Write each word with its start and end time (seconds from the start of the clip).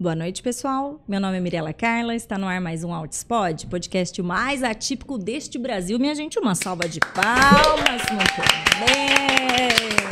Boa 0.00 0.14
noite, 0.14 0.42
pessoal. 0.42 0.98
Meu 1.06 1.20
nome 1.20 1.36
é 1.36 1.40
Mirela 1.40 1.74
Carla, 1.74 2.14
está 2.14 2.38
no 2.38 2.46
ar 2.46 2.58
mais 2.58 2.82
um 2.82 2.90
Outspod, 2.90 3.66
podcast 3.66 4.22
mais 4.22 4.62
atípico 4.62 5.18
deste 5.18 5.58
Brasil. 5.58 5.98
Minha 5.98 6.14
gente, 6.14 6.38
uma 6.38 6.54
salva 6.54 6.88
de 6.88 7.00
palmas. 7.00 8.00
Muito 8.10 8.40
bem. 8.80 10.09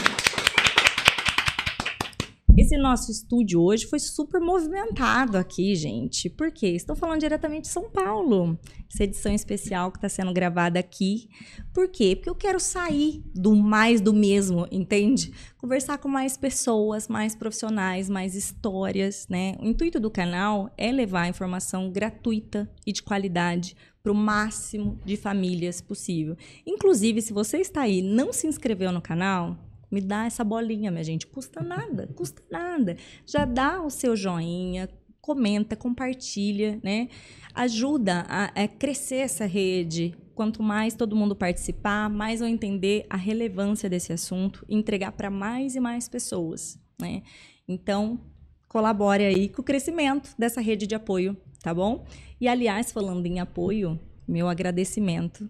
Esse 2.59 2.77
nosso 2.77 3.13
estúdio 3.13 3.63
hoje 3.63 3.87
foi 3.87 4.01
super 4.01 4.41
movimentado 4.41 5.39
aqui, 5.39 5.77
gente. 5.77 6.29
Por 6.29 6.51
quê? 6.51 6.67
Estou 6.71 6.97
falando 6.97 7.21
diretamente 7.21 7.63
de 7.63 7.69
São 7.69 7.89
Paulo. 7.89 8.59
Essa 8.93 9.05
edição 9.05 9.33
especial 9.33 9.93
que 9.93 9.99
está 9.99 10.09
sendo 10.09 10.33
gravada 10.33 10.77
aqui. 10.77 11.29
Por 11.73 11.87
quê? 11.87 12.17
Porque 12.17 12.29
eu 12.29 12.35
quero 12.35 12.59
sair 12.59 13.23
do 13.33 13.55
mais 13.55 14.01
do 14.01 14.13
mesmo, 14.13 14.67
entende? 14.73 15.33
Conversar 15.57 15.99
com 15.99 16.09
mais 16.09 16.37
pessoas, 16.37 17.07
mais 17.07 17.37
profissionais, 17.37 18.11
mais 18.11 18.35
histórias, 18.35 19.29
né? 19.29 19.55
O 19.61 19.65
intuito 19.65 20.01
do 20.01 20.11
canal 20.11 20.69
é 20.77 20.91
levar 20.91 21.29
informação 21.29 21.93
gratuita 21.93 22.69
e 22.85 22.93
de 22.93 23.05
qualidade 23.05 23.77
para 24.03 24.11
o 24.11 24.17
máximo 24.17 24.99
de 25.05 25.17
famílias 25.17 25.81
possível. 25.81 26.37
Inclusive, 26.67 27.23
se 27.23 27.33
você 27.33 27.59
está 27.59 27.83
aí 27.83 28.01
e 28.01 28.03
não 28.03 28.33
se 28.33 28.49
inscreveu 28.49 28.91
no 28.91 29.01
canal, 29.01 29.57
me 29.91 30.01
dá 30.01 30.27
essa 30.27 30.45
bolinha, 30.45 30.91
minha 30.91 31.05
gente. 31.05 31.27
Custa 31.27 31.63
nada, 31.63 32.07
custa 32.15 32.43
nada. 32.51 32.97
Já 33.27 33.45
dá 33.45 33.83
o 33.83 33.91
seu 33.91 34.15
joinha, 34.15 34.89
comenta, 35.21 35.77
compartilha, 35.77 36.81
né? 36.83 37.09
Ajuda 37.55 38.25
a, 38.29 38.45
a 38.47 38.69
crescer 38.69 39.17
essa 39.17 39.47
rede. 39.47 40.15
Quanto 40.35 40.63
mais 40.63 40.95
todo 40.95 41.17
mundo 41.17 41.35
participar, 41.35 42.09
mais 42.09 42.41
eu 42.41 42.47
entender 42.47 43.07
a 43.11 43.17
relevância 43.17 43.91
desse 43.91 44.13
assunto 44.13 44.65
e 44.69 44.77
entregar 44.77 45.13
para 45.13 45.31
mais 45.31 45.75
e 45.75 45.81
mais 45.81 46.09
pessoas, 46.09 46.81
né? 47.01 47.23
Então, 47.67 48.21
colabore 48.69 49.25
aí 49.25 49.49
com 49.49 49.61
o 49.61 49.65
crescimento 49.65 50.35
dessa 50.39 50.61
rede 50.61 50.87
de 50.87 50.95
apoio, 50.95 51.37
tá 51.61 51.75
bom? 51.75 52.07
E 52.41 52.47
aliás, 52.47 52.93
falando 52.93 53.27
em 53.27 53.41
apoio, 53.41 53.99
meu 54.29 54.47
agradecimento 54.49 55.49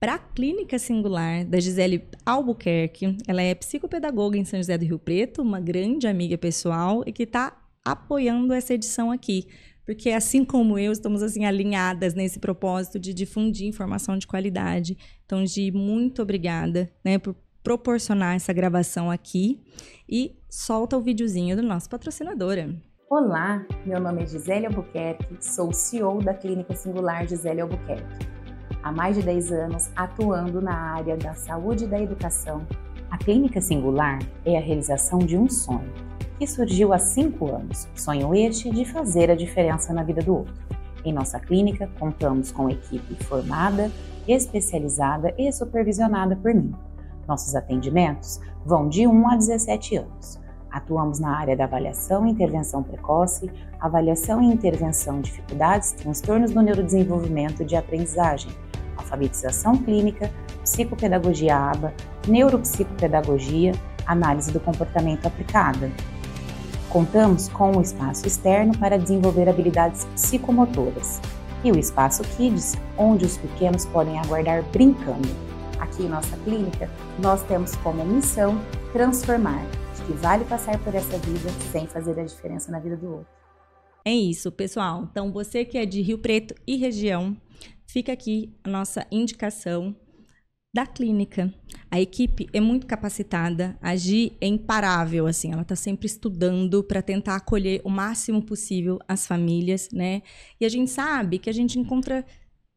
para 0.00 0.14
a 0.14 0.18
Clínica 0.18 0.78
Singular 0.78 1.44
da 1.44 1.58
Gisele 1.58 2.08
Albuquerque. 2.24 3.16
Ela 3.26 3.42
é 3.42 3.54
psicopedagoga 3.54 4.38
em 4.38 4.44
São 4.44 4.58
José 4.58 4.78
do 4.78 4.84
Rio 4.84 4.98
Preto, 4.98 5.42
uma 5.42 5.60
grande 5.60 6.06
amiga 6.06 6.38
pessoal 6.38 7.02
e 7.06 7.12
que 7.12 7.24
está 7.24 7.56
apoiando 7.84 8.52
essa 8.52 8.74
edição 8.74 9.10
aqui. 9.10 9.48
Porque 9.84 10.10
assim 10.10 10.44
como 10.44 10.78
eu, 10.78 10.92
estamos 10.92 11.22
assim 11.22 11.44
alinhadas 11.44 12.14
nesse 12.14 12.38
propósito 12.38 12.98
de 12.98 13.14
difundir 13.14 13.66
informação 13.66 14.18
de 14.18 14.26
qualidade. 14.26 14.96
Então, 15.24 15.44
Gi, 15.44 15.72
muito 15.72 16.22
obrigada 16.22 16.90
né, 17.04 17.18
por 17.18 17.34
proporcionar 17.62 18.36
essa 18.36 18.52
gravação 18.52 19.10
aqui. 19.10 19.62
E 20.08 20.36
solta 20.48 20.96
o 20.96 21.02
videozinho 21.02 21.56
do 21.56 21.62
nosso 21.62 21.88
patrocinadora. 21.88 22.74
Olá, 23.10 23.66
meu 23.86 23.98
nome 23.98 24.22
é 24.22 24.26
Gisele 24.26 24.66
Albuquerque, 24.66 25.38
sou 25.40 25.72
CEO 25.72 26.18
da 26.22 26.34
Clínica 26.34 26.76
Singular 26.76 27.26
Gisele 27.26 27.62
Albuquerque 27.62 28.37
há 28.82 28.92
mais 28.92 29.16
de 29.16 29.22
10 29.22 29.52
anos 29.52 29.90
atuando 29.94 30.60
na 30.60 30.74
área 30.74 31.16
da 31.16 31.34
saúde 31.34 31.84
e 31.84 31.88
da 31.88 32.00
educação. 32.00 32.66
A 33.10 33.16
Clínica 33.18 33.60
Singular 33.60 34.18
é 34.44 34.58
a 34.58 34.60
realização 34.60 35.18
de 35.18 35.36
um 35.36 35.48
sonho, 35.48 35.92
que 36.38 36.46
surgiu 36.46 36.92
há 36.92 36.98
5 36.98 37.50
anos. 37.50 37.88
Sonho 37.94 38.34
este 38.34 38.70
de 38.70 38.84
fazer 38.84 39.30
a 39.30 39.34
diferença 39.34 39.92
na 39.92 40.02
vida 40.02 40.22
do 40.22 40.36
outro. 40.36 40.54
Em 41.04 41.12
nossa 41.12 41.40
clínica, 41.40 41.88
contamos 41.98 42.52
com 42.52 42.68
equipe 42.68 43.14
formada, 43.24 43.90
especializada 44.26 45.34
e 45.38 45.50
supervisionada 45.50 46.36
por 46.36 46.52
mim. 46.52 46.74
Nossos 47.26 47.54
atendimentos 47.54 48.40
vão 48.64 48.88
de 48.88 49.06
1 49.06 49.28
a 49.28 49.36
17 49.36 49.96
anos. 49.96 50.38
Atuamos 50.70 51.18
na 51.18 51.34
área 51.34 51.56
da 51.56 51.64
avaliação 51.64 52.26
e 52.26 52.30
intervenção 52.30 52.82
precoce, 52.82 53.50
avaliação 53.80 54.42
e 54.42 54.46
intervenção 54.46 55.20
de 55.20 55.30
dificuldades, 55.30 55.92
transtornos 55.92 56.50
do 56.50 56.60
neurodesenvolvimento 56.60 57.62
e 57.62 57.66
de 57.66 57.74
aprendizagem, 57.74 58.50
alfabetização 58.98 59.76
clínica, 59.78 60.30
psicopedagogia 60.62 61.56
ABA, 61.56 61.94
neuropsicopedagogia, 62.26 63.72
análise 64.06 64.52
do 64.52 64.60
comportamento 64.60 65.26
aplicada. 65.26 65.90
Contamos 66.90 67.48
com 67.48 67.76
o 67.76 67.82
espaço 67.82 68.26
externo 68.26 68.76
para 68.78 68.98
desenvolver 68.98 69.48
habilidades 69.48 70.04
psicomotoras 70.14 71.20
e 71.64 71.72
o 71.72 71.78
espaço 71.78 72.22
Kids, 72.36 72.76
onde 72.96 73.24
os 73.24 73.36
pequenos 73.36 73.84
podem 73.86 74.18
aguardar 74.18 74.62
brincando. 74.70 75.28
Aqui 75.78 76.04
em 76.04 76.08
nossa 76.08 76.36
clínica, 76.38 76.90
nós 77.20 77.42
temos 77.42 77.74
como 77.76 78.04
missão 78.04 78.60
transformar, 78.92 79.64
que 80.06 80.12
vale 80.14 80.44
passar 80.46 80.78
por 80.78 80.94
essa 80.94 81.18
vida 81.18 81.50
sem 81.70 81.86
fazer 81.86 82.18
a 82.18 82.24
diferença 82.24 82.72
na 82.72 82.78
vida 82.78 82.96
do 82.96 83.12
outro. 83.12 83.38
É 84.04 84.12
isso, 84.12 84.50
pessoal. 84.50 85.06
Então, 85.10 85.30
você 85.30 85.66
que 85.66 85.76
é 85.76 85.84
de 85.84 86.00
Rio 86.00 86.16
Preto 86.16 86.54
e 86.66 86.76
região, 86.76 87.36
fica 87.88 88.12
aqui 88.12 88.54
a 88.62 88.68
nossa 88.68 89.06
indicação 89.10 89.96
da 90.74 90.86
clínica. 90.86 91.52
A 91.90 92.00
equipe 92.00 92.46
é 92.52 92.60
muito 92.60 92.86
capacitada, 92.86 93.76
a 93.80 93.96
Gi 93.96 94.32
é 94.40 94.46
imparável, 94.46 95.26
assim, 95.26 95.50
ela 95.50 95.62
está 95.62 95.74
sempre 95.74 96.06
estudando 96.06 96.84
para 96.84 97.02
tentar 97.02 97.36
acolher 97.36 97.80
o 97.84 97.90
máximo 97.90 98.42
possível 98.42 98.98
as 99.08 99.26
famílias, 99.26 99.88
né? 99.90 100.22
E 100.60 100.66
a 100.66 100.68
gente 100.68 100.90
sabe 100.90 101.38
que 101.38 101.48
a 101.48 101.52
gente 101.52 101.78
encontra 101.78 102.24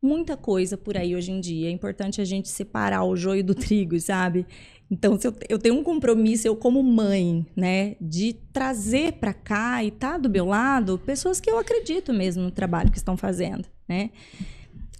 muita 0.02 0.36
coisa 0.36 0.78
por 0.78 0.98
aí 0.98 1.16
hoje 1.16 1.32
em 1.32 1.40
dia. 1.40 1.68
É 1.68 1.72
importante 1.72 2.22
a 2.22 2.26
gente 2.26 2.50
separar 2.50 3.04
o 3.04 3.16
joio 3.16 3.44
do 3.44 3.54
trigo, 3.54 4.00
sabe? 4.00 4.48
Então, 4.90 5.18
eu, 5.24 5.34
eu, 5.48 5.60
tenho 5.60 5.76
um 5.76 5.84
compromisso, 5.84 6.48
eu 6.48 6.56
como 6.56 6.82
mãe, 6.82 7.46
né, 7.56 7.96
de 8.02 8.34
trazer 8.52 9.14
para 9.14 9.34
cá 9.34 9.84
e 9.84 9.92
tá 9.92 10.18
do 10.18 10.30
meu 10.30 10.46
lado 10.46 10.98
pessoas 10.98 11.40
que 11.40 11.50
eu 11.50 11.58
acredito 11.58 12.12
mesmo 12.12 12.44
no 12.44 12.52
trabalho 12.52 12.92
que 12.92 12.98
estão 12.98 13.16
fazendo, 13.16 13.68
né? 13.88 14.10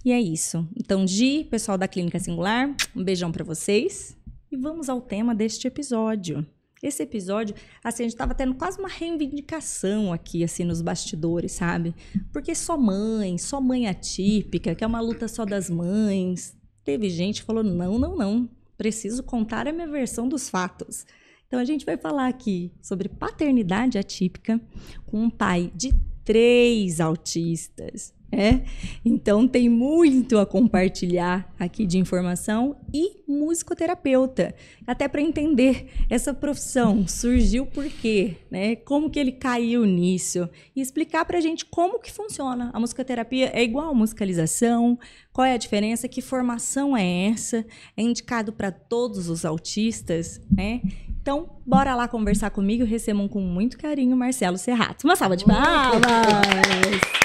E 0.04 0.10
é 0.10 0.20
isso. 0.20 0.66
Então, 0.76 1.06
Gi, 1.06 1.44
pessoal 1.44 1.78
da 1.78 1.86
Clínica 1.86 2.18
Singular, 2.18 2.74
um 2.94 3.04
beijão 3.04 3.30
para 3.30 3.44
vocês. 3.44 4.16
E 4.50 4.56
vamos 4.56 4.88
ao 4.88 5.00
tema 5.00 5.34
deste 5.34 5.66
episódio. 5.66 6.44
Esse 6.82 7.04
episódio, 7.04 7.54
assim, 7.84 8.02
a 8.02 8.08
gente 8.08 8.18
tava 8.18 8.34
tendo 8.34 8.54
quase 8.54 8.80
uma 8.80 8.88
reivindicação 8.88 10.12
aqui, 10.12 10.42
assim, 10.42 10.64
nos 10.64 10.82
bastidores, 10.82 11.52
sabe? 11.52 11.94
Porque 12.32 12.52
só 12.54 12.76
mãe, 12.76 13.38
só 13.38 13.60
mãe 13.60 13.86
atípica, 13.86 14.74
que 14.74 14.82
é 14.82 14.86
uma 14.86 15.00
luta 15.00 15.28
só 15.28 15.44
das 15.44 15.70
mães. 15.70 16.56
Teve 16.82 17.08
gente 17.08 17.40
que 17.40 17.46
falou: 17.46 17.62
não, 17.62 17.98
não, 17.98 18.16
não. 18.16 18.50
Preciso 18.76 19.22
contar 19.22 19.68
a 19.68 19.72
minha 19.72 19.86
versão 19.86 20.28
dos 20.28 20.48
fatos. 20.50 21.06
Então, 21.46 21.60
a 21.60 21.64
gente 21.64 21.86
vai 21.86 21.96
falar 21.96 22.26
aqui 22.26 22.72
sobre 22.82 23.08
paternidade 23.08 23.96
atípica 23.96 24.60
com 25.06 25.22
um 25.22 25.30
pai 25.30 25.70
de 25.76 25.94
três 26.24 26.98
autistas. 27.00 28.12
É? 28.42 28.62
Então 29.04 29.46
tem 29.46 29.68
muito 29.68 30.38
a 30.38 30.46
compartilhar 30.46 31.52
aqui 31.60 31.86
de 31.86 31.98
informação 31.98 32.76
e 32.92 33.20
musicoterapeuta, 33.28 34.54
até 34.86 35.06
para 35.06 35.20
entender 35.20 35.86
essa 36.08 36.32
profissão 36.32 37.06
surgiu 37.06 37.66
por 37.66 37.84
quê, 37.84 38.38
né? 38.50 38.74
Como 38.76 39.10
que 39.10 39.20
ele 39.20 39.32
caiu 39.32 39.84
nisso 39.84 40.48
e 40.74 40.80
explicar 40.80 41.26
para 41.26 41.36
a 41.36 41.40
gente 41.42 41.66
como 41.66 41.98
que 41.98 42.10
funciona. 42.10 42.70
A 42.72 42.80
musicoterapia 42.80 43.50
é 43.54 43.62
igual 43.62 43.90
a 43.90 43.94
musicalização, 43.94 44.98
qual 45.30 45.44
é 45.44 45.52
a 45.52 45.58
diferença, 45.58 46.08
que 46.08 46.22
formação 46.22 46.96
é 46.96 47.26
essa? 47.26 47.64
É 47.96 48.02
indicado 48.02 48.52
para 48.52 48.70
todos 48.72 49.28
os 49.28 49.44
autistas, 49.44 50.40
né? 50.50 50.80
Então, 51.20 51.50
bora 51.64 51.94
lá 51.94 52.08
conversar 52.08 52.50
comigo. 52.50 52.84
Recebam 52.84 53.28
com 53.28 53.40
muito 53.40 53.78
carinho 53.78 54.16
Marcelo 54.16 54.58
Serrato. 54.58 55.06
Uma 55.06 55.14
salva 55.14 55.36
de 55.36 55.44
palmas! 55.44 57.21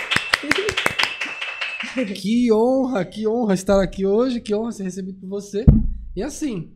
que 2.16 2.52
honra, 2.52 3.06
que 3.06 3.28
honra 3.28 3.54
estar 3.54 3.82
aqui 3.82 4.06
hoje, 4.06 4.42
que 4.42 4.54
honra 4.54 4.72
ser 4.72 4.84
recebido 4.84 5.20
por 5.20 5.28
você. 5.28 5.66
E 6.16 6.22
assim, 6.22 6.72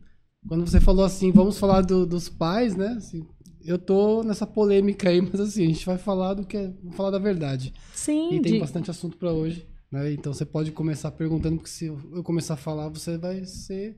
quando 0.46 0.66
você 0.66 0.80
falou 0.80 1.04
assim, 1.04 1.30
vamos 1.30 1.58
falar 1.58 1.82
do, 1.82 2.06
dos 2.06 2.28
pais, 2.28 2.76
né? 2.76 2.88
Assim, 2.96 3.26
eu 3.64 3.78
tô 3.78 4.22
nessa 4.22 4.46
polêmica 4.46 5.08
aí, 5.08 5.20
mas 5.22 5.40
assim, 5.40 5.64
a 5.64 5.68
gente 5.68 5.86
vai 5.86 5.98
falar 5.98 6.34
do 6.34 6.44
que 6.44 6.56
é, 6.56 6.72
vamos 6.82 6.96
falar 6.96 7.10
da 7.10 7.18
verdade. 7.18 7.72
Sim. 7.94 8.34
E 8.34 8.40
tem 8.40 8.54
de... 8.54 8.60
bastante 8.60 8.90
assunto 8.90 9.16
para 9.16 9.32
hoje, 9.32 9.66
né? 9.90 10.12
Então 10.12 10.32
você 10.32 10.44
pode 10.44 10.72
começar 10.72 11.10
perguntando, 11.12 11.56
porque 11.56 11.70
se 11.70 11.86
eu 11.86 12.22
começar 12.22 12.54
a 12.54 12.58
falar, 12.58 12.88
você 12.88 13.16
vai 13.16 13.44
ser 13.44 13.96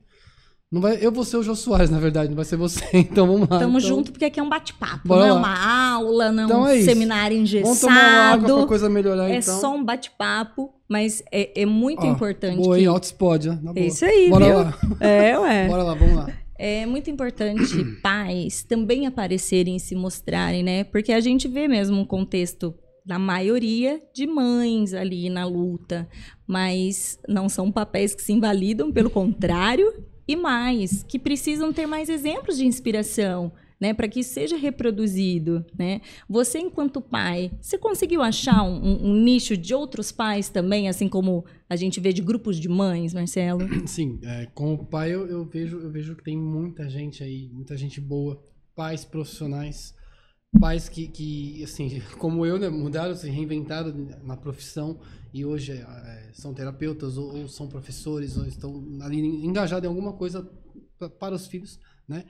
não 0.75 0.81
vai, 0.81 0.97
eu 0.99 1.09
vou 1.09 1.23
ser 1.23 1.37
o 1.37 1.43
Jô 1.43 1.55
Soares, 1.55 1.89
na 1.89 1.99
verdade, 1.99 2.27
não 2.27 2.35
vai 2.35 2.43
ser 2.43 2.57
você. 2.57 2.83
Então 2.93 3.25
vamos 3.25 3.47
lá. 3.47 3.59
Tamo 3.59 3.77
então... 3.77 3.79
junto 3.79 4.11
porque 4.11 4.25
aqui 4.25 4.41
é 4.41 4.43
um 4.43 4.49
bate-papo, 4.49 5.07
não 5.07 5.23
é 5.23 5.31
uma 5.31 5.93
aula, 5.93 6.33
não 6.33 6.43
então 6.43 6.67
é 6.67 6.75
um 6.75 6.83
seminário 6.83 7.37
engessado. 7.37 7.67
Vamos 7.67 7.79
tomar 7.79 7.93
uma 7.93 8.33
água 8.33 8.57
pra 8.57 8.67
coisa 8.67 8.89
melhorar, 8.89 9.29
é 9.29 9.37
então. 9.37 9.55
É 9.55 9.59
só 9.61 9.73
um 9.73 9.81
bate-papo, 9.81 10.73
mas 10.89 11.23
é, 11.31 11.61
é 11.61 11.65
muito 11.65 12.05
importante. 12.05 12.57
Boa, 12.57 12.75
que... 12.75 12.81
hein? 12.81 12.87
Autospod, 12.87 13.47
né? 13.47 13.59
É 13.73 13.85
isso 13.85 14.03
aí, 14.03 14.29
Bora 14.29 14.45
viu? 14.45 14.55
lá. 14.55 14.79
É, 14.99 15.39
ué. 15.39 15.67
Bora 15.69 15.83
lá, 15.83 15.93
vamos 15.93 16.15
lá. 16.15 16.27
É 16.59 16.85
muito 16.85 17.09
importante 17.09 17.85
pais 18.03 18.63
também 18.63 19.07
aparecerem 19.07 19.77
e 19.77 19.79
se 19.79 19.95
mostrarem, 19.95 20.61
né? 20.61 20.83
Porque 20.83 21.13
a 21.13 21.21
gente 21.21 21.47
vê 21.47 21.69
mesmo 21.69 22.01
um 22.01 22.05
contexto 22.05 22.75
da 23.05 23.17
maioria 23.17 24.01
de 24.13 24.27
mães 24.27 24.93
ali 24.93 25.29
na 25.29 25.45
luta, 25.45 26.05
mas 26.45 27.17
não 27.29 27.47
são 27.47 27.71
papéis 27.71 28.13
que 28.13 28.21
se 28.21 28.33
invalidam, 28.33 28.91
pelo 28.91 29.09
contrário, 29.09 29.93
e 30.27 30.35
mais, 30.35 31.03
que 31.03 31.19
precisam 31.19 31.71
ter 31.71 31.85
mais 31.85 32.09
exemplos 32.09 32.57
de 32.57 32.65
inspiração. 32.65 33.51
né, 33.77 33.93
para 33.93 34.07
que 34.07 34.23
seja 34.23 34.55
reproduzido, 34.55 35.65
né? 35.77 35.99
Você 36.29 36.59
enquanto 36.59 37.01
pai, 37.01 37.51
você 37.59 37.77
conseguiu 37.77 38.21
achar 38.21 38.63
um, 38.63 38.73
um, 38.73 39.09
um, 39.09 39.13
nicho 39.21 39.57
de 39.57 39.73
outros 39.73 40.13
pais 40.13 40.47
também, 40.47 40.87
assim 40.87 41.09
como 41.09 41.43
a 41.69 41.75
gente 41.75 41.99
vê 41.99 42.13
de 42.13 42.21
grupos 42.21 42.57
de 42.57 42.69
mães, 42.69 43.13
Marcelo? 43.13 43.67
Sim, 43.85 44.17
é, 44.23 44.45
com 44.53 44.73
o 44.73 44.85
pai 44.85 45.13
eu, 45.13 45.27
eu, 45.27 45.43
vejo 45.43 45.77
eu 45.77 45.91
vejo 45.91 46.15
que 46.15 46.23
tem 46.23 46.37
muita 46.37 46.89
gente 46.89 47.21
aí, 47.21 47.49
muita 47.51 47.75
gente 47.75 47.99
boa, 47.99 48.41
pais 48.73 49.03
profissionais, 49.03 49.93
pais 50.57 50.87
que, 50.87 51.09
que 51.09 51.61
assim, 51.63 52.01
como 52.17 52.45
eu, 52.45 52.57
né, 52.57 52.69
mudaram, 52.69 53.13
se 53.13 53.29
reinventaram 53.29 53.93
na 54.23 54.37
profissão 54.37 54.99
e 55.35 55.43
hoje 55.43 55.73
é, 55.73 56.29
são 56.31 56.53
terapeutas 56.53 57.17
ou, 57.17 57.39
ou, 57.39 57.47
são 57.49 57.67
professores 57.67 58.37
ou 58.37 58.45
estão 58.45 58.81
ali 59.01 59.19
engajados 59.45 59.83
em 59.83 59.89
alguma 59.89 60.13
coisa 60.13 60.49
para 61.19 61.35
os 61.35 61.45
filhos, 61.45 61.77
né? 62.07 62.23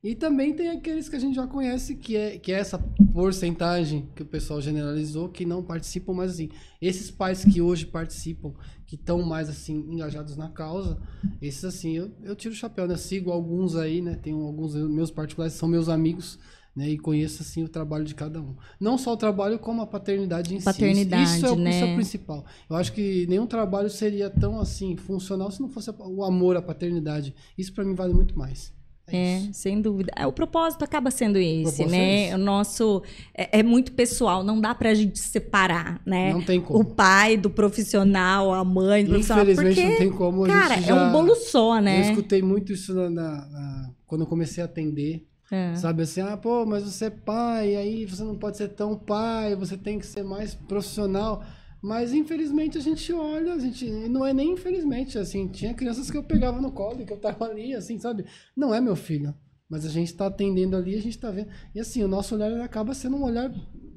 E 0.00 0.14
também 0.14 0.54
tem 0.54 0.68
aqueles 0.68 1.08
que 1.08 1.16
a 1.16 1.18
gente 1.18 1.34
já 1.34 1.46
conhece, 1.46 1.96
que 1.96 2.16
é, 2.16 2.38
que 2.38 2.52
é 2.52 2.56
essa 2.56 2.78
porcentagem 3.12 4.08
que 4.14 4.22
o 4.22 4.26
pessoal 4.26 4.60
generalizou, 4.60 5.28
que 5.28 5.44
não 5.44 5.62
participam, 5.62 6.12
mas 6.12 6.32
assim, 6.32 6.50
esses 6.80 7.10
pais 7.10 7.44
que 7.44 7.60
hoje 7.60 7.86
participam, 7.86 8.52
que 8.86 8.94
estão 8.94 9.22
mais 9.22 9.48
assim, 9.48 9.74
engajados 9.74 10.36
na 10.36 10.48
causa, 10.48 11.00
esses 11.40 11.64
assim, 11.64 11.96
eu, 11.96 12.12
eu 12.22 12.36
tiro 12.36 12.54
o 12.54 12.56
chapéu, 12.56 12.86
né? 12.86 12.96
sigo 12.96 13.30
alguns 13.30 13.74
aí, 13.74 14.00
né? 14.00 14.14
Tenho 14.14 14.40
alguns 14.40 14.74
meus 14.74 15.10
particulares, 15.10 15.54
são 15.54 15.68
meus 15.68 15.88
amigos, 15.88 16.38
né? 16.74 16.88
E 16.88 16.98
conheço 16.98 17.42
assim 17.42 17.62
o 17.62 17.68
trabalho 17.68 18.04
de 18.04 18.14
cada 18.14 18.40
um. 18.40 18.54
Não 18.80 18.96
só 18.96 19.12
o 19.12 19.16
trabalho, 19.16 19.58
como 19.58 19.82
a 19.82 19.86
paternidade 19.86 20.54
em 20.54 20.60
paternidade, 20.60 21.28
si. 21.28 21.36
Isso 21.36 21.46
é, 21.46 21.56
né? 21.56 21.70
isso 21.70 21.84
é 21.84 21.92
o 21.92 21.94
principal. 21.94 22.44
Eu 22.68 22.76
acho 22.76 22.92
que 22.92 23.26
nenhum 23.28 23.46
trabalho 23.46 23.90
seria 23.90 24.30
tão 24.30 24.58
assim 24.58 24.96
funcional 24.96 25.50
se 25.50 25.60
não 25.60 25.68
fosse 25.68 25.90
o 25.90 26.24
amor 26.24 26.56
à 26.56 26.62
paternidade. 26.62 27.34
Isso 27.56 27.72
para 27.72 27.84
mim 27.84 27.94
vale 27.94 28.14
muito 28.14 28.36
mais. 28.36 28.72
É, 29.06 29.34
é 29.34 29.52
sem 29.52 29.80
dúvida. 29.80 30.12
É, 30.16 30.26
o 30.26 30.32
propósito 30.32 30.84
acaba 30.84 31.10
sendo 31.10 31.36
esse, 31.36 31.84
né? 31.84 32.28
É 32.28 32.34
o 32.34 32.38
nosso 32.38 33.02
é, 33.34 33.58
é, 33.58 33.62
muito 33.62 33.92
pessoal, 33.92 34.42
não 34.42 34.60
dá 34.60 34.74
pra 34.74 34.94
gente 34.94 35.18
separar, 35.18 36.00
né? 36.06 36.32
Não 36.32 36.42
tem 36.42 36.60
como. 36.60 36.80
O 36.80 36.84
pai 36.84 37.36
do 37.36 37.50
profissional, 37.50 38.52
a 38.52 38.64
mãe 38.64 39.04
do 39.04 39.10
profissional. 39.10 39.44
Infelizmente 39.44 39.74
porque, 39.74 39.90
não 39.90 39.98
tem 39.98 40.10
como. 40.10 40.46
cara, 40.46 40.80
já... 40.80 40.96
é 40.96 41.02
um 41.02 41.12
bolo 41.12 41.34
só, 41.34 41.80
né? 41.80 41.98
Eu 41.98 42.10
escutei 42.10 42.40
muito 42.40 42.72
isso 42.72 42.94
na, 42.94 43.10
na, 43.10 43.30
na... 43.48 43.90
quando 44.06 44.22
eu 44.22 44.26
comecei 44.26 44.62
a 44.62 44.66
atender. 44.66 45.26
É. 45.52 45.74
Sabe 45.74 46.04
assim, 46.04 46.22
ah, 46.22 46.34
pô, 46.34 46.64
mas 46.64 46.82
você 46.82 47.04
é 47.04 47.10
pai, 47.10 47.76
aí 47.76 48.06
você 48.06 48.24
não 48.24 48.38
pode 48.38 48.56
ser 48.56 48.68
tão 48.68 48.96
pai, 48.96 49.54
você 49.54 49.76
tem 49.76 49.98
que 49.98 50.06
ser 50.06 50.22
mais 50.22 50.54
profissional. 50.54 51.44
Mas 51.82 52.14
infelizmente 52.14 52.78
a 52.78 52.80
gente 52.80 53.12
olha, 53.12 53.52
a 53.52 53.58
gente 53.58 53.84
não 54.08 54.24
é 54.24 54.32
nem 54.32 54.52
infelizmente, 54.52 55.18
assim, 55.18 55.48
tinha 55.48 55.74
crianças 55.74 56.10
que 56.10 56.16
eu 56.16 56.24
pegava 56.24 56.58
no 56.58 56.72
colo, 56.72 57.04
que 57.04 57.12
eu 57.12 57.18
tava 57.18 57.44
ali, 57.44 57.74
assim, 57.74 57.98
sabe? 57.98 58.24
Não 58.56 58.74
é 58.74 58.80
meu 58.80 58.96
filho, 58.96 59.34
mas 59.68 59.84
a 59.84 59.90
gente 59.90 60.06
está 60.06 60.26
atendendo 60.26 60.74
ali, 60.74 60.94
a 60.94 61.02
gente 61.02 61.16
está 61.16 61.30
vendo. 61.30 61.48
E 61.74 61.80
assim, 61.80 62.02
o 62.02 62.08
nosso 62.08 62.34
olhar 62.34 62.58
acaba 62.62 62.94
sendo 62.94 63.16
um 63.18 63.22
olhar 63.24 63.52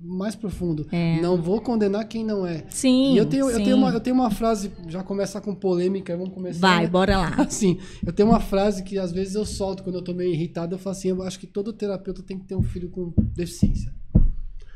mais 0.05 0.35
profundo. 0.35 0.87
É. 0.91 1.19
Não 1.21 1.41
vou 1.41 1.59
condenar 1.59 2.07
quem 2.07 2.23
não 2.23 2.45
é. 2.45 2.65
Sim. 2.69 3.13
E 3.13 3.17
eu 3.17 3.25
tenho, 3.25 3.47
sim. 3.47 3.53
eu 3.53 3.63
tenho, 3.63 3.77
uma, 3.77 3.89
eu 3.89 3.99
tenho 3.99 4.15
uma 4.15 4.29
frase, 4.29 4.71
já 4.87 5.03
começa 5.03 5.41
com 5.41 5.53
polêmica, 5.55 6.15
vamos 6.15 6.33
começar. 6.33 6.59
Vai, 6.59 6.83
né? 6.83 6.89
bora 6.89 7.17
lá. 7.17 7.35
Assim, 7.41 7.79
eu 8.05 8.13
tenho 8.13 8.29
uma 8.29 8.39
frase 8.39 8.83
que 8.83 8.97
às 8.97 9.11
vezes 9.11 9.35
eu 9.35 9.45
solto 9.45 9.83
quando 9.83 9.95
eu 9.95 10.03
tô 10.03 10.13
meio 10.13 10.31
irritado, 10.31 10.75
eu 10.75 10.79
falo 10.79 10.95
assim, 10.95 11.09
eu 11.09 11.21
acho 11.23 11.39
que 11.39 11.47
todo 11.47 11.73
terapeuta 11.73 12.21
tem 12.21 12.37
que 12.37 12.45
ter 12.45 12.55
um 12.55 12.63
filho 12.63 12.89
com 12.89 13.13
deficiência. 13.17 13.93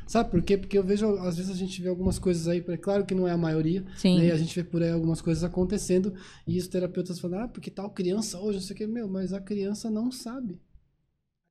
Sabe 0.06 0.28
por 0.28 0.42
quê? 0.42 0.58
Porque 0.58 0.76
eu 0.76 0.82
vejo, 0.82 1.06
às 1.18 1.36
vezes 1.36 1.52
a 1.52 1.54
gente 1.54 1.80
vê 1.80 1.88
algumas 1.88 2.18
coisas 2.18 2.48
aí, 2.48 2.60
claro 2.78 3.06
que 3.06 3.14
não 3.14 3.28
é 3.28 3.30
a 3.30 3.36
maioria, 3.36 3.84
Sim. 3.96 4.18
Né? 4.18 4.32
a 4.32 4.36
gente 4.36 4.52
vê 4.56 4.64
por 4.64 4.82
aí 4.82 4.90
algumas 4.90 5.20
coisas 5.20 5.44
acontecendo 5.44 6.12
e 6.48 6.58
os 6.58 6.66
terapeutas 6.66 7.20
falam, 7.20 7.44
ah, 7.44 7.48
porque 7.48 7.70
tal 7.70 7.88
criança 7.90 8.40
hoje, 8.40 8.58
não 8.58 8.64
sei 8.64 8.74
o 8.74 8.76
que, 8.76 8.86
meu, 8.88 9.06
mas 9.06 9.32
a 9.32 9.40
criança 9.40 9.88
não 9.88 10.10
sabe. 10.10 10.58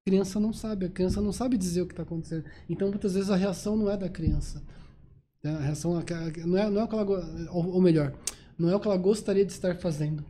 A 0.09 0.11
criança 0.11 0.39
não 0.39 0.51
sabe, 0.51 0.85
a 0.85 0.89
criança 0.89 1.21
não 1.21 1.31
sabe 1.31 1.57
dizer 1.57 1.81
o 1.81 1.85
que 1.85 1.93
está 1.93 2.03
acontecendo. 2.03 2.43
Então, 2.67 2.89
muitas 2.89 3.13
vezes 3.13 3.29
a 3.29 3.35
reação 3.35 3.77
não 3.77 3.89
é 3.89 3.95
da 3.95 4.09
criança. 4.09 4.61
Né? 5.43 5.55
A 5.55 5.59
reação 5.59 5.93
não 5.93 6.57
é, 6.57 6.69
não 6.69 6.81
é 6.81 6.83
o 6.83 6.87
que 6.87 6.95
ela, 6.95 7.49
ou 7.51 7.81
melhor, 7.81 8.13
não 8.57 8.69
é 8.69 8.75
o 8.75 8.79
que 8.79 8.87
ela 8.87 8.97
gostaria 8.97 9.45
de 9.45 9.51
estar 9.51 9.75
fazendo. 9.77 10.25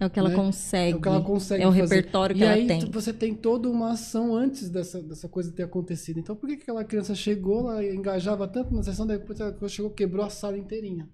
É 0.00 0.06
o 0.06 0.10
que 0.10 0.18
ela 0.18 0.30
né? 0.30 0.34
consegue. 0.36 0.92
É 0.92 0.96
o 0.96 1.00
que 1.00 1.08
ela 1.08 1.22
consegue 1.22 1.62
É 1.62 1.66
o 1.68 1.70
fazer. 1.70 1.82
repertório 1.82 2.34
que 2.34 2.42
e 2.42 2.44
ela 2.44 2.54
aí, 2.54 2.66
tem. 2.66 2.90
você 2.90 3.12
tem 3.12 3.34
toda 3.34 3.68
uma 3.70 3.92
ação 3.92 4.34
antes 4.34 4.68
dessa, 4.68 5.00
dessa 5.00 5.28
coisa 5.28 5.52
ter 5.52 5.62
acontecido. 5.62 6.18
Então, 6.18 6.34
por 6.34 6.48
que, 6.48 6.56
que 6.56 6.62
aquela 6.62 6.84
criança 6.84 7.14
chegou, 7.14 7.70
ela 7.70 7.84
engajava 7.84 8.48
tanto 8.48 8.74
na 8.74 8.82
sessão, 8.82 9.06
depois 9.06 9.38
ela 9.40 9.56
chegou, 9.68 9.90
quebrou 9.90 10.24
a 10.24 10.30
sala 10.30 10.58
inteirinha? 10.58 11.08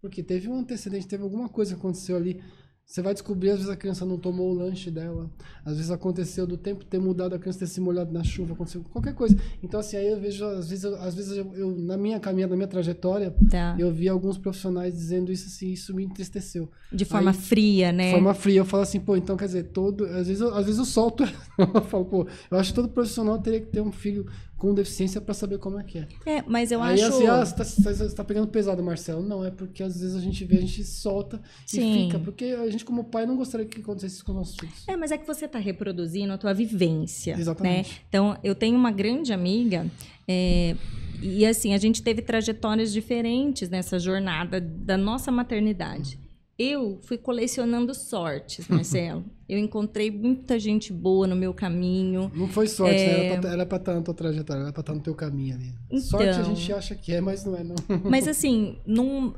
Porque 0.00 0.22
teve 0.22 0.48
um 0.48 0.58
antecedente, 0.58 1.06
teve 1.06 1.22
alguma 1.22 1.48
coisa 1.48 1.74
que 1.74 1.80
aconteceu 1.80 2.16
ali 2.16 2.42
você 2.84 3.00
vai 3.00 3.14
descobrir, 3.14 3.50
às 3.50 3.56
vezes 3.56 3.70
a 3.70 3.76
criança 3.76 4.04
não 4.04 4.18
tomou 4.18 4.50
o 4.50 4.54
lanche 4.54 4.90
dela. 4.90 5.30
Às 5.64 5.76
vezes 5.76 5.90
aconteceu 5.90 6.46
do 6.46 6.58
tempo 6.58 6.84
ter 6.84 6.98
mudado, 6.98 7.34
a 7.34 7.38
criança 7.38 7.60
ter 7.60 7.66
se 7.66 7.80
molhado 7.80 8.12
na 8.12 8.22
chuva, 8.22 8.52
aconteceu 8.52 8.84
qualquer 8.90 9.14
coisa. 9.14 9.34
Então, 9.62 9.80
assim, 9.80 9.96
aí 9.96 10.08
eu 10.08 10.20
vejo, 10.20 10.44
às 10.44 10.68
vezes, 10.68 10.84
eu, 10.84 10.94
às 10.96 11.14
vezes 11.14 11.36
eu, 11.36 11.54
eu, 11.54 11.70
na 11.74 11.96
minha 11.96 12.20
caminhada, 12.20 12.50
na 12.50 12.56
minha 12.56 12.68
trajetória, 12.68 13.34
tá. 13.50 13.76
eu 13.78 13.90
vi 13.90 14.10
alguns 14.10 14.36
profissionais 14.36 14.92
dizendo 14.92 15.32
isso 15.32 15.46
assim, 15.46 15.72
isso 15.72 15.94
me 15.94 16.04
entristeceu. 16.04 16.70
De 16.92 17.06
forma 17.06 17.30
aí, 17.30 17.36
fria, 17.36 17.92
né? 17.92 18.08
De 18.08 18.12
forma 18.12 18.34
fria. 18.34 18.60
Eu 18.60 18.66
falo 18.66 18.82
assim, 18.82 19.00
pô, 19.00 19.16
então 19.16 19.38
quer 19.38 19.46
dizer, 19.46 19.64
todo. 19.68 20.04
Às 20.04 20.26
vezes 20.26 20.40
eu, 20.40 20.54
às 20.54 20.66
vezes 20.66 20.78
eu 20.78 20.84
solto. 20.84 21.24
eu 21.56 21.82
falo, 21.82 22.04
pô, 22.04 22.26
eu 22.50 22.58
acho 22.58 22.70
que 22.70 22.76
todo 22.76 22.88
profissional 22.88 23.38
teria 23.38 23.60
que 23.60 23.68
ter 23.68 23.80
um 23.80 23.92
filho 23.92 24.26
com 24.62 24.72
deficiência 24.72 25.20
para 25.20 25.34
saber 25.34 25.58
como 25.58 25.76
é 25.76 25.82
que 25.82 25.98
é. 25.98 26.06
É, 26.24 26.44
mas 26.46 26.70
eu 26.70 26.80
Aí, 26.80 26.94
acho. 26.94 27.12
assim, 27.12 27.26
ah, 27.26 27.44
você 27.44 27.56
tá, 27.56 27.64
você 27.64 28.14
tá, 28.14 28.22
pegando 28.22 28.46
pesado, 28.46 28.80
Marcelo. 28.80 29.20
Não, 29.20 29.44
é 29.44 29.50
porque 29.50 29.82
às 29.82 30.00
vezes 30.00 30.14
a 30.14 30.20
gente 30.20 30.44
vê, 30.44 30.58
a 30.58 30.60
gente 30.60 30.84
solta 30.84 31.42
Sim. 31.66 31.80
e 31.80 32.04
fica. 32.04 32.20
Porque 32.20 32.44
a 32.44 32.70
gente, 32.70 32.84
como 32.84 33.02
pai, 33.02 33.26
não 33.26 33.36
gostaria 33.36 33.66
que 33.66 33.80
acontecesse 33.80 34.14
isso 34.14 34.24
com 34.24 34.30
os 34.30 34.38
nossos 34.38 34.54
filhos. 34.54 34.86
É, 34.86 34.96
mas 34.96 35.10
é 35.10 35.18
que 35.18 35.26
você 35.26 35.48
tá 35.48 35.58
reproduzindo 35.58 36.32
a 36.32 36.38
tua 36.38 36.54
vivência. 36.54 37.34
Exatamente. 37.36 37.90
Né? 37.90 37.96
Então, 38.08 38.38
eu 38.44 38.54
tenho 38.54 38.76
uma 38.76 38.92
grande 38.92 39.32
amiga. 39.32 39.84
É, 40.28 40.76
e 41.20 41.44
assim, 41.44 41.74
a 41.74 41.78
gente 41.78 42.00
teve 42.00 42.22
trajetórias 42.22 42.92
diferentes 42.92 43.68
nessa 43.68 43.98
jornada 43.98 44.60
da 44.60 44.96
nossa 44.96 45.32
maternidade. 45.32 46.21
Eu 46.62 47.00
fui 47.02 47.18
colecionando 47.18 47.92
sortes, 47.94 48.68
Marcelo. 48.68 49.24
eu 49.48 49.58
encontrei 49.58 50.10
muita 50.10 50.58
gente 50.58 50.92
boa 50.92 51.26
no 51.26 51.34
meu 51.34 51.52
caminho. 51.52 52.30
Não 52.34 52.46
foi 52.46 52.68
sorte, 52.68 53.00
é... 53.00 53.36
né? 53.36 53.50
Era 53.52 53.66
pra, 53.66 53.78
estar 53.78 53.94
na 53.94 54.02
tua 54.02 54.14
trajetória, 54.14 54.62
era 54.62 54.72
pra 54.72 54.80
estar 54.80 54.94
no 54.94 55.00
teu 55.00 55.14
caminho 55.14 55.56
ali. 55.56 55.74
Então... 55.86 56.00
Sorte 56.00 56.28
a 56.28 56.42
gente 56.42 56.72
acha 56.72 56.94
que 56.94 57.12
é, 57.12 57.20
mas 57.20 57.44
não 57.44 57.56
é, 57.56 57.64
não. 57.64 57.74
Mas 58.04 58.28
assim, 58.28 58.78
não 58.86 59.34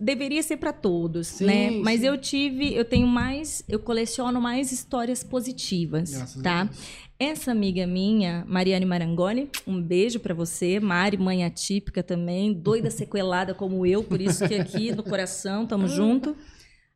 deveria 0.00 0.42
ser 0.42 0.56
para 0.56 0.72
todos, 0.72 1.26
sim, 1.26 1.44
né? 1.44 1.68
Sim. 1.70 1.82
Mas 1.82 2.02
eu 2.02 2.16
tive, 2.16 2.74
eu 2.74 2.84
tenho 2.84 3.06
mais, 3.06 3.62
eu 3.68 3.78
coleciono 3.78 4.40
mais 4.40 4.72
histórias 4.72 5.22
positivas, 5.22 6.10
Graças 6.10 6.42
tá? 6.42 6.70
Essa 7.20 7.50
amiga 7.50 7.86
minha, 7.86 8.44
Mariane 8.46 8.86
Marangoni, 8.86 9.50
um 9.66 9.82
beijo 9.82 10.20
para 10.20 10.32
você, 10.32 10.78
Mari, 10.78 11.16
mãe 11.16 11.44
atípica 11.44 12.02
também, 12.02 12.52
doida 12.54 12.88
sequelada 12.92 13.52
como 13.54 13.84
eu, 13.84 14.02
por 14.04 14.20
isso 14.20 14.46
que 14.46 14.54
aqui 14.54 14.92
no 14.92 15.02
coração 15.02 15.66
tamo 15.66 15.88
junto. 15.88 16.36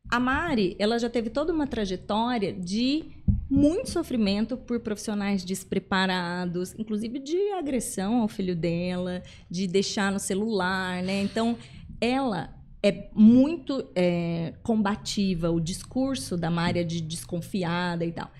A 0.09 0.21
Mari, 0.21 0.77
ela 0.79 0.99
já 0.99 1.11
teve 1.11 1.29
toda 1.29 1.53
uma 1.53 1.67
trajetória 1.67 2.53
de 2.53 3.05
muito 3.51 3.91
sofrimento 3.91 4.57
por 4.57 4.81
profissionais 4.81 5.45
despreparados, 5.45 6.75
inclusive 6.79 7.19
de 7.19 7.37
agressão 7.53 8.23
ao 8.23 8.29
filho 8.29 8.55
dela, 8.55 9.23
de 9.51 9.67
deixar 9.67 10.13
no 10.13 10.19
celular, 10.19 11.03
né? 11.03 11.21
Então, 11.23 11.57
ela 12.01 12.62
é 12.83 13.09
muito 13.15 13.87
é, 13.95 14.55
combativa, 14.63 15.51
o 15.51 15.61
discurso 15.61 16.37
da 16.37 16.51
Mária 16.51 16.85
de 16.85 17.01
desconfiada 17.01 18.05
e 18.05 18.13
tal. 18.13 18.31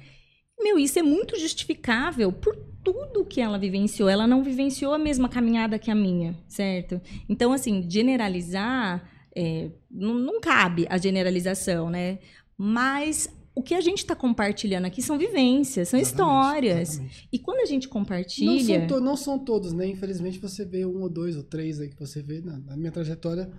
Meu, 0.61 0.79
isso 0.79 0.99
é 0.99 1.03
muito 1.03 1.39
justificável 1.39 2.33
por 2.33 2.57
tudo 2.85 3.25
que 3.25 3.41
ela 3.41 3.59
vivenciou. 3.59 4.09
Ela 4.09 4.27
não 4.27 4.43
vivenciou 4.43 4.93
a 4.95 4.99
mesma 4.99 5.29
caminhada 5.29 5.79
que 5.79 5.91
a 5.91 5.95
minha, 5.95 6.37
certo? 6.49 7.01
Então, 7.29 7.53
assim, 7.53 7.89
generalizar 7.89 9.09
é, 9.35 9.71
não, 9.91 10.15
não 10.15 10.41
cabe 10.41 10.87
a 10.89 10.99
generalização, 10.99 11.91
né? 11.91 12.19
Mas 12.57 13.29
o 13.55 13.63
que 13.63 13.75
a 13.75 13.81
gente 13.81 13.99
está 13.99 14.15
compartilhando 14.15 14.87
aqui 14.87 15.03
são 15.03 15.19
vivências, 15.19 15.89
são 15.89 16.01
exatamente, 16.01 16.33
histórias. 16.33 16.91
Exatamente. 16.91 17.29
E 17.33 17.39
quando 17.39 17.61
a 17.61 17.67
gente 17.67 17.89
compartilha. 17.89 18.51
Não 18.51 18.61
são, 18.61 18.87
to 18.87 19.01
não 19.01 19.17
são, 19.17 19.39
todos, 19.39 19.73
né? 19.73 19.87
Infelizmente 19.87 20.39
você 20.39 20.65
vê 20.65 20.87
um 20.87 21.03
ou 21.03 21.09
dois 21.09 21.37
ou 21.37 21.43
três 21.43 21.81
aí 21.81 21.89
que 21.89 21.99
você 21.99 22.23
vê 22.23 22.41
na, 22.41 22.59
na 22.59 22.77
minha 22.77 22.93
trajetória. 22.93 23.51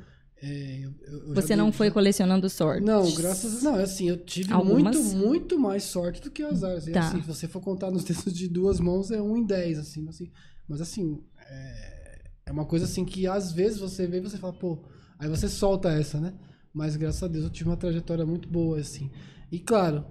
É, 0.45 0.79
eu, 0.83 0.93
eu 1.29 1.33
você 1.33 1.55
não 1.55 1.71
foi 1.71 1.89
colecionando 1.89 2.49
sorte? 2.49 2.83
Não, 2.83 3.09
graças 3.15 3.65
a 3.65 3.71
Não, 3.71 3.79
é 3.79 3.83
assim, 3.83 4.09
eu 4.09 4.17
tive 4.17 4.51
Algumas? 4.51 4.97
muito, 4.97 5.17
muito 5.17 5.59
mais 5.59 5.83
sorte 5.83 6.21
do 6.21 6.29
que 6.29 6.43
azar. 6.43 6.75
Assim, 6.75 6.91
Tá. 6.91 7.07
assim, 7.07 7.21
se 7.21 7.27
você 7.27 7.47
for 7.47 7.61
contar 7.61 7.89
nos 7.89 8.03
dedos 8.05 8.33
de 8.33 8.49
duas 8.49 8.77
mãos, 8.77 9.09
é 9.09 9.21
um 9.21 9.37
em 9.37 9.45
dez, 9.45 9.79
assim, 9.79 10.05
assim. 10.09 10.29
Mas 10.67 10.81
assim, 10.81 11.23
é, 11.49 12.21
é 12.47 12.51
uma 12.51 12.65
coisa 12.65 12.83
assim 12.83 13.05
que 13.05 13.25
às 13.25 13.53
vezes 13.53 13.79
você 13.79 14.05
vê 14.05 14.17
e 14.17 14.19
você 14.19 14.37
fala, 14.37 14.51
pô, 14.51 14.83
aí 15.17 15.29
você 15.29 15.47
solta 15.47 15.89
essa, 15.93 16.19
né? 16.19 16.33
Mas 16.73 16.97
graças 16.97 17.23
a 17.23 17.27
Deus 17.29 17.45
eu 17.45 17.49
tive 17.49 17.69
uma 17.69 17.77
trajetória 17.77 18.25
muito 18.25 18.49
boa, 18.49 18.79
assim. 18.79 19.09
E 19.49 19.59
claro, 19.59 20.03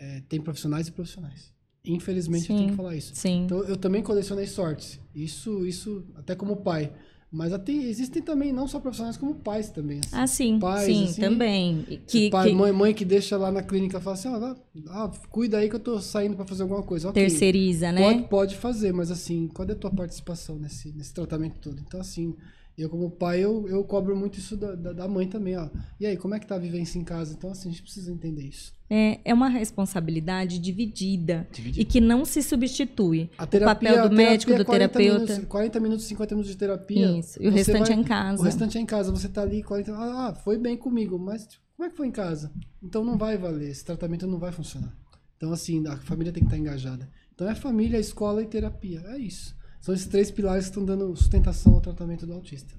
é, 0.00 0.22
tem 0.28 0.40
profissionais 0.40 0.88
e 0.88 0.92
profissionais. 0.92 1.52
Infelizmente 1.84 2.50
eu 2.50 2.56
Sim. 2.56 2.56
tenho 2.56 2.70
que 2.70 2.76
falar 2.76 2.96
isso. 2.96 3.14
Sim. 3.14 3.44
Então 3.44 3.62
eu 3.62 3.76
também 3.76 4.02
colecionei 4.02 4.46
sortes. 4.48 4.98
Isso, 5.14 5.64
isso 5.64 6.04
até 6.16 6.34
como 6.34 6.56
pai. 6.56 6.92
Mas 7.30 7.52
até, 7.52 7.72
existem 7.72 8.22
também 8.22 8.52
não 8.52 8.66
só 8.66 8.80
profissionais 8.80 9.18
como 9.18 9.34
pais 9.34 9.68
também. 9.68 9.98
Assim. 9.98 10.16
Ah, 10.16 10.26
sim, 10.26 10.58
Pais, 10.58 10.86
sim, 10.86 11.04
assim, 11.04 11.20
também. 11.20 11.84
Que, 12.06 12.30
pai, 12.30 12.48
que 12.48 12.54
mãe, 12.54 12.72
mãe 12.72 12.94
que 12.94 13.04
deixa 13.04 13.36
lá 13.36 13.52
na 13.52 13.62
clínica 13.62 14.00
fala 14.00 14.14
assim, 14.14 14.28
ah, 14.28 14.56
ah, 14.88 15.10
cuida 15.28 15.58
aí 15.58 15.68
que 15.68 15.76
eu 15.76 15.80
tô 15.80 16.00
saindo 16.00 16.36
para 16.36 16.46
fazer 16.46 16.62
alguma 16.62 16.82
coisa. 16.82 17.10
Ok, 17.10 17.22
terceiriza, 17.22 17.92
né? 17.92 18.02
Pode, 18.02 18.28
pode 18.28 18.56
fazer, 18.56 18.92
mas 18.94 19.10
assim, 19.10 19.46
qual 19.48 19.68
é 19.68 19.72
a 19.72 19.76
tua 19.76 19.90
participação 19.90 20.56
nesse, 20.56 20.90
nesse 20.92 21.12
tratamento 21.12 21.58
todo? 21.60 21.78
Então, 21.86 22.00
assim, 22.00 22.34
eu 22.82 22.88
como 22.88 23.10
pai, 23.10 23.40
eu, 23.44 23.66
eu 23.68 23.82
cobro 23.84 24.16
muito 24.16 24.38
isso 24.38 24.56
da, 24.56 24.74
da, 24.74 24.92
da 24.92 25.08
mãe 25.08 25.26
também, 25.26 25.56
ó. 25.56 25.68
E 25.98 26.06
aí, 26.06 26.16
como 26.16 26.34
é 26.34 26.38
que 26.38 26.46
tá 26.46 26.54
a 26.54 26.58
vivência 26.58 26.98
em 26.98 27.04
casa? 27.04 27.34
Então, 27.36 27.50
assim, 27.50 27.68
a 27.68 27.72
gente 27.72 27.82
precisa 27.82 28.12
entender 28.12 28.42
isso. 28.44 28.72
É, 28.88 29.20
é 29.24 29.34
uma 29.34 29.48
responsabilidade 29.48 30.58
dividida, 30.58 31.46
Dividida. 31.52 31.82
e 31.82 31.84
que 31.84 32.00
não 32.00 32.24
se 32.24 32.42
substitui. 32.42 33.30
A 33.36 33.46
terapia, 33.46 33.72
o 33.72 33.74
papel 33.92 34.04
a 34.04 34.06
do 34.08 34.16
médico, 34.16 34.52
terapia 34.52 34.56
do 34.56 34.62
é 34.62 34.64
40 34.64 34.98
terapeuta. 34.98 35.32
Minutos, 35.32 35.48
40 35.48 35.80
minutos, 35.80 36.04
50 36.06 36.34
minutos 36.34 36.50
de 36.52 36.56
terapia. 36.58 37.18
Isso. 37.18 37.42
E 37.42 37.48
o 37.48 37.50
restante 37.50 37.88
vai- 37.88 37.96
é 37.96 38.00
em 38.00 38.04
casa. 38.04 38.40
O 38.40 38.44
restante 38.44 38.78
é 38.78 38.80
em 38.80 38.86
casa. 38.86 39.10
Você 39.10 39.28
tá 39.28 39.42
ali 39.42 39.62
40 39.62 39.92
Ah, 39.94 40.34
foi 40.34 40.56
bem 40.56 40.76
comigo, 40.76 41.18
mas 41.18 41.46
tipo, 41.46 41.62
como 41.76 41.86
é 41.86 41.90
que 41.90 41.96
foi 41.96 42.06
em 42.06 42.12
casa? 42.12 42.52
Então 42.82 43.04
não 43.04 43.18
vai 43.18 43.36
valer. 43.36 43.70
Esse 43.70 43.84
tratamento 43.84 44.26
não 44.26 44.38
vai 44.38 44.52
funcionar. 44.52 44.96
Então, 45.36 45.52
assim, 45.52 45.86
a 45.86 45.96
família 45.98 46.32
tem 46.32 46.42
que 46.42 46.46
estar 46.46 46.58
engajada. 46.58 47.08
Então 47.34 47.48
é 47.48 47.54
família, 47.54 47.98
escola 47.98 48.42
e 48.42 48.46
terapia. 48.46 49.02
É 49.06 49.18
isso. 49.18 49.54
São 49.80 49.94
esses 49.94 50.06
três 50.06 50.30
pilares 50.30 50.64
que 50.64 50.70
estão 50.70 50.84
dando 50.84 51.14
sustentação 51.16 51.74
ao 51.74 51.80
tratamento 51.80 52.26
do 52.26 52.32
autista. 52.34 52.74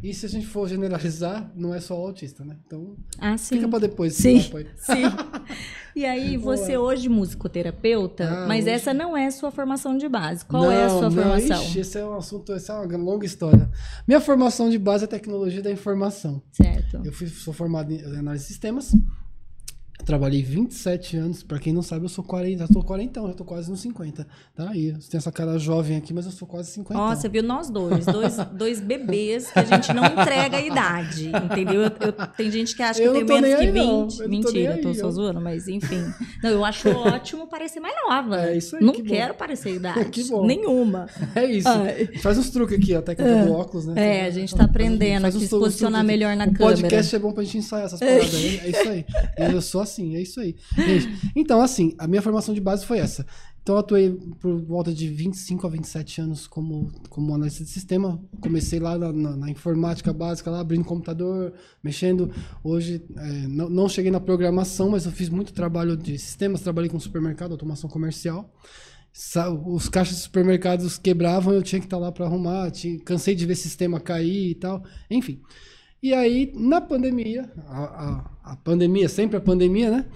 E 0.00 0.14
se 0.14 0.24
a 0.26 0.28
gente 0.28 0.46
for 0.46 0.68
generalizar, 0.68 1.50
não 1.56 1.74
é 1.74 1.80
só 1.80 2.00
o 2.00 2.06
autista, 2.06 2.44
né? 2.44 2.56
Então, 2.66 2.94
Ah, 3.18 3.36
fica 3.36 3.66
pra 3.68 3.80
depois. 3.80 4.14
Sim, 4.14 4.38
sim. 4.78 5.02
E 5.96 6.04
aí, 6.04 6.36
você 6.36 6.76
hoje 6.76 7.08
musicoterapeuta, 7.08 8.28
Ah, 8.44 8.46
mas 8.46 8.64
hoje- 8.64 8.74
essa 8.74 8.94
não 8.94 9.16
é 9.16 9.26
a 9.26 9.30
sua 9.32 9.50
formação 9.50 9.96
de 9.98 10.08
base. 10.08 10.44
Qual 10.44 10.70
é 10.70 10.84
a 10.84 10.88
Não, 10.88 10.98
sua 11.00 11.10
não, 11.10 11.22
formação? 11.22 11.62
ixi, 11.64 11.80
esse 11.80 11.98
é 11.98 12.04
um 12.04 12.14
assunto, 12.16 12.52
essa 12.52 12.74
é 12.74 12.76
uma 12.86 12.96
longa 12.96 13.26
história. 13.26 13.68
Minha 14.06 14.20
formação 14.20 14.70
de 14.70 14.78
base 14.78 15.02
é 15.04 15.06
tecnologia 15.08 15.62
da 15.62 15.70
informação. 15.72 16.40
Certo. 16.52 17.00
Eu 17.04 17.12
fui, 17.12 17.26
sou 17.26 17.52
formado 17.52 17.90
em 17.92 18.00
análise 18.04 18.44
de 18.44 18.48
sistemas. 18.48 18.94
Trabalhei 20.04 20.42
27 20.42 21.16
anos. 21.16 21.42
Pra 21.42 21.58
quem 21.58 21.72
não 21.72 21.82
sabe, 21.82 22.04
eu 22.04 22.08
sou 22.08 22.22
40, 22.22 22.58
já 22.66 22.68
tô 22.68 22.82
40, 22.82 23.20
já 23.28 23.32
tô 23.34 23.44
quase 23.44 23.70
nos 23.70 23.80
50. 23.80 24.26
Tá 24.54 24.70
aí. 24.70 24.92
Você 24.92 25.10
tem 25.10 25.18
essa 25.18 25.32
cara 25.32 25.58
jovem 25.58 25.96
aqui, 25.96 26.12
mas 26.14 26.26
eu 26.26 26.32
sou 26.32 26.46
quase 26.46 26.70
50. 26.70 27.00
Ó, 27.00 27.14
você 27.14 27.28
viu 27.28 27.42
nós 27.42 27.70
dois, 27.70 28.06
dois, 28.06 28.36
dois 28.56 28.80
bebês 28.80 29.50
que 29.50 29.58
a 29.58 29.64
gente 29.64 29.92
não 29.92 30.04
entrega 30.04 30.58
a 30.58 30.60
idade, 30.62 31.30
entendeu? 31.44 31.82
Eu- 31.82 31.90
eu- 32.00 32.12
tem 32.36 32.50
gente 32.50 32.76
que 32.76 32.82
acha 32.82 33.00
que 33.00 33.06
Eu 33.08 33.14
tem 33.14 33.26
tô 33.26 33.34
menos 33.34 33.50
que 33.50 33.56
aí, 33.56 33.72
não. 33.72 34.08
20. 34.08 34.20
Eu 34.20 34.28
não 34.28 34.40
tô 34.40 34.46
Mentira, 34.52 34.78
tô 34.78 34.88
aí, 34.88 34.94
só 34.94 35.06
eu- 35.06 35.12
zoando, 35.12 35.40
mas 35.40 35.66
enfim. 35.66 36.04
Não, 36.42 36.50
eu 36.50 36.64
acho 36.64 36.88
ótimo 36.90 37.46
parecer 37.48 37.80
mais 37.80 37.94
nova. 38.08 38.46
É 38.46 38.56
isso 38.56 38.76
aí, 38.76 38.84
Não 38.84 38.92
que 38.92 39.02
bom. 39.02 39.08
quero 39.08 39.34
parecer 39.34 39.74
idade. 39.76 40.04
Que 40.10 40.22
bom. 40.24 40.46
Nenhuma. 40.46 41.06
É 41.34 41.44
isso. 41.46 41.68
Ai. 41.68 42.06
Faz 42.22 42.38
uns 42.38 42.50
truques 42.50 42.78
aqui, 42.78 42.94
a 42.94 43.02
técnica 43.02 43.44
do 43.44 43.52
óculos, 43.52 43.86
né? 43.86 44.20
É, 44.20 44.26
a 44.26 44.30
gente 44.30 44.54
tá 44.54 44.64
aprendendo 44.64 45.26
uns 45.26 45.34
se 45.34 45.48
posicionar 45.48 46.04
melhor 46.04 46.36
na 46.36 46.44
o 46.44 46.52
câmera. 46.52 46.76
podcast 46.76 47.16
é 47.16 47.18
bom 47.18 47.32
pra 47.32 47.42
gente 47.42 47.58
ensaiar 47.58 47.86
essas 47.86 47.98
paradas 47.98 48.34
aí. 48.34 48.60
É 48.62 48.68
isso 48.68 48.88
aí. 48.88 49.04
Eu 49.56 49.60
sou 49.62 49.85
assim, 49.86 50.14
é 50.16 50.20
isso 50.22 50.38
aí. 50.40 50.54
Gente, 50.76 51.30
então, 51.34 51.60
assim, 51.62 51.94
a 51.98 52.06
minha 52.06 52.20
formação 52.22 52.54
de 52.54 52.60
base 52.60 52.84
foi 52.84 52.98
essa. 52.98 53.26
Então, 53.62 53.74
eu 53.74 53.80
atuei 53.80 54.12
por 54.38 54.60
volta 54.62 54.94
de 54.94 55.08
25 55.08 55.66
a 55.66 55.70
27 55.70 56.20
anos 56.20 56.46
como, 56.46 56.92
como 57.08 57.34
analista 57.34 57.64
de 57.64 57.70
sistema. 57.70 58.22
Comecei 58.40 58.78
lá 58.78 58.96
na, 58.96 59.12
na- 59.12 59.36
na 59.36 59.50
informática 59.50 60.12
básica, 60.12 60.50
lá 60.52 60.60
abrindo 60.60 60.84
computador, 60.84 61.52
mexendo. 61.82 62.30
Hoje, 62.62 63.02
é, 63.16 63.28
não, 63.48 63.68
não 63.68 63.88
cheguei 63.88 64.10
na 64.12 64.20
programação, 64.20 64.90
mas 64.90 65.04
eu 65.04 65.10
fiz 65.10 65.28
muito 65.28 65.52
trabalho 65.52 65.96
de 65.96 66.16
sistemas. 66.16 66.60
Trabalhei 66.60 66.88
com 66.88 67.00
supermercado, 67.00 67.50
automação 67.52 67.90
comercial. 67.90 68.52
Os 69.66 69.88
caixas 69.88 70.16
de 70.16 70.22
supermercados 70.22 70.98
quebravam, 70.98 71.54
eu 71.54 71.62
tinha 71.62 71.80
que 71.80 71.86
estar 71.86 71.98
lá 71.98 72.12
para 72.12 72.26
arrumar. 72.26 72.70
Tinha, 72.70 72.98
cansei 73.00 73.34
de 73.34 73.46
ver 73.46 73.54
sistema 73.56 73.98
cair 73.98 74.50
e 74.50 74.54
tal. 74.54 74.84
Enfim. 75.10 75.40
E 76.02 76.12
aí, 76.12 76.52
na 76.54 76.80
pandemia, 76.80 77.50
a, 77.66 77.82
a- 77.84 78.30
a 78.52 78.56
pandemia, 78.56 79.08
sempre 79.08 79.36
a 79.36 79.40
pandemia, 79.40 79.90
né? 79.90 80.06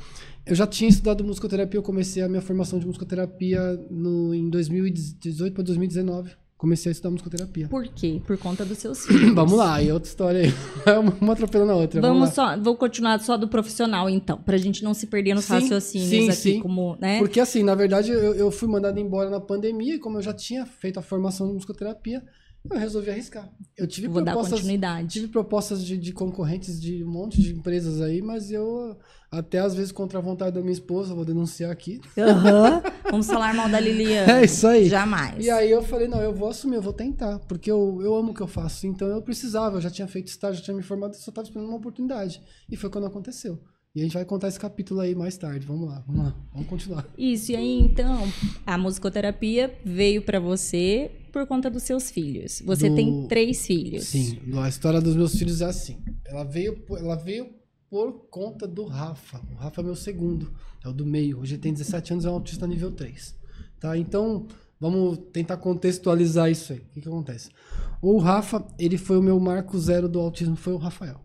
Eu 0.47 0.55
já 0.55 0.67
tinha 0.67 0.89
estudado 0.89 1.23
musicoterapia, 1.25 1.79
eu 1.79 1.83
comecei 1.83 2.23
a 2.23 2.29
minha 2.29 2.41
formação 2.43 2.79
de 2.79 2.87
musicoterapia 2.87 3.61
no, 3.91 4.35
em 4.35 4.49
2018 4.51 5.55
para 5.55 5.63
2019. 5.65 6.31
Comecei 6.57 6.91
a 6.91 6.93
estudar 6.93 7.11
musicoterapia. 7.11 7.69
Por 7.69 7.87
quê? 7.89 8.21
Por 8.27 8.37
conta 8.37 8.65
dos 8.67 8.77
seus 8.79 9.05
filhos. 9.07 9.35
Vamos 9.35 9.55
lá, 9.55 9.77
aí 9.77 9.91
outra 9.91 10.09
história 10.09 10.43
aí. 10.43 10.53
Uma 11.21 11.33
atropelando 11.33 11.73
a 11.73 11.77
outra. 11.77 12.01
Vamos, 12.01 12.19
Vamos 12.19 12.35
só, 12.35 12.59
vou 12.59 12.77
continuar 12.77 13.19
só 13.21 13.37
do 13.37 13.49
profissional, 13.49 14.11
então, 14.11 14.37
pra 14.39 14.59
gente 14.59 14.85
não 14.85 14.93
se 14.93 15.07
perder 15.07 15.35
nos 15.35 15.45
Sim, 15.47 15.55
raciocínios 15.55 16.09
sim, 16.09 16.29
aqui, 16.29 16.35
sim. 16.57 16.61
como, 16.61 16.97
né? 17.01 17.19
Porque 17.19 17.41
assim, 17.41 17.63
na 17.63 17.75
verdade, 17.75 18.11
eu, 18.11 18.35
eu 18.35 18.51
fui 18.51 18.69
mandado 18.69 18.99
embora 19.01 19.31
na 19.31 19.41
pandemia 19.41 19.95
e 19.95 19.99
como 19.99 20.19
eu 20.19 20.23
já 20.23 20.35
tinha 20.35 20.67
feito 20.67 20.99
a 20.99 21.03
formação 21.03 21.47
de 21.47 21.55
musicoterapia, 21.55 22.23
eu 22.69 22.79
resolvi 22.79 23.11
arriscar. 23.11 23.51
Eu 23.77 23.87
tive 23.87 24.09
Vou 24.09 24.23
dar 24.23 24.33
propostas 24.33 24.61
continuidade. 24.61 25.09
Tive 25.09 25.29
propostas 25.29 25.85
de, 25.85 25.97
de 25.97 26.13
concorrentes 26.13 26.81
de 26.81 27.03
um 27.03 27.11
monte 27.11 27.41
de 27.41 27.55
empresas 27.55 28.01
aí, 28.01 28.21
mas 28.21 28.51
eu, 28.51 28.99
até 29.31 29.59
às 29.59 29.75
vezes 29.75 29.91
contra 29.91 30.19
a 30.19 30.23
vontade 30.23 30.55
da 30.55 30.61
minha 30.61 30.73
esposa, 30.73 31.15
vou 31.15 31.25
denunciar 31.25 31.71
aqui. 31.71 32.01
Aham. 32.19 32.83
Vamos 33.11 33.27
falar 33.27 33.55
mal 33.55 33.69
da 33.69 33.81
Liliana. 33.81 34.41
É 34.41 34.45
isso 34.45 34.67
aí. 34.67 34.89
Jamais. 34.89 35.45
E 35.45 35.49
aí 35.49 35.71
eu 35.71 35.83
falei, 35.83 36.07
não, 36.07 36.21
eu 36.21 36.35
vou 36.35 36.49
assumir, 36.49 36.77
eu 36.77 36.83
vou 36.83 36.93
tentar, 36.93 37.39
porque 37.41 37.71
eu, 37.71 38.01
eu 38.03 38.15
amo 38.15 38.33
o 38.33 38.35
que 38.35 38.43
eu 38.43 38.47
faço. 38.47 38.87
Então 38.87 39.09
eu 39.09 39.23
precisava, 39.23 39.79
eu 39.79 39.81
já 39.81 39.91
tinha 39.91 40.07
feito 40.07 40.29
estágio, 40.29 40.59
já 40.59 40.65
tinha 40.65 40.77
me 40.77 40.83
formado, 40.83 41.15
só 41.15 41.31
estava 41.31 41.47
esperando 41.47 41.69
uma 41.69 41.79
oportunidade. 41.79 42.43
E 42.71 42.77
foi 42.77 42.91
quando 42.91 43.07
aconteceu. 43.07 43.59
E 43.95 44.01
a 44.01 44.05
gente 44.05 44.13
vai 44.15 44.25
contar 44.25 44.47
esse 44.47 44.61
capítulo 44.61 45.01
aí 45.01 45.17
mais 45.17 45.37
tarde. 45.37 45.67
Vamos 45.67 45.89
lá, 45.89 46.05
vamos 46.07 46.25
lá, 46.27 46.37
vamos 46.53 46.69
continuar. 46.69 47.07
Isso, 47.19 47.51
e 47.51 47.57
aí 47.57 47.81
então, 47.81 48.23
a 48.65 48.79
musicoterapia 48.79 49.75
veio 49.85 50.23
pra 50.23 50.39
você 50.39 51.11
por 51.31 51.47
conta 51.47 51.71
dos 51.71 51.83
seus 51.85 52.11
filhos. 52.11 52.63
Você 52.65 52.89
Do- 52.89 52.95
tem 52.97 53.27
três 53.29 53.67
filhos. 53.67 54.05
Sim, 54.07 54.39
a 54.63 54.69
história 54.69 55.01
dos 55.01 55.15
meus 55.17 55.35
filhos 55.37 55.61
é 55.61 55.67
assim. 55.67 55.99
Ela 56.27 56.45
veio, 56.45 56.81
por- 56.83 56.99
ela 56.99 57.17
veio 57.17 57.51
por 57.89 58.13
conta 58.31 58.69
do 58.69 58.85
Rafa. 58.85 59.41
O 59.53 59.55
Rafa 59.57 59.81
é 59.81 59.85
meu 59.85 59.97
segundo, 59.97 60.53
é 60.85 60.89
o 60.89 60.93
do 60.93 61.05
meio. 61.07 61.41
Hoje 61.41 61.55
ele 61.55 61.63
tem 61.63 61.73
17 61.73 62.13
anos, 62.13 62.25
é 62.25 62.31
um 62.31 62.35
autista 62.35 62.67
nível 62.67 62.93
3. 62.93 63.35
Tá? 63.81 63.97
Então, 63.97 64.47
vamos 64.79 65.19
tentar 65.33 65.57
contextualizar 65.57 66.51
isso 66.51 66.73
aí. 66.73 66.79
O 66.81 66.85
que, 66.93 67.01
que 67.01 67.09
acontece? 67.09 67.51
O 68.03 68.19
Rafa, 68.19 68.65
ele 68.79 68.97
foi 68.97 69.19
o 69.19 69.23
meu 69.23 69.39
marco 69.41 69.79
zero 69.79 70.09
do 70.09 70.21
autismo, 70.21 70.55
foi 70.57 70.73
o 70.73 70.77
Rafael. 70.79 71.21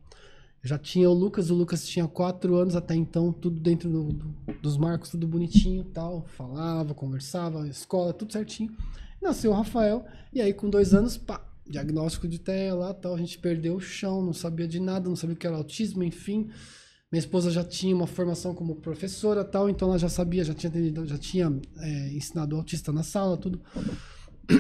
Eu 0.64 0.70
já 0.70 0.80
tinha 0.80 1.08
o 1.08 1.14
Lucas, 1.14 1.52
o 1.52 1.56
Lucas 1.56 1.86
tinha 1.88 2.08
4 2.08 2.56
anos 2.56 2.76
até 2.76 2.96
então, 2.96 3.32
tudo 3.32 3.60
dentro 3.60 3.88
do- 3.88 4.12
do- 4.14 4.36
dos 4.64 4.78
marcos, 4.78 5.12
tudo 5.12 5.28
bonitinho 5.28 5.84
tal. 5.84 6.26
Falava, 6.36 6.94
conversava, 6.96 7.68
escola, 7.68 8.12
tudo 8.12 8.34
certinho. 8.34 8.72
Nasceu 9.22 9.52
o 9.52 9.54
Rafael, 9.54 10.06
e 10.34 10.42
aí 10.42 10.54
com 10.54 10.70
dois 10.70 10.94
anos, 10.94 11.18
pá, 11.18 11.42
diagnóstico 11.68 12.28
de 12.28 12.40
TEA 12.40 12.76
lá 12.76 12.94
tal, 12.94 13.16
a 13.16 13.18
gente 13.18 13.38
perdeu 13.40 13.76
o 13.76 13.82
chão, 13.82 14.22
não 14.22 14.34
sabia 14.34 14.68
de 14.68 14.80
nada, 14.80 15.10
não 15.10 15.16
sabia 15.16 15.36
o 15.36 15.38
que 15.38 15.48
era 15.48 15.56
autismo, 15.56 16.04
enfim. 16.04 16.50
Minha 17.12 17.20
esposa 17.20 17.50
já 17.50 17.64
tinha 17.64 17.96
uma 17.96 18.08
formação 18.08 18.54
como 18.54 18.76
professora 18.76 19.44
tal, 19.44 19.70
então 19.70 19.90
ela 19.90 19.98
já 19.98 20.10
sabia, 20.10 20.44
já 20.44 20.54
tinha, 20.54 20.70
atendido- 20.70 21.06
já 21.06 21.18
tinha 21.18 21.60
é, 21.80 22.14
ensinado 22.14 22.56
o 22.56 22.60
autista 22.60 22.92
na 22.92 23.04
sala, 23.04 23.38
tudo. 23.38 23.62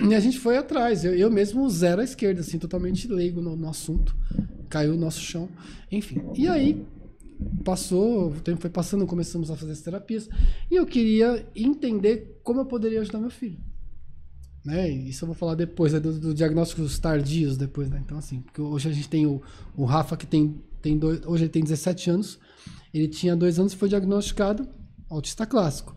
E 0.10 0.16
a 0.16 0.20
gente 0.20 0.40
foi 0.40 0.58
atrás, 0.58 1.06
eu, 1.06 1.14
eu 1.14 1.30
mesmo 1.30 1.70
zero 1.70 2.02
à 2.02 2.04
esquerda, 2.04 2.42
assim, 2.42 2.58
totalmente 2.58 3.08
leigo 3.08 3.42
no, 3.42 3.56
no 3.56 3.70
assunto. 3.70 4.16
Caiu 4.70 4.94
o 4.94 4.98
nosso 4.98 5.22
chão, 5.22 5.48
enfim. 5.92 6.22
E 6.34 6.48
aí, 6.48 6.84
passou, 7.64 8.32
o 8.32 8.42
tempo 8.42 8.62
foi 8.62 8.70
passando, 8.70 9.06
começamos 9.06 9.52
a 9.52 9.56
fazer 9.56 9.74
as 9.74 9.82
terapias, 9.82 10.28
e 10.72 10.76
eu 10.76 10.86
queria 10.86 11.46
entender 11.56 12.40
como 12.44 12.62
eu 12.62 12.66
poderia 12.66 13.02
ajudar 13.02 13.20
meu 13.20 13.30
filho 13.30 13.60
né? 14.66 14.90
Isso 14.90 15.24
eu 15.24 15.28
vou 15.28 15.36
falar 15.36 15.54
depois, 15.54 15.94
né? 15.94 16.00
dos 16.00 16.20
do 16.20 16.34
diagnósticos 16.34 16.98
tardios 16.98 17.56
depois, 17.56 17.90
né? 17.90 18.02
Então, 18.04 18.18
assim, 18.18 18.42
porque 18.42 18.62
hoje 18.62 18.90
a 18.90 18.92
gente 18.92 19.08
tem 19.08 19.28
o, 19.28 19.42
o 19.78 19.86
Rafa 19.86 20.18
que 20.18 20.26
tem, 20.26 20.60
tem 20.82 20.98
dois, 20.98 21.22
hoje 21.26 21.44
ele 21.44 21.52
tem 21.52 21.64
17 21.64 22.10
anos, 22.10 22.40
ele 22.94 23.08
tinha 23.08 23.36
dois 23.36 23.60
anos 23.60 23.74
e 23.74 23.76
foi 23.76 23.88
diagnosticado 23.88 24.68
autista 25.10 25.46
clássico. 25.46 25.96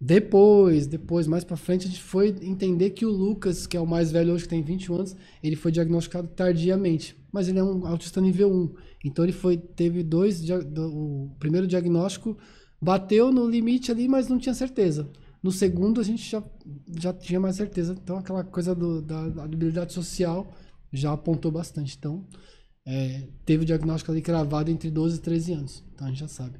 Depois, 0.00 0.86
depois, 0.86 1.26
mais 1.26 1.44
pra 1.44 1.56
frente, 1.56 1.86
a 1.86 1.90
gente 1.90 2.02
foi 2.02 2.34
entender 2.42 2.90
que 2.90 3.06
o 3.06 3.10
Lucas, 3.10 3.66
que 3.66 3.76
é 3.76 3.80
o 3.80 3.86
mais 3.86 4.10
velho 4.10 4.32
hoje, 4.32 4.44
que 4.44 4.50
tem 4.50 4.62
21 4.62 4.94
anos, 4.96 5.16
ele 5.42 5.54
foi 5.54 5.70
diagnosticado 5.70 6.26
tardiamente. 6.28 7.16
Mas 7.32 7.48
ele 7.48 7.60
é 7.60 7.62
um 7.62 7.86
autista 7.86 8.20
nível 8.20 8.52
1. 8.52 8.74
Então 9.04 9.24
ele 9.24 9.32
foi, 9.32 9.56
teve 9.56 10.02
dois. 10.02 10.42
O 10.76 11.30
primeiro 11.38 11.68
diagnóstico 11.68 12.36
bateu 12.80 13.32
no 13.32 13.48
limite 13.48 13.92
ali, 13.92 14.08
mas 14.08 14.28
não 14.28 14.38
tinha 14.38 14.54
certeza. 14.54 15.08
No 15.42 15.50
segundo, 15.50 16.00
a 16.00 16.04
gente 16.04 16.28
já, 16.30 16.42
já 17.00 17.12
tinha 17.12 17.40
mais 17.40 17.56
certeza. 17.56 17.96
Então 18.02 18.16
aquela 18.16 18.44
coisa 18.44 18.74
do- 18.74 19.02
da, 19.02 19.28
da 19.28 19.44
habilidade 19.44 19.92
social 19.92 20.52
já 20.92 21.12
apontou 21.12 21.50
bastante. 21.50 21.96
Então, 21.98 22.24
é, 22.86 23.28
teve 23.44 23.62
o 23.64 23.66
diagnóstico 23.66 24.12
ali 24.12 24.22
cravado 24.22 24.70
entre 24.70 24.90
12 24.90 25.16
e 25.18 25.20
13 25.20 25.52
anos. 25.52 25.84
Então 25.94 26.06
a 26.06 26.10
gente 26.10 26.20
já 26.20 26.28
sabe. 26.28 26.58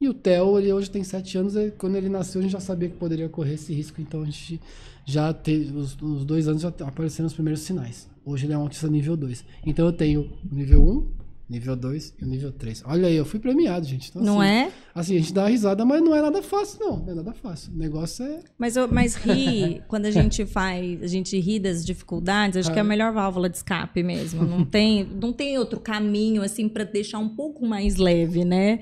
E 0.00 0.08
o 0.08 0.14
Theo, 0.14 0.58
ele 0.58 0.72
hoje 0.72 0.90
tem 0.90 1.04
7 1.04 1.38
anos, 1.38 1.54
e 1.54 1.70
quando 1.70 1.94
ele 1.96 2.08
nasceu 2.08 2.40
a 2.40 2.42
gente 2.42 2.52
já 2.52 2.58
sabia 2.60 2.88
que 2.88 2.96
poderia 2.96 3.28
correr 3.28 3.54
esse 3.54 3.72
risco, 3.72 4.00
então 4.00 4.22
a 4.22 4.24
gente 4.24 4.60
já 5.06 5.32
teve, 5.32 5.76
os, 5.76 5.96
os 6.02 6.24
dois 6.24 6.48
anos 6.48 6.62
já 6.62 6.68
apareceram 6.70 7.28
os 7.28 7.32
primeiros 7.34 7.62
sinais. 7.62 8.08
Hoje 8.24 8.46
ele 8.46 8.52
é 8.52 8.58
um 8.58 8.62
autista 8.62 8.88
nível 8.88 9.16
2. 9.16 9.44
Então 9.64 9.86
eu 9.86 9.92
tenho 9.92 10.28
nível 10.50 10.82
1, 10.82 11.21
nível 11.52 11.76
2 11.76 12.14
e 12.20 12.24
o 12.24 12.26
nível 12.26 12.50
3. 12.52 12.82
Olha 12.86 13.06
aí, 13.08 13.14
eu 13.14 13.24
fui 13.24 13.38
premiado, 13.38 13.86
gente. 13.86 14.08
Então, 14.10 14.22
Não 14.22 14.40
assim, 14.40 14.50
é? 14.50 14.72
Assim, 14.94 15.16
a 15.16 15.18
gente 15.20 15.32
dá 15.32 15.42
uma 15.42 15.48
risada, 15.50 15.84
mas 15.84 16.02
não 16.02 16.14
é 16.14 16.22
nada 16.22 16.42
fácil, 16.42 16.80
não. 16.80 16.96
Não 16.98 17.12
é 17.12 17.14
nada 17.14 17.32
fácil. 17.34 17.72
O 17.72 17.76
negócio 17.76 18.24
é. 18.24 18.40
Mas, 18.58 18.76
eu- 18.76 18.88
mas 18.88 19.14
rir, 19.14 19.82
quando 19.88 20.06
a 20.06 20.10
gente 20.10 20.44
faz, 20.46 21.02
a 21.02 21.06
gente 21.06 21.38
ri 21.38 21.58
das 21.60 21.84
dificuldades, 21.84 22.56
acho 22.56 22.72
que 22.72 22.78
é 22.78 22.82
a 22.82 22.84
Ah. 22.84 22.88
melhor 22.88 23.12
válvula 23.12 23.48
de 23.48 23.56
escape 23.58 24.02
mesmo. 24.02 24.44
Não 24.44 24.64
tem, 24.66 25.04
não 25.04 25.32
tem 25.32 25.58
outro 25.58 25.78
caminho, 25.78 26.42
assim, 26.42 26.68
pra 26.68 26.84
deixar 26.84 27.18
um 27.18 27.28
pouco 27.28 27.66
mais 27.66 27.96
leve, 27.96 28.44
né? 28.44 28.80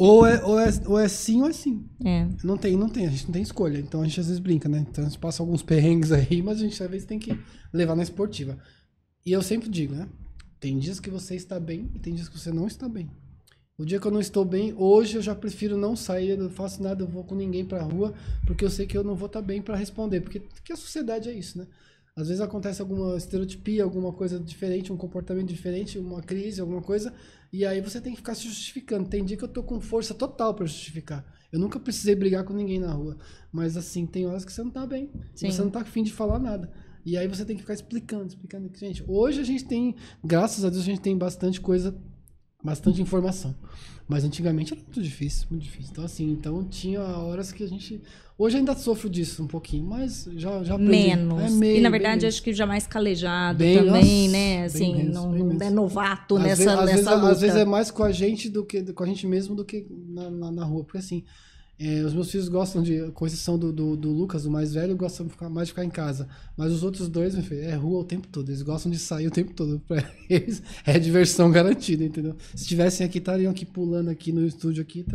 Ou 0.00 0.24
é, 0.24 0.44
ou 0.44 0.60
é, 0.60 0.68
ou 0.86 0.98
é 0.98 1.08
sim 1.08 1.42
ou 1.42 1.48
é 1.48 1.52
sim. 1.52 1.84
É. 2.04 2.28
Não 2.44 2.56
tem, 2.56 2.76
não 2.76 2.88
tem, 2.88 3.06
a 3.06 3.10
gente 3.10 3.24
não 3.24 3.32
tem 3.32 3.42
escolha. 3.42 3.78
Então 3.78 4.00
a 4.00 4.04
gente 4.04 4.20
às 4.20 4.26
vezes 4.26 4.38
brinca, 4.40 4.68
né? 4.68 4.86
Então 4.88 5.04
a 5.04 5.08
gente 5.08 5.18
passa 5.18 5.42
alguns 5.42 5.60
perrengues 5.62 6.12
aí, 6.12 6.40
mas 6.40 6.58
a 6.58 6.62
gente 6.62 6.80
às 6.80 6.88
vezes 6.90 7.04
tem 7.06 7.18
que 7.18 7.36
levar 7.72 7.96
na 7.96 8.02
esportiva. 8.04 8.56
E 9.26 9.32
eu 9.32 9.42
sempre 9.42 9.68
digo, 9.68 9.94
né? 9.94 10.08
Tem 10.60 10.78
dias 10.78 10.98
que 10.98 11.10
você 11.10 11.36
está 11.36 11.58
bem 11.58 11.90
e 11.94 11.98
tem 11.98 12.14
dias 12.14 12.28
que 12.28 12.38
você 12.38 12.52
não 12.52 12.66
está 12.66 12.88
bem. 12.88 13.10
O 13.78 13.84
dia 13.84 14.00
que 14.00 14.06
eu 14.06 14.10
não 14.10 14.20
estou 14.20 14.44
bem, 14.44 14.74
hoje 14.76 15.16
eu 15.16 15.22
já 15.22 15.36
prefiro 15.36 15.76
não 15.76 15.94
sair, 15.94 16.30
eu 16.30 16.38
não 16.38 16.50
faço 16.50 16.82
nada, 16.82 17.04
eu 17.04 17.06
vou 17.06 17.22
com 17.22 17.36
ninguém 17.36 17.64
pra 17.64 17.80
rua, 17.80 18.12
porque 18.44 18.64
eu 18.64 18.70
sei 18.70 18.86
que 18.86 18.98
eu 18.98 19.04
não 19.04 19.14
vou 19.14 19.26
estar 19.26 19.40
bem 19.40 19.62
pra 19.62 19.76
responder. 19.76 20.20
Porque, 20.20 20.40
porque 20.40 20.72
a 20.72 20.76
sociedade 20.76 21.28
é 21.28 21.32
isso, 21.32 21.58
né? 21.58 21.66
Às 22.16 22.26
vezes 22.26 22.40
acontece 22.40 22.82
alguma 22.82 23.16
estereotipia, 23.16 23.84
alguma 23.84 24.12
coisa 24.12 24.40
diferente, 24.40 24.92
um 24.92 24.96
comportamento 24.96 25.46
diferente, 25.46 25.96
uma 26.00 26.20
crise, 26.20 26.60
alguma 26.60 26.82
coisa, 26.82 27.14
e 27.52 27.64
aí 27.64 27.80
você 27.80 28.00
tem 28.00 28.12
que 28.12 28.18
ficar 28.18 28.34
se 28.34 28.48
justificando. 28.48 29.08
Tem 29.08 29.24
dia 29.24 29.36
que 29.36 29.44
eu 29.44 29.48
tô 29.48 29.62
com 29.62 29.80
força 29.80 30.12
total 30.12 30.52
pra 30.54 30.66
justificar. 30.66 31.24
Eu 31.52 31.60
nunca 31.60 31.78
precisei 31.78 32.16
brigar 32.16 32.42
com 32.42 32.52
ninguém 32.52 32.80
na 32.80 32.92
rua. 32.92 33.16
Mas 33.52 33.76
assim, 33.76 34.04
tem 34.04 34.26
horas 34.26 34.44
que 34.44 34.52
você 34.52 34.62
não 34.64 34.70
tá 34.72 34.84
bem. 34.84 35.10
Sim. 35.36 35.52
Você 35.52 35.62
não 35.62 35.70
tá 35.70 35.82
afim 35.82 36.02
de 36.02 36.12
falar 36.12 36.40
nada. 36.40 36.70
E 37.04 37.16
aí 37.16 37.26
você 37.26 37.44
tem 37.44 37.56
que 37.56 37.62
ficar 37.62 37.74
explicando, 37.74 38.26
explicando. 38.26 38.70
Gente, 38.76 39.04
hoje 39.06 39.40
a 39.40 39.44
gente 39.44 39.64
tem, 39.64 39.94
graças 40.22 40.64
a 40.64 40.70
Deus, 40.70 40.82
a 40.82 40.86
gente 40.86 41.00
tem 41.00 41.16
bastante 41.16 41.60
coisa, 41.60 41.96
bastante 42.62 43.00
informação. 43.00 43.54
Mas 44.08 44.24
antigamente 44.24 44.72
era 44.72 44.80
muito 44.80 45.02
difícil, 45.02 45.46
muito 45.50 45.64
difícil. 45.64 45.90
Então, 45.92 46.04
assim, 46.04 46.30
então 46.30 46.64
tinha 46.64 47.00
horas 47.02 47.52
que 47.52 47.62
a 47.62 47.66
gente. 47.66 48.00
Hoje 48.38 48.56
ainda 48.56 48.74
sofro 48.74 49.10
disso 49.10 49.42
um 49.42 49.46
pouquinho, 49.46 49.84
mas 49.84 50.26
já, 50.34 50.64
já 50.64 50.76
aprendi. 50.76 50.90
Menos. 50.90 51.42
É, 51.42 51.50
meio, 51.50 51.76
e 51.76 51.80
na 51.80 51.90
verdade, 51.90 52.24
acho 52.24 52.42
que 52.42 52.54
já 52.54 52.64
mais 52.64 52.86
calejado 52.86 53.58
Bem, 53.58 53.76
também, 53.76 54.28
nossa, 54.28 54.32
né? 54.32 54.64
Assim, 54.64 54.96
menos, 54.96 55.14
não, 55.14 55.32
não 55.32 55.66
é 55.66 55.68
novato 55.68 56.36
Às 56.36 56.42
nessa, 56.42 56.56
vezes, 56.56 56.72
às 56.72 56.78
nessa 56.86 56.94
vezes, 56.94 57.20
luta. 57.20 57.32
às 57.32 57.40
vezes 57.40 57.56
é 57.56 57.64
mais 57.66 57.90
com 57.90 58.02
a 58.02 58.10
gente 58.10 58.48
do 58.48 58.64
que 58.64 58.82
com 58.94 59.02
a 59.02 59.06
gente 59.06 59.26
mesmo 59.26 59.54
do 59.54 59.64
que 59.64 59.86
na, 59.90 60.30
na, 60.30 60.52
na 60.52 60.64
rua. 60.64 60.84
Porque 60.84 60.98
assim, 60.98 61.22
é, 61.80 62.00
os 62.02 62.12
meus 62.12 62.30
filhos 62.30 62.48
gostam 62.48 62.82
de, 62.82 63.10
com 63.12 63.24
exceção 63.24 63.56
do, 63.56 63.72
do, 63.72 63.96
do 63.96 64.10
Lucas, 64.10 64.44
o 64.44 64.50
mais 64.50 64.74
velho, 64.74 64.96
gostam 64.96 65.26
de 65.26 65.32
ficar, 65.32 65.48
mais 65.48 65.68
de 65.68 65.72
ficar 65.72 65.84
em 65.84 65.90
casa. 65.90 66.28
Mas 66.56 66.72
os 66.72 66.82
outros 66.82 67.08
dois, 67.08 67.34
meu 67.34 67.44
filho, 67.44 67.62
é 67.62 67.74
rua 67.74 68.00
o 68.00 68.04
tempo 68.04 68.26
todo. 68.26 68.48
Eles 68.48 68.62
gostam 68.62 68.90
de 68.90 68.98
sair 68.98 69.28
o 69.28 69.30
tempo 69.30 69.54
todo. 69.54 69.80
Pra 69.86 70.02
eles 70.28 70.60
é 70.84 70.98
diversão 70.98 71.50
garantida, 71.52 72.04
entendeu? 72.04 72.34
Se 72.54 72.62
estivessem 72.62 73.06
aqui, 73.06 73.18
estariam 73.18 73.52
aqui 73.52 73.64
pulando 73.64 74.10
aqui 74.10 74.32
no 74.32 74.44
estúdio 74.44 74.82
aqui, 74.82 75.06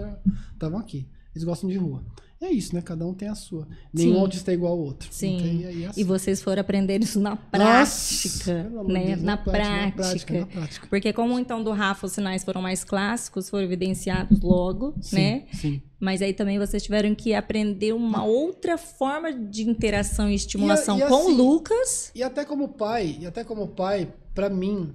estavam 0.54 0.80
aqui. 0.80 1.06
Eles 1.36 1.44
gostam 1.44 1.70
de 1.70 1.76
rua. 1.78 2.02
É 2.44 2.52
isso, 2.52 2.76
né? 2.76 2.82
Cada 2.82 3.06
um 3.06 3.14
tem 3.14 3.30
a 3.30 3.36
sua. 3.36 3.68
Nenhum 3.94 4.16
Sim. 4.16 4.20
autista 4.20 4.52
é 4.52 4.54
igual 4.54 4.74
ao 4.74 4.80
outro. 4.80 5.08
Sim. 5.12 5.38
Então, 5.38 5.72
e 5.72 5.84
é 5.84 5.88
assim. 5.88 6.02
E 6.02 6.04
vocês 6.04 6.42
foram 6.42 6.60
aprender 6.62 7.02
isso 7.02 7.20
na 7.20 7.32
Nossa, 7.32 7.42
prática, 7.50 8.70
de 8.86 8.94
né? 8.94 9.06
Deus, 9.08 9.22
na, 9.22 9.38
prática. 9.38 9.86
na 9.86 9.92
prática, 9.92 10.40
na 10.42 10.46
prática. 10.48 10.88
Porque 10.90 11.14
como 11.14 11.40
então 11.40 11.64
do 11.64 11.72
Rafa 11.72 12.06
os 12.06 12.12
sinais 12.12 12.44
foram 12.44 12.62
mais 12.62 12.84
clássicos, 12.84 13.50
foram 13.50 13.64
evidenciados 13.64 14.42
logo, 14.42 14.94
Sim, 15.02 15.16
né? 15.16 15.46
Sim. 15.54 15.82
Mas 16.00 16.22
aí 16.22 16.34
também 16.34 16.60
vocês 16.60 16.84
tiveram 16.84 17.16
que 17.16 17.34
aprender 17.34 17.94
uma 17.94 18.26
outra 18.26 18.78
forma 18.78 19.32
de 19.32 19.64
interação 19.70 20.30
e 20.30 20.36
estimulação 20.36 20.98
E 20.98 21.02
e 21.02 21.08
com 21.08 21.16
assim- 21.16 21.32
o 21.32 21.36
Lucas. 21.38 22.12
E 22.14 22.22
até 22.22 22.44
como 22.44 22.68
pai, 22.70 23.18
e 23.22 23.26
até 23.26 23.44
como 23.46 23.70
pai, 23.70 24.14
pra 24.36 24.50
mim, 24.50 24.94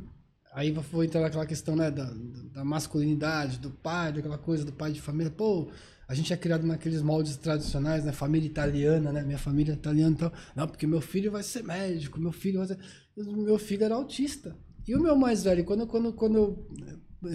aí 0.52 0.70
vou 0.70 1.02
entrar 1.02 1.22
naquela 1.22 1.46
questão, 1.46 1.74
né, 1.74 1.90
da, 1.90 2.12
da 2.52 2.62
masculinidade, 2.64 3.58
do 3.58 3.70
pai, 3.70 4.12
daquela 4.12 4.36
coisa 4.36 4.64
do 4.66 4.72
pai 4.72 4.92
de 4.92 5.00
família. 5.00 5.30
Pô, 5.30 5.68
a 6.08 6.14
gente 6.14 6.32
é 6.32 6.36
criado 6.36 6.66
naqueles 6.66 7.02
moldes 7.02 7.36
tradicionais, 7.36 8.02
né, 8.02 8.12
família 8.12 8.46
italiana, 8.46 9.12
né, 9.12 9.22
minha 9.22 9.38
família 9.38 9.72
é 9.72 9.74
italiana 9.74 10.14
e 10.14 10.18
tal. 10.18 10.32
Não, 10.56 10.66
porque 10.66 10.86
meu 10.86 11.02
filho 11.02 11.30
vai 11.30 11.42
ser 11.42 11.62
médico, 11.62 12.18
meu 12.18 12.32
filho 12.32 12.58
vai 12.58 12.66
ser... 12.66 12.78
Meu 13.14 13.58
filho 13.58 13.84
era 13.84 13.94
autista. 13.94 14.56
E 14.86 14.96
o 14.96 15.02
meu 15.02 15.14
mais 15.16 15.44
velho, 15.44 15.64
quando, 15.66 15.86
quando, 15.86 16.12
quando 16.14 16.66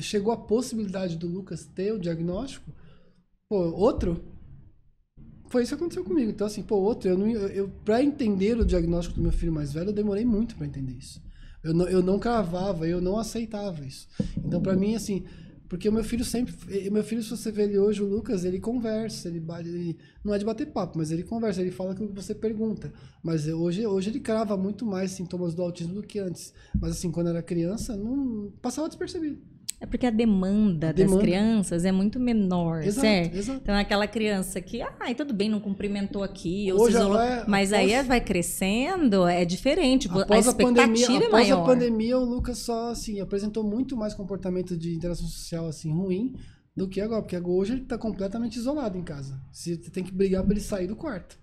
chegou 0.01 0.33
a 0.33 0.37
possibilidade 0.37 1.17
do 1.17 1.27
Lucas 1.27 1.65
ter 1.65 1.93
o 1.93 1.99
diagnóstico, 1.99 2.73
pô, 3.47 3.57
outro, 3.75 4.25
foi 5.49 5.61
isso 5.61 5.69
que 5.69 5.75
aconteceu 5.75 6.03
comigo. 6.03 6.31
Então, 6.31 6.47
assim, 6.47 6.63
pô, 6.63 6.77
outro, 6.77 7.09
eu, 7.09 7.15
não, 7.15 7.29
eu, 7.29 7.47
eu 7.49 7.69
pra 7.85 8.01
entender 8.01 8.57
o 8.57 8.65
diagnóstico 8.65 9.17
do 9.17 9.21
meu 9.21 9.31
filho 9.31 9.53
mais 9.53 9.71
velho, 9.71 9.89
eu 9.89 9.93
demorei 9.93 10.25
muito 10.25 10.55
pra 10.55 10.65
entender 10.65 10.93
isso. 10.93 11.21
Eu 11.63 11.75
não, 11.75 11.87
eu 11.87 12.01
não 12.01 12.17
cravava, 12.17 12.87
eu 12.87 12.99
não 12.99 13.19
aceitava 13.19 13.85
isso. 13.85 14.07
Então, 14.43 14.59
pra 14.59 14.75
mim, 14.75 14.95
assim, 14.95 15.23
porque 15.73 15.89
o 15.89 15.91
meu 15.91 16.03
filho 16.03 16.23
sempre. 16.23 16.53
Meu 16.91 17.03
filho, 17.03 17.23
se 17.23 17.31
você 17.31 17.51
vê 17.51 17.63
ele 17.63 17.79
hoje, 17.79 17.99
o 18.03 18.05
Lucas, 18.05 18.45
ele 18.45 18.59
conversa, 18.59 19.27
ele, 19.27 19.43
ele 19.65 19.97
não 20.23 20.31
é 20.31 20.37
de 20.37 20.45
bater 20.45 20.67
papo, 20.67 20.99
mas 20.99 21.09
ele 21.09 21.23
conversa, 21.23 21.61
ele 21.61 21.71
fala 21.71 21.93
aquilo 21.93 22.09
que 22.09 22.13
você 22.13 22.35
pergunta. 22.35 22.93
Mas 23.23 23.47
hoje, 23.47 23.83
hoje 23.83 24.11
ele 24.11 24.19
crava 24.19 24.55
muito 24.55 24.85
mais 24.85 25.09
sintomas 25.09 25.55
do 25.55 25.63
autismo 25.63 25.95
do 25.95 26.03
que 26.03 26.19
antes. 26.19 26.53
Mas 26.79 26.91
assim, 26.91 27.09
quando 27.09 27.31
era 27.31 27.41
criança, 27.41 27.97
não 27.97 28.53
passava 28.61 28.87
despercebido. 28.87 29.41
É 29.83 29.85
porque 29.85 30.05
a 30.05 30.09
demanda, 30.09 30.87
A 30.87 30.91
das 30.93 31.05
demanda. 31.05 31.21
crianças 31.21 31.83
é 31.83 31.91
muito 31.91 32.17
menor, 32.17 32.83
Exato, 32.83 33.01
certo? 33.05 33.35
exato. 33.35 33.59
Então, 33.61 33.75
aquela 33.75 34.07
criança 34.07 34.61
que, 34.61 34.81
ai, 34.97 35.13
tudo 35.13 35.33
bem, 35.33 35.49
não 35.49 35.59
cumprimentou 35.59 36.23
aqui, 36.23 36.71
ou 36.71 36.79
Hoje 36.83 36.93
se 36.95 36.99
isolou. 37.01 37.19
é- 37.19 37.43
mas 37.49 37.73
aí 37.73 37.91
após- 37.93 38.07
vai 38.07 38.21
crescendo, 38.21 39.27
é 39.27 39.43
diferente. 39.43 40.07
Após 40.09 40.47
a 40.47 40.51
a, 40.51 40.55
pandemia, 40.55 40.93
expectativa 40.93 41.23
é 41.25 41.27
após 41.27 41.49
maior. 41.49 41.63
a 41.63 41.65
pandemia, 41.65 42.17
o 42.17 42.23
Lucas 42.23 42.59
só 42.59 42.91
assim 42.91 43.19
apresentou 43.19 43.61
muito 43.61 43.97
mais 43.97 44.13
comportamento 44.13 44.77
de 44.77 44.95
interação 44.95 45.27
social 45.27 45.67
assim 45.67 45.91
ruim 45.91 46.33
do 46.75 46.87
que 46.87 47.01
agora, 47.01 47.21
porque 47.21 47.35
agora 47.35 47.53
hoje 47.53 47.73
ele 47.73 47.81
tá 47.81 47.97
completamente 47.97 48.55
isolado 48.57 48.97
em 48.97 49.03
casa. 49.03 49.37
Você 49.51 49.75
tem 49.75 50.01
que 50.03 50.13
brigar 50.13 50.43
para 50.43 50.53
ele 50.53 50.61
sair 50.61 50.87
do 50.87 50.95
quarto. 50.95 51.37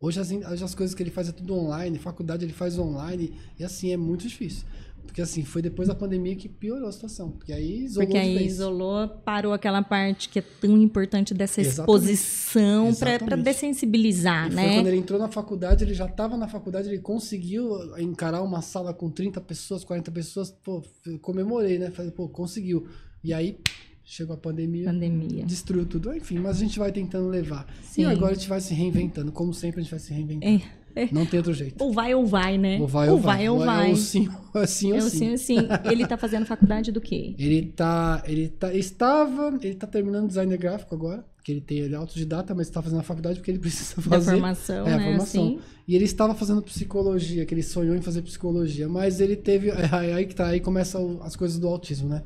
Hoje 0.00 0.20
as, 0.20 0.30
as 0.62 0.74
coisas 0.74 0.94
que 0.94 1.02
ele 1.02 1.10
faz 1.10 1.28
é 1.28 1.32
tudo 1.32 1.54
online, 1.54 1.98
faculdade 1.98 2.44
ele 2.44 2.52
faz 2.52 2.78
online 2.78 3.32
e 3.58 3.64
assim 3.64 3.92
é 3.92 3.96
muito 3.96 4.28
difícil. 4.28 4.64
Porque 5.08 5.22
assim, 5.22 5.42
foi 5.42 5.62
depois 5.62 5.88
da 5.88 5.94
pandemia 5.94 6.36
que 6.36 6.50
piorou 6.50 6.86
a 6.86 6.92
situação, 6.92 7.30
porque 7.30 7.50
aí 7.50 7.84
isolou 7.84 8.06
Porque 8.06 8.18
aí 8.18 8.46
isolou, 8.46 9.08
parou 9.08 9.54
aquela 9.54 9.82
parte 9.82 10.28
que 10.28 10.38
é 10.38 10.42
tão 10.42 10.76
importante 10.76 11.32
dessa 11.32 11.62
exposição 11.62 12.94
para 12.94 13.36
dessensibilizar, 13.36 14.48
E 14.48 14.52
foi 14.52 14.62
né? 14.62 14.74
quando 14.74 14.86
ele 14.88 14.98
entrou 14.98 15.18
na 15.18 15.28
faculdade, 15.28 15.82
ele 15.82 15.94
já 15.94 16.04
estava 16.04 16.36
na 16.36 16.46
faculdade, 16.46 16.88
ele 16.88 16.98
conseguiu 16.98 17.98
encarar 17.98 18.42
uma 18.42 18.60
sala 18.60 18.92
com 18.92 19.10
30 19.10 19.40
pessoas, 19.40 19.82
40 19.82 20.10
pessoas, 20.12 20.50
pô, 20.50 20.84
comemorei, 21.22 21.78
né? 21.78 21.90
Falei, 21.90 22.10
pô, 22.10 22.28
conseguiu. 22.28 22.86
E 23.24 23.32
aí 23.32 23.58
chegou 24.04 24.34
a 24.34 24.38
pandemia, 24.38 24.84
Pandemia. 24.92 25.44
destruiu 25.46 25.86
tudo. 25.86 26.14
Enfim, 26.14 26.38
mas 26.38 26.58
a 26.58 26.60
gente 26.60 26.78
vai 26.78 26.92
tentando 26.92 27.28
levar. 27.28 27.66
Sim. 27.82 28.02
E 28.02 28.04
agora 28.04 28.32
a 28.32 28.34
gente 28.34 28.48
vai 28.48 28.60
se 28.60 28.74
reinventando, 28.74 29.32
como 29.32 29.54
sempre 29.54 29.80
a 29.80 29.82
gente 29.82 29.90
vai 29.90 30.00
se 30.00 30.12
reinventando. 30.12 30.62
É. 30.62 30.77
Não 31.12 31.24
tem 31.26 31.38
outro 31.38 31.52
jeito. 31.54 31.82
Ou 31.82 31.92
vai 31.92 32.14
ou 32.14 32.26
vai, 32.26 32.58
né? 32.58 32.78
Ou 32.80 32.86
vai 32.88 33.08
ou, 33.08 33.18
vai. 33.18 33.48
ou 33.48 33.58
vai. 33.58 33.90
É 33.90 33.92
o 33.92 33.96
sim, 33.96 34.28
é 34.54 34.66
sim 34.66 34.92
ou 34.92 34.98
É 34.98 35.00
sim. 35.02 35.36
sim, 35.36 35.36
sim. 35.36 35.68
Ele 35.90 36.06
tá 36.06 36.16
fazendo 36.16 36.44
faculdade 36.46 36.90
do 36.92 37.00
quê? 37.00 37.34
Ele 37.38 37.62
tá, 37.66 38.22
ele 38.26 38.48
tá, 38.48 38.72
estava, 38.74 39.58
ele 39.62 39.74
tá 39.74 39.86
terminando 39.86 40.28
design 40.28 40.56
gráfico 40.56 40.94
agora, 40.94 41.24
que 41.44 41.52
ele 41.52 41.60
tem, 41.60 41.78
ele 41.78 41.94
é 41.94 41.96
autodidata, 41.96 42.54
mas 42.54 42.66
está 42.66 42.82
fazendo 42.82 43.00
a 43.00 43.02
faculdade 43.02 43.36
porque 43.38 43.50
ele 43.50 43.58
precisa 43.58 43.94
Da 43.96 44.02
fazer. 44.02 44.32
formação, 44.32 44.86
É, 44.86 44.96
né? 44.96 45.04
formação. 45.04 45.44
Assim. 45.46 45.58
E 45.86 45.94
ele 45.96 46.04
estava 46.04 46.34
fazendo 46.34 46.60
psicologia, 46.62 47.46
que 47.46 47.54
ele 47.54 47.62
sonhou 47.62 47.94
em 47.96 48.02
fazer 48.02 48.20
psicologia, 48.22 48.88
mas 48.88 49.20
ele 49.20 49.36
teve. 49.36 49.70
Aí 49.92 50.12
aí 50.12 50.26
que 50.26 50.34
tá, 50.34 50.48
aí 50.48 50.60
começa 50.60 50.98
as 51.22 51.34
coisas 51.36 51.58
do 51.58 51.66
autismo, 51.68 52.08
né? 52.08 52.22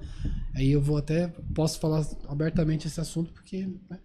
Aí 0.54 0.70
eu 0.72 0.80
vou 0.80 0.96
até. 0.96 1.28
Posso 1.54 1.78
falar 1.78 2.04
abertamente 2.28 2.86
esse 2.88 3.00
assunto, 3.00 3.32
porque 3.32 3.68
né, 3.88 3.98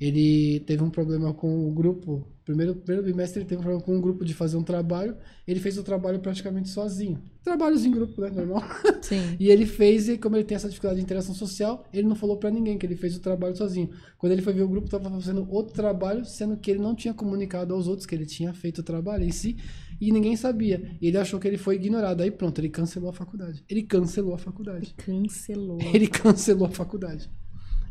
ele 0.00 0.60
teve 0.60 0.82
um 0.82 0.90
problema 0.90 1.32
com 1.34 1.66
o 1.68 1.72
grupo. 1.72 2.26
Primeiro, 2.50 2.74
primeiro 2.74 3.06
bimestre 3.06 3.38
ele 3.40 3.48
teve 3.48 3.60
um 3.60 3.62
problema 3.62 3.84
com 3.84 3.96
um 3.96 4.00
grupo 4.00 4.24
de 4.24 4.34
fazer 4.34 4.56
um 4.56 4.62
trabalho. 4.64 5.16
Ele 5.46 5.60
fez 5.60 5.78
o 5.78 5.84
trabalho 5.84 6.18
praticamente 6.18 6.68
sozinho. 6.68 7.22
Trabalhos 7.44 7.84
em 7.84 7.92
grupo, 7.92 8.20
né? 8.20 8.28
Normal. 8.28 8.60
Sim. 9.02 9.36
E 9.38 9.48
ele 9.48 9.64
fez, 9.64 10.08
e 10.08 10.18
como 10.18 10.34
ele 10.34 10.42
tem 10.42 10.56
essa 10.56 10.68
dificuldade 10.68 10.98
de 10.98 11.04
interação 11.04 11.32
social, 11.32 11.84
ele 11.92 12.08
não 12.08 12.16
falou 12.16 12.36
pra 12.38 12.50
ninguém 12.50 12.76
que 12.76 12.84
ele 12.84 12.96
fez 12.96 13.16
o 13.16 13.20
trabalho 13.20 13.56
sozinho. 13.56 13.90
Quando 14.18 14.32
ele 14.32 14.42
foi 14.42 14.52
ver 14.52 14.62
o 14.62 14.68
grupo, 14.68 14.88
tava 14.88 15.08
fazendo 15.08 15.46
outro 15.48 15.72
trabalho, 15.72 16.24
sendo 16.24 16.56
que 16.56 16.72
ele 16.72 16.80
não 16.80 16.92
tinha 16.92 17.14
comunicado 17.14 17.72
aos 17.72 17.86
outros 17.86 18.04
que 18.04 18.16
ele 18.16 18.26
tinha 18.26 18.52
feito 18.52 18.78
o 18.80 18.82
trabalho 18.82 19.22
em 19.22 19.30
si, 19.30 19.56
e 20.00 20.10
ninguém 20.10 20.34
sabia. 20.34 20.96
E 21.00 21.06
ele 21.06 21.18
achou 21.18 21.38
que 21.38 21.46
ele 21.46 21.56
foi 21.56 21.76
ignorado. 21.76 22.20
Aí 22.20 22.32
pronto, 22.32 22.58
ele 22.58 22.68
cancelou 22.68 23.10
a 23.10 23.12
faculdade. 23.12 23.62
Ele 23.68 23.84
cancelou 23.84 24.34
a 24.34 24.38
faculdade. 24.38 24.92
Cancelou. 24.96 25.78
Ele 25.94 26.08
cancelou 26.08 26.66
a 26.66 26.70
faculdade. 26.70 27.30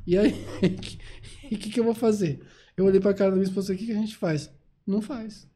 E 0.06 0.18
aí, 0.18 0.36
o 1.50 1.58
que, 1.58 1.70
que 1.70 1.80
eu 1.80 1.86
vou 1.86 1.96
fazer? 1.96 2.42
Eu 2.80 2.86
olhei 2.86 3.00
pra 3.00 3.14
cara 3.14 3.32
da 3.32 3.36
minha 3.38 3.48
esposa, 3.48 3.74
o 3.74 3.76
que, 3.76 3.86
que 3.86 3.92
a 3.92 3.96
gente 3.96 4.16
faz? 4.16 4.50
Não 4.88 5.02
faz. 5.02 5.48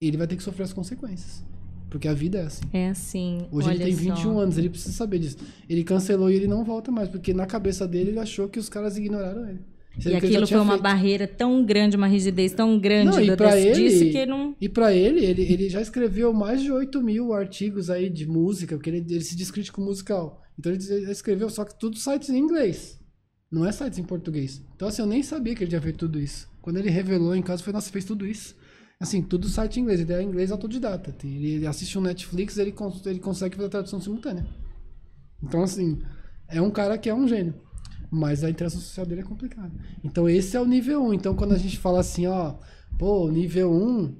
E 0.00 0.08
ele 0.08 0.16
vai 0.16 0.26
ter 0.26 0.36
que 0.36 0.42
sofrer 0.42 0.64
as 0.64 0.72
consequências. 0.72 1.44
Porque 1.88 2.08
a 2.08 2.14
vida 2.14 2.38
é 2.38 2.42
assim. 2.44 2.62
É 2.72 2.88
assim. 2.88 3.46
Hoje 3.52 3.70
ele 3.70 3.84
tem 3.84 3.94
só. 3.94 4.00
21 4.14 4.38
anos, 4.38 4.58
ele 4.58 4.70
precisa 4.70 4.92
saber 4.94 5.18
disso. 5.18 5.36
Ele 5.68 5.84
cancelou 5.84 6.30
e 6.30 6.34
ele 6.34 6.46
não 6.46 6.64
volta 6.64 6.90
mais, 6.90 7.08
porque 7.08 7.32
na 7.34 7.46
cabeça 7.46 7.86
dele 7.86 8.10
ele 8.10 8.18
achou 8.18 8.48
que 8.48 8.58
os 8.58 8.68
caras 8.68 8.96
ignoraram 8.96 9.48
ele. 9.48 9.60
Sendo 10.00 10.12
E 10.14 10.16
aquilo 10.16 10.46
foi 10.46 10.56
uma 10.56 10.72
feito. 10.72 10.82
barreira 10.82 11.28
tão 11.28 11.62
grande, 11.66 11.96
uma 11.98 12.06
rigidez 12.06 12.52
tão 12.54 12.78
grande 12.78 13.10
Não, 13.10 13.20
e 13.22 13.36
pra 13.36 13.60
ele- 13.60 13.74
disso 13.90 14.10
que 14.10 14.24
não. 14.24 14.56
E 14.58 14.68
pra 14.68 14.92
ele, 14.94 15.22
ele, 15.22 15.42
ele 15.42 15.68
já 15.68 15.82
escreveu 15.82 16.32
mais 16.32 16.62
de 16.62 16.72
8 16.72 17.02
mil 17.02 17.34
artigos 17.34 17.90
aí 17.90 18.08
de 18.08 18.26
música, 18.26 18.74
porque 18.76 18.88
ele, 18.88 19.04
ele 19.08 19.20
se 19.20 19.36
diz 19.36 19.50
crítico 19.50 19.82
musical. 19.82 20.42
Então 20.58 20.72
ele 20.72 20.82
escreveu, 21.10 21.50
só 21.50 21.62
que 21.64 21.78
tudo 21.78 21.98
sites 21.98 22.30
em 22.30 22.38
inglês. 22.38 22.98
Não 23.52 23.66
é 23.66 23.70
sites 23.72 23.98
em 23.98 24.04
português. 24.04 24.62
Então 24.74 24.88
assim, 24.88 25.02
eu 25.02 25.06
nem 25.06 25.22
sabia 25.22 25.54
que 25.54 25.62
ele 25.62 25.68
tinha 25.70 25.82
feito 25.82 25.98
tudo 25.98 26.18
isso. 26.18 26.48
Quando 26.62 26.78
ele 26.78 26.90
revelou 26.90 27.36
em 27.36 27.42
casa, 27.42 27.62
foi, 27.62 27.72
nossa, 27.72 27.90
fez 27.92 28.04
tudo 28.04 28.26
isso. 28.26 28.56
Assim, 28.98 29.20
tudo 29.22 29.48
site 29.48 29.78
em 29.78 29.82
inglês. 29.82 30.00
Ele 30.00 30.12
é 30.12 30.22
inglês 30.22 30.50
autodidata. 30.50 31.14
Ele, 31.24 31.50
ele 31.56 31.66
assiste 31.66 31.98
um 31.98 32.02
Netflix, 32.02 32.56
ele, 32.56 32.72
cons- 32.72 33.04
ele 33.06 33.20
consegue 33.20 33.54
fazer 33.56 33.66
a 33.66 33.70
tradução 33.70 34.00
simultânea. 34.00 34.46
Então 35.42 35.62
assim, 35.62 36.00
é 36.48 36.60
um 36.62 36.70
cara 36.70 36.96
que 36.98 37.10
é 37.10 37.14
um 37.14 37.28
gênio. 37.28 37.54
Mas 38.10 38.44
a 38.44 38.50
interação 38.50 38.80
social 38.80 39.06
dele 39.06 39.22
é 39.22 39.24
complicada. 39.24 39.72
Então 40.04 40.28
esse 40.28 40.56
é 40.56 40.60
o 40.60 40.64
nível 40.66 41.02
1. 41.04 41.14
Então 41.14 41.34
quando 41.34 41.52
a 41.54 41.58
gente 41.58 41.78
fala 41.78 42.00
assim, 42.00 42.26
ó, 42.26 42.54
pô, 42.98 43.30
nível 43.30 43.72
1, 43.72 44.14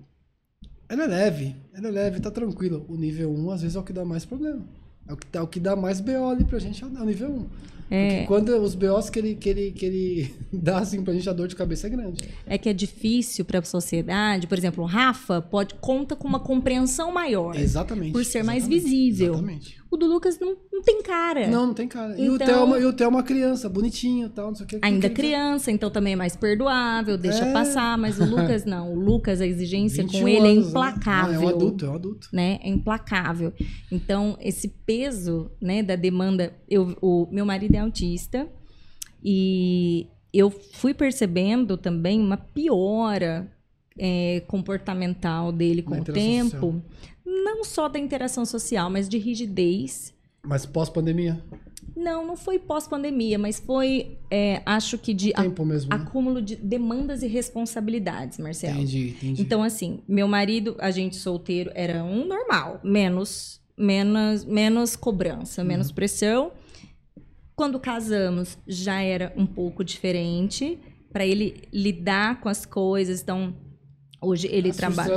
ele 0.91 1.03
é 1.03 1.07
leve, 1.07 1.57
ele 1.75 1.87
é 1.87 1.91
leve, 1.91 2.21
tá 2.21 2.31
tranquilo. 2.31 2.85
O 2.89 2.97
nível 2.97 3.33
1 3.33 3.51
às 3.51 3.63
vezes 3.63 3.77
é 3.77 3.81
o 3.81 3.83
que 3.83 3.93
dá 3.93 4.05
mais 4.05 4.25
problema. 4.25 4.63
É 5.09 5.13
o 5.13 5.17
que, 5.17 5.37
é 5.37 5.41
o 5.41 5.47
que 5.47 5.61
dá 5.61 5.75
mais 5.77 6.01
BO 6.01 6.29
ali 6.31 6.45
pra 6.45 6.59
gente, 6.59 6.83
é 6.83 6.87
o 6.87 7.05
nível 7.05 7.31
1. 7.31 7.47
É. 7.93 8.09
Porque 8.09 8.27
quando 8.27 8.49
os 8.57 8.75
BOs 8.75 9.11
que 9.11 9.19
ele, 9.19 9.35
que, 9.35 9.49
ele, 9.51 9.71
que 9.73 9.85
ele 9.85 10.35
dá 10.51 10.79
assim 10.79 11.05
pra 11.05 11.13
gente, 11.13 11.29
a 11.29 11.33
dor 11.35 11.47
de 11.47 11.55
cabeça 11.55 11.89
é 11.89 11.91
grande. 11.91 12.25
É 12.47 12.57
que 12.57 12.71
é 12.71 12.73
difícil 12.73 13.45
para 13.45 13.59
a 13.59 13.63
sociedade. 13.63 14.47
Por 14.47 14.57
exemplo, 14.57 14.83
o 14.83 14.87
Rafa 14.87 15.43
pode 15.43 15.75
conta 15.75 16.17
com 16.17 16.27
uma 16.27 16.41
compreensão 16.41 17.13
maior. 17.13 17.55
Exatamente. 17.55 18.13
Por 18.13 18.25
ser 18.25 18.43
mais 18.43 18.65
exatamente, 18.65 18.83
visível. 18.83 19.35
Exatamente. 19.35 19.82
O 19.93 19.97
do 19.99 20.07
Lucas 20.07 20.39
não, 20.41 20.57
não 20.73 20.81
tem 20.81 21.03
cara. 21.03 21.47
Não, 21.49 21.67
não 21.67 21.75
tem 21.75 21.87
cara. 21.87 22.19
E, 22.19 22.29
o 22.31 22.37
Então- 22.37 22.47
Theo, 22.47 22.57
é 22.57 22.65
uma- 22.65 22.79
e 22.81 22.85
o 22.87 22.93
Theo 22.95 23.05
é 23.05 23.09
uma 23.09 23.23
criança, 23.23 23.69
bonitinho 23.69 24.27
e 24.27 24.31
tal, 24.31 24.47
não 24.49 24.55
sei 24.55 24.65
o 24.65 24.69
que. 24.69 24.79
Ainda 24.81 25.07
ele- 25.07 25.15
criança, 25.15 25.71
então 25.71 25.91
também 25.91 26.15
é 26.15 26.17
mais 26.17 26.35
perdoável, 26.35 27.19
deixa 27.19 27.45
É. 27.45 27.53
passar, 27.53 27.99
mas 27.99 28.19
o 28.19 28.25
Lucas 28.25 28.65
não. 28.65 28.91
O 28.95 28.99
Lucas, 28.99 29.43
a 29.43 29.47
exigência 29.47 30.03
21 30.03 30.21
com 30.23 30.29
ele 30.29 30.39
é 30.39 30.55
né? 30.55 30.61
implacável. 30.61 31.41
Ah, 31.41 31.43
é 31.43 31.47
um 31.47 31.49
adulto, 31.49 31.85
é 31.85 31.89
um 31.91 31.95
adulto. 31.95 32.29
né? 32.33 32.59
É 32.63 32.69
implacável. 32.71 33.53
Então, 33.91 34.37
esse 34.41 34.67
peso, 34.69 35.51
né, 35.61 35.83
da 35.83 35.95
demanda, 35.95 36.55
eu, 36.67 36.97
o 37.03 37.29
meu 37.31 37.45
marido 37.45 37.75
é 37.75 37.81
autista 37.81 38.49
e 39.23 40.07
eu 40.33 40.51
fui 40.51 40.95
percebendo 40.95 41.77
também 41.77 42.19
uma 42.21 42.37
piora 42.39 43.47
é, 43.99 44.43
comportamental 44.49 45.53
dele 45.53 45.83
com 45.83 46.01
o 46.01 46.03
tempo, 46.05 46.83
não 47.25 47.65
só 47.65 47.89
da 47.89 47.99
interação 47.99 48.45
social, 48.45 48.91
mas 48.91 49.09
de 49.09 49.19
rigidez. 49.19 50.13
Mas 50.43 50.67
pós-pandemia, 50.67 51.43
Não, 51.95 52.27
não 52.27 52.37
foi 52.37 52.59
pós-pandemia, 52.59 53.39
mas 53.39 53.61
foi, 53.61 54.17
é, 54.31 54.63
acho 54.65 54.97
que 54.99 55.13
de 55.13 55.33
tempo 55.33 55.65
mesmo. 55.65 55.91
Né? 55.91 55.97
acúmulo 56.03 56.41
de 56.41 56.57
demandas 56.57 57.23
e 57.23 57.27
responsabilidades, 57.27 58.39
Marcelo. 58.39 58.77
Entendi, 58.79 59.11
entendi. 59.11 59.43
Então, 59.43 59.63
assim, 59.63 60.03
meu 60.09 60.27
marido, 60.27 60.75
a 60.79 60.91
gente 60.91 61.17
solteiro, 61.17 61.71
era 61.75 62.03
um 62.03 62.27
normal, 62.27 62.81
menos, 62.83 63.61
menos, 63.77 64.45
menos 64.45 64.97
cobrança, 64.97 65.63
menos 65.63 65.89
Uhum. 65.89 65.95
pressão. 65.95 66.53
Quando 67.55 67.79
casamos, 67.79 68.57
já 68.67 69.01
era 69.03 69.33
um 69.37 69.47
pouco 69.47 69.85
diferente 69.85 70.79
para 71.13 71.27
ele 71.27 71.63
lidar 71.73 72.41
com 72.41 72.49
as 72.49 72.65
coisas. 72.65 73.21
Então, 73.23 73.55
hoje 74.23 74.49
ele 74.51 74.71
As 74.71 74.77
trabalha. 74.77 75.17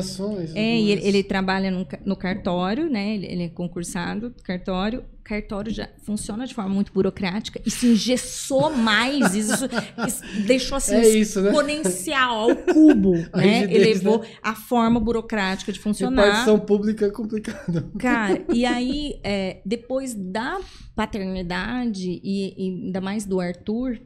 É, 0.56 0.80
e 0.80 0.92
ele, 0.92 1.08
ele 1.08 1.24
trabalha 1.24 1.72
no, 1.72 1.88
no 2.04 2.16
cartório, 2.16 2.90
né? 2.90 3.16
Ele, 3.16 3.28
ele 3.28 3.44
é 3.44 3.50
concursado 3.50 4.30
do 4.32 4.44
cartório. 4.44 5.04
Cartório 5.24 5.72
já 5.72 5.90
funciona 6.04 6.46
de 6.46 6.54
forma 6.54 6.70
muito 6.70 6.92
burocrática. 6.94 7.60
Isso 7.66 7.86
engessou 7.86 8.70
mais. 8.76 9.34
Isso, 9.36 9.66
isso 10.06 10.24
deixou 10.46 10.78
assim 10.78 10.96
É 10.96 11.08
isso, 11.08 11.42
né? 11.42 11.50
exponencial 11.50 12.50
ao 12.52 12.56
cubo, 12.56 13.14
A 13.34 13.38
né? 13.38 13.62
rigidez, 13.62 14.02
Elevou 14.02 14.24
a 14.42 14.54
forma 14.54 15.00
burocrática 15.00 15.72
de 15.72 15.80
funcionar. 15.80 16.26
Repartição 16.26 16.60
pública 16.60 17.06
é 17.06 17.10
complicado. 17.10 17.92
Cara, 17.98 18.44
e 18.54 18.66
aí, 18.68 19.20
é, 19.24 19.62
depois 19.66 20.14
da 20.14 20.60
paternidade, 20.96 22.22
e, 22.24 22.54
e 22.56 22.86
ainda 22.86 23.02
mais 23.02 23.26
do 23.26 23.40
Arthur, 23.40 24.00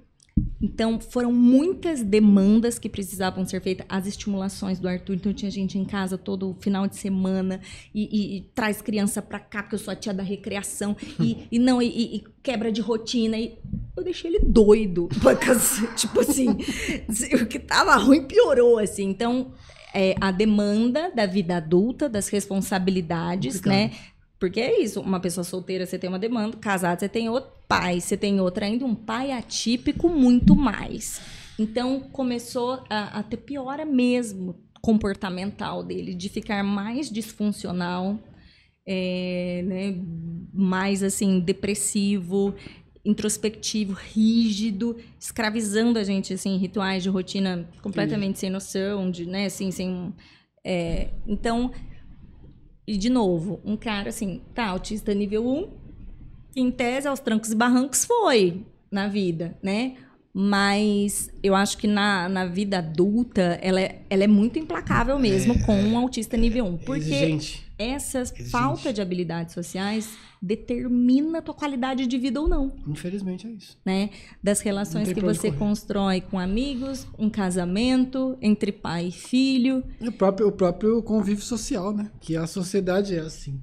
então 0.61 0.99
foram 0.99 1.31
muitas 1.31 2.01
demandas 2.03 2.77
que 2.79 2.87
precisavam 2.89 3.45
ser 3.45 3.61
feitas, 3.61 3.85
as 3.89 4.05
estimulações 4.07 4.79
do 4.79 4.87
Arthur. 4.87 5.15
Então 5.15 5.33
tinha 5.33 5.49
gente 5.51 5.77
em 5.77 5.85
casa 5.85 6.17
todo 6.17 6.55
final 6.59 6.87
de 6.87 6.95
semana 6.95 7.59
e, 7.93 8.03
e- 8.03 8.37
e 8.37 8.41
traz 8.53 8.81
criança 8.81 9.21
pra 9.21 9.39
cá, 9.39 9.63
porque 9.63 9.75
eu 9.75 9.79
sou 9.79 9.91
a 9.91 9.95
tia 9.95 10.13
da 10.13 10.23
recreação, 10.23 10.95
e, 11.19 11.47
e 11.51 11.59
não, 11.59 11.81
e, 11.81 12.23
quebra 12.43 12.71
de 12.71 12.81
rotina. 12.81 13.37
E 13.37 13.57
eu 13.97 14.03
deixei 14.03 14.29
ele 14.31 14.39
doido. 14.45 15.09
Tipo 15.95 16.19
assim, 16.21 16.49
o 17.41 17.45
que 17.45 17.59
tava 17.59 17.95
ruim 17.95 18.23
piorou, 18.23 18.77
assim. 18.79 19.03
Então, 19.09 19.51
é, 19.93 20.15
a 20.21 20.31
demanda 20.31 21.11
da 21.15 21.25
vida 21.25 21.57
adulta, 21.57 22.07
das 22.07 22.27
responsabilidades, 22.29 23.55
Complicado. 23.57 23.75
né? 23.77 23.91
Porque 24.39 24.61
é 24.61 24.81
isso, 24.81 25.01
uma 25.01 25.19
pessoa 25.19 25.43
solteira 25.43 25.85
você 25.85 25.99
tem 25.99 26.09
uma 26.09 26.17
demanda, 26.17 26.55
casado 26.57 26.99
você 26.99 27.09
tem 27.09 27.27
outro, 27.27 27.51
pai 27.67 27.99
você 27.99 28.15
tem 28.15 28.39
outra 28.39 28.65
ainda, 28.65 28.85
um 28.85 28.95
pai 28.95 29.31
atípico 29.31 30.07
muito 30.07 30.55
mais. 30.55 31.21
Então 31.59 31.99
começou 31.99 32.81
a, 32.89 33.19
a 33.19 33.23
ter 33.23 33.37
piora 33.37 33.83
mesmo 33.83 34.55
comportamental 34.81 35.83
dele, 35.83 36.15
de 36.15 36.29
ficar 36.29 36.63
mais 36.63 37.09
disfuncional, 37.11 38.17
é, 38.87 39.61
né, 39.65 39.95
mais 40.53 41.03
assim, 41.03 41.41
depressivo, 41.41 42.55
introspectivo, 43.03 43.91
rígido, 43.93 44.95
escravizando 45.19 45.99
a 45.99 46.03
gente 46.03 46.33
assim, 46.33 46.55
em 46.55 46.57
rituais 46.57 47.03
de 47.03 47.09
rotina 47.09 47.69
completamente 47.81 48.39
sem 48.39 48.49
noção, 48.49 49.11
de, 49.11 49.25
né, 49.25 49.45
assim, 49.47 49.69
sem 49.69 50.13
é, 50.63 51.09
então 51.27 51.71
e, 52.89 52.97
de 52.97 53.07
novo, 53.07 53.61
um 53.63 53.77
cara 53.77 54.09
assim, 54.09 54.41
tá, 54.51 54.65
autista 54.65 55.13
nível 55.13 55.47
1, 55.47 55.69
que 56.51 56.59
em 56.59 56.71
tese, 56.71 57.07
aos 57.07 57.19
trancos 57.19 57.51
e 57.51 57.55
barrancos, 57.55 58.03
foi 58.03 58.65
na 58.89 59.07
vida, 59.07 59.55
né? 59.61 59.95
Mas 60.33 61.29
eu 61.41 61.55
acho 61.55 61.77
que 61.77 61.87
na, 61.87 62.29
na 62.29 62.45
vida 62.45 62.77
adulta, 62.77 63.59
ela 63.61 63.81
é, 63.81 64.01
ela 64.09 64.23
é 64.23 64.27
muito 64.27 64.59
implacável 64.59 65.17
mesmo 65.19 65.59
com 65.65 65.75
um 65.75 65.97
autista 65.97 66.37
nível 66.37 66.65
1. 66.65 66.77
Porque 66.77 67.01
Exigente. 67.13 67.65
essa 67.77 68.19
Exigente. 68.21 68.49
falta 68.49 68.93
de 68.93 69.01
habilidades 69.01 69.53
sociais 69.53 70.09
determina 70.41 71.39
a 71.39 71.41
tua 71.41 71.53
qualidade 71.53 72.07
de 72.07 72.17
vida 72.17 72.39
ou 72.39 72.47
não, 72.47 72.71
Infelizmente 72.87 73.45
é 73.45 73.49
isso. 73.51 73.77
né? 73.85 74.09
Das 74.41 74.61
relações 74.61 75.11
que 75.11 75.19
você 75.19 75.51
constrói 75.51 76.21
com 76.21 76.39
amigos, 76.39 77.05
um 77.17 77.29
casamento, 77.29 78.37
entre 78.41 78.71
pai 78.71 79.07
e 79.07 79.11
filho. 79.11 79.83
E 79.99 80.07
o 80.07 80.11
próprio, 80.13 80.47
o 80.47 80.51
próprio 80.51 81.03
convívio 81.03 81.43
social, 81.43 81.91
né? 81.93 82.09
Que 82.21 82.37
a 82.37 82.47
sociedade 82.47 83.15
é 83.15 83.19
assim. 83.19 83.59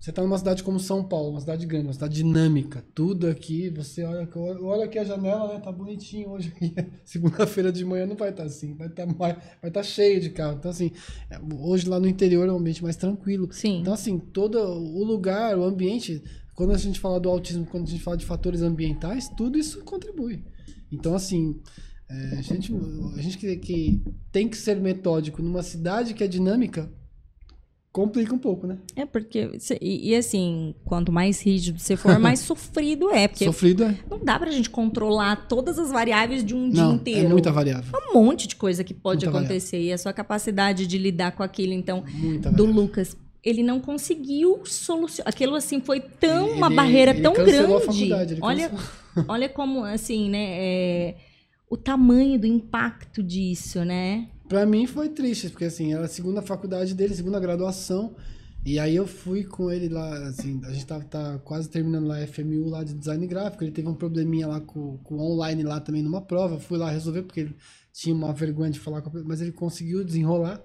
Você 0.00 0.10
tá 0.12 0.22
numa 0.22 0.38
cidade 0.38 0.62
como 0.62 0.80
São 0.80 1.04
Paulo, 1.04 1.32
uma 1.32 1.40
cidade 1.40 1.66
grande, 1.66 1.88
uma 1.88 1.92
cidade 1.92 2.14
dinâmica. 2.14 2.82
Tudo 2.94 3.26
aqui, 3.28 3.68
você 3.68 4.02
olha, 4.02 4.26
olha 4.62 4.86
aqui 4.86 4.98
a 4.98 5.04
janela, 5.04 5.52
né? 5.52 5.60
Tá 5.60 5.70
bonitinho 5.70 6.30
hoje. 6.30 6.54
Segunda-feira 7.04 7.70
de 7.70 7.84
manhã 7.84 8.06
não 8.06 8.16
vai 8.16 8.30
estar 8.30 8.44
assim. 8.44 8.72
Vai 8.72 8.86
estar 8.86 9.04
vai 9.04 9.70
tá 9.70 9.82
cheio 9.82 10.18
de 10.18 10.30
carro. 10.30 10.56
Então, 10.58 10.70
assim, 10.70 10.90
é, 11.28 11.38
hoje 11.54 11.86
lá 11.86 12.00
no 12.00 12.08
interior 12.08 12.48
é 12.48 12.52
um 12.52 12.56
ambiente 12.56 12.82
mais 12.82 12.96
tranquilo. 12.96 13.52
Sim. 13.52 13.80
Então, 13.80 13.92
assim, 13.92 14.18
todo 14.18 14.58
o 14.58 15.04
lugar, 15.04 15.58
o 15.58 15.64
ambiente, 15.64 16.24
quando 16.54 16.72
a 16.72 16.78
gente 16.78 16.98
fala 16.98 17.20
do 17.20 17.28
autismo, 17.28 17.66
quando 17.66 17.86
a 17.86 17.90
gente 17.90 18.02
fala 18.02 18.16
de 18.16 18.24
fatores 18.24 18.62
ambientais, 18.62 19.28
tudo 19.28 19.58
isso 19.58 19.84
contribui. 19.84 20.42
Então, 20.90 21.14
assim, 21.14 21.60
é, 22.08 22.38
a 22.38 22.42
gente, 22.42 22.72
a 23.18 23.20
gente 23.20 23.36
que, 23.36 23.56
que 23.56 24.02
tem 24.32 24.48
que 24.48 24.56
ser 24.56 24.76
metódico 24.80 25.42
numa 25.42 25.62
cidade 25.62 26.14
que 26.14 26.24
é 26.24 26.26
dinâmica, 26.26 26.90
complica 27.92 28.32
um 28.34 28.38
pouco, 28.38 28.66
né? 28.66 28.78
É 28.94 29.04
porque, 29.04 29.50
e, 29.80 30.10
e 30.10 30.14
assim, 30.16 30.74
quanto 30.84 31.10
mais 31.10 31.42
rígido 31.42 31.78
você 31.78 31.96
for, 31.96 32.16
mais 32.20 32.38
sofrido 32.40 33.10
é. 33.10 33.26
Porque 33.28 33.44
Sofrido 33.44 33.84
é. 33.84 33.96
não 34.08 34.18
dá 34.24 34.38
pra 34.38 34.50
gente 34.50 34.70
controlar 34.70 35.48
todas 35.48 35.78
as 35.78 35.90
variáveis 35.90 36.44
de 36.44 36.54
um 36.54 36.70
dia 36.70 36.84
Não, 36.84 36.94
inteiro. 36.94 37.26
é 37.26 37.28
muita 37.28 37.50
variável. 37.50 37.92
um 38.10 38.14
monte 38.14 38.46
de 38.46 38.56
coisa 38.56 38.84
que 38.84 38.94
pode 38.94 39.24
Muita 39.26 39.38
acontecer. 39.40 39.80
E 39.80 39.92
a 39.92 39.98
sua 39.98 40.12
capacidade 40.12 40.86
de 40.86 40.98
lidar 40.98 41.32
com 41.32 41.42
aquilo, 41.42 41.72
então, 41.72 42.04
Muita 42.14 42.50
do 42.50 42.58
variável. 42.64 42.82
Lucas, 42.82 43.16
ele 43.42 43.62
não 43.62 43.80
conseguiu 43.80 44.60
solucionar. 44.64 45.28
Aquilo, 45.32 45.54
assim, 45.56 45.80
foi 45.80 45.98
tão 46.00 46.46
Ele- 46.48 46.56
uma 46.58 46.66
ele- 46.68 46.76
barreira 46.76 47.10
ele 47.12 47.22
tão 47.22 47.32
cancelou 47.34 47.76
a 47.78 47.80
grande. 47.80 47.86
faculdade, 47.98 48.32
ele 48.34 48.40
Olha, 48.42 48.68
cancelou. 48.68 49.24
olha 49.28 49.48
como, 49.48 49.82
assim, 49.84 50.28
né? 50.30 50.46
é, 50.58 51.14
o 51.68 51.76
tamanho 51.76 52.38
do 52.38 52.46
impacto 52.46 53.22
disso, 53.22 53.84
né? 53.84 54.28
Pra 54.50 54.66
mim 54.66 54.84
foi 54.84 55.08
triste, 55.08 55.48
porque 55.48 55.66
assim, 55.66 55.94
era 55.94 56.06
a 56.06 56.08
segunda 56.08 56.42
faculdade 56.42 56.92
dele, 56.92 57.14
segunda 57.14 57.38
graduação. 57.38 58.16
E 58.66 58.80
aí 58.80 58.96
eu 58.96 59.06
fui 59.06 59.44
com 59.44 59.70
ele 59.70 59.88
lá, 59.88 60.12
assim, 60.26 60.60
a 60.64 60.72
gente 60.72 60.86
tá, 60.86 60.98
tá 60.98 61.38
quase 61.44 61.68
terminando 61.68 62.08
lá 62.08 62.16
a 62.16 62.26
FMU 62.26 62.68
lá 62.68 62.82
de 62.82 62.92
design 62.92 63.24
gráfico. 63.28 63.62
Ele 63.62 63.70
teve 63.70 63.86
um 63.86 63.94
probleminha 63.94 64.48
lá 64.48 64.60
com, 64.60 64.98
com 65.04 65.20
online 65.20 65.62
lá 65.62 65.78
também 65.78 66.02
numa 66.02 66.20
prova. 66.20 66.58
Fui 66.58 66.76
lá 66.76 66.90
resolver, 66.90 67.22
porque 67.22 67.38
ele 67.38 67.56
tinha 67.92 68.12
uma 68.12 68.32
vergonha 68.32 68.72
de 68.72 68.80
falar 68.80 69.02
com 69.02 69.16
a 69.16 69.22
mas 69.22 69.40
ele 69.40 69.52
conseguiu 69.52 70.02
desenrolar. 70.02 70.60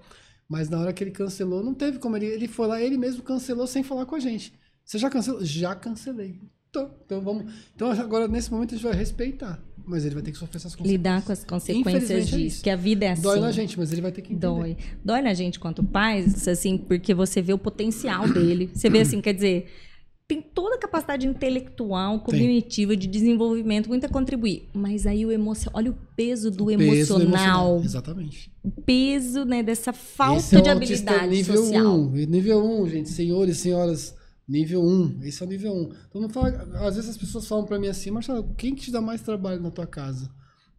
Mas 0.48 0.68
na 0.68 0.80
hora 0.80 0.92
que 0.92 1.04
ele 1.04 1.12
cancelou, 1.12 1.62
não 1.62 1.72
teve 1.72 2.00
como. 2.00 2.16
Ele, 2.16 2.26
ele 2.26 2.48
foi 2.48 2.66
lá, 2.66 2.82
ele 2.82 2.98
mesmo 2.98 3.22
cancelou 3.22 3.68
sem 3.68 3.84
falar 3.84 4.04
com 4.04 4.16
a 4.16 4.20
gente. 4.20 4.52
Você 4.84 4.98
já 4.98 5.08
cancelou? 5.08 5.44
Já 5.44 5.76
cancelei. 5.76 6.40
Tô. 6.72 6.90
Então 7.04 7.20
vamos. 7.20 7.54
Então 7.72 7.88
agora, 7.92 8.26
nesse 8.26 8.50
momento, 8.50 8.74
a 8.74 8.76
gente 8.78 8.84
vai 8.84 8.96
respeitar. 8.96 9.62
Mas 9.86 10.04
ele 10.04 10.14
vai 10.14 10.22
ter 10.22 10.32
que 10.32 10.38
sofrer 10.38 10.56
essas 10.56 10.74
consequências. 10.74 10.92
Lidar 10.92 11.22
com 11.22 11.32
as 11.32 11.44
consequências 11.44 12.10
é 12.10 12.20
disso. 12.20 12.38
isso. 12.38 12.62
que 12.62 12.70
a 12.70 12.76
vida 12.76 13.06
é 13.06 13.10
assim. 13.10 13.22
Dói 13.22 13.38
na 13.38 13.52
gente, 13.52 13.78
mas 13.78 13.92
ele 13.92 14.00
vai 14.00 14.10
ter 14.10 14.20
que 14.20 14.32
entender. 14.32 14.46
Dói. 14.46 14.76
Dói 15.04 15.22
na 15.22 15.32
gente 15.32 15.60
quanto 15.60 15.84
pais, 15.84 16.48
assim, 16.48 16.76
porque 16.76 17.14
você 17.14 17.40
vê 17.40 17.52
o 17.52 17.58
potencial 17.58 18.26
dele. 18.32 18.68
Você 18.74 18.90
vê 18.90 19.00
assim, 19.00 19.20
quer 19.20 19.32
dizer, 19.32 19.68
tem 20.28 20.42
toda 20.42 20.74
a 20.74 20.78
capacidade 20.78 21.24
intelectual, 21.24 22.18
cognitiva, 22.18 22.96
de 22.96 23.06
desenvolvimento, 23.06 23.88
muito 23.88 24.06
a 24.06 24.08
contribuir. 24.08 24.68
Mas 24.74 25.06
aí 25.06 25.24
o 25.24 25.30
emocional, 25.30 25.78
olha 25.78 25.92
o 25.92 25.98
peso 26.16 26.50
do 26.50 26.66
Peso 26.66 26.82
emocional. 26.82 27.80
Exatamente. 27.84 28.50
O 28.64 28.70
peso, 28.70 29.44
né, 29.44 29.62
dessa 29.62 29.92
falta 29.92 30.40
Esse 30.40 30.56
é 30.56 30.58
o 30.58 30.62
de 30.62 30.68
habilidade 30.68 31.28
nível 31.28 31.56
social. 31.58 31.96
1. 31.96 32.10
Nível 32.26 32.64
1, 32.82 32.88
gente, 32.88 33.08
senhores 33.08 33.58
e 33.58 33.60
senhoras, 33.60 34.16
nível 34.48 34.82
1. 34.82 35.20
Esse 35.22 35.42
é 35.42 35.46
o 35.46 35.48
nível 35.48 35.72
1. 35.72 35.92
Então 36.08 36.20
não 36.20 36.28
fala, 36.28 36.48
às 36.86 36.96
vezes 36.96 37.10
as 37.10 37.16
pessoas 37.16 37.46
falam 37.46 37.64
pra 37.64 37.78
mim 37.78 37.88
assim, 37.88 38.10
Marcelo, 38.10 38.54
quem 38.56 38.74
que 38.74 38.82
te 38.82 38.90
dá 38.90 39.00
mais 39.00 39.22
trabalho 39.22 39.60
na 39.60 39.70
tua 39.70 39.86
casa? 39.86 40.30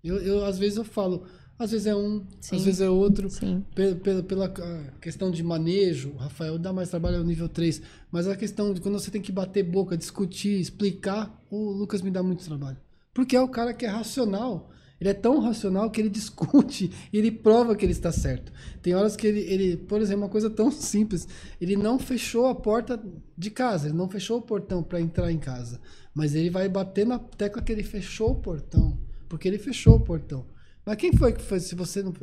Eu, 0.03 0.17
eu 0.17 0.45
às 0.45 0.58
vezes 0.58 0.77
eu 0.77 0.86
falo, 0.86 1.25
às 1.60 1.71
vezes 1.71 1.88
é 1.88 1.95
um, 1.95 2.25
Sim. 2.39 2.56
às 2.56 2.63
vezes 2.63 2.82
é 2.82 2.89
outro. 2.89 3.30
Pela, 3.73 3.95
pela, 3.95 4.23
pela 4.23 4.45
ah, 4.45 4.91
questão 5.01 5.32
de 5.32 5.43
manejo, 5.43 6.13
Rafael 6.15 6.60
dá 6.60 6.71
mais 6.71 6.89
trabalho 6.89 7.17
é 7.17 7.19
o 7.19 7.23
nível 7.23 7.49
3. 7.49 7.82
Mas 8.12 8.27
a 8.27 8.36
questão 8.36 8.73
de 8.73 8.80
quando 8.80 8.99
você 8.99 9.10
tem 9.10 9.21
que 9.21 9.32
bater 9.32 9.63
boca, 9.63 9.97
discutir, 9.97 10.60
explicar, 10.60 11.43
o 11.49 11.71
Lucas 11.71 12.01
me 12.01 12.12
dá 12.12 12.21
muito 12.21 12.45
trabalho. 12.45 12.77
Porque 13.13 13.36
é 13.36 13.41
o 13.41 13.47
cara 13.47 13.73
que 13.73 13.86
é 13.86 13.89
racional. 13.89 14.71
Ele 15.00 15.10
é 15.10 15.14
tão 15.14 15.40
racional 15.40 15.90
que 15.92 16.02
ele 16.02 16.10
discute 16.12 16.92
ele 17.14 17.32
prova 17.32 17.76
que 17.76 17.86
ele 17.86 17.92
está 17.92 18.12
certo. 18.12 18.52
Tem 18.82 18.96
horas 18.96 19.16
que 19.16 19.28
ele, 19.28 19.42
ele, 19.42 19.78
por 19.78 20.02
exemplo, 20.02 20.24
uma 20.24 20.30
coisa 20.30 20.50
tão 20.50 20.72
simples, 20.72 21.28
ele 21.62 21.76
não 21.76 22.00
fechou 22.00 22.48
a 22.48 22.56
porta 22.56 23.02
de 23.38 23.52
casa, 23.52 23.88
ele 23.88 23.98
não 23.98 24.10
fechou 24.10 24.40
o 24.40 24.42
portão 24.42 24.84
para 24.84 25.02
entrar 25.02 25.32
em 25.32 25.38
casa, 25.38 25.80
mas 26.14 26.36
ele 26.36 26.50
vai 26.50 26.68
bater 26.68 27.06
na 27.06 27.20
tecla 27.20 27.62
que 27.62 27.72
ele 27.72 27.84
fechou 27.84 28.32
o 28.32 28.36
portão, 28.36 28.98
porque 29.30 29.48
ele 29.48 29.58
fechou 29.58 29.96
o 29.96 30.00
portão. 30.00 30.46
Mas 30.86 30.96
quem 30.96 31.12
foi 31.12 31.34
que 31.34 31.44
foi? 31.44 31.60
Se 31.60 31.76
você 31.76 32.02
não 32.02 32.14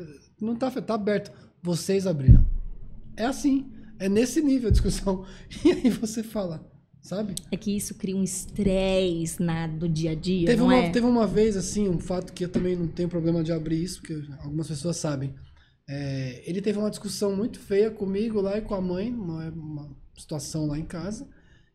não 0.40 0.56
tá, 0.56 0.70
tá 0.70 0.94
aberto, 0.94 1.30
vocês 1.62 2.06
abriram. 2.06 2.46
É 3.16 3.26
assim, 3.26 3.70
é 3.98 4.08
nesse 4.08 4.42
nível 4.42 4.68
a 4.68 4.72
discussão. 4.72 5.24
E 5.64 5.70
aí 5.70 5.90
você 5.90 6.22
fala, 6.22 6.66
sabe? 7.04 7.34
É 7.52 7.56
que 7.56 7.76
isso 7.76 7.94
cria 7.94 8.16
um 8.16 8.24
estresse 8.24 9.40
na- 9.42 9.66
do 9.66 9.88
dia 9.88 10.12
a 10.12 10.14
dia, 10.14 10.46
Teve 10.46 10.62
uma, 10.62 10.74
é? 10.74 10.90
teve 10.90 11.06
uma 11.06 11.26
vez, 11.26 11.56
assim, 11.56 11.88
um 11.88 11.98
fato 12.00 12.32
que 12.32 12.44
eu 12.44 12.48
também 12.48 12.74
não 12.74 12.88
tenho 12.88 13.08
problema 13.08 13.44
de 13.44 13.52
abrir 13.52 13.82
isso, 13.82 14.00
porque 14.00 14.20
algumas 14.40 14.66
pessoas 14.66 14.96
sabem. 14.96 15.34
É, 15.86 16.42
ele 16.46 16.62
teve 16.62 16.78
uma 16.78 16.88
discussão 16.90 17.36
muito 17.36 17.58
feia 17.60 17.90
comigo 17.90 18.40
lá 18.40 18.56
e 18.56 18.62
com 18.62 18.74
a 18.74 18.80
mãe, 18.80 19.12
uma, 19.12 19.50
uma 19.50 19.90
situação 20.16 20.66
lá 20.66 20.78
em 20.78 20.84
casa. 20.84 21.28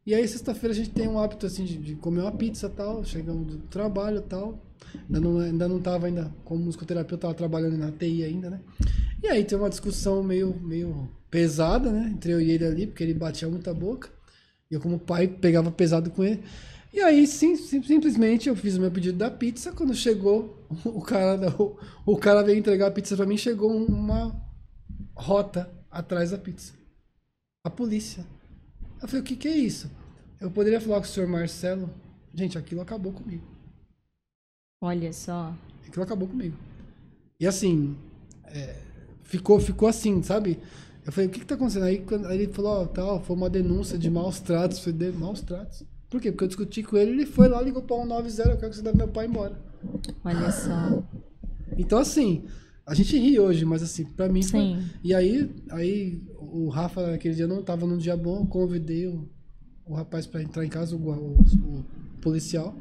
E 0.06 0.16
aí, 0.16 0.28
sexta-feira, 0.28 0.74
a 0.74 0.76
gente 0.76 0.90
tem 0.90 1.08
um 1.08 1.20
hábito, 1.20 1.46
assim, 1.46 1.64
de, 1.64 1.78
de 1.78 1.96
comer 1.96 2.22
uma 2.22 2.32
pizza 2.32 2.66
e 2.66 2.70
tal. 2.72 3.04
Chegamos 3.06 3.46
do 3.46 3.58
trabalho 3.68 4.18
e 4.18 4.22
tal. 4.22 4.66
Ainda 5.06 5.20
não, 5.20 5.38
ainda 5.38 5.68
não 5.68 5.80
tava, 5.80 6.08
ainda, 6.08 6.34
como 6.44 6.64
musicoterapeuta, 6.64 7.22
tava 7.22 7.34
trabalhando 7.36 7.78
na 7.78 7.92
TI 7.92 8.24
ainda, 8.24 8.50
né? 8.50 8.62
E 9.22 9.28
aí, 9.28 9.44
tem 9.44 9.56
uma 9.56 9.70
discussão 9.70 10.24
meio, 10.24 10.60
meio 10.60 11.08
pesada, 11.30 11.92
né? 11.92 12.10
Entre 12.12 12.32
eu 12.32 12.42
e 12.42 12.50
ele 12.50 12.66
ali, 12.66 12.88
porque 12.88 13.04
ele 13.04 13.14
batia 13.14 13.48
muita 13.48 13.72
boca. 13.72 14.10
Eu, 14.70 14.80
como 14.80 15.00
pai, 15.00 15.28
pegava 15.28 15.72
pesado 15.72 16.12
com 16.12 16.24
ele. 16.24 16.44
E 16.94 17.00
aí, 17.02 17.26
sim, 17.28 17.56
sim- 17.56 17.84
simplesmente, 17.84 18.50
eu 18.50 18.56
fiz 18.56 18.76
o 18.78 18.82
meu 18.82 18.92
pedido 18.92 19.18
da 19.18 19.30
pizza. 19.32 19.72
Quando 19.72 19.94
chegou, 19.96 20.66
o 20.86 21.02
cara, 21.02 21.50
o, 21.62 21.78
o 22.06 22.18
cara 22.18 22.44
veio 22.44 22.58
entregar 22.60 22.88
a 22.88 22.92
pizza 22.92 23.16
pra 23.16 23.26
mim, 23.26 23.38
chegou 23.38 23.72
uma 23.76 24.36
rota 25.16 25.70
atrás 25.90 26.32
da 26.32 26.38
pizza. 26.38 26.74
A 27.64 27.70
polícia. 27.70 28.26
Eu 29.02 29.08
falei, 29.08 29.22
o 29.22 29.26
que 29.26 29.36
que 29.36 29.48
é 29.48 29.58
isso? 29.58 29.90
Eu 30.40 30.52
poderia 30.52 30.82
falar 30.82 30.98
com 30.98 31.06
o 31.06 31.10
senhor 31.10 31.28
Marcelo? 31.28 31.90
Gente, 32.34 32.58
aquilo 32.58 32.82
acabou 32.82 33.12
comigo. 33.14 33.44
Olha 34.82 35.12
só. 35.14 35.54
Aquilo 35.88 36.04
acabou 36.04 36.28
comigo. 36.28 36.56
E 37.40 37.48
assim, 37.48 37.98
é, 38.46 38.82
ficou, 39.24 39.60
ficou 39.60 39.88
assim, 39.88 40.22
sabe? 40.24 40.60
Eu 41.06 41.12
falei, 41.12 41.28
o 41.28 41.32
que 41.32 41.40
que 41.40 41.46
tá 41.46 41.56
acontecendo? 41.56 41.84
Aí, 41.86 42.00
quando- 42.00 42.26
aí 42.28 42.42
ele 42.42 42.52
falou, 42.54 42.82
ó, 42.82 42.86
tal, 42.86 43.22
foi 43.24 43.36
uma 43.36 43.50
denúncia 43.50 43.98
de 43.98 44.10
maus 44.10 44.40
tratos. 44.40 44.78
Eu 44.78 44.84
falei, 44.94 45.12
de 45.12 45.18
maus 45.18 45.42
tratos? 45.42 45.84
Por 46.10 46.20
quê? 46.22 46.32
Porque 46.32 46.44
eu 46.44 46.48
discuti 46.48 46.84
com 46.84 46.98
ele, 46.98 47.12
ele 47.12 47.26
foi 47.26 47.48
lá, 47.48 47.62
ligou 47.62 47.82
pra 47.82 47.96
190, 47.98 48.50
eu 48.52 48.58
quero 48.58 48.70
que 48.72 48.76
você 48.78 48.82
leve 48.84 48.98
meu 48.98 49.08
pai 49.08 49.26
embora. 49.28 49.58
Olha 50.24 50.52
só. 50.52 51.04
Então, 51.78 51.98
assim, 52.00 52.44
a 52.86 52.94
gente 52.94 53.18
ri 53.18 53.40
hoje, 53.40 53.64
mas 53.66 53.82
assim, 53.84 54.06
pra 54.06 54.28
mim 54.28 54.42
foi... 54.44 54.60
Sim. 54.60 54.84
E 55.04 55.14
aí, 55.14 55.50
aí 55.72 56.22
o 56.40 56.68
Rafa, 56.70 57.12
naquele 57.12 57.36
dia, 57.36 57.48
não 57.48 57.62
tava 57.64 57.86
num 57.88 57.98
dia 57.98 58.18
bom, 58.18 58.46
convidei 58.46 59.08
o, 59.08 59.28
o 59.86 59.94
rapaz 59.94 60.26
pra 60.28 60.42
entrar 60.42 60.66
em 60.66 60.70
casa, 60.70 60.96
o, 60.96 61.00
o- 61.10 61.38
o 61.40 61.86
policial. 62.22 62.76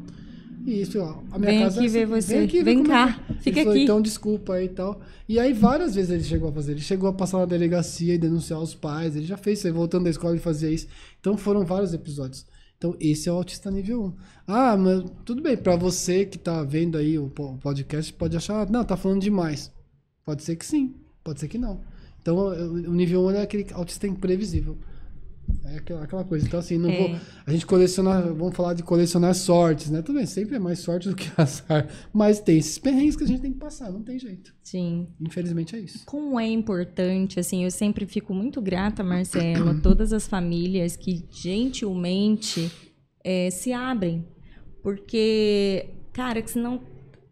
E 0.67 0.83
isso, 0.83 0.99
ó, 1.01 1.23
a 1.31 1.39
minha 1.39 1.51
Vem 1.53 1.61
casa 1.61 1.79
aqui 1.81 1.87
é 1.87 1.91
ver 1.91 2.03
assim, 2.03 2.11
você. 2.27 2.35
Vem, 2.37 2.45
aqui, 2.47 2.63
Vem 2.63 2.81
é 2.81 2.85
cá, 2.85 3.21
é. 3.31 3.33
fica 3.35 3.59
falou, 3.61 3.73
aqui. 3.73 3.83
então 3.85 4.03
desculpa 4.03 4.55
aí 4.55 4.67
e 4.67 4.69
tal. 4.69 5.01
E 5.29 5.39
aí 5.39 5.53
várias 5.53 5.95
vezes 5.95 6.11
ele 6.11 6.25
chegou 6.25 6.49
a 6.49 6.53
fazer. 6.53 6.73
Ele 6.73 6.81
chegou 6.81 7.09
a 7.09 7.13
passar 7.13 7.39
na 7.39 7.45
delegacia 7.47 8.15
e 8.15 8.19
denunciar 8.19 8.61
os 8.61 8.75
pais. 8.75 9.17
Ele 9.17 9.25
já 9.27 9.37
fez 9.37 9.59
isso 9.59 9.67
aí, 9.67 9.73
voltando 9.73 10.05
da 10.05 10.11
escola 10.11 10.35
ele 10.35 10.41
fazia 10.43 10.71
isso. 10.71 10.87
Então 11.21 11.37
foram 11.37 11.65
vários 11.65 11.95
episódios. 11.95 12.45
Então 12.77 12.95
esse 13.01 13.29
é 13.29 13.33
o 13.33 13.37
autista 13.37 13.71
nível 13.71 14.05
1. 14.05 14.15
Ah, 14.47 14.77
mas 14.77 15.05
tudo 15.25 15.43
bem, 15.43 15.57
pra 15.57 15.75
você 15.77 16.25
que 16.25 16.39
tá 16.39 16.63
vendo 16.63 16.97
aí 16.99 17.19
o 17.19 17.29
po- 17.29 17.53
o 17.55 17.59
podcast, 17.59 18.13
pode 18.13 18.37
achar, 18.37 18.69
não, 18.71 18.85
tá 18.85 18.97
falando 18.97 19.21
demais. 19.23 19.73
Pode 20.25 20.43
ser 20.43 20.57
que 20.57 20.65
sim, 20.67 20.95
pode 21.25 21.41
ser 21.41 21.49
que 21.49 21.59
não. 21.59 21.81
Então 22.21 22.37
o 22.37 22.91
o 22.91 22.93
nível 22.95 23.25
1 23.27 23.31
é 23.31 23.43
aquele 23.43 23.67
autista 23.73 24.07
imprevisível. 24.07 24.77
É 25.65 25.77
aquela, 25.77 26.03
aquela 26.05 26.25
coisa. 26.25 26.47
Então, 26.47 26.59
assim, 26.61 26.79
não 26.79 26.89
É. 26.91 26.97
vou. 27.09 27.21
A 27.47 27.51
gente 27.53 27.67
coleciona. 27.67 28.21
Vamos 28.33 28.57
falar 28.57 28.75
de 28.75 28.83
colecionar 28.83 29.35
sortes, 29.35 29.91
né? 29.91 30.01
Tudo 30.03 30.17
bem, 30.17 30.27
sempre 30.27 30.57
é 30.57 30.59
mais 30.59 30.79
sorte 30.79 31.09
do 31.09 31.15
que 31.17 31.31
azar. 31.37 31.87
Mas 32.13 32.41
tem 32.41 32.59
esses 32.59 32.79
perrengues 32.79 33.17
que 33.17 33.25
a 33.25 33.27
gente 33.27 33.41
tem 33.41 33.53
que 33.53 33.59
passar, 33.59 33.91
não 33.93 34.03
tem 34.03 34.19
jeito. 34.19 34.55
Sim. 34.63 35.09
Infelizmente 35.21 35.77
é 35.77 35.81
isso. 35.81 36.05
Como 36.07 36.39
é 36.41 36.47
importante, 36.47 37.39
assim, 37.39 37.65
eu 37.65 37.71
sempre 37.71 38.07
fico 38.07 38.33
muito 38.35 38.61
grata, 38.63 39.03
Marcelo, 39.05 39.71
a 39.71 39.75
todas 39.81 40.13
as 40.13 40.27
famílias 40.27 40.97
que 40.97 41.25
gentilmente 41.31 42.71
eh, 43.25 43.51
se 43.51 43.73
abrem. 43.73 44.25
Porque, 44.83 45.87
cara, 46.13 46.41
que 46.41 46.51
senão 46.51 46.81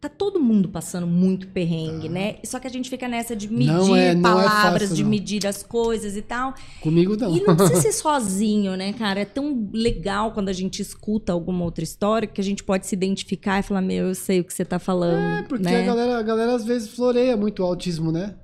tá 0.08 0.14
todo 0.16 0.40
mundo 0.40 0.68
passando 0.68 1.06
muito 1.06 1.48
perrengue, 1.48 2.08
né? 2.08 2.36
Só 2.44 2.58
que 2.58 2.66
a 2.66 2.70
gente 2.70 2.88
fica 2.90 3.08
nessa 3.08 3.34
de 3.34 3.48
medir 3.52 3.66
Tá. 3.66 3.98
É- 3.98 4.08
é 4.12 4.16
palavras, 4.16 4.82
fácil, 4.82 4.96
de 4.96 5.04
medir 5.04 5.46
as 5.46 5.62
coisas 5.62 6.16
e 6.16 6.22
tal. 6.22 6.54
Comigo 6.80 7.16
não. 7.16 7.36
E 7.36 7.42
não 7.42 7.56
precisa 7.56 7.80
ser 7.82 7.92
sozinho, 7.92 8.76
né, 8.76 8.92
cara? 8.92 9.20
É 9.20 9.24
tão 9.24 9.68
legal 9.72 10.32
quando 10.32 10.48
a 10.48 10.52
gente 10.52 10.80
escuta 10.80 11.32
alguma 11.32 11.64
outra 11.64 11.84
história 11.84 12.28
que 12.28 12.40
a 12.40 12.44
gente 12.44 12.62
pode 12.62 12.86
se 12.86 12.94
identificar 12.94 13.60
e 13.60 13.62
falar, 13.62 13.82
meu, 13.82 14.06
eu 14.06 14.14
sei 14.14 14.40
o 14.40 14.44
que 14.44 14.52
você 14.52 14.64
tá 14.64 14.78
falando. 14.78 15.18
É, 15.18 15.42
porque 15.42 15.64
né? 15.64 15.82
a, 15.82 15.86
galera, 15.86 16.18
a 16.18 16.22
galera 16.22 16.54
às 16.54 16.64
vezes 16.64 16.88
floreia 16.90 17.36
muito 17.36 17.62
o 17.62 17.66
autismo, 17.66 18.12
né? 18.12 18.36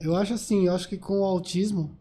Eu 0.00 0.16
acho 0.16 0.34
assim, 0.34 0.66
eu 0.66 0.74
acho 0.74 0.88
que 0.88 0.96
com 0.96 1.20
o 1.20 1.24
autismo, 1.24 1.98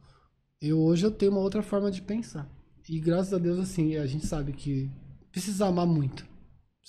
eu 0.61 0.79
hoje 0.79 1.05
eu 1.05 1.11
tenho 1.11 1.31
uma 1.31 1.41
outra 1.41 1.61
forma 1.61 1.91
de 1.91 2.01
pensar. 2.01 2.47
E 2.87 2.99
graças 2.99 3.33
a 3.33 3.37
Deus, 3.37 3.59
assim, 3.59 3.97
a 3.97 4.05
gente 4.05 4.25
sabe 4.25 4.51
que 4.51 4.89
precisa 5.31 5.67
amar 5.67 5.85
muito. 5.85 6.25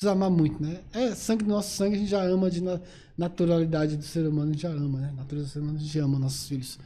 Precisa 0.00 0.12
amar 0.12 0.30
muito, 0.30 0.62
né? 0.62 0.80
É 0.94 1.14
sangue 1.14 1.44
do 1.44 1.50
nosso 1.50 1.76
sangue, 1.76 1.94
a 1.96 1.98
gente 1.98 2.08
já 2.10 2.22
ama 2.24 2.50
de 2.50 2.62
na- 2.62 2.80
naturalidade 3.18 3.98
do 3.98 4.02
ser 4.02 4.26
humano, 4.26 4.48
a 4.48 4.52
gente 4.54 4.62
já 4.62 4.70
ama, 4.70 4.98
né? 4.98 5.12
Natureza 5.14 5.46
do 5.48 5.50
ser 5.52 5.58
humano, 5.58 5.76
a 5.76 5.80
gente 5.82 5.98
ama 5.98 6.18
nossos 6.18 6.48
filhos. 6.48 6.78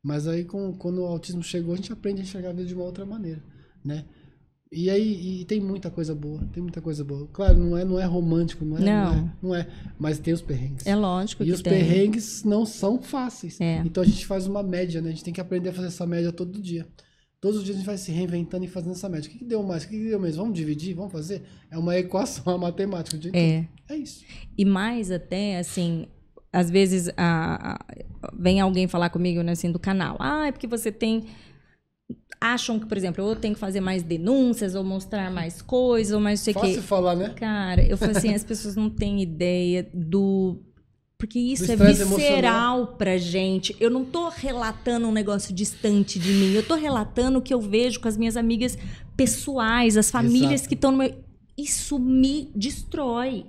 Mas 0.00 0.28
aí, 0.28 0.44
com, 0.44 0.72
quando 0.74 0.98
o 1.02 1.04
autismo 1.06 1.42
chegou, 1.42 1.74
a 1.74 1.76
gente 1.76 1.92
aprende 1.92 2.20
a 2.20 2.22
enxergar 2.22 2.50
a 2.50 2.52
vida 2.52 2.64
de 2.68 2.72
uma 2.74 2.84
outra 2.84 3.04
maneira, 3.04 3.42
né? 3.84 4.04
E 4.70 4.88
aí, 4.88 5.40
e 5.40 5.44
tem 5.44 5.60
muita 5.60 5.90
coisa 5.90 6.14
boa, 6.14 6.38
tem 6.52 6.62
muita 6.62 6.80
coisa 6.80 7.02
boa. 7.02 7.26
Claro, 7.32 7.58
não 7.58 7.76
é, 7.76 7.84
não 7.84 7.98
é 7.98 8.04
romântico, 8.04 8.64
não 8.64 8.78
é, 8.78 8.80
Não. 8.80 9.12
não 9.12 9.16
é, 9.16 9.32
não 9.42 9.54
é, 9.56 9.68
mas 9.98 10.20
tem 10.20 10.32
os 10.32 10.40
perrengues. 10.40 10.86
É 10.86 10.94
lógico 10.94 11.42
E 11.42 11.46
que 11.46 11.52
os 11.52 11.62
tem. 11.62 11.72
perrengues 11.72 12.44
não 12.44 12.64
são 12.64 13.02
fáceis. 13.02 13.60
É. 13.60 13.78
Então 13.84 14.04
a 14.04 14.06
gente 14.06 14.24
faz 14.24 14.46
uma 14.46 14.62
média, 14.62 15.02
né? 15.02 15.08
A 15.08 15.12
gente 15.12 15.24
tem 15.24 15.34
que 15.34 15.40
aprender 15.40 15.70
a 15.70 15.72
fazer 15.72 15.88
essa 15.88 16.06
média 16.06 16.30
todo 16.32 16.62
dia. 16.62 16.86
Todos 17.42 17.58
os 17.58 17.64
dias 17.64 17.74
a 17.74 17.78
gente 17.80 17.86
vai 17.86 17.98
se 17.98 18.12
reinventando 18.12 18.64
e 18.64 18.68
fazendo 18.68 18.92
essa 18.92 19.08
média. 19.08 19.28
O 19.28 19.32
que, 19.32 19.38
que 19.40 19.44
deu 19.44 19.64
mais? 19.64 19.82
O 19.82 19.88
que, 19.88 19.98
que 19.98 20.08
deu 20.08 20.20
menos? 20.20 20.36
Vamos 20.36 20.54
dividir? 20.54 20.94
Vamos 20.94 21.10
fazer? 21.10 21.42
É 21.68 21.76
uma 21.76 21.98
equação, 21.98 22.44
uma 22.54 22.56
matemática. 22.68 23.18
De 23.18 23.36
É. 23.36 23.66
É 23.88 23.96
isso. 23.96 24.24
E 24.56 24.64
mais 24.64 25.10
até, 25.10 25.58
assim, 25.58 26.06
às 26.52 26.70
vezes 26.70 27.08
a, 27.16 27.72
a- 27.72 27.86
vem 28.38 28.60
alguém 28.60 28.86
falar 28.86 29.10
comigo, 29.10 29.42
né, 29.42 29.52
assim, 29.52 29.72
do 29.72 29.78
canal. 29.80 30.16
Ah, 30.20 30.46
é 30.46 30.52
porque 30.52 30.68
você 30.68 30.92
tem... 30.92 31.24
Acham 32.40 32.78
que, 32.78 32.86
por 32.86 32.96
exemplo, 32.96 33.24
eu 33.28 33.34
tenho 33.34 33.54
que 33.54 33.60
fazer 33.60 33.80
mais 33.80 34.04
denúncias, 34.04 34.76
ou 34.76 34.84
mostrar 34.84 35.28
mais 35.28 35.60
coisas, 35.60 36.14
ou 36.14 36.20
mais 36.20 36.38
não 36.38 36.44
sei 36.44 36.54
o 36.54 36.60
quê. 36.60 36.66
Fácil 36.68 36.82
falar, 36.82 37.16
né? 37.16 37.30
Cara, 37.30 37.84
eu 37.84 37.96
falo 37.96 38.12
assim, 38.16 38.32
as 38.34 38.44
pessoas 38.44 38.76
não 38.76 38.88
têm 38.88 39.20
ideia 39.20 39.88
do... 39.92 40.62
Porque 41.22 41.38
isso 41.38 41.70
é 41.70 41.76
visceral 41.76 42.96
pra 42.98 43.16
gente. 43.16 43.76
Eu 43.78 43.88
não 43.88 44.04
tô 44.04 44.28
relatando 44.28 45.06
um 45.06 45.12
negócio 45.12 45.54
distante 45.54 46.18
de 46.18 46.32
mim. 46.32 46.52
Eu 46.52 46.64
tô 46.64 46.74
relatando 46.74 47.38
o 47.38 47.40
que 47.40 47.54
eu 47.54 47.60
vejo 47.60 48.00
com 48.00 48.08
as 48.08 48.16
minhas 48.16 48.36
amigas 48.36 48.76
pessoais, 49.16 49.96
as 49.96 50.10
famílias 50.10 50.62
Exato. 50.62 50.68
que 50.68 50.74
estão 50.74 50.90
no 50.90 50.98
meu... 50.98 51.14
Isso 51.56 51.96
me 51.96 52.50
destrói. 52.56 53.46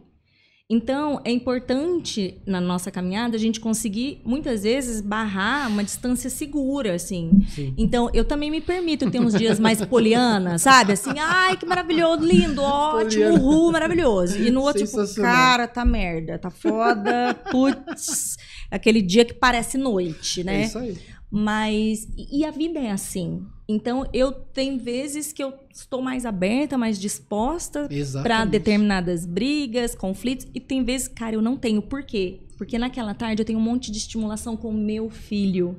Então, 0.70 1.22
é 1.26 1.32
importante 1.32 2.42
na 2.48 2.62
nossa 2.62 2.90
caminhada 2.90 3.36
a 3.36 3.40
gente 3.40 3.60
conseguir, 3.60 4.22
muitas 4.26 4.64
vezes, 4.64 5.02
barrar 5.02 5.68
uma 5.70 5.84
distância 5.84 6.30
segura, 6.30 6.96
assim. 6.96 7.46
Sim. 7.50 7.74
Então, 7.78 8.10
eu 8.14 8.24
também 8.24 8.50
me 8.50 8.62
permito 8.62 9.12
ter 9.12 9.20
uns 9.20 9.34
dias 9.34 9.60
mais 9.60 9.84
poliana, 9.86 10.58
sabe? 10.58 10.94
Assim, 10.94 11.12
ai, 11.20 11.58
que 11.58 11.66
maravilhoso, 11.66 12.26
lindo, 12.26 12.62
ótimo, 12.64 13.24
Poliana. 13.26 13.40
uhul, 13.44 13.72
maravilhoso. 13.74 14.38
E 14.40 14.50
no 14.50 14.62
outro, 14.62 14.86
tipo, 14.86 15.16
cara, 15.16 15.68
tá 15.68 15.84
merda, 15.84 16.40
tá 16.40 16.50
foda, 16.50 17.34
putz. 17.52 18.38
Aquele 18.72 19.02
dia 19.02 19.26
que 19.26 19.34
parece 19.34 19.78
noite, 19.78 20.42
É 20.42 20.44
né? 20.46 20.64
isso 20.64 20.80
aí. 20.80 20.98
Mas. 21.36 22.08
E 22.16 22.46
a 22.46 22.52
vida 22.52 22.80
é 22.80 22.92
assim. 22.92 23.44
Então, 23.68 24.08
eu 24.14 24.32
tenho 24.32 24.78
vezes 24.78 25.34
que 25.34 25.44
eu 25.44 25.52
estou 25.74 26.00
mais 26.00 26.28
aberta, 26.28 26.78
mais 26.78 27.00
disposta 27.00 27.90
para 28.22 28.46
determinadas 28.46 29.26
brigas, 29.26 29.96
conflitos, 29.96 30.46
e 30.54 30.60
tem 30.60 30.84
vezes, 30.84 31.08
cara, 31.08 31.36
eu 31.36 31.42
não 31.42 31.58
tenho. 31.58 31.82
Por 31.82 32.04
quê? 32.04 32.42
Porque 32.56 32.78
naquela 32.78 33.16
tarde 33.16 33.42
eu 33.42 33.46
tenho 33.46 33.58
um 33.58 33.64
monte 33.64 33.90
de 33.90 33.98
estimulação 33.98 34.56
com 34.56 34.70
o 34.70 34.74
meu 34.74 35.10
filho. 35.10 35.76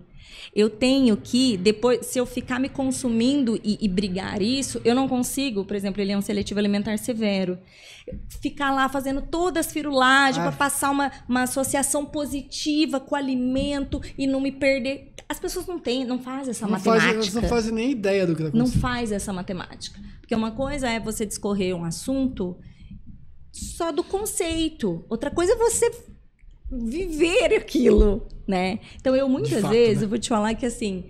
Eu 0.55 0.71
tenho 0.71 1.17
que, 1.17 1.57
depois, 1.57 2.07
se 2.07 2.19
eu 2.19 2.27
ficar 2.27 2.61
me 2.61 2.69
consumindo 2.69 3.59
e, 3.65 3.79
e 3.81 3.89
brigar 3.89 4.41
isso, 4.41 4.81
eu 4.85 4.95
não 4.95 5.09
consigo, 5.09 5.65
por 5.65 5.75
exemplo, 5.75 6.01
ele 6.01 6.13
é 6.13 6.19
um 6.19 6.23
seletivo 6.23 6.61
alimentar 6.61 6.97
severo. 6.99 7.59
Ficar 8.41 8.73
lá 8.73 8.89
fazendo 8.89 9.23
todas 9.23 9.67
as 9.67 9.73
firulagens 9.73 10.39
Ah. 10.39 10.49
para 10.49 10.53
passar 10.57 10.91
uma, 10.91 11.11
uma 11.29 11.43
associação 11.43 12.05
positiva 12.05 13.01
com 13.01 13.15
o 13.15 13.19
alimento 13.19 14.01
e 14.17 14.27
não 14.27 14.41
me 14.41 14.53
perder. 14.53 15.13
As 15.29 15.41
pessoas 15.41 15.67
não 15.67 15.79
têm, 15.79 16.05
não 16.05 16.19
fazem 16.19 16.51
essa 16.51 16.67
Não 16.67 16.79
faz, 16.79 16.85
matemática 16.85 17.15
elas 17.15 17.35
não 17.35 17.49
fazem 17.49 17.73
nem 17.73 17.91
ideia 17.91 18.27
do 18.27 18.37
que 18.37 18.43
tá 18.45 18.51
não 18.53 18.67
faz 18.67 19.11
essa 19.11 19.33
matemática. 19.33 19.99
Porque 20.21 20.35
uma 20.35 20.51
coisa 20.53 20.89
é 20.89 21.01
você 21.01 21.25
discorrer 21.25 21.75
um 21.75 21.85
assunto 21.85 22.57
só 23.51 23.91
do 23.91 24.05
conceito. 24.05 25.05
Outra 25.09 25.31
coisa 25.31 25.53
é 25.53 25.57
você 25.57 25.91
viver 26.79 27.55
aquilo, 27.55 28.27
né? 28.47 28.79
Então 28.97 29.15
eu 29.17 29.29
muitas 29.29 29.61
fato, 29.61 29.71
vezes, 29.73 29.99
né? 29.99 30.05
eu 30.05 30.09
vou 30.09 30.19
te 30.19 30.29
falar 30.29 30.55
que 30.55 30.67
assim, 30.67 31.05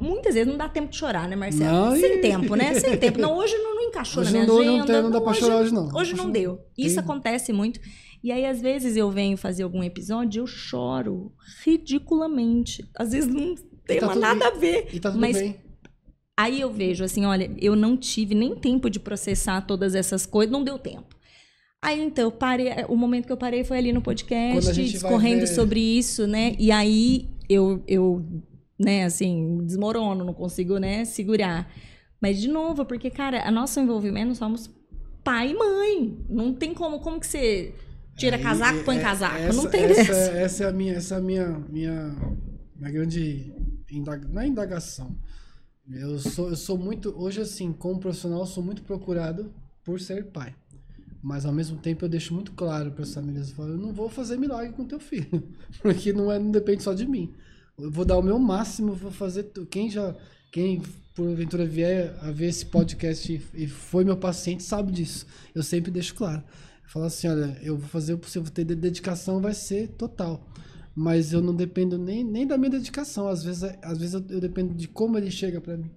muitas 0.00 0.34
vezes 0.34 0.48
não 0.48 0.56
dá 0.56 0.68
tempo 0.68 0.90
de 0.90 0.96
chorar, 0.96 1.28
né, 1.28 1.34
Marcelo? 1.36 1.72
Não, 1.90 1.96
Sem 1.96 2.18
e- 2.18 2.20
tempo, 2.20 2.54
né? 2.54 2.74
Sem 2.74 2.96
tempo. 2.96 3.18
Não, 3.20 3.36
hoje 3.36 3.56
não, 3.58 3.74
não 3.74 3.82
encaixou 3.82 4.22
Hoje 4.22 4.32
na 4.32 4.38
minha 4.38 4.46
não, 4.46 4.54
dou- 4.56 4.64
não, 4.64 4.74
agenda. 4.74 4.92
tem- 4.92 5.02
não 5.02 5.10
dá 5.10 5.20
pra 5.20 5.30
hoje, 5.30 5.40
chorar 5.40 5.56
hoje, 5.56 5.74
não. 5.74 5.88
Hoje 5.94 6.14
não 6.14 6.24
Hoje 6.24 6.32
deu. 6.32 6.60
Isso 6.78 6.94
tem- 6.96 7.04
acontece 7.04 7.52
muito. 7.52 7.80
E 8.22 8.32
aí, 8.32 8.46
às 8.46 8.60
vezes, 8.62 8.96
eu 8.96 9.10
venho 9.10 9.36
fazer 9.36 9.64
algum 9.64 9.82
episódio 9.82 10.38
e 10.38 10.42
eu 10.42 10.46
choro 10.46 11.32
ridiculamente. 11.64 12.88
Às 12.96 13.12
vezes 13.12 13.32
não 13.32 13.54
tem 13.86 14.00
tá 14.00 14.14
nada 14.14 14.46
a 14.48 14.50
ver. 14.50 14.88
E 14.92 15.00
tá 15.00 15.10
tudo 15.10 15.20
Mas 15.20 15.36
bem. 15.36 15.56
Aí 16.36 16.60
eu 16.60 16.70
vejo 16.72 17.04
assim, 17.04 17.24
olha, 17.26 17.48
eu 17.60 17.76
não 17.76 17.96
tive 17.96 18.34
nem 18.34 18.56
tempo 18.56 18.90
de 18.90 18.98
processar 18.98 19.60
todas 19.60 19.94
essas 19.94 20.26
coisas, 20.26 20.50
não 20.50 20.64
deu 20.64 20.78
tempo. 20.78 21.13
Aí 21.84 22.02
então, 22.02 22.30
parei, 22.30 22.68
o 22.88 22.96
momento 22.96 23.26
que 23.26 23.32
eu 23.32 23.36
parei 23.36 23.62
foi 23.64 23.78
ali 23.78 23.92
no 23.92 24.00
podcast, 24.02 24.72
discorrendo 24.82 25.40
ver- 25.40 25.46
sobre 25.46 25.80
isso, 25.80 26.26
né? 26.26 26.54
E 26.58 26.70
aí 26.72 27.28
eu, 27.48 27.82
eu, 27.86 28.24
né, 28.78 29.04
assim, 29.04 29.58
desmorono, 29.64 30.24
não 30.24 30.32
consigo, 30.34 30.78
né, 30.78 31.04
segurar. 31.04 31.70
Mas 32.20 32.40
de 32.40 32.48
novo, 32.48 32.84
porque, 32.86 33.10
cara, 33.10 33.46
a 33.46 33.50
nosso 33.50 33.78
envolvimento 33.80 34.28
nós 34.28 34.38
somos 34.38 34.70
pai 35.22 35.50
e 35.50 35.54
mãe. 35.54 36.18
Não 36.28 36.54
tem 36.54 36.72
como, 36.72 37.00
como 37.00 37.20
que 37.20 37.26
você 37.26 37.74
tira 38.16 38.36
É, 38.36 38.38
casaco, 38.38 38.78
e- 38.78 38.84
põe 38.84 38.96
é- 38.96 39.00
casaco? 39.02 39.36
essa- 39.36 39.62
não 39.62 39.70
tem 39.70 39.84
essa, 39.84 39.94
dessa. 39.94 40.12
Essa 40.38 40.64
é 40.64 40.68
a 40.68 40.72
minha, 40.72 40.94
essa 40.94 41.14
é 41.16 41.18
a 41.18 41.20
minha, 41.20 41.48
minha, 41.68 42.16
minha 42.76 42.90
grande 42.90 43.52
indag- 43.90 44.26
não 44.32 44.40
é 44.40 44.46
indagação. 44.46 45.14
Eu 45.92 46.18
sou, 46.18 46.48
eu 46.48 46.56
sou 46.56 46.78
muito, 46.78 47.14
hoje 47.16 47.42
assim, 47.42 47.70
como 47.72 48.00
profissional, 48.00 48.40
eu 48.40 48.46
sou 48.46 48.62
muito 48.62 48.82
procurado 48.82 49.52
por 49.84 50.00
ser 50.00 50.24
pai. 50.30 50.54
Mas 51.24 51.46
ao 51.46 51.52
mesmo 51.52 51.78
tempo 51.78 52.04
eu 52.04 52.08
deixo 52.08 52.34
muito 52.34 52.52
claro 52.52 52.90
para 52.92 53.02
as 53.02 53.14
famílias, 53.14 53.48
eu, 53.48 53.54
falo, 53.54 53.70
eu 53.70 53.78
não 53.78 53.94
vou 53.94 54.10
fazer 54.10 54.36
milagre 54.36 54.74
com 54.74 54.84
teu 54.84 55.00
filho, 55.00 55.42
porque 55.80 56.12
não 56.12 56.30
é, 56.30 56.38
não 56.38 56.50
depende 56.50 56.82
só 56.82 56.92
de 56.92 57.06
mim. 57.06 57.32
Eu 57.78 57.90
vou 57.90 58.04
dar 58.04 58.18
o 58.18 58.22
meu 58.22 58.38
máximo, 58.38 58.92
vou 58.92 59.10
fazer 59.10 59.44
quem 59.70 59.88
já, 59.88 60.14
quem 60.52 60.82
porventura 61.14 61.64
vier 61.64 62.14
a 62.20 62.30
ver 62.30 62.48
esse 62.48 62.66
podcast 62.66 63.42
e, 63.54 63.66
foi 63.66 64.04
meu 64.04 64.18
paciente 64.18 64.62
sabe 64.62 64.92
disso. 64.92 65.26
Eu 65.54 65.62
sempre 65.62 65.90
deixo 65.90 66.14
claro. 66.14 66.42
Falo 66.84 67.06
assim, 67.06 67.26
olha, 67.26 67.58
eu 67.62 67.76
vou 67.78 67.88
fazer 67.88 68.12
o 68.12 68.18
possível, 68.18 68.50
ter 68.52 68.64
de- 68.64 68.74
dedicação 68.74 69.40
vai 69.40 69.54
ser 69.54 69.88
total. 69.96 70.46
Mas 70.94 71.32
eu 71.32 71.40
não 71.40 71.54
dependo 71.54 71.96
nem, 71.96 72.22
nem 72.22 72.46
da 72.46 72.58
minha 72.58 72.70
dedicação. 72.70 73.26
Às 73.28 73.42
vezes, 73.42 73.62
é- 73.62 73.78
às 73.82 73.96
vezes 73.98 74.14
eu, 74.14 74.24
eu 74.28 74.40
dependo 74.40 74.74
de 74.74 74.86
como 74.86 75.16
ele 75.16 75.30
chega 75.30 75.58
para 75.60 75.76
mim. 75.78 75.90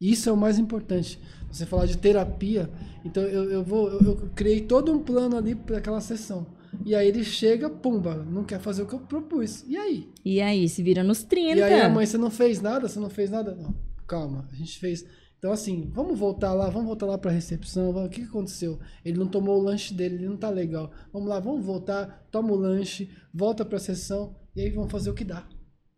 Isso 0.00 0.28
é 0.28 0.32
o 0.32 0.36
mais 0.36 0.58
importante. 0.58 1.18
Você 1.50 1.64
falar 1.64 1.86
de 1.86 1.96
terapia, 1.96 2.68
então 3.04 3.22
eu, 3.22 3.50
eu 3.50 3.64
vou, 3.64 3.88
eu, 3.88 4.00
eu 4.00 4.16
criei 4.34 4.60
todo 4.60 4.92
um 4.92 4.98
plano 5.02 5.36
ali 5.36 5.54
para 5.54 5.78
aquela 5.78 6.00
sessão. 6.00 6.46
E 6.84 6.94
aí 6.94 7.08
ele 7.08 7.24
chega, 7.24 7.70
pumba, 7.70 8.16
não 8.16 8.44
quer 8.44 8.60
fazer 8.60 8.82
o 8.82 8.86
que 8.86 8.94
eu 8.94 8.98
propus. 9.00 9.64
E 9.66 9.76
aí? 9.76 10.10
E 10.24 10.40
aí, 10.42 10.68
se 10.68 10.82
vira 10.82 11.02
nos 11.02 11.22
30. 11.22 11.58
E 11.58 11.62
aí 11.62 11.80
a 11.80 11.88
mãe, 11.88 12.04
você 12.04 12.18
não 12.18 12.30
fez 12.30 12.60
nada? 12.60 12.86
Você 12.88 12.98
não 13.00 13.08
fez 13.08 13.30
nada? 13.30 13.54
Não, 13.54 13.74
calma, 14.06 14.46
a 14.52 14.54
gente 14.54 14.78
fez. 14.78 15.06
Então 15.38 15.50
assim, 15.52 15.90
vamos 15.94 16.18
voltar 16.18 16.52
lá, 16.52 16.68
vamos 16.68 16.86
voltar 16.88 17.06
lá 17.06 17.16
pra 17.16 17.30
recepção. 17.30 17.92
vamos- 17.92 18.08
O 18.08 18.10
que 18.12 18.22
aconteceu? 18.22 18.78
Ele 19.04 19.18
não 19.18 19.26
tomou 19.28 19.58
o 19.58 19.62
lanche 19.62 19.94
dele, 19.94 20.16
ele 20.16 20.28
não 20.28 20.36
tá 20.36 20.50
legal. 20.50 20.90
Vamos 21.12 21.28
lá, 21.28 21.40
vamos 21.40 21.64
voltar, 21.64 22.26
toma 22.30 22.52
o 22.52 22.56
lanche, 22.56 23.08
volta 23.32 23.64
pra 23.64 23.78
sessão 23.78 24.36
e 24.54 24.60
aí 24.60 24.70
vamos 24.70 24.90
fazer 24.92 25.08
o 25.08 25.14
que 25.14 25.24
dá. 25.24 25.46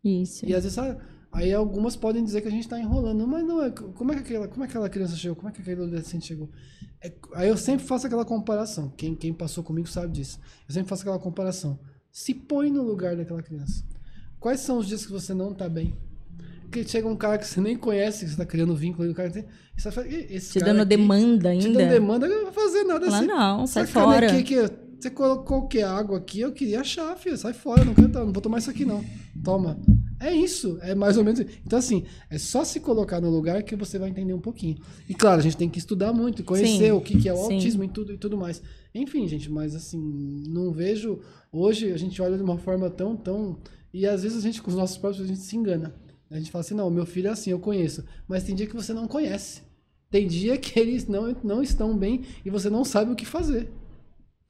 Isso. 0.03 0.45
E 0.45 0.53
às 0.55 0.63
vezes 0.63 0.77
ah, 0.77 0.97
aí 1.31 1.53
algumas 1.53 1.95
podem 1.95 2.23
dizer 2.23 2.41
que 2.41 2.47
a 2.47 2.51
gente 2.51 2.67
tá 2.67 2.79
enrolando, 2.79 3.27
mas 3.27 3.43
não 3.45 3.61
é. 3.63 3.69
Como 3.71 4.11
é 4.11 4.15
que 4.15 4.21
aquela, 4.21 4.47
como 4.47 4.63
é 4.63 4.67
que 4.67 4.71
aquela 4.71 4.89
criança 4.89 5.15
chegou? 5.15 5.35
Como 5.35 5.49
é 5.49 5.51
que 5.51 5.61
aquele 5.61 5.81
adolescente 5.83 6.25
chegou? 6.25 6.49
É- 7.01 7.13
aí 7.35 7.47
eu 7.49 7.57
sempre 7.57 7.85
faço 7.85 8.07
aquela 8.07 8.25
comparação. 8.25 8.89
Quem, 8.97 9.15
quem 9.15 9.33
passou 9.33 9.63
comigo 9.63 9.87
sabe 9.87 10.11
disso. 10.13 10.39
Eu 10.67 10.73
sempre 10.73 10.89
faço 10.89 11.01
aquela 11.03 11.19
comparação. 11.19 11.79
Se 12.11 12.33
põe 12.33 12.69
no 12.71 12.81
lugar 12.83 13.15
daquela 13.15 13.41
criança. 13.43 13.83
Quais 14.39 14.61
são 14.61 14.77
os 14.79 14.87
dias 14.87 15.05
que 15.05 15.11
você 15.11 15.33
não 15.33 15.53
tá 15.53 15.67
bem? 15.69 15.95
Porque 16.63 16.87
chega 16.87 17.07
um 17.07 17.15
cara 17.15 17.37
que 17.37 17.47
você 17.47 17.59
nem 17.59 17.75
conhece, 17.75 18.25
que 18.25 18.31
você 18.31 18.37
tá 18.37 18.45
criando 18.45 18.75
vínculo 18.75 19.03
aí, 19.03 19.09
o 19.09 19.15
cara 19.15 19.29
tem. 19.31 19.43
e 19.77 19.81
Você 19.81 19.91
fala, 19.91 20.07
"Ih, 20.07 20.27
esse 20.29 20.53
Te 20.53 20.59
cara 20.59 20.71
dando 20.71 20.81
aqui 20.81 20.89
demanda 20.89 21.41
Te 21.41 21.47
ainda. 21.67 21.79
dando 21.79 21.89
demanda, 21.89 22.27
eu 22.27 22.35
não 22.37 22.43
vou 22.43 22.53
fazer 22.53 22.83
nada 22.83 23.05
Fala, 23.05 23.17
assim. 23.17 23.27
não, 23.27 23.67
sai 23.67 23.87
fora. 23.87 24.31
aqui, 24.39 24.55
você 24.99 25.09
colocou 25.09 25.67
que? 25.67 25.81
Água 25.81 26.17
aqui, 26.19 26.41
eu 26.41 26.51
queria 26.51 26.81
achar, 26.81 27.15
filho. 27.17 27.37
Sai 27.37 27.53
fora, 27.53 27.83
não, 27.83 27.93
quero, 27.95 28.07
não 28.09 28.31
vou 28.31 28.41
tomar 28.41 28.59
isso 28.59 28.69
aqui, 28.69 28.85
não. 28.85 29.03
Toma. 29.43 29.79
É 30.19 30.33
isso, 30.33 30.77
é 30.81 30.93
mais 30.93 31.17
ou 31.17 31.23
menos. 31.23 31.39
isso. 31.39 31.49
Então, 31.65 31.79
assim, 31.79 32.05
é 32.29 32.37
só 32.37 32.63
se 32.65 32.79
colocar 32.79 33.21
no 33.21 33.29
lugar 33.29 33.63
que 33.63 33.75
você 33.75 33.97
vai 33.97 34.09
entender 34.09 34.33
um 34.33 34.39
pouquinho. 34.39 34.77
E 35.07 35.13
claro, 35.13 35.39
a 35.39 35.43
gente 35.43 35.55
tem 35.55 35.69
que 35.69 35.79
estudar 35.79 36.11
muito, 36.11 36.43
conhecer 36.43 36.85
Sim, 36.85 36.91
o 36.91 36.99
que, 36.99 37.21
que 37.21 37.29
é 37.29 37.33
o 37.33 37.37
sim. 37.37 37.53
autismo 37.53 37.83
e 37.83 37.87
tudo, 37.87 38.13
e 38.13 38.17
tudo 38.17 38.37
mais. 38.37 38.61
Enfim, 38.93 39.27
gente, 39.27 39.49
mas 39.49 39.75
assim, 39.75 39.99
não 40.47 40.71
vejo. 40.71 41.19
Hoje 41.51 41.91
a 41.91 41.97
gente 41.97 42.21
olha 42.21 42.35
de 42.35 42.43
uma 42.43 42.57
forma 42.57 42.89
tão, 42.89 43.15
tão. 43.15 43.57
E 43.93 44.05
às 44.05 44.23
vezes 44.23 44.37
a 44.37 44.41
gente, 44.41 44.61
com 44.61 44.69
os 44.69 44.75
nossos 44.75 44.97
próprios, 44.97 45.23
a 45.23 45.27
gente 45.27 45.39
se 45.39 45.55
engana. 45.55 45.95
A 46.29 46.37
gente 46.37 46.51
fala 46.51 46.61
assim, 46.61 46.75
não, 46.75 46.89
meu 46.91 47.05
filho 47.05 47.27
é 47.27 47.31
assim, 47.31 47.51
eu 47.51 47.59
conheço. 47.59 48.03
Mas 48.27 48.43
tem 48.43 48.53
dia 48.53 48.67
que 48.67 48.75
você 48.75 48.93
não 48.93 49.07
conhece. 49.07 49.63
Tem 50.11 50.27
dia 50.27 50.57
que 50.57 50.79
eles 50.79 51.07
não, 51.07 51.35
não 51.43 51.61
estão 51.63 51.97
bem 51.97 52.25
e 52.43 52.49
você 52.49 52.69
não 52.69 52.83
sabe 52.83 53.11
o 53.11 53.15
que 53.15 53.25
fazer. 53.25 53.69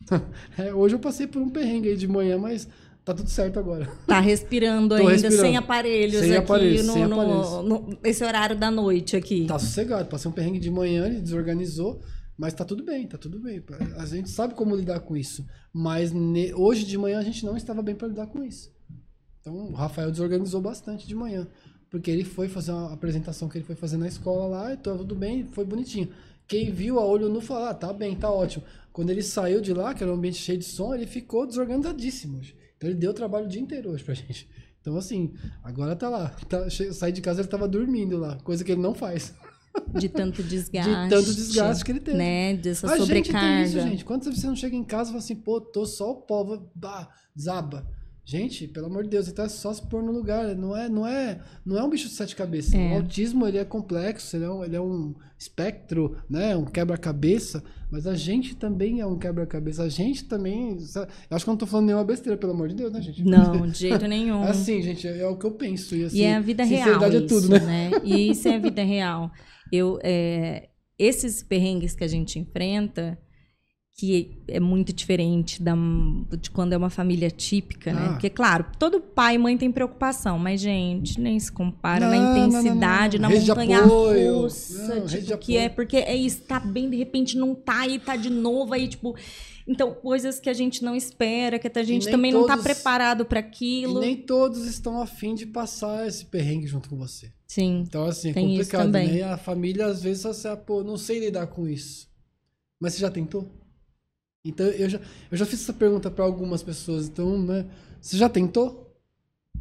É, 0.58 0.74
hoje 0.74 0.96
eu 0.96 1.00
passei 1.00 1.28
por 1.28 1.42
um 1.42 1.50
perrengue 1.50 1.90
aí 1.90 1.96
de 1.96 2.08
manhã, 2.08 2.38
mas 2.38 2.68
tá 3.10 3.14
tudo 3.16 3.30
certo 3.30 3.60
agora. 3.60 3.86
Tá 4.08 4.20
respirando 4.20 4.94
ainda, 4.96 5.12
respirando. 5.12 5.42
sem 5.42 5.58
aparelhos 5.58 6.20
Sem 6.20 6.32
aqui 6.32 6.38
aparelhos, 6.38 6.86
no, 6.86 6.94
sem 6.94 7.08
no- 7.08 7.22
aparelhos. 7.22 7.66
no- 7.66 7.98
esse 8.04 8.24
horário 8.24 8.56
da 8.58 8.70
noite 8.72 9.16
aqui. 9.16 9.46
Tá 9.46 9.58
sossegado. 9.60 10.08
Passei 10.10 10.30
um 10.30 10.34
perrengue 10.34 10.60
de 10.60 10.70
manhã, 10.72 11.06
ele 11.06 11.22
desorganizou, 11.22 12.00
mas 12.38 12.54
tá 12.54 12.64
tudo 12.64 12.84
bem, 12.84 13.08
tá 13.08 13.18
tudo 13.18 13.40
bem. 13.40 13.62
A 13.98 14.06
gente 14.06 14.30
sabe 14.30 14.54
como 14.54 14.76
lidar 14.76 15.00
com 15.02 15.16
isso. 15.18 15.46
Mas 15.74 16.12
ne- 16.12 16.54
hoje 16.54 16.86
de 16.86 16.98
manhã 16.98 17.20
a 17.20 17.24
gente 17.24 17.46
não 17.46 17.56
estava 17.58 17.82
bem 17.82 17.96
para 17.96 18.08
lidar 18.08 18.28
com 18.28 18.44
isso. 18.44 18.72
Então 19.42 19.54
o 19.56 19.74
Rafael 19.74 20.12
desorganizou 20.12 20.62
bastante 20.62 21.08
de 21.08 21.16
manhã. 21.16 21.48
Porque 21.90 22.12
ele 22.12 22.24
foi 22.24 22.48
fazer 22.48 22.72
uma 22.72 22.94
apresentação 22.94 23.50
que 23.50 23.58
ele 23.58 23.66
foi 23.66 23.76
fazer 23.76 23.98
na 23.98 24.08
escola 24.08 24.46
lá, 24.46 24.74
e 24.74 24.78
tá 24.78 24.94
tudo 24.96 25.16
bem, 25.16 25.46
foi 25.52 25.66
bonitinho. 25.66 26.10
Quem 26.48 26.72
viu 26.72 27.00
a 27.00 27.06
olho 27.06 27.30
nu 27.30 27.42
falou, 27.42 27.64
ah, 27.66 27.74
tá 27.74 27.92
bem, 27.92 28.16
tá 28.16 28.30
ótimo. 28.32 28.64
Quando 28.94 29.10
ele 29.12 29.22
saiu 29.24 29.60
de 29.62 29.74
lá, 29.74 29.94
que 29.94 30.04
era 30.04 30.12
um 30.12 30.16
ambiente 30.16 30.38
cheio 30.38 30.58
de 30.60 30.66
som, 30.66 30.94
ele 30.94 31.08
ficou 31.08 31.48
desorganizadíssimo 31.48 32.38
hoje. 32.40 32.56
Então 32.80 32.90
ele 32.90 32.98
deu 32.98 33.14
trabalho 33.14 33.46
o 33.46 33.50
dia 33.50 33.62
inteiro 33.62 33.92
hoje 33.92 34.06
pra 34.06 34.14
gente. 34.16 34.50
Então 34.80 34.96
assim, 34.98 35.34
agora 35.62 35.98
tá 35.98 36.08
lá. 36.08 36.30
Tá, 36.48 36.70
saí 36.70 37.12
de 37.12 37.20
casa 37.20 37.42
ele 37.42 37.50
tava 37.50 37.68
dormindo 37.68 38.18
lá, 38.18 38.38
coisa 38.38 38.64
que 38.64 38.72
ele 38.72 38.82
não 38.82 38.96
faz. 38.96 39.36
De 40.00 40.08
tanto 40.10 40.42
desgaste. 40.42 40.90
De 40.90 41.10
tanto 41.10 41.34
desgaste 41.34 41.84
que 41.84 41.92
ele 41.92 42.00
teve. 42.00 42.18
Né? 42.18 42.56
Dessa 42.56 42.88
a 42.88 42.98
gente 42.98 43.08
tem 43.08 43.24
sobrecarga. 43.24 43.68
isso, 43.68 43.82
gente. 43.82 44.06
Quantas 44.06 44.28
vezes 44.28 44.42
você 44.42 44.48
não 44.48 44.56
chega 44.56 44.78
em 44.78 44.84
casa 44.86 45.10
e 45.10 45.12
fala 45.12 45.20
assim, 45.20 45.36
pô, 45.36 45.60
tô 45.60 45.86
só 45.86 46.12
o 46.12 46.22
pó, 46.22 46.58
bah, 46.74 47.10
zaba. 47.38 47.86
Gente, 48.30 48.68
pelo 48.68 48.86
amor 48.86 49.06
de 49.06 49.10
Deus, 49.10 49.32
tá 49.32 49.50
só 49.50 49.74
se 49.74 49.82
pôr 49.82 50.04
no 50.04 50.12
lugar. 50.12 50.56
Não 50.56 50.78
é, 50.78 50.88
não 50.88 51.08
é, 51.08 51.40
não 51.66 51.80
é 51.80 51.84
um 51.84 51.90
bicho 51.90 52.08
de 52.08 52.14
sete 52.14 52.36
cabeças. 52.36 52.76
É. 52.76 52.92
O 52.92 52.98
autismo, 52.98 53.48
ele 53.48 53.58
é 53.58 53.66
complexo, 53.66 54.38
ele 54.38 54.46
é 54.46 54.50
um, 54.52 54.64
ele 54.64 54.76
é 54.76 54.80
um 54.80 55.16
espectro, 55.36 56.16
né? 56.30 56.56
Um 56.56 56.66
quebra-cabeça. 56.66 57.64
Mas 57.90 58.06
a 58.06 58.14
gente 58.14 58.56
também 58.56 59.00
é 59.00 59.06
um 59.08 59.18
quebra-cabeça. 59.18 59.82
A 59.82 59.90
gente 59.90 60.26
também... 60.26 60.78
sabe? 60.78 61.12
Eu 61.28 61.36
acho 61.36 61.44
que 61.44 61.50
eu 61.50 61.54
não 61.54 61.58
tô 61.58 61.66
falando 61.66 61.88
nenhuma 61.88 62.04
besteira, 62.04 62.38
pelo 62.38 62.52
amor 62.52 62.68
de 62.68 62.76
Deus, 62.76 62.94
né, 62.94 63.02
gente? 63.02 63.24
Não, 63.24 63.66
de 63.66 63.74
jeito 63.80 64.06
nenhum. 64.06 64.44
Assim, 64.44 64.80
gente, 64.84 65.08
é, 65.08 65.22
é 65.22 65.28
o 65.28 65.36
que 65.36 65.48
eu 65.48 65.52
penso. 65.54 65.96
E, 65.96 66.04
assim, 66.04 66.18
e 66.20 66.22
é 66.22 66.36
a 66.36 66.40
vida 66.40 66.64
real. 66.64 66.84
sinceridade 66.84 67.16
é 67.16 67.22
tudo, 67.22 67.56
isso, 67.56 67.66
né? 67.66 67.92
E 68.04 68.30
isso 68.30 68.48
é 68.48 68.54
a 68.54 68.60
vida 68.60 68.84
real. 68.84 69.32
Eu, 69.72 69.98
é, 70.04 70.70
esses 71.00 71.42
perrengues 71.42 71.96
que 71.96 72.04
a 72.04 72.08
gente 72.08 72.38
enfrenta, 72.38 73.18
que 74.00 74.32
é 74.48 74.62
muito 74.62 74.94
diferente 74.94 75.62
da, 75.62 75.74
de 76.40 76.50
quando 76.52 76.72
é 76.72 76.78
uma 76.78 76.90
família 76.90 77.30
típica, 77.30 77.92
né? 77.92 78.06
Ah. 78.06 78.10
Porque, 78.12 78.30
claro, 78.30 78.66
todo 78.80 79.02
pai 79.02 79.36
e 79.36 79.38
mãe 79.38 79.58
tem 79.58 79.70
preocupação, 79.70 80.40
mas, 80.40 80.62
gente, 80.62 81.20
nem 81.20 81.38
se 81.38 81.52
compara 81.52 82.10
Não, 82.10 82.10
na 82.10 82.18
não, 82.18 82.34
não, 82.34 82.48
intensidade, 82.48 83.20
não. 83.20 83.28
na 83.28 83.36
Rede 83.36 83.50
montanha 83.50 83.80
apoio. 83.84 84.42
russa, 84.44 85.02
tipo, 85.02 85.26
de 85.26 85.38
que 85.38 85.58
é 85.58 85.68
porque 85.68 85.98
é 85.98 86.16
isso, 86.16 86.44
tá 86.44 86.62
bem, 86.62 86.90
de 86.90 86.96
repente 86.96 87.38
não 87.38 87.54
tá, 87.54 87.82
aí 87.82 88.00
tá 88.00 88.16
de 88.16 88.30
novo, 88.30 88.74
aí, 88.74 88.88
tipo. 88.88 89.14
Então, 89.68 89.94
coisas 89.94 90.40
que 90.40 90.50
a 90.50 90.54
gente 90.54 90.82
não 90.84 90.96
espera, 90.96 91.60
que 91.60 91.68
a 91.78 91.84
gente 91.84 92.10
também 92.10 92.32
não 92.32 92.48
tá 92.48 92.54
todos- 92.56 92.64
preparado 92.72 93.26
para 93.26 93.40
E 93.40 93.44
aquilo. 93.44 94.00
nem 94.00 94.16
todos 94.16 94.66
estão 94.66 95.02
afim 95.02 95.36
de 95.36 95.46
passar 95.46 96.08
esse 96.08 96.26
perrengue 96.26 96.66
junto 96.68 96.90
com 96.90 96.96
você. 96.98 97.32
Sim. 97.46 97.84
Então, 97.86 98.06
assim, 98.06 98.30
é 98.30 98.34
complicado, 98.34 98.90
né? 98.92 99.18
E 99.18 99.22
a 99.22 99.38
família, 99.38 99.86
às 99.88 100.02
vezes, 100.02 100.22
só 100.24 100.32
se, 100.34 100.48
pô, 100.66 100.84
não 100.84 100.98
sei 100.98 101.20
lidar 101.20 101.48
com 101.48 101.68
isso. 101.68 102.08
Mas 102.80 102.94
você 102.94 103.02
já 103.02 103.12
tentou? 103.12 103.52
Então, 104.46 104.66
eu 104.68 104.90
já, 104.90 105.00
eu 105.32 105.38
já 105.38 105.46
fiz 105.46 105.62
essa 105.62 105.74
pergunta 105.74 106.10
pra 106.10 106.24
algumas 106.26 106.64
pessoas. 106.64 107.08
Então, 107.08 107.38
né? 107.42 107.66
Você 108.02 108.18
já 108.18 108.30
tentou? 108.30 108.96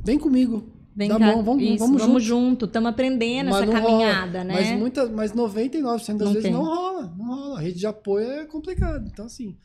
Vem 0.04 0.18
comigo. 0.18 0.72
Vem 0.94 1.08
Dá 1.08 1.18
cá, 1.18 1.32
bom, 1.32 1.42
vamos- 1.42 1.62
isso, 1.62 1.78
vamos 1.78 2.00
vamos 2.02 2.22
junto. 2.24 2.64
estamos 2.64 2.88
aprendendo 2.90 3.50
Mas 3.50 3.56
essa 3.62 3.66
não 3.66 3.72
rola. 3.80 3.84
caminhada, 3.92 4.44
né? 4.44 4.54
Mas, 4.54 4.78
muita, 4.78 5.06
mas 5.06 5.32
99% 5.32 6.18
das 6.18 6.26
Não 6.26 6.32
vezes 6.32 6.42
tem. 6.42 6.52
não 6.52 6.64
rola. 6.64 7.14
Não 7.16 7.26
rola. 7.26 7.58
A 7.58 7.60
rede 7.60 7.78
de 7.78 7.86
apoio 7.86 8.28
é 8.30 8.46
complicado. 8.46 9.06
Então, 9.06 9.26
assim, 9.26 9.56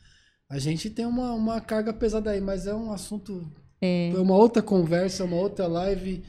a 0.48 0.58
gente 0.58 0.90
tem 0.90 1.06
uma, 1.06 1.32
uma 1.32 1.60
carga 1.60 1.92
pesada 1.92 2.30
aí, 2.30 2.40
mas 2.40 2.66
é 2.66 2.74
um 2.74 2.92
assunto. 2.92 3.50
É 3.80 4.14
uma 4.16 4.36
outra 4.36 4.62
conversa, 4.62 5.22
é 5.22 5.26
uma 5.26 5.36
outra 5.36 5.66
live. 5.66 6.22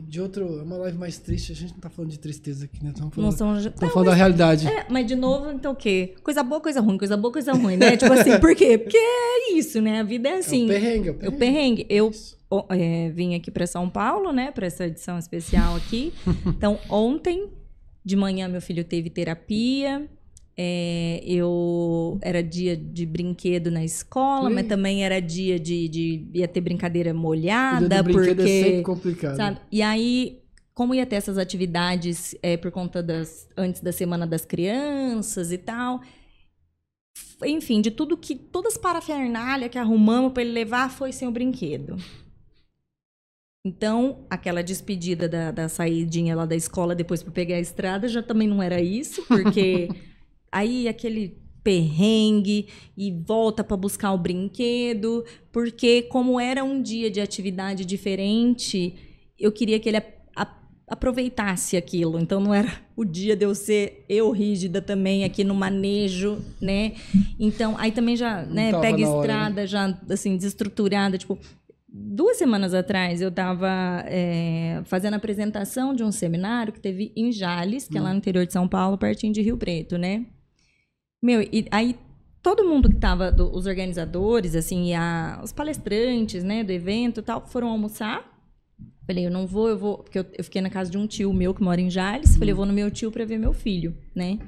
De 0.00 0.20
outro. 0.20 0.58
É 0.58 0.62
uma 0.62 0.76
live 0.78 0.96
mais 0.96 1.18
triste. 1.18 1.52
A 1.52 1.54
gente 1.54 1.72
não 1.72 1.80
tá 1.80 1.90
falando 1.90 2.10
de 2.10 2.18
tristeza 2.18 2.64
aqui, 2.64 2.82
né? 2.82 2.90
Estamos 2.90 3.14
falando, 3.14 3.38
Não 3.38 3.58
estamos 3.70 3.92
falando 3.94 4.08
da 4.08 4.14
realidade. 4.14 4.66
É, 4.66 4.86
mas 4.88 5.06
de 5.06 5.14
novo, 5.14 5.50
então 5.50 5.72
o 5.72 5.76
quê? 5.76 6.14
Coisa 6.22 6.42
boa, 6.42 6.60
coisa 6.60 6.80
ruim, 6.80 6.96
coisa 6.98 7.16
boa, 7.16 7.32
coisa 7.32 7.52
ruim, 7.52 7.76
né? 7.76 7.96
tipo 7.98 8.12
assim, 8.12 8.38
por 8.38 8.54
quê? 8.54 8.78
Porque 8.78 8.96
é 8.96 9.52
isso, 9.54 9.80
né? 9.80 10.00
A 10.00 10.02
vida 10.04 10.28
é 10.28 10.38
assim. 10.38 10.62
É 10.62 10.64
o 10.64 10.68
perrengue, 10.80 11.08
é 11.08 11.10
o 11.10 11.14
O 11.14 11.18
perrengue. 11.18 11.38
perrengue. 11.38 11.86
Eu 11.90 12.10
o- 12.50 12.64
é, 12.70 13.10
vim 13.10 13.34
aqui 13.34 13.50
para 13.50 13.66
São 13.66 13.88
Paulo, 13.90 14.32
né? 14.32 14.50
Para 14.50 14.66
essa 14.66 14.86
edição 14.86 15.18
especial 15.18 15.76
aqui. 15.76 16.12
Então, 16.46 16.78
ontem 16.88 17.48
de 18.04 18.16
manhã 18.16 18.48
meu 18.48 18.60
filho 18.60 18.84
teve 18.84 19.10
terapia. 19.10 20.08
É, 20.56 21.22
eu 21.24 22.18
era 22.20 22.42
dia 22.42 22.76
de 22.76 23.06
brinquedo 23.06 23.70
na 23.70 23.82
escola, 23.84 24.48
Ui. 24.48 24.54
mas 24.54 24.66
também 24.66 25.04
era 25.04 25.20
dia 25.20 25.58
de, 25.58 25.88
de 25.88 26.26
ia 26.34 26.46
ter 26.46 26.60
brincadeira 26.60 27.14
molhada, 27.14 28.02
brinquedo 28.02 28.36
porque 28.36 28.50
é 28.50 28.62
sempre 28.64 28.82
complicado. 28.82 29.36
Sabe? 29.36 29.60
E 29.70 29.80
aí, 29.80 30.42
como 30.74 30.94
ia 30.94 31.06
ter 31.06 31.16
essas 31.16 31.38
atividades 31.38 32.34
é, 32.42 32.56
por 32.56 32.70
conta 32.70 33.02
das. 33.02 33.48
antes 33.56 33.80
da 33.80 33.92
semana 33.92 34.26
das 34.26 34.44
crianças 34.44 35.52
e 35.52 35.58
tal. 35.58 36.00
Enfim, 37.44 37.80
de 37.80 37.90
tudo 37.90 38.16
que. 38.16 38.34
Todas 38.34 38.74
as 38.74 38.78
parafernália 38.78 39.68
que 39.68 39.78
arrumamos 39.78 40.32
para 40.32 40.42
ele 40.42 40.52
levar 40.52 40.90
foi 40.90 41.12
sem 41.12 41.26
o 41.26 41.30
brinquedo. 41.30 41.96
Então, 43.64 44.26
aquela 44.28 44.62
despedida 44.62 45.28
da, 45.28 45.50
da 45.52 45.68
saidinha 45.68 46.34
lá 46.34 46.44
da 46.44 46.56
escola 46.56 46.96
depois 46.96 47.22
para 47.22 47.32
pegar 47.32 47.56
a 47.56 47.60
estrada 47.60 48.08
já 48.08 48.20
também 48.20 48.48
não 48.48 48.60
era 48.60 48.80
isso, 48.80 49.24
porque 49.26 49.88
aí 50.52 50.86
aquele 50.86 51.40
perrengue 51.64 52.66
e 52.96 53.10
volta 53.10 53.64
para 53.64 53.76
buscar 53.76 54.12
o 54.12 54.18
brinquedo, 54.18 55.24
porque 55.50 56.02
como 56.02 56.38
era 56.38 56.62
um 56.62 56.82
dia 56.82 57.10
de 57.10 57.20
atividade 57.20 57.84
diferente, 57.84 58.94
eu 59.38 59.50
queria 59.52 59.78
que 59.80 59.88
ele 59.88 59.96
a- 59.98 60.04
a- 60.36 60.56
aproveitasse 60.88 61.76
aquilo. 61.76 62.18
Então 62.18 62.40
não 62.40 62.52
era 62.52 62.68
o 62.96 63.04
dia 63.04 63.36
de 63.36 63.44
eu 63.44 63.54
ser 63.54 64.04
eu 64.08 64.30
rígida 64.32 64.82
também 64.82 65.22
aqui 65.24 65.44
no 65.44 65.54
manejo, 65.54 66.38
né? 66.60 66.92
Então 67.38 67.76
aí 67.78 67.92
também 67.92 68.16
já, 68.16 68.42
né, 68.44 68.70
pega 68.80 68.96
hora, 69.08 69.20
estrada 69.20 69.66
já 69.66 69.98
assim 70.10 70.36
desestruturada, 70.36 71.16
tipo 71.16 71.38
Duas 71.94 72.38
semanas 72.38 72.72
atrás 72.72 73.20
eu 73.20 73.28
estava 73.28 73.68
fazendo 74.86 75.12
a 75.12 75.18
apresentação 75.18 75.94
de 75.94 76.02
um 76.02 76.10
seminário 76.10 76.72
que 76.72 76.80
teve 76.80 77.12
em 77.14 77.30
Jales, 77.30 77.86
que 77.86 77.98
é 77.98 78.00
lá 78.00 78.10
no 78.12 78.16
interior 78.18 78.46
de 78.46 78.52
São 78.54 78.66
Paulo, 78.66 78.96
pertinho 78.96 79.30
de 79.30 79.42
Rio 79.42 79.58
Preto, 79.58 79.98
né? 79.98 80.24
Meu, 81.22 81.40
e 81.40 81.66
aí 81.70 81.96
todo 82.42 82.64
mundo 82.64 82.88
que 82.88 82.96
estava, 82.96 83.32
os 83.52 83.66
organizadores, 83.66 84.56
assim, 84.56 84.92
a- 84.94 85.40
os 85.42 85.52
palestrantes, 85.52 86.42
né, 86.42 86.64
do 86.64 86.72
evento 86.72 87.20
e 87.20 87.22
tal, 87.22 87.46
foram 87.46 87.68
almoçar. 87.68 88.28
Falei, 89.06 89.26
eu 89.26 89.30
não 89.30 89.46
vou, 89.46 89.68
eu 89.68 89.78
vou, 89.78 89.98
porque 89.98 90.18
eu, 90.18 90.26
eu 90.36 90.42
fiquei 90.44 90.60
na 90.60 90.70
casa 90.70 90.90
de 90.90 90.98
um 90.98 91.06
tio 91.06 91.32
meu 91.32 91.54
que 91.54 91.62
mora 91.62 91.80
em 91.80 91.88
Jales. 91.90 92.36
Falei, 92.36 92.52
eu 92.52 92.56
vou 92.56 92.66
no 92.66 92.72
meu 92.72 92.90
tio 92.90 93.10
para 93.12 93.24
ver 93.24 93.38
meu 93.38 93.52
filho, 93.52 93.96
né? 94.14 94.38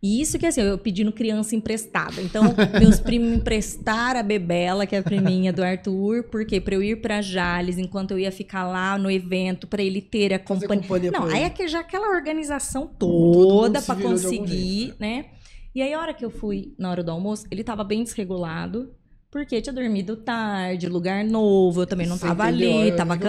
E 0.00 0.20
isso 0.20 0.38
que 0.38 0.46
assim, 0.46 0.60
eu 0.60 0.78
pedindo 0.78 1.10
criança 1.10 1.56
emprestada. 1.56 2.20
Então, 2.22 2.54
meus 2.78 3.00
primos 3.00 3.30
me 3.30 3.36
emprestaram 3.36 4.20
a 4.20 4.22
Bebela, 4.22 4.86
que 4.86 4.94
é 4.94 4.98
a 4.98 5.02
priminha 5.02 5.52
do 5.52 5.62
Arthur, 5.64 6.24
porque 6.24 6.60
para 6.60 6.74
eu 6.76 6.82
ir 6.82 7.00
para 7.00 7.20
Jales, 7.20 7.78
enquanto 7.78 8.12
eu 8.12 8.18
ia 8.20 8.30
ficar 8.30 8.64
lá 8.68 8.96
no 8.96 9.10
evento, 9.10 9.66
para 9.66 9.82
ele 9.82 10.00
ter 10.00 10.32
a 10.32 10.38
companhia. 10.38 10.82
companhia 10.82 11.10
Não, 11.10 11.24
aí 11.24 11.42
é 11.42 11.50
que 11.50 11.66
já 11.66 11.80
aquela 11.80 12.08
organização 12.14 12.86
toda 12.86 13.82
para 13.82 13.96
conseguir, 13.96 14.78
jeito, 14.78 14.96
né? 15.00 15.24
E 15.74 15.82
aí, 15.82 15.92
a 15.92 16.00
hora 16.00 16.14
que 16.14 16.24
eu 16.24 16.30
fui, 16.30 16.74
na 16.78 16.90
hora 16.90 17.02
do 17.04 17.10
almoço, 17.10 17.46
ele 17.50 17.62
tava 17.62 17.84
bem 17.84 18.02
desregulado. 18.02 18.94
Porque 19.30 19.60
tinha 19.60 19.72
dormido 19.74 20.16
tarde, 20.16 20.88
lugar 20.88 21.22
novo, 21.22 21.82
eu 21.82 21.86
também 21.86 22.06
não 22.06 22.16
Você 22.16 22.26
tava 22.26 22.48
entendeu? 22.50 22.80
ali, 22.80 22.92
tava 22.96 23.12
Aí 23.12 23.20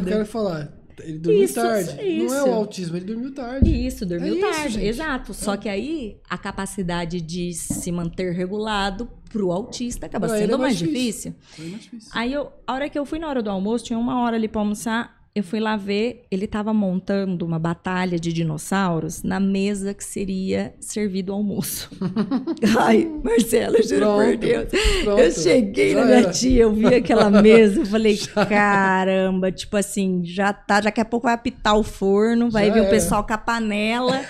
eu 0.00 0.04
quero 0.06 0.26
falar. 0.26 0.72
Ele 0.98 1.18
dormiu 1.18 1.44
Isso, 1.44 1.54
tarde. 1.56 1.92
Não 1.92 2.00
é 2.00 2.06
isso. 2.08 2.48
o 2.48 2.54
autismo, 2.54 2.96
ele 2.96 3.04
dormiu 3.04 3.34
tarde. 3.34 3.86
Isso, 3.86 4.06
dormiu 4.06 4.34
É 4.34 4.38
isso, 4.38 4.50
tarde. 4.50 4.72
gente. 4.74 4.86
Exato. 4.86 5.34
Só 5.34 5.54
que 5.58 5.68
aí 5.68 6.16
a 6.30 6.38
capacidade 6.38 7.20
de 7.20 7.52
se 7.52 7.92
manter 7.92 8.32
regulado 8.32 9.06
pro 9.30 9.52
autista 9.52 10.06
acaba 10.06 10.26
Pra 10.26 10.36
ele 10.38 10.46
sendo 10.46 10.54
é 10.54 10.56
mais 10.58 10.62
mais 10.72 10.78
difícil. 10.78 11.32
difícil. 11.32 11.34
Foi 11.54 11.66
mais 11.68 11.82
difícil. 11.82 12.10
Aí 12.14 12.32
eu, 12.32 12.50
a 12.66 12.72
hora 12.72 12.88
que 12.88 12.98
eu 12.98 13.04
fui 13.04 13.18
na 13.18 13.28
hora 13.28 13.42
do 13.42 13.50
almoço, 13.50 13.84
tinha 13.84 13.98
uma 13.98 14.20
hora 14.22 14.36
ali 14.36 14.48
pra 14.48 14.62
almoçar, 14.62 15.15
eu 15.36 15.42
fui 15.44 15.60
lá 15.60 15.76
ver, 15.76 16.24
ele 16.30 16.46
tava 16.46 16.72
montando 16.72 17.44
uma 17.44 17.58
batalha 17.58 18.18
de 18.18 18.32
dinossauros 18.32 19.22
na 19.22 19.38
mesa 19.38 19.92
que 19.92 20.02
seria 20.02 20.74
servido 20.80 21.30
o 21.30 21.34
almoço. 21.36 21.90
Ai, 22.78 23.06
Marcela, 23.22 23.82
juro 23.82 24.06
por 24.14 24.36
Deus. 24.38 24.68
pronto. 25.04 25.20
Eu 25.20 25.30
cheguei 25.30 25.92
Já 25.92 26.00
na 26.00 26.06
minha 26.06 26.18
era. 26.20 26.30
tia, 26.30 26.62
eu 26.62 26.72
vi 26.72 26.86
aquela 26.86 27.30
mesa, 27.30 27.80
eu 27.80 27.86
falei, 27.86 28.16
caramba, 28.48 29.52
tipo 29.52 29.76
assim, 29.76 30.22
já 30.24 30.52
tá, 30.54 30.80
daqui 30.80 31.00
a 31.00 31.04
pouco 31.04 31.26
vai 31.26 31.34
apitar 31.34 31.76
o 31.76 31.82
forno, 31.82 32.50
vai 32.50 32.68
Já 32.68 32.72
vir 32.72 32.80
o 32.80 32.82
era. 32.84 32.90
pessoal 32.90 33.22
com 33.24 33.34
a 33.34 33.38
panela 33.38 34.24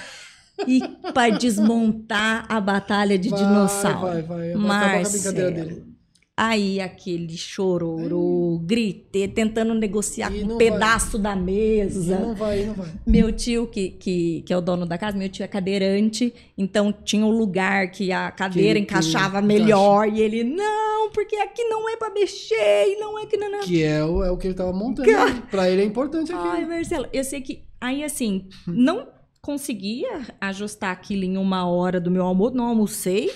e 0.67 0.81
pra 1.15 1.29
desmontar 1.29 2.47
a 2.49 2.61
batalha 2.61 3.17
de 3.19 3.29
Vai, 3.29 3.39
dinossauro. 3.39 4.01
Vai, 4.01 4.23
vai, 4.23 4.53
vai 4.53 4.53
com 4.55 4.73
a 4.73 5.09
brincadeira 5.11 5.51
Marcelo. 5.51 5.51
dele. 5.53 5.96
Aí 6.39 6.81
aquele 6.83 7.35
chororô, 7.35 8.61
gritei, 8.63 9.27
tentando 9.27 9.73
negociar 9.73 10.31
E 10.31 10.45
com 10.45 10.53
um 10.55 10.59
pedaço 10.59 11.19
da 11.19 11.35
E 11.35 11.41
mesa. 11.41 12.19
não 12.21 12.35
vai, 12.35 12.63
não 12.67 12.75
vai. 12.75 12.89
Meu 13.07 13.33
tio, 13.33 13.67
que, 13.67 13.89
que, 13.89 14.43
que 14.43 14.53
é 14.53 14.57
o 14.57 14.61
dono 14.61 14.85
da 14.85 14.99
casa, 14.99 15.17
meu 15.17 15.31
tio 15.31 15.45
é 15.45 15.49
cadeirante, 15.49 16.35
então 16.59 16.93
tinha 16.93 17.25
um 17.25 17.31
lugar 17.31 17.91
que 17.91 18.13
a 18.13 18.31
cadeira 18.31 18.79
Que- 18.79 18.85
que 18.85 18.93
encaixava 18.93 19.39
encaixa. 19.39 19.47
melhor. 19.47 20.09
E 20.13 20.21
ele, 20.21 20.45
não, 20.45 21.11
porque 21.11 21.37
aqui 21.37 21.65
não 21.65 21.89
é 21.89 21.97
pra 21.97 22.11
mexer, 22.11 22.87
e 22.87 22.97
não 23.01 23.19
é 23.19 23.25
que 23.25 23.39
não, 23.39 23.51
não. 23.51 23.61
Que 23.61 23.83
é 23.83 24.05
o, 24.05 24.23
é 24.23 24.31
o 24.31 24.37
que 24.37 24.47
ele 24.49 24.55
tava 24.55 24.75
montando. 24.75 25.09
Pra 25.51 25.71
ele 25.71 25.81
é 25.81 25.85
importante 25.87 26.33
aqui. 26.33 26.47
Ai, 26.49 26.67
Marcelo, 26.67 27.07
eu 27.15 27.25
sei 27.25 27.41
que. 27.41 27.63
Aí, 27.81 28.05
assim, 28.05 28.47
não 28.67 29.07
conseguia 29.41 30.21
ajustar 30.39 30.91
aquilo 30.93 31.25
em 31.25 31.39
uma 31.39 31.67
hora 31.67 31.99
do 31.99 32.11
meu 32.11 32.25
almoço, 32.25 32.55
não 32.55 32.65
almocei. 32.67 33.31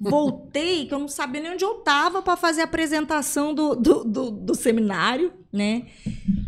Voltei, 0.00 0.86
que 0.86 0.94
eu 0.94 0.98
não 0.98 1.08
sabia 1.08 1.42
nem 1.42 1.52
onde 1.52 1.64
eu 1.64 1.74
tava 1.74 2.22
para 2.22 2.36
fazer 2.36 2.62
a 2.62 2.64
apresentação 2.64 3.54
do, 3.54 3.74
do, 3.74 4.04
do, 4.04 4.30
do 4.30 4.54
seminário, 4.54 5.32
né? 5.52 5.86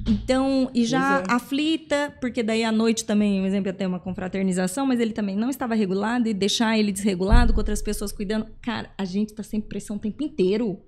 Então, 0.09 0.71
e 0.75 0.85
já 0.85 1.21
é. 1.21 1.25
aflita, 1.29 2.17
porque 2.21 2.43
daí 2.43 2.65
à 2.65 2.73
noite 2.73 3.05
também, 3.05 3.41
por 3.41 3.47
exemplo, 3.47 3.69
ia 3.69 3.73
ter 3.75 3.87
uma 3.87 4.01
confraternização, 4.01 4.87
mas 4.87 5.01
ele 5.01 5.13
também 5.13 5.37
não 5.37 5.51
estava 5.51 5.75
regulado 5.75 6.29
e 6.29 6.35
deixar 6.35 6.79
ele 6.79 6.91
desregulado 6.93 7.53
com 7.53 7.61
outras 7.61 7.83
pessoas 7.83 8.11
cuidando. 8.13 8.47
Cara, 8.63 8.91
a 8.97 9.05
gente 9.05 9.35
tá 9.35 9.43
sem 9.43 9.61
pressão 9.61 9.97
o 9.97 9.99
tempo 10.01 10.23
inteiro. 10.23 10.81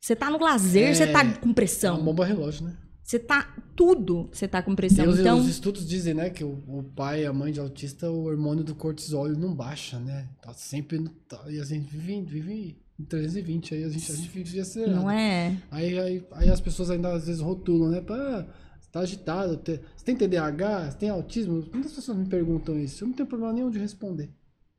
Você 0.00 0.14
tá 0.14 0.30
no 0.30 0.38
lazer, 0.38 0.88
É, 0.90 0.94
você 0.94 1.06
tá 1.06 1.24
com 1.24 1.50
É 1.50 1.54
pressão. 1.54 1.96
uma 1.96 2.04
bomba 2.04 2.24
relógio, 2.24 2.66
né? 2.66 2.76
Você 3.06 3.20
tá. 3.20 3.54
Tudo 3.76 4.28
você 4.32 4.48
tá 4.48 4.60
com 4.62 4.74
pressão. 4.74 5.06
Os, 5.06 5.20
então. 5.20 5.38
os 5.38 5.46
estudos 5.46 5.86
dizem, 5.86 6.12
né, 6.12 6.28
que 6.28 6.42
o, 6.42 6.58
o 6.66 6.82
pai 6.82 7.22
e 7.22 7.26
a 7.26 7.32
mãe 7.32 7.52
de 7.52 7.60
autista, 7.60 8.10
o 8.10 8.24
hormônio 8.24 8.64
do 8.64 8.74
cortisol 8.74 9.28
não 9.28 9.54
baixa, 9.54 10.00
né? 10.00 10.28
Tá 10.42 10.52
sempre. 10.54 11.04
Tá, 11.28 11.40
e 11.48 11.60
a 11.60 11.64
gente 11.64 11.88
vive, 11.96 12.20
vive 12.22 12.76
em 12.98 13.04
320, 13.04 13.74
aí 13.74 13.84
a 13.84 13.88
gente, 13.90 14.10
a 14.10 14.14
gente 14.14 14.28
vive 14.28 14.58
acelerado. 14.58 14.96
Não 14.96 15.10
é? 15.10 15.56
Aí, 15.70 15.98
aí, 15.98 16.26
aí 16.32 16.50
as 16.50 16.60
pessoas 16.60 16.90
ainda 16.90 17.12
às 17.12 17.26
vezes 17.26 17.40
rotulam, 17.40 17.90
né? 17.90 18.02
Ah, 18.08 18.46
você 18.80 18.90
tá 18.90 19.00
agitado, 19.00 19.60
você 19.64 20.04
tem 20.04 20.16
TDAH, 20.16 20.90
você 20.90 20.98
tem 20.98 21.08
autismo? 21.10 21.64
Muitas 21.72 21.92
pessoas 21.92 22.18
me 22.18 22.26
perguntam 22.26 22.76
isso. 22.76 23.04
Eu 23.04 23.08
não 23.08 23.14
tenho 23.14 23.28
problema 23.28 23.52
nenhum 23.52 23.70
de 23.70 23.78
responder, 23.78 24.30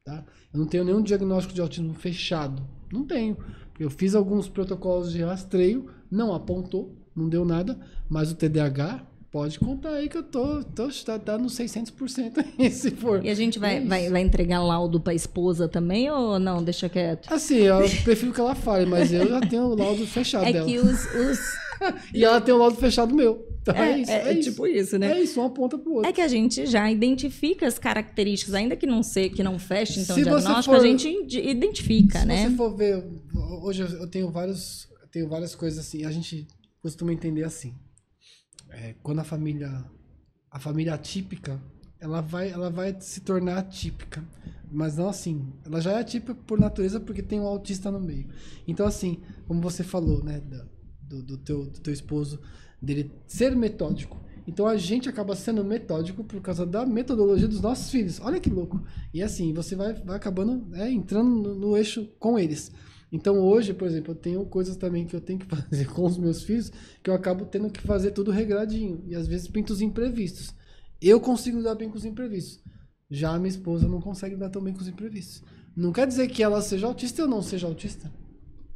tá? 0.04 0.26
Eu 0.52 0.60
não 0.60 0.68
tenho 0.68 0.84
nenhum 0.84 1.02
diagnóstico 1.02 1.54
de 1.54 1.62
autismo 1.62 1.94
fechado. 1.94 2.68
Não 2.92 3.06
tenho. 3.06 3.38
Eu 3.80 3.90
fiz 3.90 4.16
alguns 4.16 4.50
protocolos 4.50 5.14
de 5.14 5.22
rastreio, 5.22 5.90
não 6.10 6.34
apontou, 6.34 6.97
não 7.18 7.28
deu 7.30 7.44
nada, 7.44 7.80
mas 8.10 8.32
o 8.32 8.36
TDAH 8.36 9.06
pode 9.32 9.60
contar 9.60 9.90
aí 9.96 10.08
que 10.08 10.18
eu 10.18 10.24
tô, 10.24 10.64
tô 10.64 10.88
tá, 11.06 11.20
tá 11.20 11.38
no 11.38 11.48
600% 11.48 12.46
aí, 12.60 12.70
se 12.72 12.92
for. 12.92 13.24
E 13.26 13.30
a 13.30 13.36
gente 13.36 13.60
vai, 13.60 13.78
É 13.78 13.82
vai, 13.82 14.10
vai 14.10 14.22
entregar 14.22 14.64
laudo 14.64 15.00
pra 15.00 15.14
esposa 15.14 15.68
também 15.68 16.10
ou 16.10 16.40
não? 16.40 16.64
Deixa 16.64 16.88
quieto. 16.88 17.32
Assim, 17.32 17.58
eu 17.58 17.80
prefiro 18.04 18.32
que 18.34 18.40
ela 18.40 18.56
fale, 18.56 18.86
mas 18.86 19.12
eu 19.12 19.28
já 19.28 19.42
tenho 19.42 19.64
o 19.64 19.76
laudo 19.76 20.06
fechado 20.08 20.46
É 20.46 20.54
dela. 20.54 20.66
que 20.66 20.78
os. 20.80 21.06
os 21.16 21.40
E 22.14 22.24
ela 22.24 22.42
tem 22.42 22.54
o 22.56 22.58
laudo 22.58 22.76
fechado 22.78 23.14
meu. 23.14 23.46
Então 23.62 23.76
é, 23.76 24.00
isso, 24.00 24.12
é, 24.12 24.34
isso. 24.34 24.50
tipo 24.52 24.66
isso, 24.66 24.98
né? 24.98 25.12
É 25.12 25.22
isso, 25.22 25.40
uma 25.42 25.50
ponta 25.50 25.78
pro 25.78 25.96
outro. 25.96 26.10
É 26.10 26.14
que 26.14 26.22
a 26.22 26.28
gente 26.28 26.66
já 26.66 26.90
identifica 26.90 27.68
as 27.68 27.78
características, 27.78 28.56
ainda 28.56 28.76
que 28.78 28.88
não 28.88 29.04
sei, 29.04 29.30
que 29.30 29.44
não 29.44 29.60
feche, 29.60 30.00
então, 30.00 30.16
Se 30.16 30.24
diagnóstico, 30.24 30.64
for- 30.74 30.76
a 30.76 30.80
gente 30.88 31.08
identifica, 31.38 32.20
Se 32.22 32.26
né? 32.26 32.50
você 32.50 32.56
for 32.56 32.76
ver, 32.76 33.04
hoje 33.62 33.82
eu 33.84 33.88
eu 33.90 34.08
tenho 34.08 34.32
vários, 34.32 34.88
eu 35.02 35.08
tenho 35.10 35.28
várias 35.28 35.54
coisas 35.54 35.80
assim, 35.86 36.06
a 36.06 36.12
gente 36.12 36.48
costuma 36.88 37.12
entender 37.12 37.44
assim. 37.44 37.74
É, 38.70 38.96
quando 39.04 39.20
a 39.20 39.24
família, 39.26 39.84
a 40.50 40.58
família 40.58 40.94
atípica, 40.94 41.62
ela 42.00 42.22
vai, 42.22 42.50
ela 42.50 42.70
vai 42.70 42.96
se 43.02 43.20
tornar 43.20 43.58
atípica, 43.58 44.24
mas 44.72 44.96
não 44.96 45.10
assim. 45.10 45.52
Ela 45.66 45.82
já 45.82 45.92
é 45.92 46.00
atípica 46.00 46.34
por 46.34 46.58
natureza 46.58 46.98
porque 46.98 47.22
tem 47.22 47.42
um 47.42 47.46
autista 47.46 47.92
no 47.92 48.00
meio. 48.00 48.30
Então 48.66 48.88
assim, 48.88 49.22
como 49.46 49.60
você 49.60 49.84
falou, 49.84 50.24
né, 50.24 50.42
do, 51.02 51.22
do 51.22 51.38
teu, 51.38 51.66
do 51.66 51.80
teu 51.82 51.94
esposo, 51.94 52.40
dele 52.82 53.12
ser 53.28 53.54
metódico. 53.54 54.18
Então 54.48 54.66
a 54.66 54.78
gente 54.78 55.10
acaba 55.10 55.36
sendo 55.36 55.66
metódico 55.66 56.24
por 56.24 56.40
causa 56.42 56.66
da 56.66 56.86
metodologia 56.86 57.50
dos 57.50 57.60
nossos 57.60 57.92
filhos. 57.92 58.22
Olha 58.22 58.40
que 58.40 58.50
louco. 58.50 58.82
E 59.14 59.22
assim, 59.22 59.54
você 59.54 59.76
vai, 59.76 59.94
vai 59.94 60.16
acabando 60.16 60.66
né, 60.70 60.90
entrando 60.90 61.30
no, 61.30 61.54
no 61.54 61.76
eixo 61.76 62.08
com 62.18 62.40
eles. 62.40 62.72
Então 63.12 63.40
hoje, 63.40 63.74
por 63.74 63.88
exemplo, 63.88 64.12
eu 64.12 64.16
tenho 64.16 64.46
coisas 64.46 64.76
também 64.76 65.06
que 65.06 65.16
eu 65.16 65.22
tenho 65.22 65.40
que 65.40 65.46
fazer 65.56 65.86
com 65.88 66.06
os 66.06 66.18
meus 66.18 66.44
filhos 66.44 66.72
que 67.02 67.10
eu 67.10 67.14
acabo 67.14 67.46
tendo 67.46 67.70
que 67.70 67.82
fazer 67.82 68.12
tudo 68.12 68.32
regradinho. 68.32 69.04
E 69.08 69.16
às 69.16 69.28
vezes 69.28 69.48
pinto 69.48 69.74
os 69.74 69.82
imprevistos. 69.82 70.54
Eu 71.02 71.20
consigo 71.20 71.58
lidar 71.58 71.76
bem 71.76 71.90
com 71.90 71.98
os 71.98 72.06
imprevistos. 72.06 72.60
Já 73.10 73.32
a 73.32 73.40
minha 73.40 73.50
esposa 73.50 73.88
não 73.88 74.02
consegue 74.02 74.36
lidar 74.36 74.50
tão 74.50 74.62
bem 74.62 74.74
com 74.74 74.82
os 74.82 74.88
imprevistos. 74.88 75.44
Não 75.76 75.94
quer 75.94 76.08
dizer 76.08 76.28
que 76.28 76.44
ela 76.44 76.62
seja 76.62 76.88
autista 76.88 77.22
ou 77.22 77.28
não 77.28 77.42
seja 77.42 77.68
autista. 77.68 78.12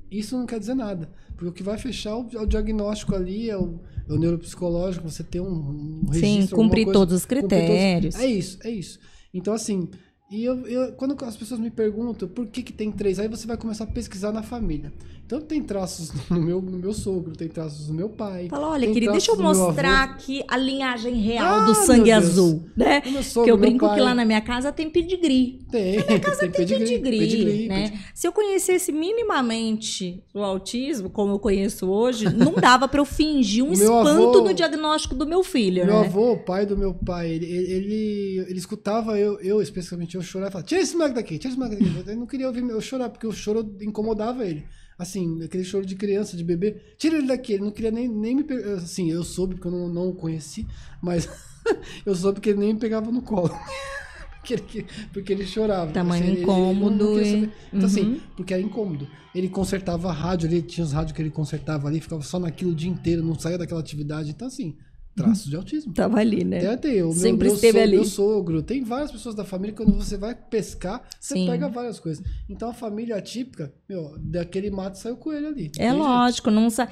Isso 0.10 0.38
não 0.38 0.46
quer 0.46 0.60
dizer 0.60 0.76
nada. 0.76 1.10
Porque 1.30 1.48
o 1.48 1.52
que 1.52 1.64
vai 1.64 1.78
fechar 1.78 2.16
o, 2.18 2.30
é 2.34 2.40
o 2.40 2.46
diagnóstico 2.46 3.16
ali, 3.16 3.50
é 3.50 3.58
o, 3.58 3.80
é 4.08 4.14
o 4.14 4.18
neuropsicológico, 4.18 5.10
você 5.10 5.24
ter 5.24 5.40
um, 5.40 6.02
um 6.04 6.10
registro. 6.10 6.48
Sim, 6.48 6.56
cumprir 6.56 6.92
todos 6.92 7.16
os 7.16 7.26
critérios. 7.26 8.16
É 8.16 8.28
isso, 8.28 8.60
é 8.62 8.70
isso. 8.70 9.00
Então, 9.34 9.54
assim, 9.54 9.90
e 10.32 10.46
eu, 10.46 10.66
eu- 10.68 10.94
quando 10.94 11.16
as 11.26 11.36
pessoas 11.38 11.60
me 11.60 11.70
perguntam 11.70 12.28
por 12.28 12.48
que, 12.48 12.64
que 12.64 12.74
tem 12.74 12.92
três, 12.92 13.20
aí 13.20 13.28
você 13.28 13.46
vai 13.46 13.58
começar 13.58 13.84
a 13.84 13.88
pesquisar 13.88 14.32
na 14.32 14.42
família. 14.42 14.92
Então 15.32 15.40
tem 15.40 15.64
traços 15.64 16.12
no 16.30 16.42
meu, 16.42 16.62
no 16.62 16.78
meu 16.78 16.92
sogro, 16.92 17.34
tem 17.34 17.48
traços 17.48 17.88
no 17.88 17.94
meu 17.94 18.10
pai. 18.10 18.50
Fala, 18.50 18.68
olha, 18.72 18.84
tem 18.84 18.94
querido, 18.94 19.14
deixa 19.14 19.32
eu 19.32 19.38
mostrar 19.38 20.04
aqui 20.04 20.44
a 20.46 20.58
linhagem 20.58 21.16
real 21.16 21.60
Ah, 21.62 21.66
do 21.68 21.74
sangue 21.74 22.12
azul, 22.12 22.66
né? 22.76 23.02
Sogro, 23.24 23.46
Que 23.46 23.52
eu 23.52 23.58
brinco 23.58 23.86
pai. 23.86 23.96
que 23.96 24.02
lá 24.02 24.14
na 24.14 24.26
minha 24.26 24.42
casa 24.42 24.74
tem 24.74 24.90
pedigree. 24.90 25.62
Tem, 25.72 26.02
tem 26.04 26.20
pedigree, 26.20 26.50
pedigree, 26.52 27.00
pedigree, 27.00 27.68
né? 27.70 27.84
pedigree. 27.84 28.06
Se 28.14 28.28
eu 28.28 28.34
conhecesse 28.34 28.92
minimamente 28.92 30.22
o 30.34 30.40
autismo, 30.40 31.10
como 31.10 31.32
eu 31.32 31.40
conheço 31.40 31.88
hoje, 31.88 32.26
não 32.36 32.52
dava 32.54 32.90
pra 32.90 33.00
eu 33.00 33.06
fingir 33.06 33.64
um 33.64 33.72
espanto 33.74 34.40
avô- 34.40 34.42
no 34.50 34.54
diagnóstico 34.54 35.16
do 35.16 35.26
meu 35.26 35.44
filho, 35.44 35.86
Meu 35.86 36.02
né? 36.02 36.08
avô, 36.08 36.34
o 36.34 36.40
pai 36.44 36.66
do 36.66 36.78
meu 36.78 36.94
pai, 36.94 37.30
ele, 37.32 37.46
ele, 37.46 37.72
ele, 37.74 38.46
ele 38.50 38.60
escutava 38.60 39.18
eu, 39.18 39.40
eu, 39.40 39.62
especificamente, 39.62 40.16
eu 40.16 40.22
chorar 40.22 40.48
e 40.50 40.52
falava, 40.52 40.68
tira 40.68 40.82
esse 40.82 40.94
moleque 40.98 41.16
daqui, 41.16 41.38
tira 41.38 41.54
esse 41.54 41.58
moleque 41.58 41.82
daqui. 41.82 42.10
Eu 42.10 42.18
não 42.18 42.26
queria 42.28 42.48
ouvir 42.48 42.68
eu 42.70 42.82
chorar, 42.82 43.10
porque 43.10 43.26
o 43.26 43.32
choro 43.32 43.78
incomodava 43.82 44.46
ele. 44.46 44.66
Assim, 45.02 45.42
aquele 45.44 45.64
choro 45.64 45.84
de 45.84 45.96
criança, 45.96 46.38
de 46.38 46.44
bebê, 46.44 46.76
tira 46.96 47.18
ele 47.18 47.26
daqui. 47.26 47.54
Ele 47.54 47.64
não 47.64 47.72
queria 47.72 47.90
nem, 47.90 48.08
nem 48.08 48.36
me 48.36 48.44
pegar. 48.44 48.74
Assim, 48.76 49.10
eu 49.10 49.24
soube, 49.24 49.56
porque 49.56 49.68
eu 49.68 49.72
não, 49.72 49.90
não 49.90 50.10
o 50.10 50.14
conheci, 50.14 50.68
mas 51.02 51.28
eu 52.06 52.14
soube 52.16 52.40
que 52.40 52.50
ele 52.52 52.60
nem 52.60 52.74
me 52.76 52.80
pegava 52.80 53.12
no 53.12 53.22
colo. 53.24 53.50
porque, 54.40 54.54
ele, 54.54 54.86
porque 55.12 55.34
ele 55.34 55.46
chorava. 55.46 55.92
Tamanho 55.92 56.24
Assim, 56.24 56.32
ele- 56.34 56.42
ele 56.42 56.46
não 56.46 56.72
incômodo 56.72 57.26
saber. 57.26 57.50
Então, 57.74 57.86
assim, 57.88 58.02
Uhum. 58.04 58.20
porque 58.38 58.54
era 58.54 58.62
incômodo. 58.62 59.08
Ele 59.34 59.50
consertava 59.50 60.10
a 60.10 60.14
rádio, 60.14 60.48
ele 60.48 60.62
tinha 60.62 60.86
os 60.86 60.92
rádios 60.92 61.14
que 61.16 61.22
ele 61.22 61.32
consertava 61.32 61.88
ali, 61.88 62.00
ficava 62.00 62.22
só 62.22 62.38
naquilo 62.38 62.72
o 62.72 62.76
dia 62.76 62.90
inteiro, 62.90 63.24
não 63.24 63.40
saía 63.40 63.58
daquela 63.58 63.80
atividade. 63.80 64.30
Então, 64.30 64.48
assim, 64.48 64.76
traços 65.16 65.50
de 65.50 65.56
autismo. 65.56 65.94
Tava 65.94 66.20
ali, 66.20 66.44
né? 66.44 66.66
Até 66.68 66.90
o 67.04 67.08
meu, 67.08 67.12
Sempre 67.14 67.48
meu, 67.48 67.56
esteve 67.56 67.78
so- 67.78 67.84
ali. 67.84 67.96
meu 67.96 68.06
sogro, 68.06 68.64
tem 68.64 68.84
várias 68.84 69.12
pessoas 69.12 69.36
da 69.36 69.44
família, 69.44 69.76
quando 69.76 69.94
você 69.94 70.18
vai 70.18 70.34
pescar, 70.36 71.04
você 71.20 71.34
Sim. 71.36 71.46
pega 71.48 71.68
várias 71.70 72.00
coisas. 72.00 72.24
Então 72.50 72.70
a 72.70 72.74
família 72.74 73.16
atípica, 73.16 73.74
meu, 73.90 74.16
daquele 74.18 74.70
mato 74.72 74.98
saiu 74.98 75.18
coelho 75.18 75.48
ali. 75.48 75.72
É 75.78 75.92
lógico, 75.94 76.50
não 76.50 76.70
sa... 76.70 76.88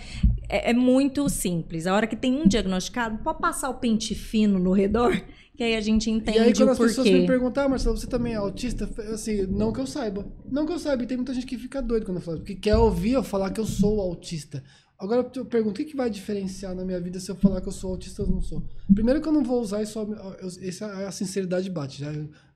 é, 0.48 0.72
é 0.72 0.74
muito 0.74 1.28
simples. 1.30 1.88
A 1.88 1.96
hora 1.96 2.08
que 2.08 2.16
tem 2.16 2.34
um 2.34 2.48
diagnosticado, 2.48 3.18
pode 3.24 3.40
passar 3.40 3.70
o 3.70 3.76
pente 3.76 4.14
fino 4.16 4.60
no 4.60 4.72
redor, 4.74 5.20
que 5.56 5.64
aí 5.64 5.76
a 5.76 5.82
gente 5.82 6.06
jeito. 6.06 6.22
entende 6.22 6.38
E 6.38 6.42
aí 6.42 6.54
quando 6.54 6.70
o 6.70 6.72
as 6.72 6.78
pessoas 6.78 7.08
porquê. 7.08 7.20
me 7.22 7.28
perguntam, 7.28 7.64
ah, 7.66 7.70
Marcelo, 7.70 7.98
você 7.98 8.08
também 8.08 8.34
é 8.34 8.38
autista? 8.38 8.90
Assim, 9.14 9.42
não 9.48 9.72
que 9.74 9.80
eu 9.80 9.88
saiba. 9.88 10.26
Não 10.50 10.66
que 10.66 10.72
eu 10.74 10.80
saiba, 10.80 11.04
e 11.04 11.06
tem 11.08 11.18
muita 11.18 11.34
gente 11.34 11.46
que 11.46 11.58
fica 11.58 11.82
doido 11.82 12.06
quando 12.06 12.18
eu 12.18 12.24
falo, 12.24 12.38
porque 12.38 12.56
quer 12.56 12.76
ouvir 12.78 13.14
eu 13.14 13.24
falar 13.24 13.50
que 13.52 13.60
eu 13.60 13.66
sou 13.66 14.00
autista. 14.02 14.64
Agora 15.00 15.26
eu 15.34 15.45
pergunto, 15.45 15.72
o 15.72 15.74
que, 15.76 15.86
que 15.86 15.95
vai 15.95 16.10
diferenciar 16.10 16.76
na 16.76 16.84
minha 16.84 17.00
vida 17.00 17.20
se 17.20 17.32
eu 17.32 17.36
falar 17.36 17.62
que 17.62 17.68
eu 17.70 17.72
sou 17.72 17.91
autista 17.91 18.22
ou 18.24 18.30
não 18.30 18.41
sou? 18.41 18.62
Primeiro 18.93 19.22
que 19.22 19.28
eu 19.28 19.32
não 19.32 19.43
vou 19.43 19.62
usar 19.62 19.82
isso, 19.82 19.97
eu- 19.97 20.68
essa 20.68 20.86
é 20.88 21.08
a 21.08 21.12
sinceridade 21.12 21.70
bate, 21.70 22.00
já. 22.02 22.12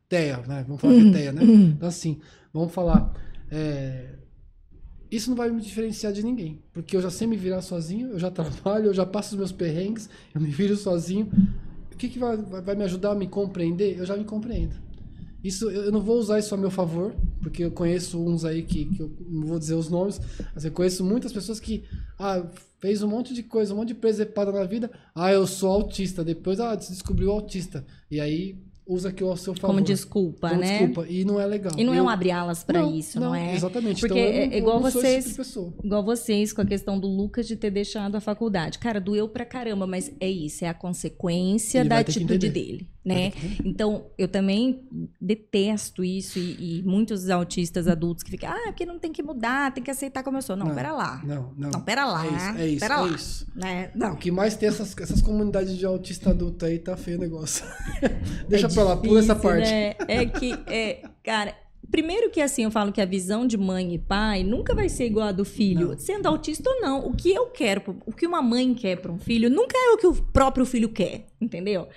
Teia, 0.09 0.37
né? 0.45 0.63
Vamos 0.67 0.81
falar 0.81 0.93
que 0.93 1.01
é 1.01 1.11
teia, 1.11 1.31
né? 1.31 1.41
Então 1.77 1.87
assim, 1.87 2.19
vamos 2.53 2.73
falar. 2.73 3.13
é, 3.49 4.15
Isso 5.09 5.29
não 5.29 5.37
vai 5.37 5.49
me 5.51 5.61
diferenciar 5.61 6.11
de 6.11 6.23
ninguém, 6.23 6.61
porque 6.73 6.95
eu 6.97 7.01
já 7.01 7.09
sei 7.09 7.27
me 7.27 7.37
virar 7.37 7.61
sozinho, 7.61 8.09
eu 8.09 8.19
já 8.19 8.29
trabalho, 8.31 8.87
eu 8.87 8.93
já 8.93 9.05
passo 9.05 9.31
os 9.35 9.37
meus 9.37 9.51
perrengues, 9.51 10.09
eu 10.33 10.41
me 10.41 10.49
viro 10.49 10.75
sozinho. 10.75 11.31
O 11.93 11.95
que, 11.97 12.09
que 12.09 12.19
vai 12.19 12.35
vai 12.37 12.75
me 12.75 12.83
ajudar 12.83 13.11
a 13.11 13.15
me 13.15 13.27
compreender? 13.27 13.97
Eu 13.97 14.05
já 14.05 14.17
me 14.17 14.25
compreendo. 14.25 14.75
Isso 15.43 15.69
eu 15.69 15.91
não 15.91 15.99
vou 16.01 16.17
usar 16.17 16.39
isso 16.39 16.53
a 16.55 16.57
meu 16.57 16.71
favor, 16.71 17.13
porque 17.41 17.65
eu 17.65 17.71
conheço 17.71 18.17
uns 18.23 18.45
aí 18.45 18.63
que, 18.63 18.85
que 18.85 19.01
eu 19.01 19.11
não 19.29 19.45
vou 19.47 19.59
dizer 19.59 19.73
os 19.75 19.89
nomes, 19.89 20.21
mas 20.55 20.63
eu 20.63 20.71
conheço 20.71 21.03
muitas 21.03 21.33
pessoas 21.33 21.59
que 21.59 21.83
ah, 22.17 22.45
fez 22.79 23.03
um 23.03 23.07
monte 23.09 23.33
de 23.33 23.43
coisa, 23.43 23.73
um 23.73 23.77
monte 23.77 23.89
de 23.89 23.95
presepada 23.95 24.51
na 24.53 24.63
vida. 24.63 24.89
Ah, 25.13 25.31
eu 25.33 25.45
sou 25.45 25.69
autista. 25.69 26.23
Depois 26.23 26.59
ah, 26.61 26.73
descobriu 26.75 27.31
autista. 27.31 27.85
E 28.09 28.21
aí 28.21 28.55
usa 28.85 29.09
aquilo 29.09 29.29
ao 29.29 29.37
seu 29.37 29.53
favor. 29.53 29.67
Como 29.75 29.81
desculpa, 29.85 30.49
Como 30.49 30.61
né? 30.61 30.79
desculpa. 30.79 31.09
E 31.09 31.23
não 31.25 31.39
é 31.39 31.45
legal. 31.45 31.73
E 31.77 31.83
não 31.85 31.93
é 31.93 31.99
Eu- 31.99 32.03
um 32.05 32.09
abre 32.09 32.31
alas 32.31 32.63
pra 32.63 32.83
isso, 32.83 33.19
não, 33.19 33.33
é? 33.35 33.55
Exatamente. 33.55 33.99
Porque 34.01 34.19
então, 34.19 34.33
eu 34.33 34.41
é 34.41 34.45
não- 34.45 34.53
eu 34.53 34.57
igual 34.59 34.75
não 34.81 34.91
vocês- 34.91 35.35
tipo. 35.35 35.73
Igual 35.83 36.03
vocês 36.03 36.53
com 36.53 36.61
a 36.61 36.65
questão 36.65 36.99
do 36.99 37.07
Lucas 37.07 37.47
de 37.47 37.55
ter 37.57 37.71
deixado 37.71 38.15
a 38.15 38.21
faculdade. 38.21 38.79
Cara, 38.79 38.99
doeu 39.01 39.27
pra 39.29 39.45
caramba, 39.45 39.85
mas 39.87 40.11
é 40.19 40.29
isso, 40.29 40.63
é 40.65 40.69
a 40.69 40.73
consequência 40.73 41.79
Ele 41.79 41.89
da 41.89 41.99
atitude 41.99 42.49
dele, 42.49 42.87
né? 43.05 43.31
Então, 43.65 44.05
eu 44.17 44.27
também 44.27 44.81
detesto 45.19 46.03
isso 46.03 46.39
e, 46.39 46.79
e 46.79 46.83
muitos 46.83 47.29
autistas 47.29 47.87
adultos 47.87 48.23
que 48.23 48.31
ficam, 48.31 48.49
ah, 48.49 48.63
porque 48.67 48.85
não 48.85 48.97
tem 48.99 49.11
que 49.11 49.21
mudar, 49.21 49.73
tem 49.73 49.83
que 49.83 49.91
aceitar 49.91 50.23
como 50.23 50.37
eu 50.37 50.41
sou. 50.41 50.55
Não, 50.55 50.67
Não, 50.67 50.75
pera 50.75 50.91
lá. 50.93 51.21
Não, 51.23 51.53
não. 51.57 51.69
Não, 51.71 51.81
pera 51.81 52.05
lá. 52.05 52.25
É 52.25 52.29
isso, 52.29 52.57
é 52.59 52.67
isso. 52.67 52.79
pera 52.79 52.93
é 52.93 52.97
lá. 52.97 53.07
isso. 53.09 53.47
Né? 53.55 53.91
O 53.93 53.97
Não. 53.97 54.15
que 54.15 54.31
mais 54.31 54.55
tem 54.55 54.69
essas, 54.69 54.95
essas 54.97 55.21
comunidades 55.21 55.77
de 55.77 55.85
autista 55.85 56.29
adulto 56.29 56.65
aí, 56.65 56.79
tá 56.79 56.95
feio 56.95 57.17
o 57.17 57.21
negócio. 57.21 57.65
Deixa 58.47 58.67
É 58.67 58.69
pra 58.69 58.83
lá, 58.83 58.97
pula 58.97 59.19
essa 59.19 59.35
parte. 59.35 59.69
né? 59.69 59.95
É 60.07 60.25
que, 60.25 60.53
é, 60.67 61.03
cara, 61.23 61.55
primeiro 61.91 62.29
que 62.31 62.41
assim, 62.41 62.63
eu 62.63 62.71
falo 62.71 62.91
que 62.91 63.01
a 63.01 63.05
visão 63.05 63.45
de 63.45 63.57
mãe 63.57 63.93
e 63.93 63.99
pai 63.99 64.43
nunca 64.43 64.73
vai 64.73 64.89
ser 64.89 65.05
igual 65.05 65.27
a 65.27 65.31
do 65.31 65.45
filho, 65.45 65.89
Não. 65.89 65.99
sendo 65.99 66.25
autista 66.27 66.69
ou 66.69 66.81
não. 66.81 67.05
O 67.05 67.13
que 67.13 67.31
eu 67.33 67.47
quero, 67.47 67.81
o 68.05 68.11
que 68.13 68.25
uma 68.25 68.41
mãe 68.41 68.73
quer 68.73 68.97
para 68.97 69.11
um 69.11 69.19
filho, 69.19 69.49
nunca 69.49 69.77
é 69.77 69.91
o 69.91 69.97
que 69.97 70.07
o 70.07 70.13
próprio 70.13 70.65
filho 70.65 70.89
quer, 70.89 71.25
entendeu? 71.39 71.87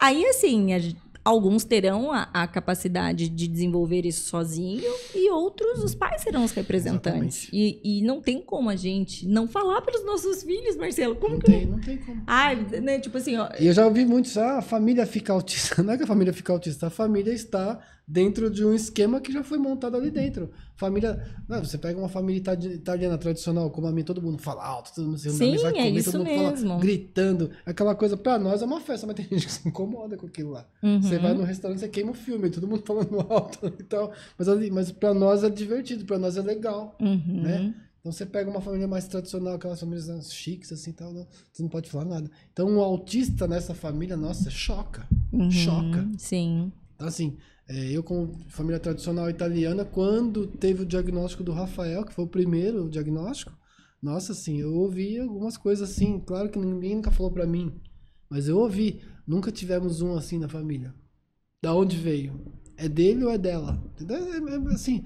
Aí, 0.00 0.24
assim, 0.26 0.72
a 0.72 0.78
alguns 1.24 1.64
terão 1.64 2.12
a, 2.12 2.28
a 2.32 2.46
capacidade 2.46 3.28
de 3.28 3.46
desenvolver 3.46 4.06
isso 4.06 4.28
sozinho 4.28 4.92
e 5.14 5.30
outros, 5.30 5.82
os 5.84 5.94
pais 5.94 6.22
serão 6.22 6.44
os 6.44 6.52
representantes. 6.52 7.48
E, 7.52 7.80
e 7.84 8.02
não 8.02 8.20
tem 8.20 8.40
como 8.40 8.70
a 8.70 8.76
gente 8.76 9.26
não 9.28 9.46
falar 9.46 9.82
pelos 9.82 10.04
nossos 10.04 10.42
filhos, 10.42 10.76
Marcelo. 10.76 11.16
Como 11.16 11.34
Não 11.34 11.40
que. 11.40 11.46
tem, 11.50 11.66
não 11.66 11.80
tem 11.80 11.98
como. 11.98 12.22
Ai, 12.26 12.56
né? 12.82 12.98
Tipo 12.98 13.18
assim, 13.18 13.36
ó. 13.36 13.48
E 13.58 13.66
eu 13.66 13.72
já 13.72 13.86
ouvi 13.86 14.04
muito 14.04 14.26
isso, 14.26 14.40
ah, 14.40 14.58
a 14.58 14.62
família 14.62 15.06
fica 15.06 15.32
autista. 15.32 15.82
Não 15.82 15.92
é 15.92 15.96
que 15.96 16.04
a 16.04 16.06
família 16.06 16.32
fica 16.32 16.52
autista, 16.52 16.86
a 16.86 16.90
família 16.90 17.32
está 17.32 17.78
dentro 18.12 18.50
de 18.50 18.64
um 18.64 18.74
esquema 18.74 19.20
que 19.20 19.32
já 19.32 19.44
foi 19.44 19.56
montado 19.56 19.96
ali 19.96 20.10
dentro. 20.10 20.50
Família. 20.74 21.24
Não, 21.48 21.62
você 21.64 21.78
pega 21.78 21.96
uma 21.98 22.08
família 22.08 22.38
itali- 22.40 22.74
italiana 22.74 23.16
tradicional, 23.16 23.70
como 23.70 23.86
a 23.86 23.92
minha, 23.92 24.04
todo 24.04 24.20
mundo 24.20 24.38
fala 24.38 24.64
alto, 24.64 24.92
todo 24.94 25.06
mundo 25.06 25.18
se 25.18 25.30
Sim, 25.30 25.56
vai 25.58 25.70
é 25.70 25.72
comer, 25.74 25.90
isso 25.98 26.10
todo 26.10 26.24
mundo 26.24 26.34
fala 26.36 26.50
mesmo. 26.50 26.78
gritando. 26.80 27.50
Aquela 27.64 27.94
coisa, 27.94 28.16
pra 28.16 28.38
nós 28.38 28.62
é 28.62 28.64
uma 28.64 28.80
festa, 28.80 29.06
mas 29.06 29.14
tem 29.14 29.26
gente 29.30 29.46
que 29.46 29.52
se 29.52 29.68
incomoda 29.68 30.16
com 30.16 30.26
aquilo 30.26 30.50
lá. 30.50 30.66
Você 31.00 31.16
Uhum. 31.16 31.22
vai 31.22 31.34
no 31.34 31.44
restaurante, 31.44 31.78
você 31.80 31.88
queima 31.88 32.10
o 32.10 32.14
filme, 32.14 32.50
todo 32.50 32.66
mundo 32.66 32.82
falando 32.84 33.20
alto 33.30 33.66
e 33.78 33.82
tal. 33.84 34.12
Mas, 34.36 34.48
mas 34.70 34.90
pra 34.90 35.14
nós 35.14 35.44
é 35.44 35.50
divertido, 35.50 36.04
pra 36.04 36.18
nós 36.18 36.36
é 36.36 36.42
legal. 36.42 36.96
Uhum. 37.00 37.42
né? 37.42 37.74
Então 38.00 38.10
você 38.10 38.24
pega 38.24 38.50
uma 38.50 38.62
família 38.62 38.88
mais 38.88 39.06
tradicional, 39.06 39.54
aquelas 39.56 39.78
famílias 39.78 40.32
chiques, 40.32 40.72
assim 40.72 40.90
tal, 40.90 41.12
não- 41.12 41.26
você 41.52 41.62
não 41.62 41.68
pode 41.68 41.88
falar 41.90 42.06
nada. 42.06 42.30
Então 42.52 42.66
um 42.68 42.80
autista 42.80 43.46
nessa 43.46 43.74
família, 43.74 44.16
nossa, 44.16 44.48
choca. 44.50 45.06
Uhum, 45.30 45.50
Choca. 45.50 46.08
Sim. 46.16 46.72
Então, 46.96 47.06
assim, 47.06 47.36
é, 47.70 47.90
eu 47.92 48.02
como 48.02 48.32
família 48.48 48.80
tradicional 48.80 49.30
italiana, 49.30 49.84
quando 49.84 50.46
teve 50.46 50.82
o 50.82 50.86
diagnóstico 50.86 51.44
do 51.44 51.52
Rafael, 51.52 52.04
que 52.04 52.12
foi 52.14 52.24
o 52.24 52.28
primeiro 52.28 52.88
diagnóstico, 52.90 53.52
nossa, 54.02 54.32
assim, 54.32 54.58
eu 54.60 54.74
ouvi 54.74 55.18
algumas 55.18 55.56
coisas 55.56 55.90
assim, 55.90 56.18
claro 56.20 56.50
que 56.50 56.58
ninguém 56.58 56.96
nunca 56.96 57.10
falou 57.10 57.30
pra 57.32 57.46
mim 57.46 57.72
Mas 58.30 58.48
eu 58.48 58.58
ouvi, 58.58 59.02
nunca 59.26 59.52
tivemos 59.52 60.02
um 60.02 60.14
assim 60.16 60.38
na 60.38 60.48
família. 60.48 60.94
Da 61.62 61.74
onde 61.74 61.96
veio? 61.96 62.40
É 62.76 62.88
dele 62.88 63.24
ou 63.24 63.30
é 63.32 63.38
dela? 63.38 63.82
Entendeu? 63.94 64.16
É, 64.32 64.38
é, 64.72 64.74
assim, 64.74 65.04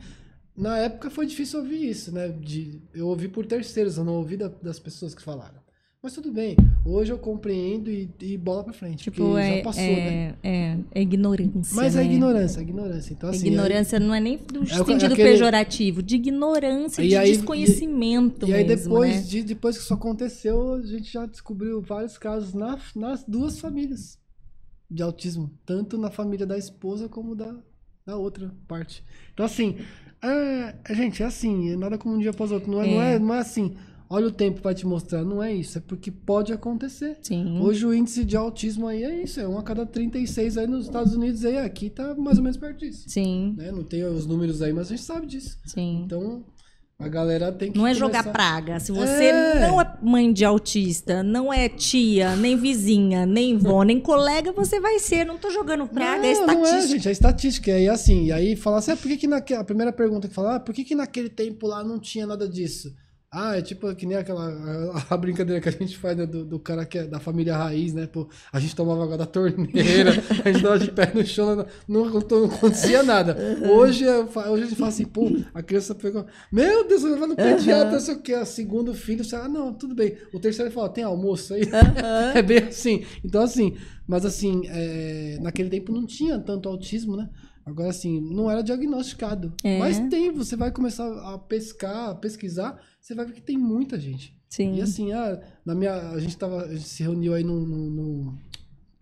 na 0.57 0.79
época 0.79 1.11
foi 1.11 1.27
difícil 1.27 1.61
ouvir 1.61 1.89
isso, 1.91 2.13
né? 2.13 2.29
De, 2.31 2.83
eu 2.95 3.09
ouvi 3.09 3.29
por 3.29 3.47
terceiros, 3.47 3.99
eu 3.99 4.05
não 4.05 4.15
ouvi 4.17 4.37
da- 4.39 4.49
das 4.49 4.81
pessoas 4.81 5.15
que 5.15 5.23
falaram. 5.23 5.64
Mas 6.05 6.13
tudo 6.13 6.31
bem, 6.31 6.55
hoje 6.85 7.11
eu 7.11 7.19
compreendo 7.19 7.91
e, 7.91 8.11
e 8.21 8.37
bola 8.37 8.63
pra 8.63 8.75
frente, 8.75 9.05
Tipo, 9.05 9.17
porque 9.25 9.41
é, 9.41 9.57
já 9.57 9.63
passou, 9.65 9.83
é, 9.83 10.11
né? 10.11 10.35
é, 10.43 10.77
é 10.97 11.01
ignorância. 11.01 11.75
Mas 11.75 11.97
é 11.97 12.01
né? 12.05 12.13
ignorância, 12.13 12.61
é 12.61 12.63
ignorância. 12.63 13.13
Então, 13.15 13.31
assim, 13.31 13.47
ignorância 13.47 13.99
não 13.99 14.15
é 14.15 14.21
nem 14.21 14.37
do 14.37 14.65
É 14.65 14.67
sentido 14.67 15.15
aquele- 15.15 15.31
pejorativo, 15.31 16.03
de 16.03 16.17
ignorância, 16.17 17.03
E 17.03 17.09
de 17.09 17.17
aí- 17.17 17.33
desconhecimento 17.33 18.47
E 18.47 18.53
aí 18.53 18.67
mesmo, 18.67 18.85
depois, 18.93 19.15
né? 19.17 19.23
de, 19.23 19.43
depois 19.45 19.79
que 19.79 19.83
isso 19.83 19.95
aconteceu, 19.95 20.75
a 20.75 20.83
gente 20.83 21.11
já 21.11 21.25
descobriu 21.25 21.81
vários 21.81 22.19
casos 22.19 22.53
na- 22.53 22.79
nas 22.95 23.25
duas 23.25 23.59
famílias 23.59 24.19
de 24.91 25.03
autismo. 25.03 25.51
Tanto 25.65 25.97
na 25.97 26.11
família 26.11 26.47
da 26.47 26.59
esposa 26.59 27.09
como 27.09 27.35
da, 27.35 27.57
da 28.05 28.15
outra 28.19 28.55
parte. 28.69 29.03
Então 29.33 29.47
assim, 29.47 29.79
é, 30.23 30.75
gente, 30.95 31.23
é 31.23 31.27
assim, 31.27 31.71
é 31.71 31.77
nada 31.77 31.97
como 31.97 32.15
um 32.15 32.19
dia 32.19 32.29
após 32.31 32.53
outro. 32.53 32.71
Não 32.71 32.83
é, 32.83 32.87
Não, 32.87 33.01
É. 33.03 33.15
é, 33.15 33.19
não 33.19 33.35
é 33.35 33.39
assim, 33.39 33.75
olha 34.15 34.27
o 34.29 34.31
tempo 34.33 34.61
vai 34.63 34.75
te 34.75 34.87
mostrar. 34.87 35.25
Não 35.25 35.43
é 35.43 35.53
isso, 35.53 35.79
é 35.79 35.81
porque 35.81 36.11
pode 36.11 36.53
acontecer. 36.53 37.19
Sim. 37.23 37.59
Hoje 37.61 37.85
o 37.85 37.93
índice 37.93 38.25
de 38.25 38.37
autismo 38.37 38.87
aí 38.87 39.03
é 39.05 39.23
isso, 39.23 39.41
é 39.41 39.49
um 39.49 39.59
a 39.59 39.63
cada 39.63 39.85
36 39.85 40.57
aí 40.59 40.67
nos 40.67 40.87
Estados 40.87 41.15
Unidos 41.15 41.45
aí, 41.45 41.59
aqui 41.59 41.91
tá 41.91 42.15
mais 42.15 42.39
ou 42.39 42.45
menos 42.45 42.57
perto 42.57 42.79
disso. 42.81 43.05
Sim, 43.09 43.55
Né? 43.57 43.71
Não 43.73 43.83
tem 43.83 44.05
os 44.05 44.27
números 44.27 44.63
aí, 44.63 44.73
mas 44.73 44.87
a 44.87 44.91
gente 44.97 45.03
sabe 45.05 45.27
disso. 45.27 45.59
sim. 45.67 46.03
Então, 46.05 46.45
a 46.97 47.09
galera 47.09 47.51
tem 47.51 47.73
que 47.73 47.77
Não 47.77 47.87
é 47.89 47.93
jogar 47.93 48.23
começar- 48.23 48.33
praga. 48.33 48.79
Se 48.79 48.93
você 48.93 49.25
É. 49.25 49.67
não 49.69 49.81
é 49.81 49.99
mãe 50.01 50.33
de 50.33 50.45
autista, 50.45 51.25
não 51.25 51.53
é 51.53 51.69
tia, 51.69 52.37
nem 52.37 52.57
vizinha, 52.57 53.27
nem 53.27 53.59
vó, 53.59 53.83
nem 53.83 54.01
colega, 54.01 54.53
você 54.53 54.79
vai 54.79 55.01
ser. 55.01 55.25
Não 55.27 55.37
tô 55.37 55.51
jogando 55.51 55.89
praga, 55.89 56.25
é 56.25 56.33
Não, 56.35 56.47
não 56.47 56.63
estatística. 56.63 56.85
é, 56.85 56.87
gente, 56.89 57.09
é 57.09 57.13
estatística. 57.13 57.71
E 57.71 57.75
aí, 57.75 57.89
assim, 57.89 58.27
e 58.27 58.33
aí 58.33 58.55
fala 58.55 58.79
assim, 58.79 58.93
ah, 58.93 58.97
por 58.97 59.09
que 59.09 59.17
que 59.17 59.27
naque... 59.27 59.53
a 59.55 59.65
primeira 59.65 59.93
pergunta 59.93 60.29
que 60.29 60.35
fala, 60.35 60.55
ah, 60.57 60.61
por 60.61 60.73
que 60.73 60.85
que 60.85 60.95
naquele 60.95 61.29
tempo 61.29 61.67
lá 61.67 61.83
não 61.83 61.99
tinha 61.99 62.27
nada 62.29 62.49
disso? 62.49 62.95
Ah, 63.37 63.57
é 63.59 63.63
tipo 63.63 63.93
que 63.97 64.07
nem 64.07 64.17
aquela 64.17 64.47
a, 64.49 65.07
a 65.15 65.17
brincadeira 65.17 65.61
que 65.61 65.69
a 65.69 65.73
gente 65.73 65.99
faz 65.99 66.17
né, 66.17 66.25
do, 66.25 66.45
do 66.45 66.59
cara 66.61 66.87
que 66.87 66.99
é 66.99 67.05
da 67.05 67.19
família 67.19 67.57
raiz, 67.57 67.93
né? 67.93 68.07
Pô, 68.07 68.29
a 68.53 68.61
gente 68.61 68.77
tomava 68.77 69.03
água 69.03 69.19
da 69.19 69.27
torneira, 69.27 70.13
a 70.45 70.53
gente 70.53 70.63
dava 70.63 70.79
de 70.79 70.91
pé 70.93 71.11
no 71.13 71.27
chão, 71.27 71.57
não, 71.89 72.05
não, 72.05 72.21
não 72.21 72.45
acontecia 72.47 73.03
nada. 73.03 73.37
Hoje, 73.69 74.05
eu 74.05 74.29
fa- 74.29 74.49
hoje 74.49 74.63
a 74.63 74.67
gente 74.67 74.77
fala 74.77 74.89
assim, 74.91 75.05
pô, 75.05 75.29
a 75.53 75.63
criança 75.63 75.95
pegou, 75.97 76.25
meu 76.53 76.87
Deus, 76.87 77.03
eu 77.03 77.19
vou 77.19 77.27
no 77.27 77.35
pediatra, 77.35 77.91
não 77.91 78.01
sei 78.01 78.15
o 78.15 78.21
que, 78.23 78.35
o 78.35 78.47
segundo 78.47 78.95
filho, 78.95 79.25
você, 79.25 79.35
ah, 79.35 79.49
não, 79.49 79.75
tudo 79.75 79.95
bem. 79.97 80.17
O 80.33 80.39
terceiro 80.39 80.71
fala, 80.71 80.89
tem 80.89 81.03
almoço 81.03 81.55
aí? 81.55 81.63
é 82.35 82.41
bem 82.43 82.59
assim. 82.59 83.05
Então, 83.25 83.43
assim, 83.43 83.75
mas 84.07 84.25
assim, 84.25 84.63
é, 84.67 85.39
naquele 85.41 85.69
tempo 85.71 85.91
não 85.93 86.07
tinha 86.07 86.39
tanto 86.39 86.69
autismo, 86.69 87.17
né? 87.17 87.29
Agora, 87.67 87.89
assim, 87.89 88.21
não 88.21 88.51
era 88.51 88.63
diagnosticado. 88.63 89.55
É. 89.65 89.79
Mas 89.79 89.99
tem, 90.11 90.31
você 90.31 90.55
vai 90.55 90.71
começar 90.71 91.07
a 91.35 91.39
pescar, 91.39 92.11
a 92.11 92.15
pesquisar, 92.15 92.79
você 93.05 93.15
vai 93.15 93.27
ver 93.27 93.35
que 93.35 93.43
tem 93.43 93.59
muita 93.59 94.01
gente. 94.01 94.35
Sim. 94.49 94.77
E 94.77 94.81
assim, 94.81 95.13
ah, 95.13 95.39
na 95.65 95.75
minha, 95.75 95.93
a 96.11 96.19
gente 96.19 96.39
tava, 96.39 96.63
a 96.65 96.69
gente 96.75 96.89
se 96.89 97.03
reuniu 97.03 97.35
aí 97.35 97.45
no, 97.45 97.61
no- 97.67 97.91
no- 97.91 98.39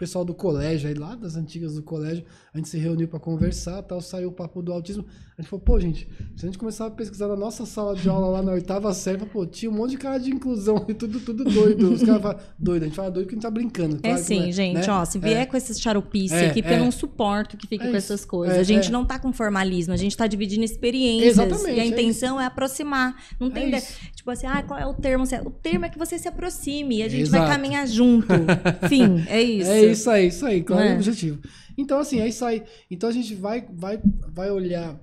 pessoal 0.03 0.25
do 0.25 0.35
colégio 0.35 0.89
aí 0.89 0.95
lá 0.95 1.15
das 1.15 1.37
antigas 1.37 1.77
do 1.77 1.83
colégio, 1.83 2.25
a 2.53 2.57
gente 2.59 2.69
se 2.69 2.77
reuniu 2.77 3.07
pra 3.07 3.21
conversar, 3.21 3.81
tal, 3.85 4.01
saiu 4.01 4.31
o 4.31 4.33
papo 4.33 4.61
do 4.61 4.73
autismo. 4.73 5.05
A 5.39 5.41
gente 5.41 5.49
falou, 5.49 5.65
pô, 5.65 5.79
gente, 5.81 6.09
se 6.37 6.45
a 6.45 6.47
gente 6.47 6.59
começar 6.59 6.87
a 6.87 6.91
pesquisar 6.91 7.29
na 7.29 7.37
nossa 7.37 7.65
sala 7.65 7.95
de 7.95 8.09
aula 8.09 8.27
lá 8.27 8.43
na 8.43 8.53
oitava 8.53 8.93
série, 8.93 9.25
pô, 9.27 9.47
tinha 9.47 9.71
um 9.71 9.75
monte 9.75 9.93
de 9.93 9.99
cara 9.99 10.19
de 10.19 10.31
inclusão 10.31 10.85
e 10.89 10.93
tudo 10.95 11.21
tudo 11.21 11.45
doido. 11.45 11.93
Os 11.93 12.03
caras 12.03 12.21
falam 12.21 12.39
doido, 12.59 12.83
a 12.83 12.87
gente 12.87 12.97
fala 12.97 13.11
doido 13.13 13.27
porque 13.27 13.35
a 13.35 13.37
gente 13.37 13.43
tá 13.43 13.51
brincando. 13.51 13.97
É 13.97 14.01
claro 14.01 14.17
que 14.19 14.23
sim, 14.25 14.41
não 14.41 14.53
gente, 14.53 14.87
né? 14.87 14.93
ó, 14.93 15.05
se 15.05 15.19
vier 15.21 15.37
É. 15.43 15.47
com 15.47 15.57
esses 15.57 15.81
charupice 15.81 16.35
É, 16.35 16.47
aqui, 16.51 16.63
porque 16.63 16.75
é. 16.75 16.79
eu 16.81 16.85
não 16.85 16.91
suporto 16.91 17.57
que 17.57 17.67
fique 17.69 17.85
É 17.87 17.91
com 17.91 17.97
essas 17.97 18.25
coisas. 18.25 18.57
É, 18.57 18.61
a 18.61 18.65
gente 18.65 18.89
é. 18.89 18.91
não 18.91 19.05
tá 19.05 19.19
com 19.21 19.33
formalismo, 19.33 19.95
a 19.95 19.97
gente 19.97 20.17
tá 20.17 20.27
dividindo 20.27 20.65
experiências. 20.65 21.39
Exatamente, 21.39 21.77
E 21.77 21.81
a 21.81 21.85
é 21.85 21.87
intenção 21.87 22.41
é, 22.41 22.47
aproximar. 22.47 23.15
Não 23.41 23.51
tem, 23.51 23.69
É 23.69 23.71
de- 23.71 23.77
isso. 23.79 23.99
tipo 24.17 24.31
assim, 24.33 24.47
ah, 24.49 24.63
qual 24.67 24.79
é 24.81 24.87
o 24.87 24.95
termo? 24.95 25.25
O 25.47 25.51
termo 25.51 25.85
é 25.87 25.89
que 25.89 25.99
você 25.99 26.19
se 26.19 26.27
aproxime 26.29 26.99
e 26.99 27.03
a 27.05 27.09
gente 27.09 27.31
vai 27.31 27.41
Exato. 27.41 27.53
caminhar 27.55 27.87
junto. 27.87 28.27
Fim, 28.89 29.25
é 29.29 29.41
isso. 29.41 29.71
É 29.71 29.85
isso 29.87 29.92
aí, 30.11 30.27
isso 30.29 30.47
aí, 30.47 30.63
claro, 30.63 30.83
é 30.85 30.89
é? 30.89 30.93
o 30.93 30.97
objetivo. 30.97 31.41
Então, 31.77 31.99
assim, 31.99 32.21
é 32.21 32.29
isso 32.29 32.45
aí. 32.45 32.63
Então 32.91 33.09
a 33.09 33.13
gente 33.13 33.35
vai, 33.35 33.67
vai, 33.73 34.01
vai 34.29 34.51
olhar 34.51 35.01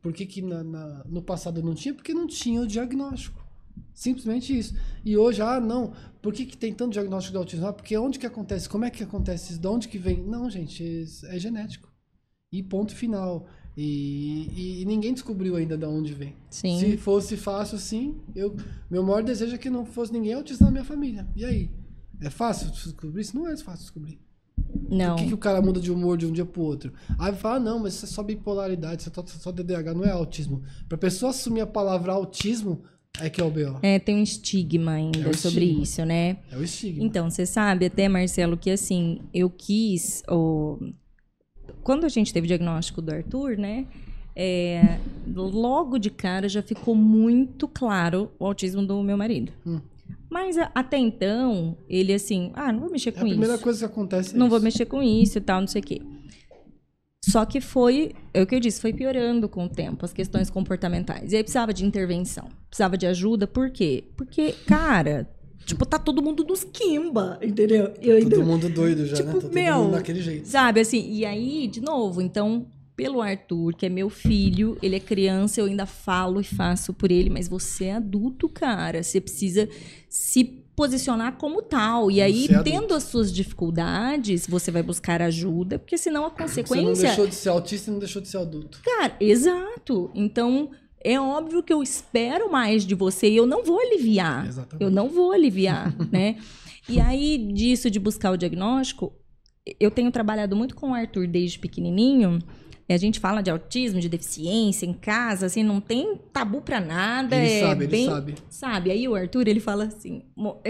por 0.00 0.12
que, 0.12 0.26
que 0.26 0.42
na- 0.42 0.62
na- 0.62 1.04
no 1.08 1.22
passado 1.22 1.62
não 1.62 1.74
tinha, 1.74 1.94
porque 1.94 2.14
não 2.14 2.26
tinha 2.26 2.60
o 2.60 2.66
diagnóstico. 2.66 3.44
Simplesmente 3.94 4.56
isso. 4.56 4.76
E 5.04 5.16
hoje, 5.16 5.42
ah, 5.42 5.58
não, 5.60 5.92
por 6.22 6.32
que, 6.32 6.46
que 6.46 6.56
tem 6.56 6.72
tanto 6.72 6.92
diagnóstico 6.92 7.32
de 7.32 7.38
autismo? 7.38 7.66
Ah, 7.66 7.72
porque 7.72 7.96
onde 7.98 8.18
que 8.18 8.26
acontece? 8.26 8.68
Como 8.68 8.84
é 8.84 8.90
que 8.90 9.02
acontece 9.02 9.52
isso? 9.52 9.60
De 9.60 9.66
onde 9.66 9.88
que 9.88 9.98
vem? 9.98 10.22
Não, 10.22 10.48
gente, 10.48 10.84
é, 11.24 11.36
é 11.36 11.38
genético. 11.38 11.88
E 12.52 12.62
ponto 12.62 12.94
final. 12.94 13.46
E, 13.76 14.48
e- 14.56 14.82
e 14.82 14.84
ninguém 14.84 15.12
descobriu 15.12 15.56
ainda 15.56 15.76
de 15.76 15.84
onde 15.84 16.12
vem. 16.14 16.34
Sim. 16.50 16.78
Se 16.78 16.96
fosse 16.96 17.36
fácil 17.36 17.76
assim, 17.76 18.20
eu, 18.34 18.56
meu 18.90 19.02
maior 19.02 19.22
desejo 19.22 19.54
é 19.54 19.58
que 19.58 19.70
não 19.70 19.84
fosse 19.84 20.12
ninguém 20.12 20.32
autista 20.34 20.64
na 20.64 20.70
minha 20.70 20.84
família. 20.84 21.26
E 21.36 21.44
aí? 21.44 21.70
É 22.20 22.30
fácil 22.30 22.70
descobrir 22.70 23.20
isso? 23.22 23.36
Não 23.36 23.46
é 23.48 23.56
fácil 23.56 23.82
descobrir. 23.82 24.18
Não. 24.90 25.14
Por 25.16 25.22
que, 25.22 25.28
que 25.28 25.34
o 25.34 25.38
cara 25.38 25.62
muda 25.62 25.80
de 25.80 25.90
humor 25.90 26.16
de 26.16 26.26
um 26.26 26.32
dia 26.32 26.44
pro 26.44 26.62
outro? 26.62 26.92
Aí 27.10 27.30
vai 27.30 27.34
falar, 27.36 27.54
ah, 27.56 27.60
não, 27.60 27.78
mas 27.78 27.94
isso 27.94 28.04
é 28.04 28.08
só 28.08 28.22
bipolaridade, 28.22 29.02
isso 29.02 29.10
é 29.10 29.22
só- 29.38 29.52
DDH, 29.52 29.94
não 29.94 30.04
é 30.04 30.10
autismo. 30.10 30.62
Pra 30.88 30.98
pessoa 30.98 31.30
assumir 31.30 31.60
a 31.60 31.66
palavra 31.66 32.12
autismo, 32.12 32.82
é 33.20 33.30
que 33.30 33.40
é 33.40 33.44
o 33.44 33.50
BO. 33.50 33.78
É, 33.82 33.98
tem 33.98 34.16
um 34.16 34.22
estigma 34.22 34.92
ainda 34.92 35.20
É 35.30 35.32
sobre 35.32 35.60
estigma. 35.64 35.82
isso, 35.82 36.04
né? 36.04 36.38
É 36.50 36.56
o 36.56 36.62
estigma. 36.62 37.04
Então, 37.04 37.30
você 37.30 37.46
sabe 37.46 37.86
até, 37.86 38.08
Marcelo, 38.08 38.56
que 38.56 38.70
assim, 38.70 39.20
eu 39.32 39.48
quis. 39.48 40.22
ó, 40.28 40.76
Quando 41.82 42.04
a 42.04 42.08
gente 42.08 42.32
teve 42.32 42.44
o 42.44 42.48
diagnóstico 42.48 43.00
do 43.00 43.10
Arthur, 43.12 43.56
né? 43.56 43.86
é, 44.40 45.00
logo 45.34 45.98
de 45.98 46.10
cara 46.10 46.48
já 46.48 46.62
ficou 46.62 46.94
muito 46.94 47.66
claro 47.66 48.30
o 48.38 48.46
autismo 48.46 48.86
do 48.86 49.02
meu 49.02 49.16
marido. 49.16 49.50
Hum. 49.66 49.80
Mas 50.30 50.58
a- 50.58 50.70
até 50.74 50.98
então, 50.98 51.76
ele 51.88 52.12
assim, 52.12 52.50
ah, 52.54 52.72
não 52.72 52.80
vou 52.80 52.90
mexer 52.90 53.10
é 53.10 53.12
a 53.12 53.14
com 53.14 53.28
primeira 53.28 53.54
isso. 53.54 53.62
coisa 53.62 53.78
que 53.80 53.84
acontece 53.86 54.34
é 54.34 54.38
Não 54.38 54.48
vou 54.48 54.58
isso. 54.58 54.64
mexer 54.64 54.86
com 54.86 55.02
isso 55.02 55.38
e 55.38 55.40
tal, 55.40 55.60
não 55.60 55.68
sei 55.68 55.80
o 55.80 55.84
quê. 55.84 56.02
Só 57.24 57.44
que 57.44 57.60
foi, 57.60 58.12
é 58.32 58.40
o 58.42 58.46
que 58.46 58.54
eu 58.54 58.60
disse, 58.60 58.80
foi 58.80 58.92
piorando 58.92 59.48
com 59.48 59.64
o 59.64 59.68
tempo 59.68 60.04
as 60.04 60.12
questões 60.12 60.48
comportamentais. 60.50 61.32
E 61.32 61.36
aí 61.36 61.42
precisava 61.42 61.74
de 61.74 61.84
intervenção, 61.84 62.48
precisava 62.70 62.96
de 62.96 63.06
ajuda, 63.06 63.46
por 63.46 63.70
quê? 63.70 64.04
Porque, 64.16 64.52
cara, 64.66 65.28
tipo, 65.66 65.84
tá 65.84 65.98
todo 65.98 66.22
mundo 66.22 66.44
nos 66.44 66.64
quimba, 66.64 67.38
entendeu? 67.42 67.92
Eu 68.00 68.16
ainda- 68.16 68.36
Todo 68.36 68.46
mundo 68.46 68.68
doido 68.70 69.04
já, 69.06 69.16
Tipo, 69.16 69.28
né? 69.28 69.34
Tá 69.34 69.40
todo 69.40 69.52
meu, 69.52 69.78
mundo 69.82 69.92
daquele 69.92 70.22
jeito. 70.22 70.46
Sabe, 70.48 70.80
assim, 70.80 71.10
e 71.12 71.24
aí, 71.26 71.66
de 71.66 71.80
novo, 71.82 72.22
então, 72.22 72.66
pelo 72.98 73.22
Arthur, 73.22 73.76
que 73.76 73.86
é 73.86 73.88
meu 73.88 74.10
filho, 74.10 74.76
ele 74.82 74.96
é 74.96 75.00
criança, 75.00 75.60
eu 75.60 75.66
ainda 75.66 75.86
falo 75.86 76.40
e 76.40 76.44
faço 76.44 76.92
por 76.92 77.12
ele, 77.12 77.30
mas 77.30 77.46
você 77.46 77.84
é 77.84 77.92
adulto, 77.92 78.48
cara. 78.48 79.04
Você 79.04 79.20
precisa 79.20 79.68
se 80.08 80.42
posicionar 80.74 81.36
como 81.36 81.62
tal. 81.62 82.10
E 82.10 82.20
aí, 82.20 82.48
é 82.50 82.60
tendo 82.60 82.92
as 82.92 83.04
suas 83.04 83.32
dificuldades, 83.32 84.48
você 84.48 84.72
vai 84.72 84.82
buscar 84.82 85.22
ajuda, 85.22 85.78
porque 85.78 85.96
senão 85.96 86.24
a 86.24 86.28
Você 86.28 86.34
não 86.40 86.46
consequência. 86.48 87.06
deixou 87.06 87.26
de 87.28 87.36
ser 87.36 87.50
autista 87.50 87.88
e 87.88 87.92
não 87.92 88.00
deixou 88.00 88.20
de 88.20 88.26
ser 88.26 88.38
adulto. 88.38 88.80
Cara, 88.82 89.16
exato. 89.20 90.10
Então, 90.12 90.72
é 91.00 91.20
óbvio 91.20 91.62
que 91.62 91.72
eu 91.72 91.80
espero 91.80 92.50
mais 92.50 92.84
de 92.84 92.96
você 92.96 93.30
e 93.30 93.36
eu 93.36 93.46
não 93.46 93.62
vou 93.64 93.78
aliviar. 93.78 94.44
Exatamente. 94.44 94.82
Eu 94.82 94.90
não 94.90 95.08
vou 95.08 95.30
aliviar, 95.30 95.94
né? 96.10 96.36
E 96.88 96.98
aí, 96.98 97.38
disso 97.52 97.88
de 97.88 98.00
buscar 98.00 98.32
o 98.32 98.36
diagnóstico, 98.36 99.12
eu 99.78 99.88
tenho 99.88 100.10
trabalhado 100.10 100.56
muito 100.56 100.74
com 100.74 100.90
o 100.90 100.94
Arthur 100.94 101.28
desde 101.28 101.60
pequenininho. 101.60 102.40
E 102.88 102.94
a 102.94 102.96
gente 102.96 103.20
fala 103.20 103.42
de 103.42 103.50
autismo, 103.50 104.00
de 104.00 104.08
deficiência 104.08 104.86
em 104.86 104.94
casa, 104.94 105.44
assim, 105.46 105.62
não 105.62 105.78
tem 105.78 106.16
tabu 106.32 106.62
pra 106.62 106.80
nada. 106.80 107.36
Ele 107.36 107.52
é 107.52 107.60
sabe, 107.60 107.84
ele 107.84 107.90
bem, 107.90 108.06
sabe. 108.06 108.34
Sabe? 108.48 108.90
Aí 108.90 109.06
o 109.06 109.14
Arthur, 109.14 109.46
ele 109.46 109.60
fala 109.60 109.84
assim: 109.84 110.22
"Mo- 110.34 110.62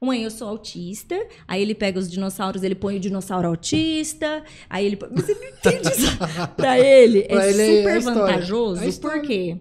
Mãe, 0.00 0.22
eu 0.22 0.30
sou 0.30 0.46
autista. 0.48 1.16
Aí 1.48 1.60
ele 1.60 1.74
pega 1.74 1.98
os 1.98 2.08
dinossauros, 2.08 2.62
ele 2.62 2.76
põe 2.76 2.96
o 2.96 3.00
dinossauro 3.00 3.48
autista. 3.48 4.44
Aí 4.70 4.86
ele. 4.86 4.96
põe- 4.96 5.08
Você 5.10 5.34
não 5.34 5.44
entende 5.48 5.88
isso? 5.88 6.16
pra 6.56 6.78
ele 6.78 7.26
é 7.28 7.50
ele 7.50 7.62
é 7.62 7.76
super 7.78 7.98
história. 7.98 8.00
vantajoso, 8.02 8.80
É 8.80 8.84
a 8.84 8.88
história. 8.88 9.60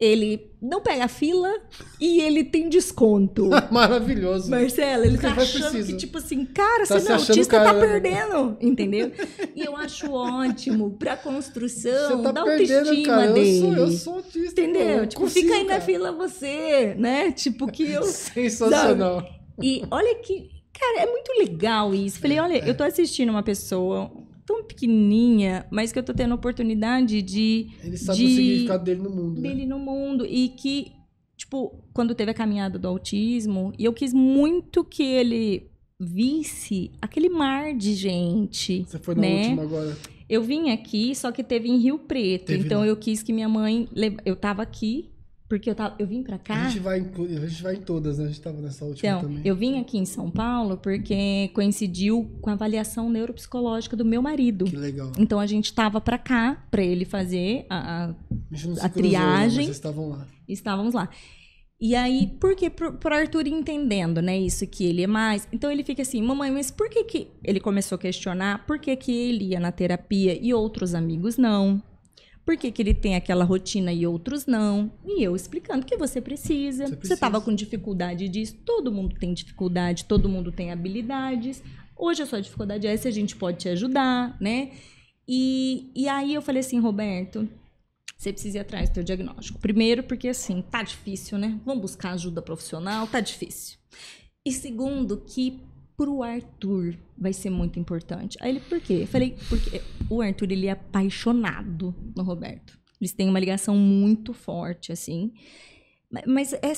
Ele 0.00 0.52
não 0.62 0.80
pega 0.80 1.08
fila 1.08 1.52
e 2.00 2.20
ele 2.20 2.44
tem 2.44 2.68
desconto. 2.68 3.50
Maravilhoso. 3.70 4.48
Marcela, 4.50 5.04
ele 5.04 5.18
tá 5.18 5.32
achando 5.32 5.84
que, 5.84 5.96
tipo 5.96 6.18
assim, 6.18 6.44
cara, 6.44 6.86
Tá 6.86 6.98
você 7.00 7.08
não 7.08 7.16
é 7.16 7.18
autista, 7.18 7.58
tá 7.58 7.64
cara, 7.64 7.78
né? 7.78 7.86
perdendo, 8.00 8.56
entendeu? 8.60 9.10
E 9.56 9.60
eu 9.64 9.76
acho 9.76 10.12
ótimo 10.12 10.92
pra 10.98 11.16
construção 11.16 12.22
tá 12.22 12.30
da 12.32 12.40
autoestima 12.42 13.02
cara. 13.16 13.32
dele. 13.32 13.58
Eu 13.58 13.62
sou, 13.62 13.76
eu 13.76 13.90
sou 13.90 14.14
autista. 14.14 14.60
Entendeu? 14.60 15.06
tipo, 15.06 15.22
consigo, 15.22 15.46
fica 15.48 15.58
aí 15.58 15.64
na 15.64 15.80
fila 15.80 16.12
você, 16.12 16.94
né? 16.96 17.32
Tipo, 17.32 17.66
que 17.66 17.90
eu. 17.90 18.02
Sensacional. 18.06 19.26
E 19.60 19.82
olha 19.90 20.14
que. 20.16 20.50
Cara, 20.78 21.00
é 21.00 21.06
muito 21.10 21.32
legal 21.36 21.92
isso. 21.92 22.20
Falei, 22.20 22.38
olha, 22.38 22.58
É. 22.64 22.70
eu 22.70 22.76
tô 22.76 22.84
assistindo 22.84 23.30
uma 23.30 23.42
pessoa 23.42 24.12
tão 24.48 24.64
pequenininha, 24.64 25.66
mas 25.70 25.92
que 25.92 25.98
eu 25.98 26.02
tô 26.02 26.14
tendo 26.14 26.32
a 26.32 26.34
oportunidade 26.36 27.20
de. 27.20 27.68
Ele 27.84 27.96
sabe 27.98 28.18
de- 28.18 28.24
o 28.24 28.28
significado 28.30 28.82
dele 28.84 29.02
no 29.02 29.10
mundo. 29.10 29.40
né? 29.40 29.48
dele 29.50 29.66
no 29.66 29.78
mundo. 29.78 30.24
E 30.26 30.48
que, 30.48 30.92
tipo, 31.36 31.78
quando 31.92 32.14
teve 32.14 32.30
a 32.30 32.34
caminhada 32.34 32.78
do 32.78 32.88
autismo, 32.88 33.72
e 33.78 33.84
eu 33.84 33.92
quis 33.92 34.14
muito 34.14 34.82
que 34.82 35.02
ele 35.02 35.70
visse 36.00 36.90
aquele 37.02 37.28
mar 37.28 37.74
de 37.74 37.92
gente. 37.94 38.84
Você 38.88 38.98
foi 38.98 39.14
na 39.14 39.20
né? 39.20 39.40
última 39.42 39.62
agora. 39.64 39.96
Eu 40.28 40.42
vim 40.42 40.70
aqui, 40.70 41.14
só 41.14 41.30
que 41.32 41.42
teve 41.44 41.68
em 41.68 41.76
Rio 41.78 41.98
Preto. 41.98 42.46
Teve 42.46 42.64
então 42.64 42.80
lá. 42.80 42.86
eu 42.86 42.96
quis 42.96 43.22
que 43.22 43.32
minha 43.32 43.48
mãe. 43.48 43.88
Eu 44.24 44.36
tava 44.36 44.62
aqui, 44.62 45.10
porque 45.48 45.70
eu, 45.70 45.74
tava... 45.74 45.94
eu 45.98 46.06
vim 46.06 46.22
pra 46.22 46.38
cá. 46.38 46.66
A 46.66 46.68
gente, 46.68 46.80
vai 46.80 46.98
em, 47.00 47.36
a 47.42 47.46
gente 47.46 47.62
vai 47.62 47.74
em 47.76 47.80
todas, 47.80 48.18
né? 48.18 48.24
A 48.24 48.28
gente 48.28 48.40
tava 48.40 48.60
nessa 48.60 48.84
última 48.84 49.08
Então, 49.10 49.22
também. 49.22 49.42
eu 49.44 49.56
vim 49.56 49.80
aqui 49.80 49.96
em 49.98 50.04
São 50.04 50.30
Paulo 50.30 50.76
porque 50.76 51.50
coincidiu 51.54 52.30
com 52.40 52.50
a 52.50 52.52
avaliação 52.52 53.08
neuropsicológica 53.10 53.96
do 53.96 54.04
meu 54.04 54.20
marido. 54.20 54.64
Que 54.66 54.76
legal. 54.76 55.10
Então 55.18 55.40
a 55.40 55.46
gente 55.46 55.72
tava 55.72 56.00
pra 56.00 56.18
cá, 56.18 56.66
pra 56.70 56.82
ele 56.82 57.04
fazer 57.04 57.64
a, 57.70 58.04
a 58.04 58.10
A, 58.10 58.14
cruzou, 58.54 58.74
né? 58.74 58.88
triagem- 58.90 59.64
vocês 59.64 59.76
estavam 59.76 60.08
lá. 60.10 60.26
estávamos 60.48 60.94
lá. 60.94 61.08
E 61.80 61.94
aí, 61.94 62.26
por 62.40 62.56
que 62.56 62.68
pro 62.68 63.14
Arthur 63.14 63.46
entendendo, 63.46 64.20
né, 64.20 64.36
isso 64.36 64.66
que 64.66 64.84
ele 64.84 65.04
é 65.04 65.06
mais? 65.06 65.46
Então 65.52 65.70
ele 65.70 65.84
fica 65.84 66.02
assim, 66.02 66.20
mamãe, 66.20 66.50
mas 66.50 66.72
por 66.72 66.90
que 66.90 67.04
que 67.04 67.28
ele 67.44 67.60
começou 67.60 67.94
a 67.94 67.98
questionar 68.00 68.66
por 68.66 68.80
que 68.80 68.96
que 68.96 69.12
ele 69.12 69.50
ia 69.50 69.60
na 69.60 69.70
terapia 69.70 70.36
e 70.44 70.52
outros 70.52 70.92
amigos 70.92 71.36
não? 71.38 71.80
Por 72.48 72.56
que 72.56 72.72
que 72.72 72.80
ele 72.80 72.94
tem 72.94 73.14
aquela 73.14 73.44
rotina 73.44 73.92
e 73.92 74.06
outros 74.06 74.46
não? 74.46 74.90
E 75.04 75.22
eu 75.22 75.36
explicando 75.36 75.84
que 75.84 75.98
você 75.98 76.18
precisa. 76.18 76.86
Você 76.86 77.12
estava 77.12 77.42
com 77.42 77.54
dificuldade 77.54 78.26
disso, 78.26 78.56
todo 78.64 78.90
mundo 78.90 79.14
tem 79.20 79.34
dificuldade, 79.34 80.06
todo 80.06 80.30
mundo 80.30 80.50
tem 80.50 80.72
habilidades. 80.72 81.62
Hoje 81.94 82.22
a 82.22 82.26
sua 82.26 82.40
dificuldade 82.40 82.86
é 82.86 82.94
essa, 82.94 83.06
a 83.06 83.10
gente 83.10 83.36
pode 83.36 83.58
te 83.58 83.68
ajudar, 83.68 84.34
né? 84.40 84.70
E, 85.28 85.90
e 85.94 86.08
aí 86.08 86.32
eu 86.32 86.40
falei 86.40 86.60
assim, 86.60 86.80
Roberto, 86.80 87.46
você 88.16 88.32
precisa 88.32 88.56
ir 88.56 88.60
atrás 88.62 88.88
do 88.88 88.94
teu 88.94 89.04
diagnóstico. 89.04 89.58
Primeiro, 89.58 90.02
porque 90.02 90.28
assim, 90.28 90.62
tá 90.62 90.82
difícil, 90.82 91.36
né? 91.36 91.60
Vamos 91.66 91.82
buscar 91.82 92.12
ajuda 92.12 92.40
profissional, 92.40 93.06
tá 93.06 93.20
difícil. 93.20 93.76
E 94.42 94.52
segundo, 94.52 95.18
que 95.18 95.60
pro 95.98 96.22
Arthur 96.22 96.94
vai 97.18 97.32
ser 97.34 97.50
muito 97.50 97.78
importante. 97.78 98.38
Aí 98.40 98.50
ele, 98.50 98.60
por 98.60 98.80
quê? 98.80 99.00
Eu 99.02 99.06
falei, 99.08 99.36
porque 99.50 99.82
o 100.08 100.22
Arthur, 100.22 100.50
ele 100.52 100.66
é 100.68 100.70
apaixonado 100.70 101.94
no 102.16 102.22
Roberto. 102.22 102.78
Eles 103.00 103.12
têm 103.12 103.28
uma 103.28 103.38
ligação 103.40 103.76
muito 103.76 104.32
forte, 104.32 104.92
assim. 104.92 105.32
Ma- 106.10 106.22
Mas 106.26 106.52
é, 106.54 106.72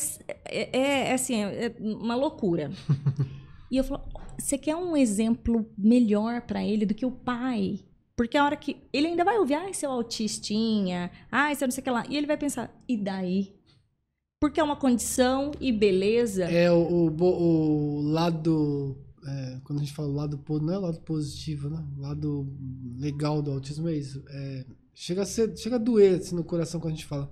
é, 0.49 0.79
é, 0.79 1.13
assim, 1.13 1.37
é 1.37 1.73
uma 1.79 2.17
loucura. 2.17 2.71
E 3.73 3.77
eu 3.77 3.85
falo, 3.85 4.03
você 4.37 4.59
quer 4.59 4.75
um 4.75 4.97
exemplo 4.97 5.65
melhor 5.79 6.41
pra 6.43 6.61
ele 6.65 6.85
do 6.85 6.93
que 6.93 7.07
o 7.07 7.11
pai? 7.13 7.79
Porque 8.17 8.37
a 8.37 8.45
hora 8.45 8.57
que. 8.57 8.77
Ele 8.93 9.07
ainda 9.07 9.23
vai 9.25 9.39
ouvir, 9.39 9.55
ai, 9.55 9.73
seu 9.73 9.93
autistinha, 9.93 11.09
ai, 11.31 11.55
seu 11.55 11.69
não 11.69 11.73
sei 11.73 11.81
o 11.81 11.85
que 11.85 11.91
lá. 11.91 12.05
E 12.09 12.17
ele 12.17 12.27
vai 12.27 12.37
pensar, 12.37 12.69
e 12.89 12.97
daí? 12.97 13.55
Porque 14.41 14.59
é 14.59 14.63
uma 14.65 14.75
condição 14.75 15.53
e 15.61 15.71
beleza. 15.71 16.47
É 16.47 16.69
o, 16.73 16.79
o, 16.83 18.01
o 18.01 18.03
lado. 18.11 18.97
É, 19.27 19.59
quando 19.65 19.79
a 19.79 19.83
gente 19.83 19.93
fala 19.95 20.09
lado 20.09 20.39
po- 20.39 20.59
não 20.61 20.73
é 20.75 20.79
o 20.79 20.83
lado 20.83 21.01
positivo, 21.01 21.69
né? 21.71 21.85
O 21.99 22.01
lado 22.01 22.47
legal 22.99 23.41
do 23.43 23.51
autismo 23.53 23.89
é 23.89 23.95
isso. 23.95 24.23
É, 24.29 24.65
chega, 24.95 25.23
a 25.23 25.27
ser, 25.27 25.57
chega 25.57 25.77
a 25.77 25.79
doer 25.79 26.19
assim, 26.21 26.35
no 26.35 26.45
coração 26.45 26.81
quando 26.81 26.93
a 26.95 26.97
gente 26.97 27.07
fala. 27.07 27.31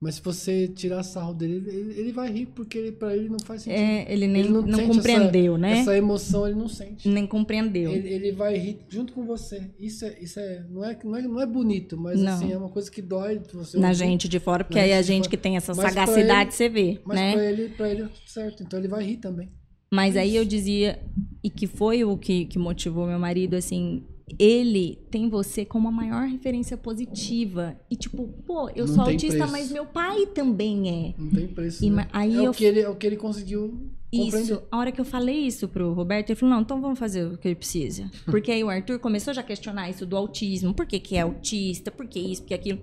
Mas 0.00 0.14
se 0.14 0.22
você 0.22 0.68
tirar 0.68 1.02
sarro 1.02 1.34
dele, 1.34 1.56
ele, 1.68 1.98
ele 2.00 2.12
vai 2.12 2.30
rir, 2.30 2.46
porque 2.46 2.78
ele, 2.78 2.92
pra 2.92 3.16
ele 3.16 3.28
não 3.28 3.40
faz 3.40 3.62
sentido. 3.62 3.80
É, 3.80 4.06
ele 4.12 4.28
nem 4.28 4.42
Ele 4.44 4.52
não 4.52 4.62
não, 4.62 4.86
compreendeu, 4.86 5.58
né? 5.58 5.80
Essa 5.80 5.96
emoção 5.96 6.46
ele 6.46 6.54
não 6.56 6.68
sente. 6.68 7.08
Nem 7.08 7.26
compreendeu. 7.26 7.90
Ele, 7.90 8.08
ele 8.08 8.30
vai 8.30 8.56
rir 8.56 8.78
junto 8.88 9.12
com 9.12 9.26
você. 9.26 9.72
Isso 9.76 10.04
é, 10.04 10.16
isso 10.20 10.38
é, 10.38 10.64
não, 10.70 10.84
é, 10.84 10.96
não, 11.02 11.16
é, 11.16 11.22
não 11.22 11.40
é 11.40 11.46
bonito, 11.46 11.96
mas 11.96 12.20
Não. 12.20 12.32
assim, 12.32 12.52
é 12.52 12.56
uma 12.56 12.68
coisa 12.68 12.88
que 12.88 13.02
dói 13.02 13.40
você 13.52 13.76
na 13.76 13.88
ouvir. 13.88 13.98
gente 13.98 14.28
de 14.28 14.38
fora, 14.38 14.62
porque 14.62 14.78
aí 14.78 14.92
a 14.92 15.02
gente 15.02 15.28
que 15.28 15.36
tem 15.36 15.56
essa 15.56 15.74
Mas 15.74 15.92
sagacidade, 15.92 16.42
ele- 16.50 16.52
você 16.52 16.68
vê, 16.68 17.00
Mas 17.04 17.16
né? 17.18 17.32
pra, 17.32 17.44
ele, 17.44 17.68
pra 17.70 17.88
ele 17.90 18.02
é 18.02 18.06
tudo 18.06 18.28
certo, 18.28 18.62
então 18.62 18.78
ele 18.78 18.86
vai 18.88 19.02
rir 19.02 19.16
também. 19.16 19.50
Mas 19.90 20.16
aí 20.16 20.36
eu 20.36 20.44
dizia, 20.44 20.98
e 21.42 21.48
que 21.48 21.66
foi 21.66 22.04
o 22.04 22.16
que, 22.16 22.44
que 22.44 22.58
motivou 22.58 23.06
meu 23.06 23.18
marido, 23.18 23.54
assim, 23.54 24.02
ele 24.38 24.98
tem 25.10 25.28
você 25.28 25.64
como 25.64 25.88
a 25.88 25.90
maior 25.90 26.26
referência 26.26 26.76
positiva. 26.76 27.74
E 27.90 27.96
tipo, 27.96 28.28
pô, 28.46 28.68
eu 28.76 28.86
Não 28.86 28.94
sou 28.94 29.04
autista, 29.04 29.36
preço. 29.38 29.52
mas 29.52 29.70
meu 29.72 29.86
pai 29.86 30.26
também 30.26 30.88
é. 30.90 31.14
Não 31.18 31.30
tem 31.30 31.46
preço. 31.48 31.84
E 31.84 31.88
né? 31.90 32.06
aí 32.12 32.36
é, 32.36 32.46
eu- 32.46 32.50
o 32.50 32.54
que 32.54 32.64
ele, 32.64 32.80
é 32.80 32.88
o 32.88 32.94
que 32.96 33.06
ele 33.06 33.16
conseguiu 33.16 33.68
compreender. 34.12 34.42
Isso, 34.42 34.62
a 34.70 34.76
hora 34.78 34.92
que 34.92 35.00
eu 35.00 35.04
falei 35.06 35.36
isso 35.46 35.66
pro 35.68 35.92
Roberto, 35.94 36.30
ele 36.30 36.36
falou, 36.38 36.54
não, 36.54 36.62
então 36.62 36.80
vamos 36.82 36.98
fazer 36.98 37.24
o 37.26 37.38
que 37.38 37.48
ele 37.48 37.54
precisa. 37.54 38.10
Porque 38.26 38.50
aí 38.52 38.62
o 38.62 38.68
Arthur 38.68 38.98
começou 38.98 39.32
já 39.32 39.40
a 39.40 39.44
questionar 39.44 39.88
isso 39.88 40.04
do 40.04 40.16
autismo, 40.16 40.74
por 40.74 40.84
que 40.84 40.98
que 41.00 41.16
é 41.16 41.20
autista, 41.22 41.90
por 41.90 42.06
que 42.06 42.18
isso, 42.20 42.42
por 42.42 42.48
que 42.48 42.54
aquilo. 42.54 42.80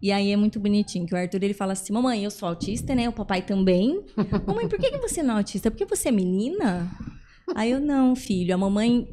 E 0.00 0.12
aí 0.12 0.30
é 0.30 0.36
muito 0.36 0.60
bonitinho, 0.60 1.06
que 1.06 1.14
o 1.14 1.16
Arthur, 1.16 1.42
ele 1.42 1.54
fala 1.54 1.72
assim, 1.72 1.92
mamãe, 1.92 2.24
eu 2.24 2.30
sou 2.30 2.48
autista, 2.48 2.94
né, 2.94 3.08
o 3.08 3.12
papai 3.12 3.42
também. 3.42 4.04
mamãe, 4.46 4.68
por 4.68 4.78
que 4.78 4.90
que 4.90 4.98
você 4.98 5.22
não 5.22 5.34
é 5.34 5.38
autista? 5.38 5.70
Porque 5.70 5.86
você 5.86 6.08
é 6.08 6.12
menina? 6.12 6.90
Aí 7.54 7.70
eu, 7.70 7.80
não, 7.80 8.16
filho, 8.16 8.54
a 8.54 8.58
mamãe, 8.58 9.08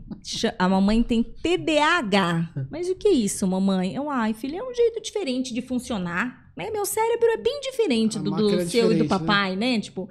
a 0.57 0.67
mamãe 0.67 1.03
tem 1.03 1.21
TDAH. 1.21 2.67
Mas 2.71 2.89
o 2.89 2.95
que 2.95 3.07
é 3.07 3.11
isso, 3.11 3.45
mamãe? 3.47 3.95
Eu, 3.95 4.09
ai, 4.09 4.33
filho, 4.33 4.57
é 4.57 4.63
um 4.63 4.73
jeito 4.73 5.01
diferente 5.01 5.53
de 5.53 5.61
funcionar. 5.61 6.51
Né? 6.55 6.69
Meu 6.71 6.85
cérebro 6.85 7.27
é 7.29 7.37
bem 7.37 7.59
diferente 7.61 8.17
A 8.17 8.21
do, 8.21 8.31
do 8.31 8.59
é 8.59 8.65
seu 8.65 8.91
e 8.91 8.95
do 8.95 9.03
né? 9.03 9.09
papai, 9.09 9.55
né? 9.55 9.79
Tipo, 9.79 10.09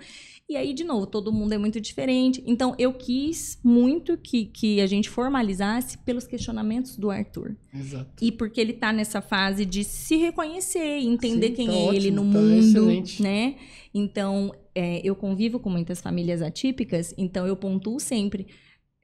e 0.52 0.56
aí, 0.56 0.74
de 0.74 0.84
novo, 0.84 1.06
todo 1.06 1.32
mundo 1.32 1.52
é 1.52 1.58
muito 1.58 1.80
diferente. 1.80 2.42
Então, 2.46 2.74
eu 2.78 2.92
quis 2.92 3.58
muito 3.64 4.16
que, 4.18 4.44
que 4.46 4.80
a 4.80 4.86
gente 4.86 5.08
formalizasse 5.08 5.98
pelos 5.98 6.26
questionamentos 6.26 6.96
do 6.96 7.10
Arthur. 7.10 7.56
Exato. 7.74 8.10
E 8.20 8.30
porque 8.30 8.60
ele 8.60 8.74
tá 8.74 8.92
nessa 8.92 9.20
fase 9.22 9.64
de 9.64 9.82
se 9.82 10.16
reconhecer, 10.16 10.98
entender 11.00 11.48
Sim, 11.48 11.54
quem 11.54 11.66
tá 11.68 11.72
é 11.72 11.86
ele 11.88 12.08
ótimo, 12.10 12.24
no 12.24 12.32
tá 12.32 12.38
mundo, 12.38 12.52
excelente. 12.58 13.22
né? 13.22 13.54
Então, 13.94 14.54
é, 14.74 15.00
eu 15.02 15.14
convivo 15.16 15.58
com 15.58 15.70
muitas 15.70 16.00
famílias 16.00 16.42
atípicas, 16.42 17.14
então 17.16 17.46
eu 17.46 17.56
pontuo 17.56 17.98
sempre 17.98 18.46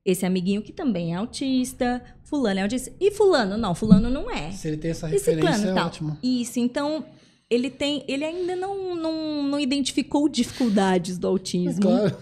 esse 0.04 0.24
amiguinho 0.24 0.62
que 0.62 0.72
também 0.72 1.12
é 1.12 1.16
autista, 1.16 2.02
fulano 2.24 2.60
é 2.60 2.62
autista, 2.62 2.92
e 3.00 3.10
fulano, 3.10 3.56
não, 3.58 3.74
fulano 3.74 4.08
não 4.08 4.30
é. 4.30 4.50
Se 4.52 4.68
ele 4.68 4.76
tem 4.76 4.90
essa 4.90 5.06
Esse 5.14 5.30
referência, 5.30 5.58
plano 5.60 5.70
é 5.70 5.74
tal. 5.74 5.86
ótimo. 5.86 6.18
Isso, 6.22 6.58
então 6.60 7.04
ele 7.50 7.70
tem, 7.70 8.04
ele 8.06 8.24
ainda 8.24 8.54
não, 8.54 8.94
não, 8.94 9.42
não 9.42 9.60
identificou 9.60 10.28
dificuldades 10.28 11.18
do 11.18 11.26
autismo. 11.26 11.82
Claro. 11.82 12.16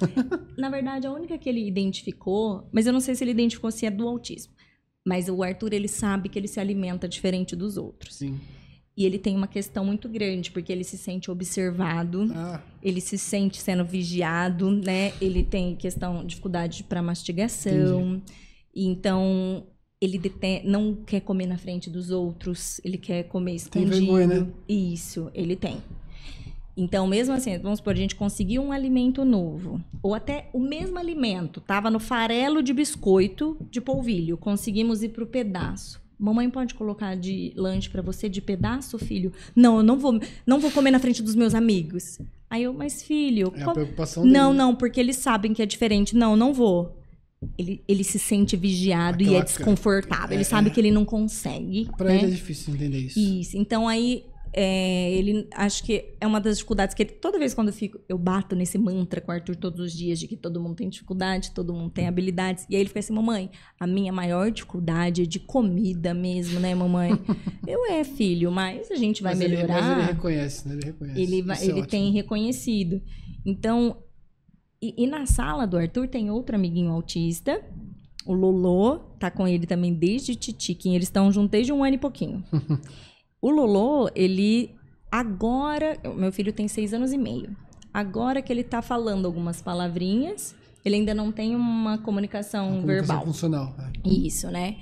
Na 0.57 0.71
verdade, 0.71 1.07
a 1.07 1.13
única 1.13 1.37
que 1.37 1.49
ele 1.49 1.67
identificou, 1.67 2.69
mas 2.73 2.87
eu 2.87 2.93
não 2.93 3.01
sei 3.01 3.15
se 3.15 3.25
ele 3.25 3.33
identificou 3.33 3.71
se 3.71 3.87
é 3.87 3.91
do 3.91 4.07
autismo. 4.07 4.53
Mas 5.05 5.29
o 5.29 5.43
Arthur, 5.43 5.73
ele 5.73 5.89
sabe 5.89 6.29
que 6.29 6.39
ele 6.39 6.49
se 6.49 6.59
alimenta 6.59 7.09
diferente 7.09 7.55
dos 7.55 7.77
outros. 7.77 8.17
Sim. 8.17 8.41
E 8.97 9.05
ele 9.05 9.19
tem 9.19 9.37
uma 9.37 9.47
questão 9.47 9.85
muito 9.85 10.09
grande, 10.09 10.51
porque 10.51 10.73
ele 10.73 10.83
se 10.83 10.97
sente 10.97 11.31
observado, 11.31 12.29
Ah, 12.35 12.63
ele 12.83 13.01
se 13.01 13.19
sente 13.19 13.61
sendo 13.61 13.85
vigiado, 13.85 14.71
né? 14.71 15.13
Ele 15.21 15.45
tem 15.45 15.77
questão, 15.77 16.25
dificuldade 16.25 16.83
para 16.83 17.03
mastigação. 17.03 18.23
E 18.75 18.87
Então, 18.87 19.67
ele 20.01 20.21
não 20.65 20.95
quer 20.95 21.21
comer 21.21 21.47
na 21.47 21.57
frente 21.57 21.89
dos 21.89 22.11
outros, 22.11 22.81
ele 22.85 22.99
quer 22.99 23.25
comer 23.25 23.53
Tem 23.53 23.57
escondido. 23.57 23.91
vergonha, 23.91 24.27
né? 24.27 24.47
Isso, 24.69 25.31
ele 25.35 25.57
tem. 25.57 25.79
Então, 26.77 27.07
mesmo 27.07 27.33
assim, 27.35 27.57
vamos 27.59 27.79
supor, 27.79 27.95
a 27.95 27.97
gente 27.97 28.15
conseguiu 28.15 28.63
um 28.63 28.71
alimento 28.71 29.25
novo, 29.25 29.81
ou 30.03 30.15
até 30.15 30.51
o 30.53 30.61
mesmo 30.61 30.99
alimento, 30.99 31.59
tava 31.59 31.91
no 31.91 31.99
farelo 31.99 32.63
de 32.63 32.75
biscoito 32.75 33.57
de 33.71 33.81
polvilho, 33.81 34.37
conseguimos 34.37 35.03
ir 35.03 35.09
pro 35.09 35.27
pedaço. 35.27 36.05
Mamãe 36.19 36.49
pode 36.51 36.75
colocar 36.75 37.15
de 37.15 37.53
lanche 37.57 37.89
pra 37.89 38.03
você 38.03 38.29
de 38.29 38.43
pedaço, 38.43 38.99
filho? 38.99 39.33
Não, 39.55 39.79
eu 39.79 39.83
não 39.83 39.99
vou, 39.99 40.21
não 40.47 40.59
vou 40.59 40.71
comer 40.71 40.91
na 40.91 40.99
frente 40.99 41.23
dos 41.23 41.35
meus 41.35 41.55
amigos. 41.55 42.19
Aí 42.49 42.63
eu, 42.63 42.73
mas 42.73 43.03
filho, 43.03 43.53
é 43.57 43.63
a 43.63 43.71
preocupação 43.73 44.23
dele. 44.23 44.35
não, 44.35 44.53
não, 44.53 44.75
porque 44.75 45.01
eles 45.01 45.17
sabem 45.17 45.53
que 45.53 45.63
é 45.63 45.67
diferente. 45.67 46.17
Não, 46.17 46.37
não 46.37 46.55
vou. 46.55 46.97
Ele, 47.59 47.83
ele 47.87 48.03
se 48.03 48.19
sente 48.19 48.57
vigiado 48.57 49.23
e 49.23 49.27
Aquela 49.27 49.41
é 49.41 49.45
desconfortável. 49.45 50.31
é, 50.31 50.35
ele 50.35 50.45
sabe 50.45 50.69
é. 50.69 50.73
que 50.73 50.81
ele 50.81 50.91
não 50.91 51.05
consegue. 51.05 51.89
Pra 51.97 52.09
né? 52.09 52.17
ele 52.19 52.27
é 52.27 52.31
difícil 52.31 52.75
entender 52.75 52.99
isso. 52.99 53.19
Isso. 53.19 53.57
Então 53.59 53.87
aí 53.87 54.25
é, 54.59 55.13
ele 55.13 55.47
acho 55.55 55.85
que 55.85 56.15
é 56.19 56.27
uma 56.27 56.41
das 56.41 56.57
dificuldades 56.57 56.95
que 56.95 57.03
ele, 57.03 57.11
toda 57.11 57.39
vez 57.39 57.53
quando 57.53 57.69
eu 57.69 57.75
fico, 57.75 58.01
eu 58.09 58.17
bato 58.17 58.57
nesse 58.57 58.79
mantra 58.79 59.21
com 59.21 59.31
o 59.31 59.35
Arthur 59.35 59.55
todos 59.55 59.79
os 59.81 59.93
dias 59.93 60.19
de 60.19 60.27
que 60.27 60.35
todo 60.35 60.59
mundo 60.59 60.77
tem 60.77 60.89
dificuldade, 60.89 61.51
todo 61.51 61.75
mundo 61.75 61.91
tem 61.91 62.09
habilidades. 62.09 62.65
E 62.71 62.75
aí 62.75 62.81
ele 62.81 62.89
fica 62.89 63.01
assim, 63.01 63.13
mamãe, 63.13 63.51
a 63.79 63.87
minha 63.87 64.13
maior 64.15 64.51
dificuldade 64.51 65.23
é 65.23 65.27
de 65.27 65.39
comida 65.39 66.15
mesmo, 66.15 66.59
né, 66.59 66.75
mamãe? 66.75 67.11
eu 67.69 67.85
é, 67.91 68.03
filho, 68.03 68.51
mas 68.51 68.91
a 68.91 68.97
gente 68.97 69.23
vai 69.23 69.35
mas 69.35 69.45
ele- 69.45 69.57
melhorar 69.57 69.83
mas 69.83 69.99
ele 69.99 70.07
reconhece, 70.07 70.69
né? 70.69 70.75
Ele 70.75 70.85
reconhece. 70.87 71.21
ele, 71.21 71.43
vai- 71.43 71.59
é 71.59 71.63
ele 71.65 71.73
ótimo. 71.73 71.87
tem 71.87 72.11
reconhecido. 72.13 73.03
Então, 73.45 73.99
e, 74.97 75.05
e 75.05 75.07
na 75.07 75.27
sala 75.27 75.67
do 75.67 75.77
Arthur 75.77 76.09
tem 76.09 76.31
outro 76.31 76.57
amiguinho 76.57 76.91
autista, 76.91 77.63
o 78.27 78.33
Lolô, 78.33 78.99
tá 79.19 79.31
com 79.31 79.47
ele 79.47 79.67
também 79.67 79.95
desde 79.95 80.35
Titiquinho, 80.35 80.97
eles 80.97 81.07
estão 81.09 81.31
juntos 81.31 81.51
desde 81.51 81.73
um 81.73 81.85
ano 81.85 81.95
e 81.95 81.99
pouquinho. 81.99 82.45
o 83.41 83.51
Lolô, 83.51 84.11
ele 84.15 84.71
agora, 85.11 85.97
meu 86.17 86.33
filho 86.33 86.53
tem 86.53 86.69
seis 86.69 86.93
anos 86.93 87.13
e 87.13 87.19
meio. 87.19 87.57
Agora 87.95 88.43
que 88.43 88.53
ele 88.53 88.63
tá 88.65 88.83
falando 88.83 89.27
algumas 89.27 89.63
palavrinhas, 89.63 90.55
ele 90.85 90.97
ainda 90.97 91.15
não 91.15 91.33
tem 91.33 91.55
uma 91.57 91.99
comunicação, 91.99 92.67
A 92.67 92.81
comunicação 92.81 93.07
verbal. 93.07 93.25
funcional. 93.25 93.75
é. 94.05 94.09
Isso, 94.09 94.51
né? 94.51 94.77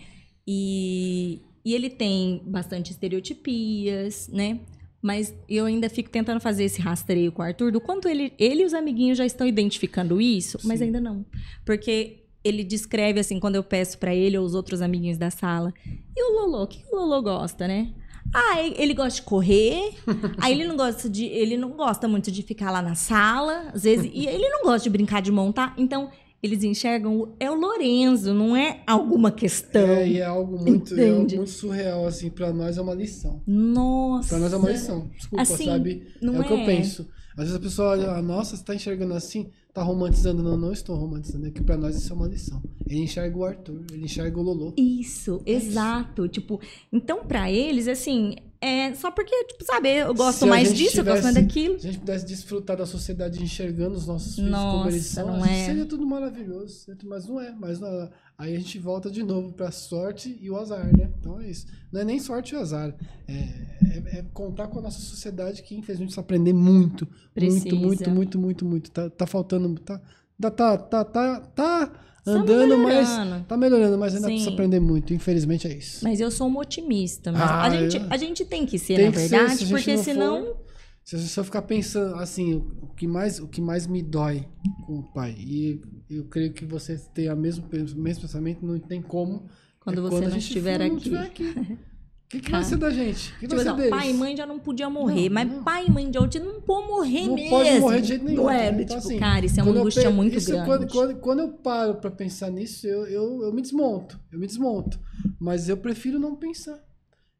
E, 0.46 1.40
e 1.64 1.74
ele 1.74 1.88
tem 1.88 2.42
bastante 2.46 2.90
estereotipias, 2.90 4.28
né? 4.28 4.60
Mas 5.04 5.34
eu 5.46 5.66
ainda 5.66 5.90
fico 5.90 6.08
tentando 6.08 6.40
fazer 6.40 6.64
esse 6.64 6.80
rastreio 6.80 7.30
com 7.30 7.42
o 7.42 7.44
Arthur 7.44 7.70
do 7.70 7.78
quanto 7.78 8.08
ele, 8.08 8.32
ele 8.38 8.62
e 8.62 8.64
os 8.64 8.72
amiguinhos 8.72 9.18
já 9.18 9.26
estão 9.26 9.46
identificando 9.46 10.18
isso, 10.18 10.58
mas 10.64 10.78
Sim. 10.78 10.86
ainda 10.86 10.98
não. 10.98 11.26
Porque 11.62 12.24
ele 12.42 12.64
descreve 12.64 13.20
assim, 13.20 13.38
quando 13.38 13.56
eu 13.56 13.62
peço 13.62 13.98
pra 13.98 14.14
ele 14.14 14.38
ou 14.38 14.46
os 14.46 14.54
outros 14.54 14.80
amiguinhos 14.80 15.18
da 15.18 15.28
sala. 15.28 15.74
E 16.16 16.24
o 16.24 16.40
Lolo, 16.40 16.62
o 16.62 16.66
que 16.66 16.82
o 16.90 16.96
Lolo 16.96 17.20
gosta, 17.20 17.68
né? 17.68 17.92
Ah, 18.32 18.62
ele 18.62 18.94
gosta 18.94 19.20
de 19.20 19.26
correr. 19.26 19.92
aí 20.40 20.54
ele 20.54 20.64
não 20.64 20.74
gosta 20.74 21.06
de, 21.06 21.26
ele 21.26 21.58
não 21.58 21.72
gosta 21.72 22.08
muito 22.08 22.30
de 22.30 22.42
ficar 22.42 22.70
lá 22.70 22.80
na 22.80 22.94
sala, 22.94 23.72
às 23.74 23.82
vezes, 23.82 24.10
e 24.10 24.26
ele 24.26 24.48
não 24.48 24.62
gosta 24.62 24.84
de 24.84 24.88
brincar 24.90 25.20
de 25.20 25.30
montar. 25.30 25.74
Então, 25.76 26.10
eles 26.44 26.62
enxergam 26.62 27.34
é 27.40 27.50
o 27.50 27.54
Lorenzo, 27.54 28.34
não 28.34 28.54
é 28.54 28.82
alguma 28.86 29.30
questão. 29.32 29.80
É, 29.88 30.06
e 30.08 30.18
é 30.18 30.24
algo 30.24 30.58
muito, 30.58 30.94
é 30.98 31.08
algo 31.08 31.20
muito 31.36 31.46
surreal, 31.50 32.06
assim, 32.06 32.28
pra 32.30 32.52
nós 32.52 32.76
é 32.76 32.82
uma 32.82 32.94
lição. 32.94 33.40
Nossa. 33.46 34.28
Pra 34.28 34.38
nós 34.38 34.52
é 34.52 34.56
uma 34.56 34.70
lição. 34.70 35.08
Desculpa, 35.16 35.42
Assim, 35.42 35.64
sabe? 35.64 36.06
é 36.22 36.26
o 36.30 36.44
que 36.44 36.52
eu 36.52 36.58
é. 36.58 36.66
penso. 36.66 37.08
Às 37.36 37.44
vezes 37.46 37.56
a 37.56 37.60
pessoa 37.60 37.88
olha, 37.88 38.10
ah, 38.12 38.22
nossa, 38.22 38.56
você 38.56 38.62
tá 38.62 38.74
enxergando 38.74 39.14
assim, 39.14 39.48
tá 39.72 39.82
romantizando. 39.82 40.40
Não, 40.42 40.56
não 40.56 40.72
estou 40.72 40.94
romantizando. 40.94 41.46
É 41.48 41.50
que 41.50 41.64
pra 41.64 41.76
nós 41.76 41.96
isso 41.96 42.12
é 42.12 42.14
uma 42.16 42.28
lição. 42.28 42.62
Ele 42.86 43.00
enxerga 43.00 43.36
o 43.36 43.44
Arthur, 43.44 43.82
ele 43.92 44.04
enxerga 44.04 44.38
o 44.38 44.42
Lolo. 44.42 44.74
Isso, 44.76 45.40
É 45.44 45.52
isso. 45.54 45.68
exato. 45.70 46.28
Tipo, 46.28 46.60
então 46.92 47.24
pra 47.24 47.50
eles, 47.50 47.88
assim, 47.88 48.36
é 48.66 48.94
só 48.94 49.10
porque, 49.10 49.44
tipo, 49.44 49.64
sabe, 49.64 49.88
eu 49.90 50.14
gosto 50.14 50.40
Se 50.40 50.46
mais 50.46 50.72
disso, 50.74 51.00
eu 51.00 51.04
gosto 51.04 51.22
mais 51.22 51.34
tivesse- 51.34 51.46
daquilo. 51.48 51.78
Se 51.80 51.86
a 51.88 51.90
gente 51.92 52.00
pudesse 52.00 52.24
desfrutar 52.26 52.76
da 52.76 52.86
sociedade 52.86 53.42
enxergando 53.42 53.94
os 53.96 54.06
nossos 54.06 54.36
filhos 54.36 54.50
como 54.50 54.62
Nossa, 54.62 54.88
eles 54.90 55.06
são, 55.06 55.26
não 55.38 55.44
é. 55.44 55.66
seria 55.66 55.84
tudo 55.86 56.06
maravilhoso. 56.06 56.86
Mas 57.04 57.26
não 57.26 57.40
é. 57.40 57.52
Mas 57.52 57.78
não 57.80 57.88
é. 57.88 58.10
Aí 58.36 58.54
a 58.56 58.58
gente 58.58 58.78
volta 58.78 59.10
de 59.10 59.22
novo 59.22 59.52
pra 59.52 59.70
sorte 59.70 60.36
e 60.40 60.50
o 60.50 60.56
azar, 60.56 60.84
né? 60.96 61.10
Então 61.20 61.40
é 61.40 61.48
isso. 61.48 61.66
Não 61.92 62.00
é 62.00 62.04
nem 62.04 62.18
sorte 62.18 62.54
e 62.54 62.58
azar. 62.58 62.94
É, 63.28 63.32
é- 63.34 64.18
é 64.18 64.24
contar 64.32 64.66
com 64.68 64.78
a 64.78 64.82
nossa 64.82 64.98
sociedade 65.00 65.62
que 65.62 65.74
infelizmente 65.74 66.08
precisa 66.08 66.20
aprender 66.20 66.52
muito. 66.52 67.06
Precisa. 67.32 67.64
Muito, 67.74 67.76
muito, 67.76 68.10
muito, 68.10 68.38
muito, 68.38 68.64
muito. 68.64 68.90
Tá, 68.90 69.08
tá 69.10 69.26
faltando. 69.26 69.78
Tá, 69.80 70.00
tá, 70.40 70.50
tá, 70.50 70.78
tá, 70.78 71.04
tá, 71.04 71.40
tá 71.40 71.86
Tá 71.86 71.92
andando, 72.26 72.78
mas. 72.78 73.08
Tá 73.46 73.56
melhorando, 73.56 73.98
mas 73.98 74.14
ainda 74.14 74.26
Sim. 74.28 74.34
precisa 74.34 74.50
aprender 74.52 74.80
muito. 74.80 75.12
Infelizmente 75.14 75.66
é 75.68 75.76
isso. 75.76 76.04
Mas 76.04 76.20
eu 76.20 76.30
sou 76.30 76.46
uma 76.46 76.60
otimista. 76.60 77.30
Ah, 77.34 77.62
a, 77.64 77.70
gente, 77.70 77.96
eu- 77.96 78.06
a 78.10 78.16
gente 78.16 78.44
tem 78.44 78.64
que 78.66 78.78
ser, 78.78 78.96
Tem 78.96 79.06
na 79.06 79.12
que 79.12 79.18
ser, 79.20 79.28
verdade, 79.28 79.48
se 79.50 79.64
a 79.64 79.66
gente 79.66 79.70
porque 79.76 79.96
não 79.96 80.02
senão. 80.04 80.44
for- 80.46 80.56
Se 81.04 81.18
se 81.28 81.38
eu 81.38 81.44
ficar 81.44 81.60
pensando, 81.62 82.14
assim, 82.16 82.54
o 82.54 82.86
que 82.96 83.06
mais, 83.06 83.38
o 83.38 83.46
que 83.46 83.60
mais 83.60 83.86
me 83.86 84.02
dói 84.02 84.48
com 84.86 85.00
o 85.00 85.02
pai, 85.02 85.34
e 85.38 85.78
eu 86.08 86.24
creio 86.24 86.50
que 86.52 86.64
você 86.64 86.96
tem 87.12 87.30
o 87.30 87.36
mesmo, 87.36 87.64
mesmo 87.96 88.22
pensamento, 88.22 88.64
não 88.64 88.78
tem 88.78 89.02
como. 89.02 89.46
Quando 89.80 89.98
é 89.98 90.10
você 90.10 90.24
a 90.24 90.28
não 90.30 90.36
estiver 90.38 90.78
for- 90.80 90.88
não 90.88 90.96
aqui. 90.96 91.08
estiver 91.14 91.20
aqui. 91.26 91.78
O 92.24 92.28
que, 92.34 92.40
que 92.40 92.50
Cara, 92.50 92.62
vai 92.62 92.68
ser 92.70 92.76
da 92.78 92.90
gente? 92.90 93.30
O 93.32 93.34
que 93.38 93.40
Tipo 93.46 93.54
vai 93.56 93.64
ser 93.64 93.68
assim, 93.70 93.70
ó, 93.70 93.76
deles? 93.76 93.90
pai 93.90 94.10
e 94.10 94.14
mãe 94.14 94.36
já 94.36 94.44
não 94.46 94.58
podia 94.58 94.90
morrer, 94.90 95.28
Não, 95.28 95.34
mas 95.34 95.48
não. 95.52 95.62
pai 95.62 95.86
e 95.86 95.90
mãe 95.90 96.10
de 96.10 96.18
hoje 96.18 96.38
não 96.40 96.60
pode 96.60 96.88
morrer 96.88 97.26
Não 97.26 97.34
mesmo. 97.34 97.50
pode 97.50 97.78
morrer 97.80 98.00
de 98.00 98.08
jeito 98.08 98.24
nenhum, 98.24 98.42
Não 98.42 98.50
é? 98.50 98.66
entendeu? 98.68 98.78
tipo, 98.80 98.82
Então, 98.92 98.98
assim, 98.98 99.18
cara, 99.18 99.46
isso 99.46 99.60
é 99.60 99.62
uma 99.62 99.72
angústia 99.72 100.10
muito 100.10 100.36
isso, 100.36 100.50
grande. 100.50 100.66
Quando, 100.66 100.88
quando, 100.88 101.16
quando 101.20 101.38
eu 101.40 101.48
paro 101.52 101.94
pra 101.96 102.10
pensar 102.10 102.50
nisso, 102.50 102.86
eu, 102.88 103.06
eu, 103.06 103.42
eu 103.44 103.52
me 103.52 103.62
desmonto. 103.62 104.18
Eu 104.32 104.38
me 104.40 104.46
desmonto. 104.46 104.98
Mas 105.38 105.68
eu 105.68 105.76
prefiro 105.76 106.18
não 106.18 106.34
pensar. 106.34 106.82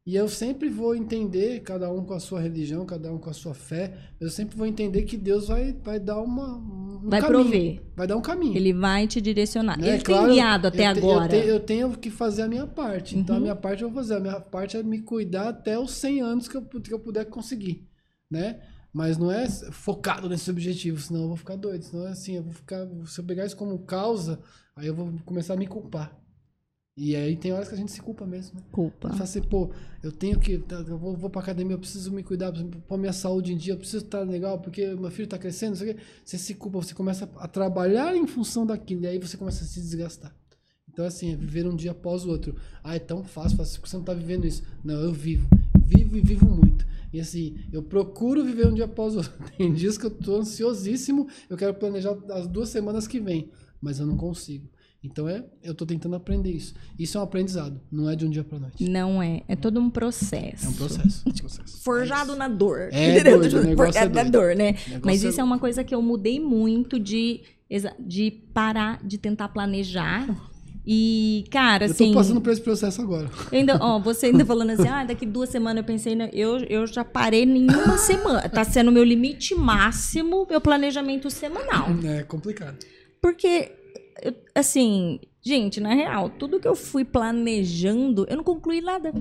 E 0.07 0.15
eu 0.15 0.29
sempre 0.29 0.69
vou 0.69 0.95
entender, 0.95 1.61
cada 1.61 1.91
um 1.91 2.05
com 2.05 2.13
a 2.13 2.19
sua 2.19 2.39
religião, 2.39 2.85
cada 2.85 3.11
um 3.11 3.17
com 3.17 3.29
a 3.31 3.33
sua 3.33 3.55
fé, 3.55 3.97
eu 4.21 4.29
sempre 4.29 4.55
vou 4.55 4.67
entender 4.67 5.01
que 5.01 5.17
Deus 5.17 5.47
vai, 5.47 5.73
vai 5.83 5.99
dar 5.99 6.21
uma, 6.21 6.57
um 7.05 7.09
Vai 7.09 7.21
caminho. 7.21 7.43
prover. 7.43 7.81
Vai 7.95 8.07
dar 8.07 8.17
um 8.17 8.21
caminho. 8.21 8.57
Ele 8.57 8.73
vai 8.73 9.07
te 9.07 9.21
direcionar. 9.21 9.77
né? 9.79 9.95
Ele 9.95 10.03
Claro, 10.03 10.25
tem 10.25 10.33
guiado 10.35 10.65
eu 10.65 10.69
até 10.69 10.93
te- 10.93 10.99
agora. 10.99 11.35
Eu, 11.35 11.41
te- 11.43 11.47
eu 11.49 11.59
tenho 11.59 11.97
que 11.97 12.09
fazer 12.09 12.41
a 12.41 12.47
minha 12.47 12.65
parte. 12.67 13.17
Então, 13.17 13.35
a 13.35 13.37
Uhum. 13.37 13.43
minha 13.43 13.55
parte 13.55 13.83
eu 13.83 13.89
vou 13.89 14.01
fazer. 14.01 14.15
A 14.15 14.19
minha 14.19 14.39
parte 14.39 14.75
é 14.77 14.83
me 14.83 14.99
cuidar 15.01 15.49
até 15.49 15.77
os 15.77 15.91
100 15.91 16.21
anos 16.21 16.47
que 16.47 16.57
eu, 16.57 16.61
que 16.63 16.93
eu 16.93 16.99
puder 16.99 17.25
conseguir, 17.25 17.87
né? 18.29 18.59
Mas 18.91 19.17
não 19.17 19.29
é 19.29 19.47
focado 19.49 20.27
nesse 20.29 20.49
objetivo, 20.49 20.99
senão 20.99 21.23
eu 21.23 21.27
vou 21.27 21.37
ficar 21.37 21.55
doido. 21.57 21.83
Senão 21.83 22.07
é 22.07 22.11
assim, 22.11 22.37
eu 22.37 22.43
vou 22.43 22.53
ficar... 22.53 22.87
Se 23.07 23.19
eu 23.19 23.25
pegar 23.25 23.45
isso 23.45 23.57
como 23.57 23.77
causa, 23.79 24.39
aí 24.75 24.87
eu 24.87 24.95
vou 24.95 25.13
começar 25.25 25.53
a 25.53 25.57
me 25.57 25.67
culpar. 25.67 26.17
E 26.97 27.13
aí 27.13 27.35
tem 27.35 27.51
horas 27.51 27.67
que 27.67 27.73
a 27.73 27.77
gente 27.77 27.91
se 27.91 28.01
culpa 28.01 28.25
mesmo, 28.25 28.57
né? 28.57 28.65
Culpa. 28.71 29.09
Fala 29.09 29.23
assim, 29.23 29.41
pô, 29.41 29.69
eu 30.01 30.13
tenho 30.13 30.39
que. 30.39 30.57
tá, 30.59 30.77
Eu 30.87 30.97
vou, 30.97 31.15
vou 31.15 31.29
pra 31.29 31.41
academia, 31.41 31.73
eu 31.73 31.79
preciso 31.79 32.09
me 32.11 32.23
cuidar, 32.23 32.51
preciso 32.51 32.71
pôr 32.87 32.97
minha 32.97 33.11
saúde 33.11 33.51
em 33.53 33.57
dia, 33.57 33.73
eu 33.73 33.77
preciso 33.77 34.05
estar 34.05 34.21
legal, 34.21 34.59
porque 34.59 34.95
meu 34.95 35.11
filho 35.11 35.27
tá 35.27 35.37
crescendo, 35.37 35.71
não 35.71 35.77
sei 35.77 35.91
o 35.91 35.95
quê. 35.95 36.01
Você 36.23 36.37
se 36.37 36.53
culpa, 36.55 36.77
você 36.81 36.93
começa 36.93 37.29
a 37.35 37.47
trabalhar 37.49 38.15
em 38.15 38.25
função 38.25 38.65
daquilo, 38.65 39.03
e 39.03 39.07
aí 39.07 39.19
você 39.19 39.35
começa 39.35 39.65
a 39.65 39.67
se 39.67 39.81
desgastar. 39.81 40.33
Então, 40.87 41.05
assim, 41.05 41.33
é 41.33 41.35
viver 41.35 41.67
um 41.67 41.75
dia 41.75 41.91
após 41.91 42.23
o 42.23 42.29
outro. 42.29 42.55
Ah, 42.81 42.95
é 42.95 42.99
tão 42.99 43.21
fácil, 43.25 43.57
fácil, 43.57 43.81
porque 43.81 43.89
você 43.89 43.97
não 43.97 44.03
tá 44.05 44.13
vivendo 44.13 44.47
isso. 44.47 44.63
Não, 44.81 44.95
eu 44.95 45.11
vivo. 45.11 45.49
Vivo 45.85 46.15
e 46.15 46.21
vivo 46.21 46.45
muito. 46.49 46.85
E 47.11 47.19
assim, 47.19 47.57
eu 47.73 47.83
procuro 47.83 48.45
viver 48.45 48.67
um 48.67 48.73
dia 48.73 48.85
após 48.85 49.13
o 49.15 49.17
outro. 49.17 49.33
Tem 49.57 49.73
dias 49.73 49.97
que 49.97 50.05
eu 50.05 50.11
tô 50.11 50.37
ansiosíssimo, 50.37 51.27
eu 51.49 51.57
quero 51.57 51.73
planejar 51.73 52.17
as 52.29 52.47
duas 52.47 52.69
semanas 52.69 53.05
que 53.05 53.19
vem, 53.19 53.51
mas 53.81 53.99
eu 53.99 54.05
não 54.05 54.15
consigo. 54.15 54.69
Então 55.05 55.29
é, 55.29 55.43
eu 55.63 55.73
tô 55.75 55.85
tentando 55.85 56.15
aprender 56.15 56.51
isso. 56.51 56.73
Isso 56.97 57.17
é 57.17 57.21
um 57.21 57.23
aprendizado, 57.23 57.79
não 57.91 58.09
é 58.09 58.15
de 58.15 58.25
um 58.25 58.29
dia 58.29 58.43
pra 58.43 58.57
noite. 58.59 58.89
Não 58.89 59.21
é. 59.21 59.41
É 59.47 59.55
todo 59.55 59.79
um 59.79 59.89
processo. 59.89 60.65
É 60.65 60.69
um 60.69 60.73
processo. 60.73 61.23
um 61.27 61.31
processo. 61.31 61.81
Forjado 61.83 62.33
É 62.33 62.35
na 62.35 62.47
dor. 62.47 62.89
É 62.91 63.23
doido, 63.23 63.57
o 63.59 63.63
negócio 63.63 63.75
Forjado 63.93 64.05
é 64.19 64.23
na 64.23 64.29
doido. 64.29 64.31
dor, 64.31 64.55
né? 64.55 64.75
Mas 65.03 65.23
é 65.23 65.29
isso 65.29 65.39
é 65.39 65.43
uma 65.43 65.59
coisa 65.59 65.83
que 65.83 65.93
eu 65.93 66.01
mudei 66.01 66.39
muito 66.39 66.99
de, 66.99 67.41
de 67.99 68.31
parar 68.53 68.99
de 69.05 69.17
tentar 69.17 69.49
planejar. 69.49 70.27
E, 70.87 71.45
cara, 71.49 71.85
Eu 71.87 71.91
assim. 71.91 72.09
tô 72.09 72.13
passando 72.19 72.39
por 72.41 72.51
esse 72.53 72.61
processo 72.61 73.01
agora. 73.01 73.27
eu 73.51 73.57
ainda, 73.57 73.77
ó, 73.81 73.97
você 73.99 74.27
ainda 74.27 74.45
falando 74.45 74.69
assim, 74.69 74.87
ah, 74.87 75.03
daqui 75.03 75.25
duas 75.25 75.49
semanas 75.49 75.77
eu 75.81 75.83
pensei, 75.83 76.13
né, 76.13 76.29
eu, 76.31 76.59
eu 76.59 76.85
já 76.85 77.03
parei 77.03 77.43
em 77.43 77.65
uma 77.71 77.97
semana. 77.97 78.47
Tá 78.47 78.63
sendo 78.63 78.89
o 78.89 78.91
meu 78.91 79.03
limite 79.03 79.55
máximo, 79.55 80.45
meu 80.47 80.61
planejamento 80.61 81.29
semanal. 81.31 81.87
É 82.03 82.21
complicado. 82.23 82.77
Porque, 83.19 83.71
eu- 84.21 84.35
assim, 84.53 85.19
gente, 85.41 85.79
na 85.79 85.93
real, 85.93 86.29
tudo 86.29 86.59
que 86.59 86.67
eu 86.67 86.75
fui 86.75 87.03
planejando, 87.05 88.25
eu 88.29 88.37
não 88.37 88.43
concluí 88.43 88.81
nada. 88.81 89.13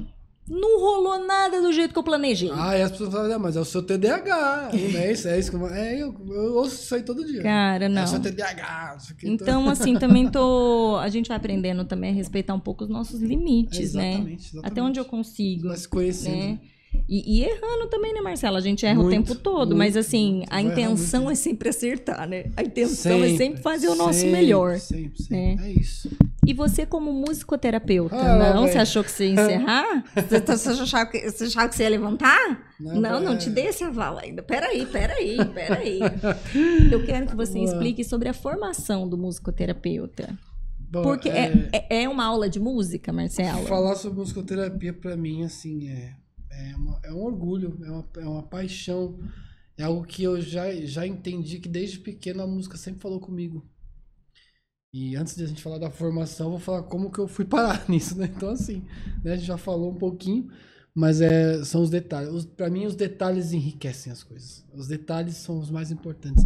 Não 0.47 0.79
rolou 0.79 1.25
nada 1.27 1.59
do 1.63 1.73
jeito 1.73 1.95
que 1.95 1.99
eu 1.99 2.03
planejei. 2.03 2.51
Ah, 2.53 2.77
e 2.77 2.83
as 2.83 2.91
pessoas 2.91 3.11
falam, 3.11 3.33
ah, 3.35 3.39
mas 3.39 3.57
é 3.57 3.61
o 3.61 3.65
seu 3.65 3.83
TDAH. 3.83 4.73
Não 4.75 5.01
é 5.01 5.11
isso, 5.13 5.27
é 5.27 5.39
isso 5.39 5.51
que 5.51 5.57
eu, 5.57 5.67
é, 5.69 5.95
eu, 6.03 6.15
eu 6.29 6.55
ouço 6.57 6.75
isso 6.83 6.95
aí 6.95 7.03
todo 7.03 7.25
dia. 7.25 7.43
Cara, 7.43 7.87
É 7.87 7.89
o 7.89 7.91
não. 7.91 8.07
seu 8.07 8.21
TDAH. 8.21 8.91
não 8.93 9.01
sei 9.01 9.15
o 9.15 9.19
que, 9.19 9.27
Então, 9.31 9.71
assim, 9.71 9.95
também 9.99 10.31
tô. 10.31 10.97
A 11.01 11.09
gente 11.09 11.29
vai 11.29 11.39
aprendendo 11.39 11.87
também 11.87 12.11
a 12.11 12.15
respeitar 12.15 12.53
um 12.53 12.61
pouco 12.61 12.85
os 12.85 12.91
nossos 12.91 13.23
limites, 13.23 13.95
né? 13.95 14.11
Exatamente, 14.11 14.43
exatamente. 14.49 14.67
Até 14.71 14.83
onde 14.83 15.01
eu 15.01 15.07
consigo. 15.07 15.75
Se 15.75 15.89
conhecendo. 15.89 16.37
né? 16.37 16.59
E, 17.09 17.39
e 17.41 17.45
errando 17.45 17.87
também, 17.89 18.13
né, 18.15 18.21
Marcela? 18.21 18.59
A 18.59 18.63
gente 18.63 18.85
erra 18.87 18.99
o 19.01 19.05
Muito, 19.05 19.27
tempo 19.29 19.35
todo, 19.41 19.69
muito, 19.69 19.77
mas 19.77 19.97
assim, 19.97 20.37
muito. 20.37 20.53
a 20.53 20.61
intenção 20.63 21.31
é 21.31 21.35
sempre 21.35 21.69
acertar, 21.69 22.29
né? 22.29 22.47
A 22.57 22.63
intenção 22.63 23.23
é 23.23 23.37
sempre 23.37 23.61
fazer 23.63 23.89
o 23.89 23.95
nosso 23.95 24.21
sempre, 24.21 24.33
melhor. 24.33 24.79
Sempre, 24.79 25.23
sempre. 25.23 25.65
É 25.65 25.71
isso. 25.73 26.11
E 26.47 26.53
você, 26.53 26.85
como 26.85 27.13
musicoterapeuta, 27.13 28.17
Ah, 28.17 28.55
não? 28.55 28.67
Você 28.69 28.79
achou 28.79 29.03
que 29.03 29.11
você 29.11 29.27
ia 29.29 29.33
encerrar? 29.33 30.05
você, 30.15 30.41
você 30.41 30.83
achava 30.83 31.11
que, 31.11 31.31
você 31.31 31.45
achava 31.45 31.69
que 31.69 31.77
você 31.77 31.83
ia 31.85 31.89
levantar? 31.91 32.73
Não, 32.79 33.01
Não, 33.01 33.21
não, 33.21 33.33
é. 33.33 33.37
te 33.37 33.49
dei 33.51 33.67
esse 33.69 33.83
aval 33.85 34.19
ainda. 34.19 34.43
Peraí, 34.43 34.85
peraí, 34.87 35.37
peraí. 35.55 36.01
Eu 36.93 37.05
quero 37.05 37.27
que 37.27 37.37
você 37.37 37.55
Boa. 37.55 37.65
explique 37.65 38.05
sobre 38.05 38.29
a 38.29 38.35
formação 38.35 39.09
do 39.09 39.17
musicoterapeuta. 39.17 40.37
Bom, 40.91 41.03
Porque 41.03 41.29
é, 41.29 41.69
é, 41.73 41.87
é, 41.91 42.03
é 42.05 42.09
uma 42.09 42.25
aula 42.25 42.49
de 42.49 42.61
música, 42.61 43.13
Marcelo? 43.13 43.67
Falar 43.67 43.97
sobre 43.97 44.19
musicoterapia 44.21 44.93
pra 44.93 45.17
mim, 45.17 45.43
assim, 45.45 45.89
é, 45.89 46.13
é, 46.55 46.77
uma- 46.77 47.01
é 47.05 47.13
um 47.13 47.23
orgulho, 47.25 47.79
é 47.85 47.91
uma, 47.91 48.09
é 48.19 48.29
uma 48.29 48.43
paixão. 48.43 49.19
É 49.77 49.85
algo 49.85 50.05
que 50.07 50.23
eu 50.23 50.41
já, 50.41 50.73
já 50.87 51.07
entendi 51.07 51.59
que 51.61 51.69
desde 51.69 51.99
pequeno 52.01 52.43
a 52.43 52.47
música 52.47 52.77
sempre 52.77 53.01
falou 53.01 53.21
comigo. 53.21 53.67
E 54.93 55.17
antes 55.17 55.35
de 55.35 55.43
a 55.43 55.47
gente 55.47 55.61
falar 55.63 55.79
da 55.79 55.91
formação, 55.91 56.51
vou 56.51 56.59
falar 56.61 56.85
como 56.85 57.11
que 57.11 57.19
eu 57.19 57.27
fui 57.27 57.45
parar 57.45 57.85
nisso, 57.91 58.17
né? 58.17 58.31
Então, 58.35 58.51
assim, 58.51 58.83
né, 59.25 59.33
a 59.33 59.37
gente 59.37 59.47
já 59.47 59.59
falou 59.59 59.91
um 59.91 59.97
pouquinho, 59.97 60.49
mas 60.95 61.21
é, 61.21 61.65
são 61.65 61.83
os 61.83 61.91
detalhes. 61.91 62.45
Para 62.45 62.71
mim, 62.71 62.87
os 62.87 62.95
detalhes 62.95 63.53
enriquecem 63.53 64.13
as 64.13 64.23
coisas. 64.23 64.65
Os 64.73 64.87
detalhes 64.87 65.37
são 65.37 65.59
os 65.59 65.69
mais 65.71 65.91
importantes. 65.91 66.45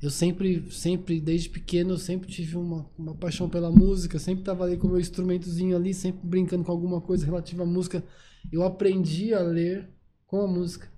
Eu 0.00 0.10
sempre, 0.10 0.70
sempre, 0.72 1.20
desde 1.20 1.48
pequeno, 1.50 1.98
sempre 1.98 2.28
tive 2.28 2.56
uma, 2.56 2.88
uma 2.98 3.14
paixão 3.14 3.48
pela 3.50 3.70
música, 3.70 4.18
sempre 4.18 4.42
estava 4.42 4.64
ali 4.64 4.76
com 4.76 4.86
o 4.86 4.90
meu 4.90 5.00
instrumentozinho 5.00 5.76
ali, 5.76 5.92
sempre 5.92 6.20
brincando 6.26 6.64
com 6.64 6.72
alguma 6.72 7.00
coisa 7.00 7.26
relativa 7.26 7.64
à 7.64 7.66
música. 7.66 8.04
Eu 8.52 8.62
aprendi 8.64 9.32
a 9.34 9.40
ler 9.40 9.88
com 10.26 10.40
a 10.42 10.46
música. 10.46 10.88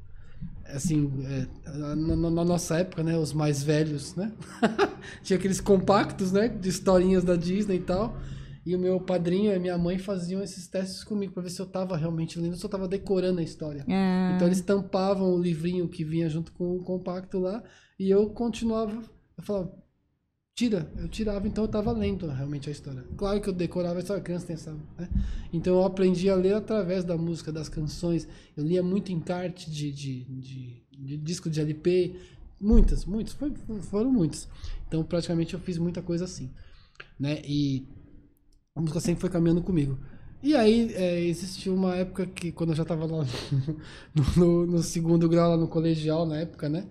Assim, 0.66 1.10
é, 1.26 1.46
na, 1.78 2.16
na- 2.30 2.44
nossa 2.44 2.78
época, 2.78 3.02
né, 3.02 3.16
os 3.18 3.32
mais 3.32 3.62
velhos, 3.62 4.14
né? 4.14 4.32
Tinha 5.22 5.38
aqueles 5.38 5.60
compactos, 5.60 6.32
né, 6.32 6.48
de 6.48 6.68
historinhas 6.68 7.24
da 7.24 7.36
Disney 7.36 7.76
e 7.76 7.80
tal. 7.82 8.16
E 8.64 8.76
o 8.76 8.78
meu 8.78 9.00
padrinho 9.00 9.50
e 9.52 9.54
a 9.54 9.58
minha 9.58 9.76
mãe 9.76 9.98
faziam 9.98 10.40
esses 10.42 10.68
testes 10.68 11.02
comigo 11.02 11.32
para 11.32 11.42
ver 11.42 11.50
se 11.50 11.60
eu 11.60 11.66
tava 11.66 11.96
realmente 11.96 12.38
lendo, 12.38 12.56
se 12.56 12.64
eu 12.64 12.70
tava 12.70 12.86
decorando 12.86 13.40
a 13.40 13.42
história. 13.42 13.84
Ah, 13.88 14.32
Então 14.36 14.46
eles 14.46 14.60
tampavam 14.60 15.34
o 15.34 15.38
livrinho 15.42 15.88
que 15.88 16.04
vinha 16.04 16.28
junto 16.28 16.52
com 16.52 16.76
o 16.76 16.82
compacto 16.84 17.40
lá 17.40 17.62
e 17.98 18.08
eu 18.08 18.30
continuava, 18.30 19.02
eu 19.36 19.42
falava, 19.42 19.72
tira, 20.68 20.90
eu 20.96 21.08
tirava, 21.08 21.46
então 21.48 21.64
eu 21.64 21.68
tava 21.68 21.92
lendo 21.92 22.26
realmente 22.28 22.68
a 22.68 22.72
história. 22.72 23.04
Claro 23.16 23.40
que 23.40 23.48
eu 23.48 23.52
decorava 23.52 23.96
a 23.96 24.00
história, 24.00 24.22
criança 24.22 24.46
tem 24.46 24.54
essa, 24.54 24.72
né? 24.98 25.08
Então 25.52 25.74
eu 25.74 25.84
aprendi 25.84 26.28
a 26.30 26.34
ler 26.36 26.54
através 26.54 27.04
da 27.04 27.16
música, 27.16 27.50
das 27.52 27.68
canções. 27.68 28.28
Eu 28.56 28.64
lia 28.64 28.82
muito 28.82 29.10
encarte 29.12 29.70
de, 29.70 29.90
de, 29.92 30.24
de, 30.24 30.82
de 30.90 31.16
disco 31.18 31.50
de 31.50 31.60
LP, 31.60 32.14
muitas, 32.60 33.04
muitas, 33.04 33.34
foi- 33.34 33.52
foram 33.82 34.10
muitas. 34.12 34.48
Então 34.86 35.02
praticamente 35.04 35.54
eu 35.54 35.60
fiz 35.60 35.78
muita 35.78 36.00
coisa 36.02 36.24
assim. 36.24 36.50
né? 37.18 37.42
E 37.46 37.86
a 38.74 38.80
música 38.80 39.00
sempre 39.00 39.20
foi 39.20 39.30
caminhando 39.30 39.62
comigo. 39.62 39.98
E 40.42 40.54
aí 40.56 40.92
é, 40.94 41.20
existiu 41.24 41.74
uma 41.74 41.94
época 41.96 42.26
que, 42.26 42.50
quando 42.52 42.70
eu 42.70 42.76
já 42.76 42.82
estava 42.82 43.06
lá 43.06 43.24
no, 44.14 44.24
no, 44.36 44.66
no, 44.66 44.82
segundo 44.82 45.28
grau, 45.28 45.50
lá 45.50 45.56
no 45.56 45.68
colegial, 45.68 46.26
na 46.26 46.38
época, 46.38 46.68
né? 46.68 46.86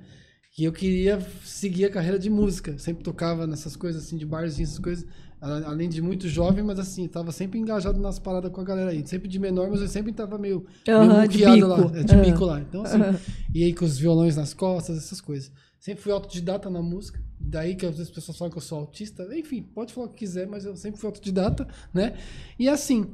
Que 0.51 0.65
eu 0.65 0.71
queria 0.71 1.19
seguir 1.43 1.85
a 1.85 1.89
carreira 1.89 2.19
de 2.19 2.29
música. 2.29 2.77
Sempre 2.77 3.03
tocava 3.03 3.47
nessas 3.47 3.75
coisas, 3.75 4.03
assim, 4.03 4.17
de 4.17 4.25
barzinho, 4.25 4.65
essas 4.65 4.79
coisas. 4.79 5.05
Além 5.39 5.89
de 5.89 6.01
muito 6.01 6.27
jovem, 6.27 6.63
mas 6.63 6.77
assim, 6.77 7.07
tava 7.07 7.31
sempre 7.31 7.57
engajado 7.57 7.99
nas 7.99 8.19
paradas 8.19 8.51
com 8.51 8.61
a 8.61 8.63
galera 8.63 8.91
aí. 8.91 9.05
Sempre 9.07 9.27
de 9.27 9.39
menor, 9.39 9.69
mas 9.71 9.81
eu 9.81 9.87
sempre 9.87 10.11
tava 10.13 10.37
meio, 10.37 10.67
uhum, 10.87 11.07
meio 11.07 11.27
bico. 11.27 11.67
lá. 11.67 11.91
É, 11.95 12.03
de 12.03 12.15
uhum. 12.15 12.21
bico 12.21 12.45
lá. 12.45 12.61
Então, 12.61 12.83
assim, 12.83 12.97
uhum. 12.97 13.17
e 13.55 13.63
aí 13.63 13.73
com 13.73 13.85
os 13.85 13.97
violões 13.97 14.35
nas 14.35 14.53
costas, 14.53 14.97
essas 14.97 15.19
coisas. 15.19 15.51
Sempre 15.79 16.03
fui 16.03 16.11
autodidata 16.11 16.69
na 16.69 16.81
música. 16.81 17.19
Daí 17.39 17.75
que 17.75 17.87
às 17.87 17.93
vezes 17.93 18.09
as 18.09 18.13
pessoas 18.13 18.37
falam 18.37 18.51
que 18.51 18.57
eu 18.57 18.61
sou 18.61 18.77
autista. 18.77 19.27
Enfim, 19.35 19.63
pode 19.63 19.93
falar 19.93 20.07
o 20.07 20.09
que 20.09 20.19
quiser, 20.19 20.45
mas 20.47 20.63
eu 20.63 20.75
sempre 20.75 20.99
fui 20.99 21.07
autodidata, 21.07 21.67
né? 21.91 22.15
E 22.59 22.69
assim, 22.69 23.09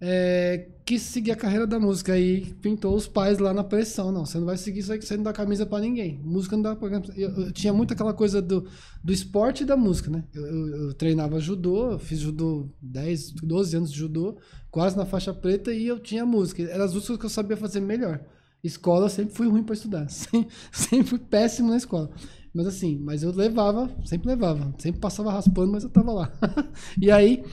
é, 0.00 0.68
quis 0.84 1.02
seguir 1.02 1.32
a 1.32 1.36
carreira 1.36 1.66
da 1.66 1.78
música. 1.78 2.14
Aí 2.14 2.54
pintou 2.62 2.96
os 2.96 3.06
pais 3.06 3.38
lá 3.38 3.52
na 3.52 3.62
pressão. 3.62 4.10
Não, 4.10 4.24
você 4.24 4.38
não 4.38 4.46
vai 4.46 4.56
seguir 4.56 4.80
isso 4.80 4.92
aí 4.92 4.98
que 4.98 5.04
você 5.04 5.16
não 5.16 5.24
dá 5.24 5.32
camisa 5.32 5.66
para 5.66 5.80
ninguém. 5.80 6.18
Música 6.24 6.56
não 6.56 6.62
dá. 6.62 6.76
Eu, 7.16 7.30
eu, 7.30 7.52
tinha 7.52 7.72
muito 7.72 7.92
aquela 7.92 8.14
coisa 8.14 8.40
do, 8.40 8.66
do 9.04 9.12
esporte 9.12 9.62
e 9.62 9.66
da 9.66 9.76
música, 9.76 10.10
né? 10.10 10.24
Eu, 10.32 10.46
eu, 10.46 10.66
eu 10.84 10.94
treinava 10.94 11.38
judô, 11.38 11.98
fiz 11.98 12.18
judô 12.18 12.68
10, 12.80 13.32
12 13.42 13.76
anos 13.76 13.92
de 13.92 13.98
judô, 13.98 14.38
quase 14.70 14.96
na 14.96 15.04
faixa 15.04 15.34
preta, 15.34 15.72
e 15.72 15.86
eu 15.86 15.98
tinha 15.98 16.24
música. 16.24 16.62
Eram 16.62 16.84
as 16.84 16.94
músicas 16.94 17.18
que 17.18 17.26
eu 17.26 17.30
sabia 17.30 17.56
fazer 17.56 17.80
melhor. 17.80 18.20
Escola 18.64 19.08
sempre 19.08 19.34
fui 19.34 19.48
ruim 19.48 19.62
para 19.62 19.74
estudar. 19.74 20.08
Sempre, 20.10 20.48
sempre 20.70 21.06
fui 21.06 21.18
péssimo 21.18 21.70
na 21.70 21.76
escola. 21.76 22.10
Mas 22.52 22.66
assim, 22.66 22.98
mas 22.98 23.22
eu 23.22 23.30
levava, 23.30 23.88
sempre 24.04 24.28
levava. 24.28 24.74
Sempre 24.76 25.00
passava 25.00 25.32
raspando, 25.32 25.70
mas 25.70 25.84
eu 25.84 25.88
tava 25.88 26.12
lá. 26.12 26.32
e 27.00 27.10
aí, 27.10 27.44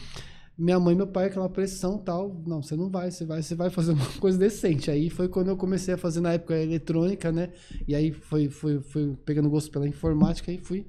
minha 0.58 0.80
mãe 0.80 0.96
e 0.96 0.98
meu 0.98 1.08
pai, 1.08 1.28
aquela 1.28 1.48
pressão 1.48 1.98
tal. 1.98 2.42
Não, 2.46 2.62
você 2.62 2.76
não 2.76 2.90
vai, 2.90 3.12
você 3.12 3.26
vai, 3.26 3.44
você 3.44 3.54
vai 3.54 3.70
fazer 3.70 3.92
uma 3.94 4.06
coisa 4.20 4.38
decente. 4.38 4.90
Aí 4.90 5.10
foi 5.10 5.30
quando 5.30 5.50
eu 5.50 5.58
comecei 5.58 5.94
a 5.94 5.98
fazer 5.98 6.20
na 6.20 6.34
época 6.34 6.58
eletrônica, 6.58 7.32
né? 7.32 7.52
E 7.88 7.94
aí 7.94 8.12
foi, 8.12 8.50
foi, 8.50 8.82
foi 8.82 9.16
pegando 9.26 9.50
gosto 9.50 9.70
pela 9.70 9.88
informática 9.88 10.52
e 10.52 10.58
fui, 10.58 10.88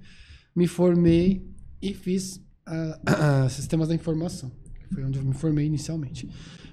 me 0.57 0.67
formei 0.67 1.47
e 1.83 1.93
fiz 1.93 2.37
uh, 2.67 3.47
uh, 3.47 3.51
sistemas 3.51 3.89
da 3.89 3.95
informação. 3.95 4.51
Foi 4.93 5.05
onde 5.05 5.19
eu 5.19 5.25
me 5.25 5.35
formei 5.35 5.67
inicialmente. 5.67 6.29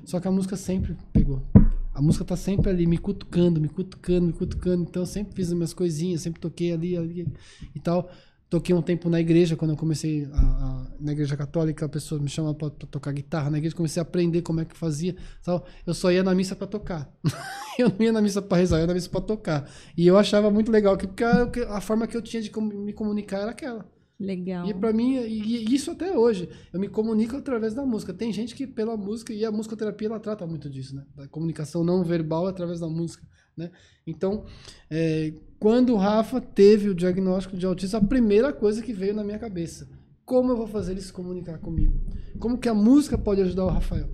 Só 0.05 0.19
que 0.19 0.27
a 0.27 0.31
música 0.31 0.55
sempre 0.55 0.95
pegou. 1.11 1.45
A 1.93 2.01
música 2.01 2.23
tá 2.23 2.35
sempre 2.35 2.69
ali, 2.69 2.85
me 2.85 2.97
cutucando, 2.97 3.59
me 3.59 3.67
cutucando, 3.67 4.27
me 4.27 4.33
cutucando. 4.33 4.83
Então 4.83 5.01
eu 5.01 5.07
sempre 5.07 5.33
fiz 5.33 5.47
as 5.47 5.53
minhas 5.53 5.73
coisinhas, 5.73 6.21
sempre 6.21 6.39
toquei 6.39 6.71
ali, 6.71 6.95
ali 6.95 7.27
e 7.73 7.79
tal. 7.79 8.09
Toquei 8.49 8.75
um 8.75 8.81
tempo 8.81 9.09
na 9.09 9.19
igreja, 9.19 9.55
quando 9.55 9.71
eu 9.71 9.77
comecei 9.77 10.25
a, 10.31 10.39
a, 10.39 10.87
na 10.99 11.11
igreja 11.11 11.35
católica, 11.35 11.85
a 11.85 11.89
pessoa 11.89 12.21
me 12.21 12.29
chamava 12.29 12.53
para 12.53 12.69
tocar 12.69 13.11
guitarra 13.11 13.49
na 13.49 13.57
igreja, 13.57 13.75
comecei 13.75 13.99
a 13.99 14.03
aprender 14.03 14.41
como 14.43 14.61
é 14.61 14.65
que 14.65 14.77
fazia. 14.77 15.15
Tal. 15.43 15.65
Eu 15.85 15.93
só 15.93 16.11
ia 16.11 16.23
na 16.23 16.35
missa 16.35 16.55
para 16.55 16.67
tocar. 16.67 17.11
eu 17.79 17.89
não 17.89 17.97
ia 17.99 18.11
na 18.11 18.21
missa 18.21 18.41
para 18.41 18.57
rezar, 18.57 18.77
eu 18.77 18.81
ia 18.81 18.87
na 18.87 18.93
missa 18.93 19.09
para 19.09 19.21
tocar. 19.21 19.69
E 19.97 20.05
eu 20.05 20.17
achava 20.17 20.51
muito 20.51 20.71
legal, 20.71 20.95
porque 20.97 21.23
a 21.23 21.81
forma 21.81 22.07
que 22.07 22.15
eu 22.15 22.21
tinha 22.21 22.41
de 22.41 22.51
me 22.59 22.93
comunicar 22.93 23.39
era 23.39 23.51
aquela. 23.51 23.85
Legal. 24.19 24.65
E 24.67 24.73
para 24.73 24.93
mim, 24.93 25.17
e 25.17 25.73
isso 25.73 25.91
até 25.91 26.17
hoje, 26.17 26.47
eu 26.71 26.79
me 26.79 26.87
comunico 26.87 27.35
através 27.35 27.73
da 27.73 27.85
música. 27.85 28.13
Tem 28.13 28.31
gente 28.31 28.55
que 28.55 28.65
pela 28.65 28.95
música, 28.95 29.33
e 29.33 29.43
a 29.43 29.51
musicoterapia 29.51 30.07
ela 30.07 30.19
trata 30.19 30.47
muito 30.47 30.69
disso, 30.69 30.95
né? 30.95 31.05
Da 31.15 31.27
comunicação 31.27 31.83
não 31.83 32.03
verbal 32.03 32.47
através 32.47 32.79
da 32.79 32.87
música, 32.87 33.27
né? 33.57 33.71
Então, 34.07 34.45
é, 34.89 35.33
quando 35.59 35.93
o 35.93 35.97
Rafa 35.97 36.39
teve 36.41 36.89
o 36.89 36.95
diagnóstico 36.95 37.57
de 37.57 37.65
autismo, 37.65 37.97
a 37.97 38.03
primeira 38.03 38.51
coisa 38.51 38.81
que 38.81 38.93
veio 38.93 39.13
na 39.13 39.23
minha 39.23 39.39
cabeça, 39.39 39.87
como 40.25 40.51
eu 40.51 40.57
vou 40.57 40.67
fazer 40.67 40.93
ele 40.93 41.01
se 41.01 41.13
comunicar 41.13 41.59
comigo? 41.59 41.99
Como 42.39 42.57
que 42.57 42.67
a 42.67 42.73
música 42.73 43.17
pode 43.17 43.41
ajudar 43.41 43.65
o 43.65 43.69
Rafael? 43.69 44.09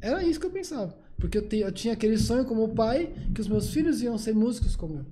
Era 0.00 0.22
isso 0.22 0.40
que 0.40 0.46
eu 0.46 0.50
pensava. 0.50 0.96
Porque 1.18 1.38
eu, 1.38 1.48
te, 1.48 1.58
eu 1.58 1.72
tinha 1.72 1.94
aquele 1.94 2.18
sonho 2.18 2.44
como 2.44 2.74
pai, 2.74 3.14
que 3.34 3.40
os 3.40 3.48
meus 3.48 3.70
filhos 3.70 4.02
iam 4.02 4.18
ser 4.18 4.34
músicos 4.34 4.76
como 4.76 4.98
eu. 4.98 5.06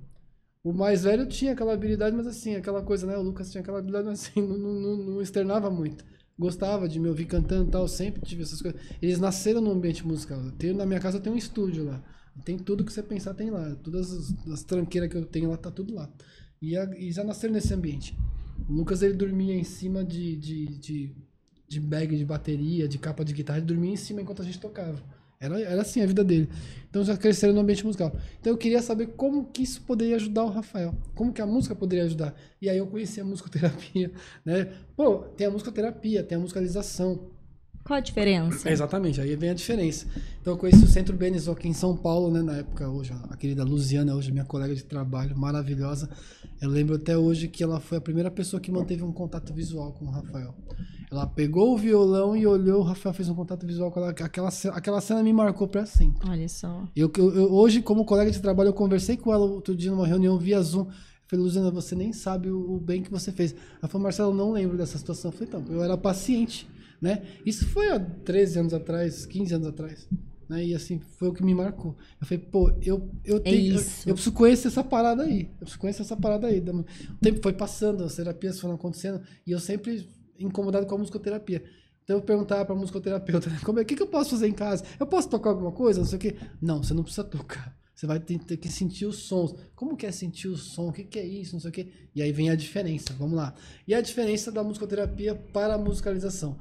O 0.63 0.73
mais 0.73 1.03
velho 1.03 1.27
tinha 1.27 1.53
aquela 1.53 1.73
habilidade, 1.73 2.15
mas 2.15 2.27
assim, 2.27 2.55
aquela 2.55 2.81
coisa, 2.81 3.05
né? 3.07 3.17
O 3.17 3.21
Lucas 3.21 3.51
tinha 3.51 3.61
aquela 3.61 3.79
habilidade, 3.79 4.07
mas 4.07 4.21
assim, 4.21 4.41
não, 4.45 4.57
não, 4.57 4.97
não 4.97 5.21
externava 5.21 5.69
muito. 5.69 6.03
Gostava 6.37 6.87
de 6.87 6.99
me 6.99 7.07
ouvir 7.07 7.25
cantando 7.25 7.69
e 7.69 7.71
tal, 7.71 7.87
sempre 7.87 8.21
tive 8.21 8.43
essas 8.43 8.61
coisas. 8.61 8.79
Eles 9.01 9.19
nasceram 9.19 9.61
no 9.61 9.71
ambiente 9.71 10.05
musical. 10.05 10.39
Eu 10.43 10.51
tenho, 10.51 10.75
na 10.75 10.85
minha 10.85 10.99
casa 10.99 11.19
tem 11.19 11.31
um 11.31 11.37
estúdio 11.37 11.85
lá. 11.85 12.03
Tem 12.43 12.57
tudo 12.57 12.83
que 12.83 12.91
você 12.91 13.01
pensar, 13.01 13.33
tem 13.33 13.49
lá. 13.49 13.75
Todas 13.83 14.11
as, 14.11 14.47
as 14.49 14.63
tranqueiras 14.63 15.09
que 15.09 15.17
eu 15.17 15.25
tenho 15.25 15.49
lá, 15.49 15.57
tá 15.57 15.71
tudo 15.71 15.93
lá. 15.93 16.09
E, 16.61 16.77
a, 16.77 16.85
e 16.97 17.11
já 17.11 17.23
nasceram 17.23 17.53
nesse 17.53 17.73
ambiente. 17.73 18.17
O 18.67 18.73
Lucas, 18.73 19.01
ele 19.01 19.13
dormia 19.13 19.53
em 19.53 19.63
cima 19.63 20.03
de, 20.03 20.35
de, 20.35 20.65
de, 20.79 21.15
de 21.67 21.79
bag 21.79 22.15
de 22.17 22.25
bateria, 22.25 22.87
de 22.87 22.97
capa 22.97 23.23
de 23.23 23.33
guitarra, 23.33 23.59
ele 23.59 23.67
dormia 23.67 23.93
em 23.93 23.97
cima 23.97 24.21
enquanto 24.21 24.41
a 24.41 24.45
gente 24.45 24.59
tocava. 24.59 25.01
Era, 25.39 25.59
era 25.61 25.81
assim 25.81 26.01
a 26.01 26.05
vida 26.05 26.23
dele. 26.23 26.49
Então 26.89 27.03
já 27.03 27.17
cresceram 27.17 27.53
no 27.53 27.59
ambiente 27.59 27.85
musical. 27.85 28.15
Então 28.39 28.53
eu 28.53 28.57
queria 28.57 28.81
saber 28.81 29.07
como 29.07 29.45
que 29.45 29.63
isso 29.63 29.81
poderia 29.81 30.15
ajudar 30.15 30.43
o 30.43 30.49
Rafael. 30.49 30.95
Como 31.13 31.33
que 31.33 31.41
a 31.41 31.45
música 31.45 31.75
poderia 31.75 32.05
ajudar. 32.05 32.33
E 32.61 32.69
aí 32.69 32.77
eu 32.77 32.87
conheci 32.87 33.19
a 33.19 33.25
musicoterapia, 33.25 34.11
né? 34.45 34.71
Pô, 34.95 35.19
tem 35.19 35.47
a 35.47 35.51
musicoterapia, 35.51 36.23
tem 36.23 36.37
a 36.37 36.41
musicalização. 36.41 37.34
Qual 37.85 37.97
a 37.97 37.99
diferença? 37.99 38.67
Exatamente, 38.67 39.21
aí 39.21 39.35
vem 39.35 39.51
a 39.51 39.53
diferença. 39.53 40.07
Então 40.41 40.53
eu 40.53 40.57
conheci 40.57 40.83
o 40.83 40.87
Centro 40.87 41.15
Benizó 41.15 41.51
aqui 41.51 41.67
em 41.67 41.73
São 41.73 41.95
Paulo, 41.95 42.31
né, 42.31 42.41
na 42.41 42.57
época 42.57 42.89
hoje, 42.89 43.13
a 43.29 43.37
querida 43.37 43.63
Luziana, 43.63 44.15
hoje 44.15 44.31
minha 44.31 44.43
colega 44.43 44.73
de 44.73 44.83
trabalho, 44.83 45.37
maravilhosa. 45.37 46.09
Eu 46.59 46.71
lembro 46.71 46.95
até 46.95 47.15
hoje 47.15 47.47
que 47.47 47.63
ela 47.63 47.79
foi 47.79 47.99
a 47.99 48.01
primeira 48.01 48.31
pessoa 48.31 48.59
que 48.59 48.71
manteve 48.71 49.03
um 49.03 49.11
contato 49.11 49.53
visual 49.53 49.91
com 49.93 50.05
o 50.05 50.09
Rafael. 50.09 50.55
Ela 51.11 51.27
pegou 51.27 51.75
o 51.75 51.77
violão 51.77 52.35
e 52.35 52.47
olhou, 52.47 52.79
o 52.79 52.83
Rafael 52.83 53.13
fez 53.13 53.29
um 53.29 53.35
contato 53.35 53.67
visual 53.67 53.91
com 53.91 53.99
ela. 53.99 54.09
Aquela, 54.09 54.49
aquela 54.73 54.99
cena 54.99 55.21
me 55.21 55.31
marcou 55.31 55.67
pra 55.67 55.85
sempre. 55.85 56.27
Olha 56.27 56.49
só. 56.49 56.87
Eu, 56.95 57.11
eu, 57.15 57.35
eu, 57.35 57.53
hoje, 57.53 57.83
como 57.83 58.03
colega 58.03 58.31
de 58.31 58.41
trabalho, 58.41 58.69
eu 58.69 58.73
conversei 58.73 59.15
com 59.15 59.31
ela 59.31 59.45
outro 59.45 59.75
dia 59.75 59.91
numa 59.91 60.07
reunião 60.07 60.39
via 60.39 60.59
Zoom. 60.59 60.87
Eu 61.25 61.29
falei, 61.29 61.45
Luziana, 61.45 61.71
você 61.71 61.95
nem 61.95 62.13
sabe 62.13 62.49
o, 62.51 62.75
o 62.75 62.79
bem 62.79 63.01
que 63.01 63.09
você 63.09 63.31
fez. 63.31 63.55
Ela 63.79 63.89
falou, 63.89 64.03
Marcelo, 64.03 64.33
não 64.33 64.51
lembro 64.51 64.77
dessa 64.77 64.97
situação. 64.97 65.31
Eu 65.31 65.37
falei, 65.37 65.47
então, 65.47 65.75
eu 65.75 65.83
era 65.83 65.97
paciente, 65.97 66.67
né? 67.01 67.23
Isso 67.43 67.67
foi 67.67 67.89
há 67.89 67.99
13 67.99 68.59
anos 68.59 68.73
atrás, 68.73 69.25
15 69.25 69.55
anos 69.55 69.67
atrás. 69.67 70.07
Né? 70.47 70.65
E 70.65 70.75
assim, 70.75 70.99
foi 71.17 71.29
o 71.29 71.33
que 71.33 71.43
me 71.43 71.55
marcou. 71.55 71.95
Eu 72.21 72.27
falei, 72.27 72.43
pô, 72.43 72.69
eu, 72.81 73.09
eu, 73.23 73.37
é 73.37 73.39
tenho, 73.39 73.75
eu, 73.75 73.83
eu, 74.05 74.13
preciso 74.13 74.33
conhecer 74.33 74.67
essa 74.67 74.83
parada 74.83 75.23
aí. 75.23 75.41
Eu 75.41 75.57
preciso 75.61 75.79
conhecer 75.79 76.01
essa 76.03 76.15
parada 76.15 76.47
aí. 76.47 76.59
O 76.59 77.17
tempo 77.19 77.41
foi 77.41 77.53
passando, 77.53 78.03
as 78.03 78.15
terapias 78.15 78.59
foram 78.59 78.75
acontecendo, 78.75 79.21
e 79.45 79.51
eu 79.51 79.59
sempre 79.59 80.07
incomodado 80.39 80.85
com 80.85 80.95
a 80.95 80.97
musicoterapia. 80.99 81.63
Então 82.03 82.17
eu 82.17 82.21
perguntava 82.21 82.63
para 82.63 82.75
musicoterapeuta, 82.75 83.49
né, 83.49 83.59
como 83.65 83.79
é, 83.79 83.81
o 83.81 83.85
que, 83.85 83.95
que 83.95 84.03
eu 84.03 84.07
posso 84.07 84.31
fazer 84.31 84.47
em 84.47 84.53
casa? 84.53 84.83
Eu 84.99 85.07
posso 85.07 85.27
tocar 85.27 85.49
alguma 85.49 85.71
coisa? 85.71 85.99
Não 85.99 86.07
sei 86.07 86.17
o 86.17 86.21
quê. 86.21 86.35
Não, 86.61 86.83
você 86.83 86.93
não 86.93 87.03
precisa 87.03 87.23
tocar. 87.23 87.75
Você 87.95 88.05
vai 88.05 88.19
ter, 88.19 88.37
ter, 88.39 88.57
que 88.57 88.67
sentir 88.67 89.05
os 89.05 89.19
sons. 89.19 89.55
Como 89.73 89.95
que 89.95 90.05
é 90.05 90.11
sentir 90.11 90.49
o 90.49 90.57
som? 90.57 90.89
O 90.89 90.91
que, 90.91 91.05
que 91.05 91.17
é 91.17 91.25
isso? 91.25 91.53
Não 91.53 91.61
sei 91.61 91.69
o 91.69 91.73
quê. 91.73 91.87
E 92.13 92.21
aí 92.21 92.31
vem 92.31 92.49
a 92.49 92.55
diferença. 92.55 93.13
Vamos 93.17 93.35
lá. 93.35 93.55
E 93.87 93.93
a 93.95 94.01
diferença 94.01 94.51
da 94.51 94.61
musicoterapia 94.61 95.33
para 95.33 95.75
a 95.75 95.77
musicalização. 95.77 96.57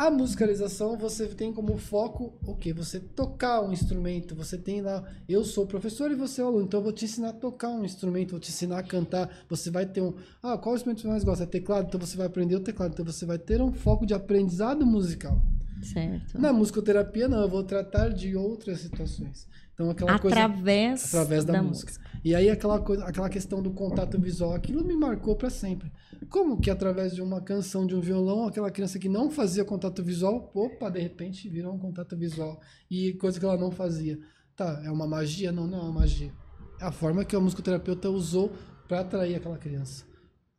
A 0.00 0.10
musicalização 0.10 0.96
você 0.96 1.26
tem 1.26 1.52
como 1.52 1.76
foco 1.76 2.32
o 2.46 2.54
que? 2.54 2.72
Você 2.72 3.00
tocar 3.00 3.60
um 3.60 3.72
instrumento. 3.72 4.34
Você 4.34 4.56
tem 4.56 4.80
lá, 4.80 5.04
eu 5.28 5.44
sou 5.44 5.66
professor 5.66 6.10
e 6.10 6.14
você 6.14 6.40
é 6.40 6.44
aluno, 6.44 6.64
então 6.64 6.80
eu 6.80 6.84
vou 6.84 6.92
te 6.92 7.04
ensinar 7.04 7.30
a 7.30 7.32
tocar 7.34 7.68
um 7.68 7.84
instrumento, 7.84 8.30
vou 8.30 8.40
te 8.40 8.48
ensinar 8.48 8.78
a 8.78 8.82
cantar. 8.82 9.28
Você 9.48 9.70
vai 9.70 9.84
ter 9.84 10.00
um, 10.00 10.14
ah, 10.42 10.56
qual 10.56 10.74
instrumento 10.74 11.02
você 11.02 11.08
mais 11.08 11.22
gosta? 11.22 11.44
É 11.44 11.46
teclado? 11.46 11.88
Então 11.88 12.00
você 12.00 12.16
vai 12.16 12.26
aprender 12.26 12.56
o 12.56 12.60
teclado. 12.60 12.92
Então 12.92 13.04
você 13.04 13.26
vai 13.26 13.38
ter 13.38 13.60
um 13.60 13.72
foco 13.72 14.06
de 14.06 14.14
aprendizado 14.14 14.86
musical. 14.86 15.38
Certo. 15.82 16.40
Na 16.40 16.52
musicoterapia 16.52 17.28
não, 17.28 17.40
eu 17.40 17.48
vou 17.48 17.62
tratar 17.62 18.08
de 18.08 18.36
outras 18.36 18.80
situações. 18.80 19.46
Então 19.80 19.90
aquela 19.90 20.14
através 20.16 21.02
coisa 21.02 21.22
através 21.22 21.44
da, 21.44 21.52
da 21.54 21.62
música. 21.62 21.92
música. 21.92 22.10
E 22.22 22.34
aí 22.34 22.50
aquela 22.50 22.78
coisa, 22.80 23.04
aquela 23.04 23.30
questão 23.30 23.62
do 23.62 23.70
contato 23.70 24.20
visual, 24.20 24.54
aquilo 24.54 24.84
me 24.84 24.94
marcou 24.94 25.34
para 25.34 25.48
sempre. 25.48 25.90
Como 26.28 26.60
que 26.60 26.70
através 26.70 27.14
de 27.14 27.22
uma 27.22 27.40
canção, 27.40 27.86
de 27.86 27.94
um 27.94 28.00
violão, 28.00 28.46
aquela 28.46 28.70
criança 28.70 28.98
que 28.98 29.08
não 29.08 29.30
fazia 29.30 29.64
contato 29.64 30.02
visual, 30.02 30.50
opa, 30.54 30.90
de 30.90 31.00
repente 31.00 31.48
virou 31.48 31.74
um 31.74 31.78
contato 31.78 32.16
visual. 32.16 32.60
E 32.90 33.14
coisa 33.14 33.38
que 33.38 33.44
ela 33.44 33.56
não 33.56 33.70
fazia. 33.70 34.18
Tá, 34.54 34.82
é 34.84 34.90
uma 34.90 35.06
magia? 35.06 35.50
Não, 35.50 35.66
não 35.66 35.78
é 35.78 35.82
uma 35.82 35.92
magia. 36.00 36.32
É 36.78 36.84
a 36.84 36.92
forma 36.92 37.24
que 37.24 37.34
o 37.34 37.40
musicoterapeuta 37.40 38.10
usou 38.10 38.52
para 38.86 39.00
atrair 39.00 39.36
aquela 39.36 39.56
criança. 39.56 40.04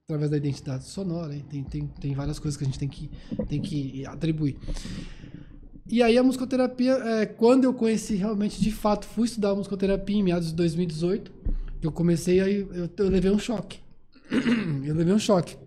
Através 0.06 0.32
da 0.32 0.38
identidade 0.38 0.84
sonora, 0.86 1.34
tem, 1.48 1.64
tem, 1.64 1.88
tem 1.88 2.14
várias 2.16 2.40
coisas 2.40 2.58
que 2.58 2.64
a 2.64 2.68
gente 2.68 2.80
tem 2.80 2.90
que, 2.90 3.12
tem 3.48 3.62
que 3.62 4.06
atribuir. 4.06 4.58
E 5.92 6.02
aí 6.02 6.18
a 6.18 6.24
musicoterapia, 6.24 6.94
é, 6.94 7.26
quando 7.26 7.66
eu 7.66 7.74
conheci 7.74 8.16
realmente, 8.16 8.62
de 8.62 8.72
fato, 8.72 9.06
fui 9.06 9.26
estudar 9.26 9.54
musicoterapia 9.54 10.16
em 10.16 10.24
meados 10.24 10.48
de 10.48 10.56
2018, 10.56 11.30
eu 11.82 11.92
comecei 11.92 12.40
aí, 12.40 12.62
eu, 12.62 12.90
eu 12.96 13.10
levei 13.10 13.30
um 13.30 13.38
choque. 13.38 13.82
eu 14.86 14.96
levei 14.96 15.14
um 15.14 15.20
choque. 15.20 15.58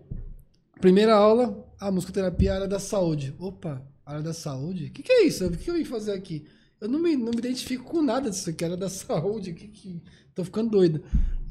Primeira 0.81 1.13
aula, 1.13 1.63
a 1.79 1.91
musicoterapia 1.91 2.55
área 2.55 2.67
da 2.67 2.79
saúde. 2.79 3.35
Opa, 3.37 3.85
área 4.03 4.23
da 4.23 4.33
saúde? 4.33 4.85
O 4.85 4.91
que, 4.91 5.03
que 5.03 5.11
é 5.11 5.27
isso? 5.27 5.45
O 5.45 5.51
que, 5.51 5.57
que 5.57 5.69
eu 5.69 5.75
vim 5.75 5.85
fazer 5.85 6.13
aqui? 6.13 6.43
Eu 6.81 6.89
não 6.89 6.99
me, 6.99 7.15
não 7.15 7.29
me 7.29 7.37
identifico 7.37 7.83
com 7.83 8.01
nada 8.01 8.27
disso 8.31 8.49
aqui, 8.49 8.65
era 8.65 8.75
da 8.75 8.89
saúde. 8.89 9.53
Que, 9.53 9.67
que... 9.67 10.01
Tô 10.33 10.43
ficando 10.43 10.71
doido. 10.71 11.03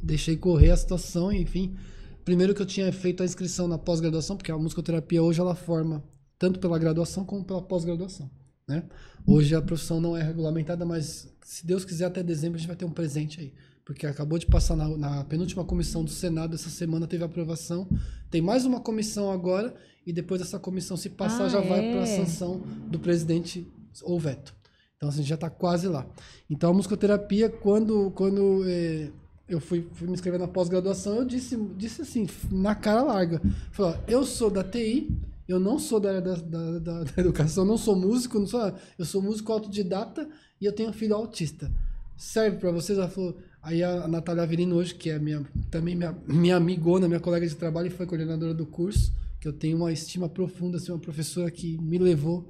Deixei 0.03 0.37
correr 0.37 0.73
a 0.73 0.77
situação, 0.77 1.33
enfim. 1.33 1.77
Primeiro 2.25 2.53
que 2.53 2.63
eu 2.63 2.67
tinha 2.67 2.93
feito 2.93 3.23
a 3.23 3.27
inscrição 3.27 3.69
na 3.69 3.79
pós-graduação, 3.79 4.37
porque 4.37 4.51
a 4.51 4.59
musicoterapia 4.59 5.23
hoje 5.23 5.41
ela 5.41 5.55
forma 5.55 6.03
tanto 6.37 6.59
pela 6.59 6.77
graduação 6.77 7.25
como 7.25 7.45
pela 7.45 7.63
pós-graduação. 7.63 8.29
Né? 8.67 8.83
Hoje 9.27 9.55
a 9.55 9.63
profissão 9.63 10.01
não 10.01 10.17
é 10.17 10.23
regulamentada, 10.23 10.85
mas 10.85 11.29
se 11.43 11.67
Deus 11.67 11.85
quiser, 11.85 12.07
até 12.07 12.23
dezembro 12.23 12.57
a 12.57 12.59
gente 12.59 12.69
vai 12.69 12.77
ter 12.77 12.85
um 12.85 12.91
presente 12.91 13.41
aí. 13.41 13.53
Porque 13.85 14.07
acabou 14.07 14.39
de 14.39 14.47
passar 14.47 14.75
na, 14.77 14.89
na 14.97 15.25
penúltima 15.25 15.63
comissão 15.65 16.03
do 16.03 16.11
Senado, 16.11 16.55
essa 16.55 16.71
semana 16.71 17.07
teve 17.07 17.23
aprovação. 17.23 17.87
Tem 18.31 18.41
mais 18.41 18.65
uma 18.65 18.81
comissão 18.81 19.31
agora, 19.31 19.75
e 20.07 20.13
depois 20.13 20.41
dessa 20.41 20.59
comissão, 20.59 20.97
se 20.97 21.11
passar, 21.11 21.45
Ah, 21.45 21.49
já 21.49 21.61
vai 21.61 21.87
é? 21.87 21.93
para 21.93 22.03
a 22.03 22.07
sanção 22.07 22.63
do 22.89 22.99
presidente 22.99 23.71
ou 24.03 24.19
veto. 24.19 24.55
Então, 24.97 25.09
assim, 25.09 25.23
já 25.23 25.35
está 25.35 25.51
quase 25.51 25.87
lá. 25.87 26.07
Então, 26.49 26.71
a 26.71 26.73
musicoterapia, 26.73 27.51
quando, 27.51 28.11
quando 28.13 28.65
eh, 28.67 29.11
eu 29.47 29.61
fui, 29.61 29.87
fui 29.93 30.07
me 30.07 30.15
inscrever 30.15 30.41
na 30.41 30.49
pós-graduação, 30.49 31.17
eu 31.17 31.25
disse, 31.27 31.57
disse 31.77 32.01
assim, 32.01 32.27
na 32.51 32.75
cara 32.75 33.03
larga. 33.03 33.41
Falei, 33.71 33.99
ó, 33.99 34.11
eu 34.11 34.25
sou 34.25 34.51
da 34.51 34.65
TI, 34.65 35.11
eu 35.49 35.61
não 35.61 35.79
sou 35.79 36.01
da 36.01 36.21
da, 36.21 36.35
da, 36.35 36.79
da- 37.05 37.05
educação, 37.19 37.65
não 37.65 37.77
sou 37.77 37.97
músico, 37.97 38.39
não 38.39 38.47
sou, 38.47 38.73
eu 38.99 39.05
sou 39.05 39.23
músico 39.23 39.53
autodidata 39.53 40.29
e 40.61 40.65
eu 40.65 40.73
tenho 40.73 40.91
um 40.91 40.93
filho 40.93 41.15
autista. 41.15 41.71
Serve 42.17 42.59
para 42.59 42.71
vocês? 42.71 42.99
Ela 42.99 43.09
falou. 43.09 43.37
Aí 43.63 43.83
a 43.83 44.07
Natália 44.07 44.43
Averino 44.43 44.77
hoje, 44.77 44.95
que 44.95 45.09
é 45.09 45.19
minha, 45.19 45.43
também 45.71 45.97
minha, 45.97 46.15
minha 46.29 46.57
amigona, 46.57 47.09
minha 47.09 47.19
colega 47.21 47.47
de 47.47 47.55
trabalho 47.55 47.87
e 47.87 47.91
foi 47.91 48.07
coordenadora 48.07 48.53
do 48.53 48.67
curso, 48.67 49.13
que 49.41 49.49
eu 49.49 49.53
tenho 49.55 49.79
uma 49.79 49.91
estima 49.91 50.29
profunda, 50.29 50.77
assim, 50.77 50.93
uma 50.93 50.99
professora 50.99 51.51
que 51.51 51.79
me 51.81 51.99
levou 51.99 52.47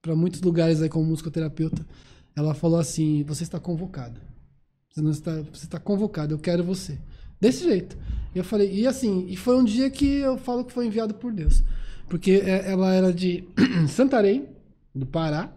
para 0.00 0.14
muitos 0.14 0.40
lugares 0.40 0.80
aí 0.80 0.88
como 0.88 1.04
musicoterapeuta. 1.04 1.84
Ela 2.34 2.54
falou 2.54 2.78
assim: 2.78 3.24
"Você 3.24 3.42
está 3.42 3.58
convocado. 3.60 4.20
Você 4.90 5.00
não 5.02 5.10
está, 5.10 5.32
você 5.52 5.64
está 5.64 5.78
convocado. 5.80 6.34
Eu 6.34 6.38
quero 6.38 6.62
você." 6.64 6.98
Desse 7.40 7.64
jeito. 7.64 7.98
Eu 8.34 8.44
falei, 8.44 8.72
e 8.72 8.86
assim, 8.86 9.26
e 9.28 9.36
foi 9.36 9.56
um 9.56 9.64
dia 9.64 9.90
que 9.90 10.06
eu 10.06 10.38
falo 10.38 10.64
que 10.64 10.72
foi 10.72 10.86
enviado 10.86 11.12
por 11.14 11.32
Deus. 11.32 11.62
Porque 12.12 12.32
é- 12.44 12.70
ela 12.70 12.92
era 12.92 13.10
de 13.10 13.42
Santarém, 13.88 14.46
do 14.94 15.06
Pará. 15.06 15.50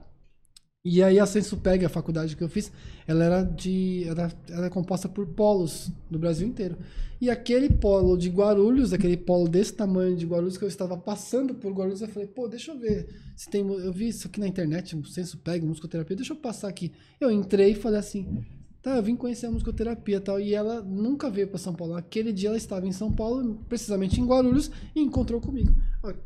E 0.86 1.04
aí 1.04 1.20
a 1.20 1.26
Sensupeg, 1.26 1.84
a 1.84 1.90
faculdade 1.90 2.34
que 2.34 2.42
eu 2.42 2.48
fiz, 2.48 2.72
ela 3.06 3.26
era 3.26 3.44
de. 3.44 4.06
Ela, 4.08 4.66
é 4.66 4.70
composta 4.70 5.10
por 5.10 5.28
polos 5.28 5.92
no 6.10 6.18
Brasil 6.18 6.48
inteiro. 6.48 6.78
E 7.20 7.30
aquele 7.30 7.70
polo 7.70 8.16
de 8.16 8.30
Guarulhos, 8.30 8.94
aquele 8.94 9.18
polo 9.18 9.50
desse 9.50 9.74
tamanho 9.74 10.16
de 10.16 10.26
Guarulhos, 10.26 10.58
que 10.58 10.64
eu 10.64 10.70
estava 10.70 10.96
passando 10.96 11.56
por 11.56 11.74
Guarulhos, 11.74 12.00
eu 12.02 12.08
falei, 12.08 12.28
pô, 12.30 12.48
deixa 12.48 12.72
eu 12.72 12.80
ver 12.80 13.06
se 13.36 13.50
tem. 13.50 13.62
Eu 13.68 13.92
vi 13.92 14.08
isso 14.08 14.28
aqui 14.28 14.40
na 14.40 14.48
internet, 14.48 14.98
Sensupeg, 15.12 15.66
musicoterapia, 15.66 16.16
deixa 16.16 16.32
eu 16.32 16.38
passar 16.38 16.70
aqui. 16.70 16.90
Eu 17.20 17.30
entrei 17.30 17.72
e 17.72 17.76
falei 17.76 18.00
assim, 18.00 18.46
tá, 18.86 18.98
eu 18.98 19.04
vim 19.04 19.16
conhecer 19.16 19.48
a 19.48 19.52
musicoterapia 19.52 20.18
e 20.18 20.20
tal. 20.20 20.40
E 20.40 20.54
ela 20.54 20.80
nunca 20.82 21.28
veio 21.30 21.48
para 21.48 21.58
São 21.58 21.74
Paulo. 21.74 21.96
Aquele 21.96 22.32
dia 22.32 22.50
ela 22.50 22.58
estava 22.58 22.86
em 22.88 22.92
São 22.92 23.12
Paulo, 23.12 23.60
precisamente 23.68 24.22
em 24.22 24.26
Guarulhos, 24.26 24.70
e 24.96 25.02
encontrou 25.02 25.42
comigo. 25.42 25.74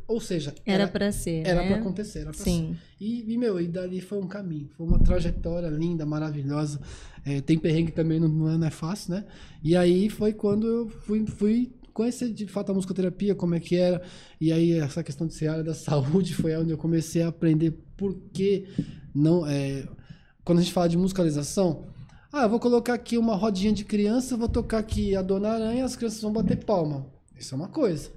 Ou 0.06 0.20
seja, 0.20 0.54
Era 0.66 0.86
pra 0.86 1.10
ser, 1.10 1.46
era 1.46 1.62
né? 1.62 1.68
para 1.68 1.78
acontecer, 1.78 2.18
era 2.18 2.32
pra 2.32 2.44
Sim. 2.44 2.76
e, 3.00 3.32
e, 3.32 3.38
meu, 3.38 3.58
e 3.58 3.66
dali 3.66 4.02
foi 4.02 4.18
um 4.18 4.26
caminho. 4.26 4.68
Foi 4.76 4.86
uma 4.86 4.98
trajetória 4.98 5.68
linda, 5.68 6.04
maravilhosa. 6.04 6.78
É, 7.24 7.40
tem 7.40 7.58
perrengue 7.58 7.92
também, 7.92 8.20
não, 8.20 8.28
não 8.28 8.50
é- 8.50 8.58
não 8.58 8.66
é 8.66 8.70
fácil, 8.70 9.14
né? 9.14 9.24
E 9.64 9.74
aí 9.74 10.10
foi 10.10 10.34
quando 10.34 10.66
eu 10.66 10.88
fui, 10.90 11.24
fui 11.26 11.72
conhecer 11.94 12.30
de 12.30 12.46
fato 12.46 12.70
a 12.72 12.74
musicoterapia, 12.74 13.34
como 13.34 13.54
é 13.54 13.60
que 13.60 13.74
era. 13.76 14.02
E 14.38 14.52
aí 14.52 14.72
essa 14.72 15.02
questão 15.02 15.26
de 15.26 15.32
ser 15.32 15.48
área 15.48 15.64
da 15.64 15.72
saúde 15.74 16.34
foi 16.34 16.54
onde 16.56 16.72
eu 16.72 16.78
comecei 16.78 17.22
a 17.22 17.28
aprender 17.28 17.72
por 17.96 18.14
que 18.34 18.66
não... 19.14 19.46
É, 19.46 19.88
quando 20.44 20.58
a 20.58 20.62
gente 20.62 20.74
fala 20.74 20.90
de 20.90 20.98
musicalização... 20.98 21.86
Ah, 22.32 22.44
eu 22.44 22.48
vou 22.48 22.60
colocar 22.60 22.94
aqui 22.94 23.18
uma 23.18 23.34
rodinha 23.34 23.72
de 23.72 23.84
criança, 23.84 24.36
vou 24.36 24.48
tocar 24.48 24.78
aqui 24.78 25.16
a 25.16 25.22
Dona 25.22 25.50
Aranha, 25.50 25.84
as 25.84 25.96
crianças 25.96 26.22
vão 26.22 26.32
bater 26.32 26.64
palma. 26.64 27.06
Isso 27.36 27.54
é 27.54 27.58
uma 27.58 27.66
coisa. 27.68 28.10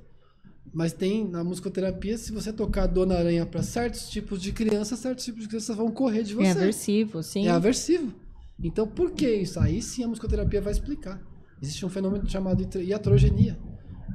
Mas 0.72 0.94
tem 0.94 1.28
na 1.28 1.44
musicoterapia, 1.44 2.18
se 2.18 2.32
você 2.32 2.54
tocar 2.54 2.86
Dona 2.86 3.16
Aranha 3.16 3.44
para 3.44 3.64
certos 3.64 4.10
tipos 4.10 4.40
de 4.40 4.52
crianças, 4.52 5.00
certos 5.00 5.26
tipos 5.26 5.42
de 5.42 5.48
crianças 5.48 5.76
vão 5.76 5.90
correr 5.90 6.22
de 6.24 6.36
você. 6.36 6.48
É 6.48 6.52
aversivo, 6.52 7.24
sim. 7.24 7.48
É 7.48 7.50
aversivo. 7.50 8.14
Então, 8.62 8.88
por 8.88 9.12
que 9.12 9.28
isso? 9.28 9.60
Aí 9.60 9.82
sim 9.82 10.04
a 10.04 10.08
musicoterapia 10.08 10.62
vai 10.62 10.74
explicar. 10.74 11.20
Existe 11.60 11.84
um 11.84 11.90
fenômeno 11.90 12.30
chamado 12.30 12.68
iatrogenia. 12.80 13.58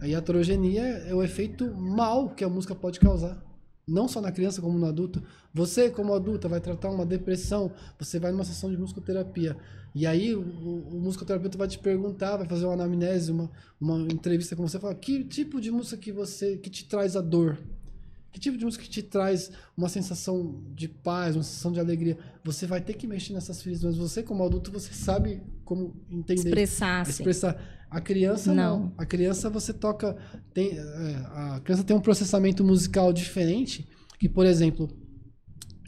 A 0.01 0.07
iatrogenia 0.07 0.83
é 0.83 1.15
o 1.15 1.25
efeito 1.25 1.75
mal 1.75 2.31
que 2.31 2.45
a 2.45 2.49
música 2.49 2.75
pode 2.75 3.01
causar. 3.01 3.43
Não 3.89 4.07
só 4.07 4.21
na 4.21 4.31
criança, 4.31 4.61
como 4.61 4.79
no 4.79 4.87
adulto. 4.87 5.23
Você, 5.55 5.89
como 5.91 6.13
adulta, 6.15 6.49
vai 6.49 6.61
tratar 6.61 6.91
uma 6.91 7.07
depressão, 7.07 7.73
você 7.99 8.19
vai 8.21 8.31
numa 8.31 8.45
sessão 8.45 8.71
de 8.71 8.77
musicoterapia. 8.77 9.57
E 9.95 10.07
aí 10.07 10.35
o, 10.35 10.41
o- 10.41 11.01
musicoterapeuta 11.01 11.57
vai 11.57 11.67
te 11.67 11.79
perguntar, 11.79 12.37
vai 12.37 12.47
fazer 12.47 12.67
uma 12.67 12.75
anamnese, 12.75 13.33
uma, 13.33 13.51
uma 13.81 13.99
entrevista 14.13 14.55
com 14.55 14.69
você, 14.69 14.79
fala, 14.79 14.95
que 14.95 15.25
tipo 15.25 15.61
de 15.61 15.71
música 15.71 15.97
que 15.97 16.13
você 16.13 16.57
que 16.59 16.69
te 16.71 16.85
traz 16.85 17.17
a 17.17 17.21
dor? 17.21 17.59
Que 18.31 18.39
tipo 18.39 18.59
de 18.59 18.65
música 18.65 18.85
que 18.85 18.91
te 18.91 19.03
traz 19.03 19.51
uma 19.77 19.89
sensação 19.89 20.63
de 20.75 20.87
paz, 20.87 21.35
uma 21.35 21.43
sensação 21.43 21.73
de 21.73 21.81
alegria? 21.81 22.19
Você 22.45 22.67
vai 22.67 22.81
ter 22.81 22.93
que 22.93 23.07
mexer 23.07 23.33
nessas 23.33 23.63
feridas, 23.63 23.83
mas 23.83 23.97
você, 23.97 24.23
como 24.23 24.45
adulto, 24.45 24.71
você 24.71 24.93
sabe 24.93 25.43
como 25.65 25.97
entender 26.11 26.49
Expressar, 26.51 27.09
expressar. 27.09 27.78
A 27.91 28.01
criança 28.01 28.53
não. 28.55 28.81
Não. 28.81 28.93
A 28.99 29.07
criança 29.07 29.49
você 29.49 29.73
toca. 29.73 30.17
Tem, 30.53 30.79
é, 30.79 30.83
a 31.33 31.61
criança 31.65 31.85
tem 31.85 31.97
um 31.97 32.01
processamento 32.01 32.63
musical 32.65 33.13
diferente. 33.13 33.89
Que, 34.19 34.29
por 34.29 34.45
exemplo, 34.47 34.89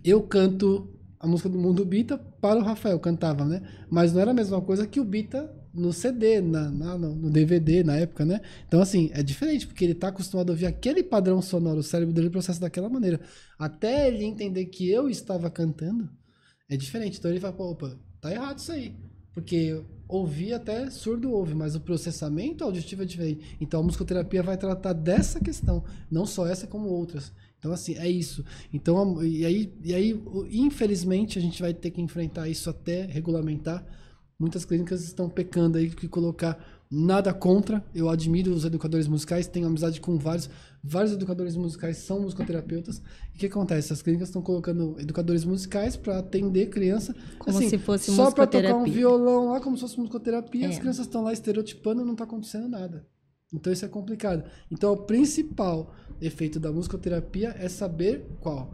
eu 0.04 0.22
canto 0.22 0.88
a 1.18 1.26
música 1.26 1.48
do 1.48 1.58
Mundo 1.58 1.84
Bita 1.84 2.16
para 2.16 2.58
o 2.58 2.62
Rafael, 2.62 2.98
cantava, 2.98 3.44
né? 3.44 3.60
Mas 3.90 4.12
não 4.12 4.20
era 4.20 4.30
a 4.30 4.34
mesma 4.34 4.60
coisa 4.62 4.86
que 4.86 4.98
o 5.00 5.04
Bita 5.04 5.54
no 5.72 5.92
CD, 5.92 6.40
na, 6.40 6.70
na- 6.70 6.98
no 6.98 7.30
DVD, 7.30 7.84
na 7.84 7.96
época, 7.96 8.24
né? 8.24 8.40
Então, 8.66 8.80
assim, 8.80 9.10
é 9.12 9.22
diferente, 9.22 9.66
porque 9.66 9.84
ele 9.84 9.94
tá 9.94 10.08
acostumado 10.08 10.48
a 10.50 10.52
ouvir 10.52 10.66
aquele 10.66 11.02
padrão 11.02 11.40
sonoro, 11.42 11.80
o 11.80 11.82
cérebro 11.82 12.14
dele 12.14 12.30
processa 12.30 12.58
daquela 12.60 12.88
maneira. 12.88 13.20
Até 13.58 14.08
ele 14.08 14.24
entender 14.24 14.64
que 14.66 14.88
eu 14.90 15.08
estava 15.10 15.50
cantando, 15.50 16.08
é 16.68 16.76
diferente. 16.76 17.18
Então 17.18 17.30
ele 17.30 17.38
vai, 17.40 17.52
pô, 17.52 17.70
opa, 17.70 17.96
tá 18.20 18.32
errado 18.32 18.58
isso 18.58 18.72
aí. 18.72 18.96
Porque 19.34 19.80
ouvir 20.10 20.52
até 20.52 20.90
surdo 20.90 21.30
ouve, 21.32 21.54
mas 21.54 21.74
o 21.74 21.80
processamento 21.80 22.64
auditivo 22.64 23.02
é 23.02 23.06
diferente. 23.06 23.56
Então 23.60 23.80
a 23.80 23.82
musicoterapia 23.82 24.42
vai 24.42 24.56
tratar 24.56 24.92
dessa 24.92 25.40
questão, 25.40 25.84
não 26.10 26.26
só 26.26 26.46
essa 26.46 26.66
como 26.66 26.88
outras. 26.88 27.32
Então 27.58 27.72
assim, 27.72 27.96
é 27.96 28.08
isso. 28.08 28.44
Então 28.72 29.22
e 29.22 29.44
aí, 29.44 29.72
e 29.84 29.94
aí 29.94 30.22
infelizmente 30.50 31.38
a 31.38 31.42
gente 31.42 31.60
vai 31.62 31.72
ter 31.72 31.90
que 31.90 32.00
enfrentar 32.00 32.48
isso 32.48 32.68
até 32.68 33.06
regulamentar. 33.06 33.84
Muitas 34.38 34.64
clínicas 34.64 35.04
estão 35.04 35.28
pecando 35.28 35.76
aí 35.76 35.90
que 35.90 36.08
colocar 36.08 36.58
nada 36.90 37.32
contra. 37.32 37.84
Eu 37.94 38.08
admiro 38.08 38.52
os 38.52 38.64
educadores 38.64 39.06
musicais, 39.06 39.46
tenho 39.46 39.66
amizade 39.66 40.00
com 40.00 40.18
vários. 40.18 40.50
Vários 40.82 41.12
educadores 41.12 41.56
musicais 41.56 41.98
são 41.98 42.20
musicoterapeutas. 42.20 43.02
E 43.34 43.36
o 43.36 43.38
que 43.38 43.46
acontece? 43.46 43.92
As 43.92 44.00
clínicas 44.00 44.28
estão 44.28 44.40
colocando 44.40 44.96
educadores 44.98 45.44
musicais 45.44 45.96
para 45.96 46.18
atender 46.18 46.70
criança. 46.70 47.14
Como 47.38 47.56
assim, 47.56 47.68
se 47.68 47.78
fosse 47.78 48.10
Só 48.12 48.30
para 48.30 48.46
tocar 48.46 48.74
um 48.74 48.84
violão 48.84 49.50
lá, 49.50 49.60
como 49.60 49.76
se 49.76 49.82
fosse 49.82 49.98
musicoterapia. 49.98 50.68
As 50.68 50.76
É. 50.76 50.80
crianças 50.80 51.06
estão 51.06 51.22
lá 51.22 51.32
estereotipando 51.32 52.02
e 52.02 52.04
não 52.04 52.12
está 52.12 52.24
acontecendo 52.24 52.68
nada. 52.68 53.06
Então 53.52 53.72
isso 53.72 53.84
é 53.84 53.88
complicado. 53.88 54.44
Então 54.70 54.92
o 54.92 54.96
principal 54.96 55.94
efeito 56.20 56.58
da 56.58 56.72
musicoterapia 56.72 57.54
é 57.58 57.68
saber 57.68 58.26
qual. 58.40 58.72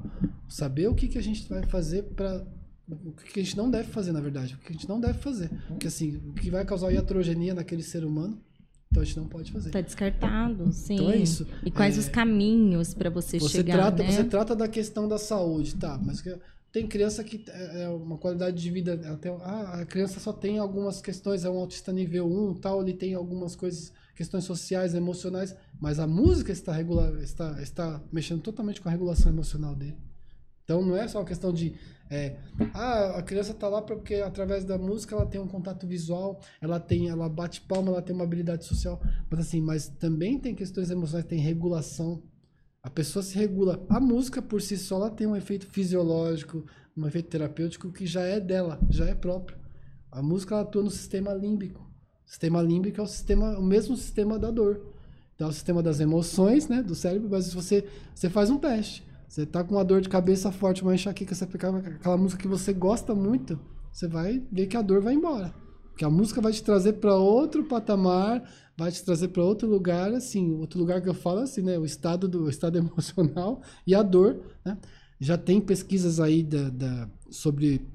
Saber 0.48 0.88
o 0.88 0.94
que, 0.94 1.08
que 1.08 1.18
a 1.18 1.22
gente 1.22 1.48
vai 1.48 1.64
fazer 1.64 2.02
para 2.14 2.46
o 2.88 3.10
que 3.12 3.32
que 3.32 3.40
a 3.40 3.42
gente 3.42 3.56
não 3.56 3.68
deve 3.68 3.88
fazer, 3.90 4.12
na 4.12 4.20
verdade. 4.20 4.54
O 4.54 4.58
que 4.58 4.68
a 4.68 4.72
gente 4.72 4.88
não 4.88 5.00
deve 5.00 5.18
fazer. 5.18 5.50
Porque 5.66 5.88
assim, 5.88 6.16
o 6.28 6.32
que 6.34 6.50
vai 6.50 6.64
causar 6.64 6.92
iatrogenia 6.92 7.52
naquele 7.52 7.82
ser 7.82 8.04
humano, 8.04 8.40
então 8.90 9.02
a 9.02 9.04
gente 9.06 9.16
não 9.16 9.26
pode 9.26 9.52
fazer. 9.52 9.70
Tá 9.70 9.80
descartado, 9.80 10.72
sim. 10.72 10.94
Então 10.94 11.10
é 11.10 11.16
isso. 11.16 11.46
E 11.64 11.70
quais 11.70 11.96
É, 11.96 12.00
os 12.00 12.08
caminhos 12.08 12.94
para 12.94 13.10
você, 13.10 13.38
Você 13.38 13.58
chegar, 13.58 13.74
trata, 13.74 14.02
né? 14.02 14.12
você 14.12 14.24
trata 14.24 14.56
da 14.56 14.68
questão 14.68 15.06
da 15.08 15.18
saúde, 15.18 15.76
tá? 15.76 15.98
Mas 16.02 16.22
tem 16.72 16.86
criança 16.86 17.24
que 17.24 17.44
é 17.48 17.84
é 17.84 17.88
uma 17.88 18.18
qualidade 18.18 18.60
de 18.60 18.70
vida 18.70 18.94
até 19.12 19.28
ah, 19.28 19.80
a 19.80 19.86
criança 19.86 20.20
só 20.20 20.32
tem 20.32 20.58
algumas 20.58 21.00
questões, 21.00 21.44
é 21.44 21.50
um 21.50 21.58
autista 21.58 21.92
nível 21.92 22.26
1, 22.26 22.54
tal, 22.54 22.82
ele 22.82 22.94
tem 22.94 23.14
algumas 23.14 23.54
coisas, 23.56 23.92
questões 24.14 24.44
sociais, 24.44 24.94
emocionais, 24.94 25.54
mas 25.80 25.98
a 25.98 26.06
música 26.06 26.52
está 26.52 26.72
regular, 26.72 27.12
está 27.22 27.60
está 27.62 28.02
mexendo 28.12 28.40
totalmente 28.42 28.80
com 28.80 28.88
a 28.88 28.92
regulação 28.92 29.30
emocional 29.32 29.74
dele. 29.74 29.96
Então 30.66 30.82
não 30.82 30.96
é 30.96 31.06
só 31.06 31.20
uma 31.20 31.24
questão 31.24 31.52
de 31.52 31.76
é, 32.10 32.36
ah, 32.74 33.18
a 33.18 33.22
criança 33.22 33.54
tá 33.54 33.68
lá 33.68 33.80
porque 33.80 34.16
através 34.16 34.64
da 34.64 34.76
música 34.76 35.14
ela 35.14 35.26
tem 35.26 35.40
um 35.40 35.46
contato 35.46 35.86
visual, 35.86 36.40
ela 36.60 36.80
tem, 36.80 37.08
ela 37.08 37.28
bate 37.28 37.60
palma, 37.60 37.90
ela 37.90 38.02
tem 38.02 38.14
uma 38.14 38.24
habilidade 38.24 38.64
social, 38.64 39.00
mas 39.30 39.40
assim, 39.40 39.60
mas 39.60 39.88
também 39.88 40.38
tem 40.38 40.54
questões 40.54 40.90
emocionais, 40.90 41.26
tem 41.26 41.38
regulação. 41.38 42.20
A 42.82 42.90
pessoa 42.90 43.22
se 43.22 43.36
regula. 43.36 43.84
A 43.88 43.98
música 44.00 44.42
por 44.42 44.60
si 44.60 44.76
só 44.76 44.96
ela 44.96 45.10
tem 45.10 45.26
um 45.26 45.36
efeito 45.36 45.66
fisiológico, 45.66 46.64
um 46.96 47.06
efeito 47.06 47.28
terapêutico 47.28 47.92
que 47.92 48.06
já 48.06 48.22
é 48.22 48.40
dela, 48.40 48.80
já 48.90 49.06
é 49.06 49.14
próprio. 49.14 49.58
A 50.10 50.20
música 50.20 50.54
ela 50.54 50.62
atua 50.62 50.82
no 50.82 50.90
sistema 50.90 51.32
límbico. 51.32 51.80
O 52.24 52.28
sistema 52.28 52.60
límbico 52.60 53.00
é 53.00 53.04
o 53.04 53.06
sistema, 53.06 53.56
o 53.56 53.62
mesmo 53.62 53.96
sistema 53.96 54.38
da 54.38 54.50
dor. 54.50 54.94
Então, 55.34 55.48
é 55.48 55.50
o 55.50 55.52
sistema 55.52 55.82
das 55.82 56.00
emoções, 56.00 56.66
né, 56.68 56.82
do 56.82 56.94
cérebro, 56.94 57.28
mas 57.30 57.52
você 57.52 57.86
você 58.14 58.30
faz 58.30 58.48
um 58.50 58.58
teste. 58.58 59.05
Você 59.36 59.44
tá 59.44 59.62
com 59.62 59.74
uma 59.74 59.84
dor 59.84 60.00
de 60.00 60.08
cabeça 60.08 60.50
forte, 60.50 60.80
uma 60.80 60.94
enxaqueca, 60.94 61.34
você 61.34 61.46
pegar 61.46 61.68
aquela 61.76 62.16
música 62.16 62.40
que 62.40 62.48
você 62.48 62.72
gosta 62.72 63.14
muito, 63.14 63.60
você 63.92 64.08
vai 64.08 64.42
ver 64.50 64.66
que 64.66 64.78
a 64.78 64.80
dor 64.80 65.02
vai 65.02 65.12
embora. 65.12 65.54
Porque 65.90 66.06
a 66.06 66.08
música 66.08 66.40
vai 66.40 66.52
te 66.52 66.62
trazer 66.62 66.94
para 66.94 67.14
outro 67.14 67.62
patamar, 67.64 68.50
vai 68.78 68.90
te 68.90 69.04
trazer 69.04 69.28
para 69.28 69.44
outro 69.44 69.68
lugar, 69.68 70.10
assim, 70.14 70.54
outro 70.54 70.78
lugar 70.78 71.02
que 71.02 71.08
eu 71.10 71.12
falo 71.12 71.40
assim, 71.40 71.60
né? 71.60 71.78
O 71.78 71.84
estado 71.84 72.26
do 72.26 72.44
o 72.44 72.48
estado 72.48 72.78
emocional 72.80 73.60
e 73.86 73.94
a 73.94 74.02
dor, 74.02 74.40
né? 74.64 74.78
Já 75.20 75.36
tem 75.36 75.60
pesquisas 75.60 76.18
aí 76.18 76.42
da, 76.42 76.70
da 76.70 77.10
sobre 77.30 77.86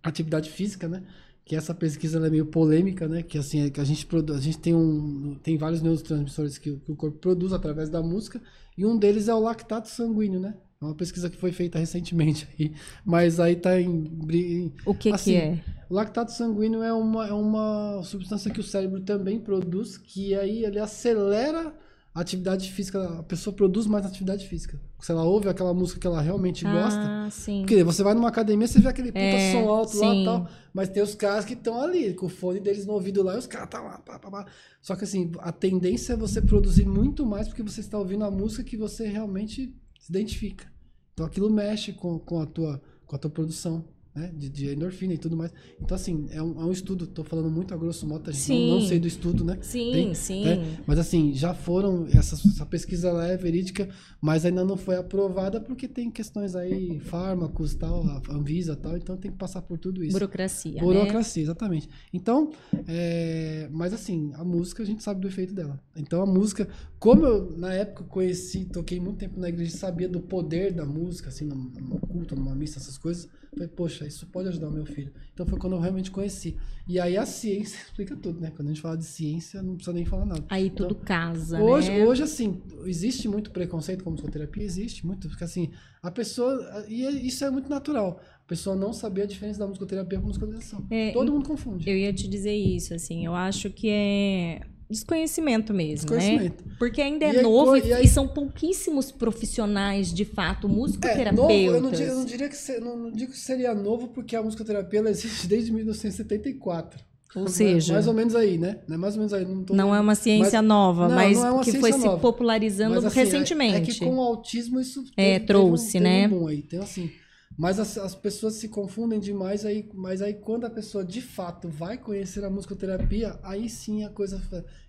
atividade 0.00 0.48
física, 0.48 0.86
né? 0.86 1.02
Que 1.44 1.56
essa 1.56 1.74
pesquisa 1.74 2.24
é 2.24 2.30
meio 2.30 2.46
polêmica, 2.46 3.08
né? 3.08 3.24
Que 3.24 3.36
assim, 3.36 3.62
é 3.62 3.70
que 3.70 3.80
a 3.80 3.84
gente 3.84 4.06
produz, 4.06 4.38
a 4.38 4.40
gente 4.40 4.58
tem 4.58 4.76
um 4.76 5.36
tem 5.42 5.58
vários 5.58 5.82
neurotransmissores 5.82 6.56
que, 6.56 6.76
que 6.76 6.92
o 6.92 6.94
corpo 6.94 7.18
produz 7.18 7.52
através 7.52 7.88
da 7.90 8.00
música 8.00 8.40
e 8.76 8.86
um 8.86 8.96
deles 8.96 9.26
é 9.26 9.34
o 9.34 9.40
lactato 9.40 9.88
sanguíneo, 9.88 10.38
né? 10.38 10.54
É 10.80 10.84
uma 10.84 10.94
pesquisa 10.94 11.28
que 11.28 11.36
foi 11.36 11.50
feita 11.50 11.76
recentemente 11.76 12.46
aí, 12.56 12.72
mas 13.04 13.40
aí 13.40 13.56
tá 13.56 13.80
em. 13.80 14.72
o 14.86 14.94
que, 14.94 15.10
assim, 15.10 15.32
que 15.32 15.36
é? 15.36 15.64
O 15.90 15.94
lactato 15.94 16.30
sanguíneo 16.30 16.82
é 16.84 16.92
uma, 16.92 17.26
é 17.26 17.32
uma 17.32 18.00
substância 18.04 18.48
que 18.52 18.60
o 18.60 18.62
cérebro 18.62 19.00
também 19.00 19.40
produz, 19.40 19.96
que 19.96 20.36
aí 20.36 20.64
ele 20.64 20.78
acelera 20.78 21.74
a 22.14 22.20
atividade 22.20 22.70
física, 22.70 23.18
a 23.18 23.22
pessoa 23.24 23.54
produz 23.54 23.86
mais 23.86 24.06
atividade 24.06 24.46
física. 24.46 24.80
Se 25.00 25.10
ela 25.10 25.24
ouve 25.24 25.48
aquela 25.48 25.74
música 25.74 25.98
que 25.98 26.06
ela 26.06 26.20
realmente 26.20 26.64
ah, 26.64 26.72
gosta. 26.72 27.30
Sim. 27.30 27.60
Porque 27.60 27.82
você 27.82 28.04
vai 28.04 28.14
numa 28.14 28.28
academia, 28.28 28.66
você 28.68 28.80
vê 28.80 28.88
aquele 28.88 29.08
puta 29.08 29.18
É, 29.18 29.52
som 29.52 29.68
alto 29.68 29.96
lá 29.98 30.12
sim. 30.12 30.22
e 30.22 30.24
tal. 30.24 30.48
Mas 30.72 30.88
tem 30.88 31.02
os 31.02 31.14
caras 31.16 31.44
que 31.44 31.54
estão 31.54 31.80
ali, 31.80 32.14
com 32.14 32.26
o 32.26 32.28
fone 32.28 32.60
deles 32.60 32.86
no 32.86 32.92
ouvido 32.92 33.22
lá, 33.22 33.34
e 33.34 33.38
os 33.38 33.46
caras 33.48 33.68
tá 33.68 33.80
lá, 33.80 33.98
pá, 33.98 34.18
pá, 34.18 34.30
pá. 34.30 34.46
Só 34.80 34.94
que 34.94 35.02
assim, 35.02 35.32
a 35.38 35.50
tendência 35.50 36.12
é 36.12 36.16
você 36.16 36.40
produzir 36.40 36.86
muito 36.86 37.26
mais 37.26 37.48
porque 37.48 37.64
você 37.64 37.80
está 37.80 37.98
ouvindo 37.98 38.24
a 38.24 38.30
música 38.30 38.62
que 38.62 38.76
você 38.76 39.08
realmente 39.08 39.74
se 40.08 40.12
identifica. 40.12 40.72
Então 41.12 41.26
aquilo 41.26 41.50
mexe 41.50 41.92
com, 41.92 42.18
com, 42.18 42.40
a, 42.40 42.46
tua, 42.46 42.82
com 43.06 43.14
a 43.14 43.18
tua 43.18 43.30
produção. 43.30 43.84
Né? 44.18 44.32
De, 44.36 44.48
de 44.48 44.72
endorfina 44.72 45.14
e 45.14 45.18
tudo 45.18 45.36
mais. 45.36 45.52
Então, 45.80 45.94
assim, 45.94 46.26
é 46.30 46.42
um, 46.42 46.60
é 46.60 46.64
um 46.64 46.72
estudo. 46.72 47.06
Tô 47.06 47.22
falando 47.22 47.48
muito 47.48 47.72
a 47.72 47.76
grosso 47.76 48.04
modo, 48.04 48.28
a 48.28 48.32
gente 48.32 48.50
não, 48.50 48.74
não 48.74 48.80
Sim. 48.80 48.88
sei 48.88 48.98
do 48.98 49.06
estudo, 49.06 49.44
né? 49.44 49.58
Sim, 49.60 49.92
Tem, 49.92 50.14
sim. 50.14 50.44
né? 50.44 50.78
Mas 50.86 50.98
assim, 50.98 51.32
já 51.34 51.54
foram, 51.54 52.06
essa, 52.08 52.34
essa 52.34 52.66
pesquisa 52.66 53.12
lá 53.12 53.28
é 53.28 53.36
verídica, 53.36 53.88
mas 54.20 54.44
ainda 54.44 54.64
não 54.64 54.76
foi 54.76 54.96
aprovada 54.96 55.60
porque 55.60 55.86
tem 55.86 56.10
questões 56.10 56.56
aí, 56.56 56.98
fármacos 56.98 57.74
tal, 57.74 58.04
a 58.04 58.22
Anvisa 58.32 58.74
tal, 58.74 58.96
então 58.96 59.16
tem 59.16 59.30
que 59.30 59.38
passar 59.38 59.62
por 59.62 59.78
tudo 59.78 60.02
isso. 60.02 60.14
Burocracia, 60.14 60.72
né? 60.72 60.80
Burocracia, 60.80 61.42
exatamente. 61.42 61.88
Então, 62.12 62.50
é, 62.88 63.68
mas 63.70 63.92
assim, 63.92 64.32
a 64.34 64.44
música 64.44 64.82
a 64.82 64.86
gente 64.86 65.02
sabe 65.02 65.20
do 65.20 65.28
efeito 65.28 65.54
dela. 65.54 65.80
Então 65.96 66.20
a 66.20 66.26
música, 66.26 66.68
como 66.98 67.24
eu 67.24 67.56
na 67.56 67.72
época 67.72 68.02
conheci, 68.04 68.64
toquei 68.64 68.98
muito 68.98 69.18
tempo 69.18 69.38
na 69.38 69.48
igreja, 69.48 69.76
sabia 69.76 70.08
do 70.08 70.20
poder 70.20 70.72
da 70.72 70.84
música, 70.84 71.28
assim, 71.28 71.44
num, 71.44 71.70
num 71.80 71.98
culto, 71.98 72.34
numa 72.34 72.54
missa, 72.54 72.78
essas 72.78 72.98
coisas, 72.98 73.28
falei, 73.50 73.68
poxa, 73.68 74.06
isso 74.08 74.26
pode 74.26 74.48
ajudar 74.48 74.68
o 74.68 74.72
meu 74.72 74.84
filho. 74.84 75.12
Então 75.32 75.46
foi 75.46 75.58
quando 75.58 75.74
eu 75.74 75.80
realmente 75.80 76.10
conheci. 76.10 76.56
E 76.86 76.98
aí 76.98 77.16
a 77.16 77.24
ciência 77.24 77.76
explica 77.86 78.16
tudo, 78.16 78.40
né? 78.40 78.50
Quando 78.54 78.68
a 78.68 78.72
gente 78.72 78.80
fala 78.82 78.96
de 78.96 79.04
ciência, 79.04 79.62
não 79.62 79.74
precisa 79.76 79.94
nem 79.94 80.04
falar 80.04 80.26
nada. 80.26 80.44
Aí 80.48 80.70
tudo 80.70 80.94
casa, 80.94 81.62
Hoje, 81.62 81.90
né? 81.90 82.04
hoje, 82.06 82.22
assim, 82.22 82.60
existe 82.84 83.28
muito 83.28 83.50
preconceito 83.50 84.02
com 84.02 84.10
musicoterapia? 84.10 84.62
Existe 84.64 85.06
muito, 85.06 85.28
porque 85.28 85.44
assim, 85.44 85.70
a 86.02 86.10
pessoa. 86.10 86.84
E 86.88 87.04
é- 87.04 87.10
isso 87.10 87.44
é 87.44 87.50
muito 87.50 87.68
natural. 87.70 88.20
A 88.44 88.48
pessoa 88.48 88.74
não 88.74 88.92
saber 88.92 89.22
a 89.22 89.26
diferença 89.26 89.58
da 89.58 89.66
musicoterapia 89.66 90.18
com 90.18 90.26
musicalização. 90.26 90.86
É, 90.90 91.12
Todo 91.12 91.30
mundo 91.30 91.46
confunde. 91.46 91.88
Eu 91.88 91.96
ia 91.96 92.12
te 92.12 92.26
dizer 92.26 92.54
isso, 92.56 92.94
assim, 92.94 93.24
eu 93.24 93.34
acho 93.34 93.70
que 93.70 93.88
é 93.90 94.62
desconhecimento 94.90 95.74
mesmo, 95.74 96.10
né? 96.10 96.16
Desconhecimento. 96.18 96.64
Porque 96.78 97.00
ainda 97.02 97.24
é 97.26 97.32
E 97.34 97.36
aí, 97.38 97.42
novo 97.42 97.76
e, 97.76 97.86
e 97.88 97.92
aí- 97.92 98.04
e 98.04 98.08
são 98.08 98.26
pouquíssimos 98.28 99.10
profissionais, 99.12 100.12
de 100.12 100.24
fato, 100.24 100.66
É, 100.66 100.70
musicoterapeutas. 100.70 101.36
novo, 101.36 101.52
eu 101.76 101.80
não, 101.80 101.90
diria, 101.90 102.06
eu 102.06 102.16
não 102.16 102.24
diria 102.24 102.48
que 102.48 102.56
se- 102.56 102.80
não, 102.80 102.96
não 102.96 103.10
digo 103.10 103.32
que 103.32 103.38
seria 103.38 103.74
novo, 103.74 104.08
porque 104.08 104.34
a 104.36 104.42
musicoterapia 104.42 105.00
existe 105.08 105.46
desde 105.46 105.72
1974. 105.72 107.00
Ou 107.36 107.42
Né? 107.42 107.48
seja, 107.50 107.92
Mais 107.92 108.06
ou 108.06 108.14
menos 108.14 108.34
aí, 108.34 108.56
né? 108.56 108.78
Né? 108.88 108.96
Mais 108.96 109.12
ou 109.14 109.18
menos 109.18 109.34
aí. 109.34 109.44
Não, 109.44 109.62
tô- 109.62 109.74
não 109.74 109.94
é 109.94 110.00
uma 110.00 110.14
ciência 110.14 110.62
mas- 110.62 110.68
nova, 110.68 111.08
não, 111.08 111.14
mas 111.14 111.36
não 111.36 111.46
é 111.46 111.50
uma 111.52 111.62
que 111.62 111.72
foi 111.72 111.92
se 111.92 111.98
nova. 111.98 112.18
popularizando 112.18 112.94
Mas, 112.94 113.04
assim, 113.04 113.20
é- 113.20 113.24
recentemente. 113.24 113.74
É, 113.76 113.80
que 113.82 113.98
com 113.98 114.16
o 114.16 114.20
autismo 114.22 114.80
isso 114.80 115.04
É, 115.14 115.34
teve- 115.34 115.44
trouxe, 115.46 115.92
teve 115.92 115.98
um, 115.98 116.08
teve 116.10 116.20
né? 116.20 116.26
um 116.26 116.38
boom 116.40 116.46
aí. 116.48 116.64
Então, 116.66 116.82
assim, 116.82 117.10
mas 117.58 117.80
as, 117.80 117.98
as 117.98 118.14
pessoas 118.14 118.54
se 118.54 118.68
confundem 118.70 119.20
demais 119.20 119.66
aí, 119.66 119.90
mas 119.94 120.22
aí 120.22 120.34
quando 120.34 120.66
a 120.66 120.70
pessoa 120.70 121.04
de 121.04 121.20
fato 121.22 121.68
vai 121.68 121.98
conhecer 121.98 122.44
a 122.44 122.50
musicoterapia, 122.50 123.38
aí 123.42 123.68
sim 123.68 124.04
a 124.04 124.10
coisa. 124.10 124.40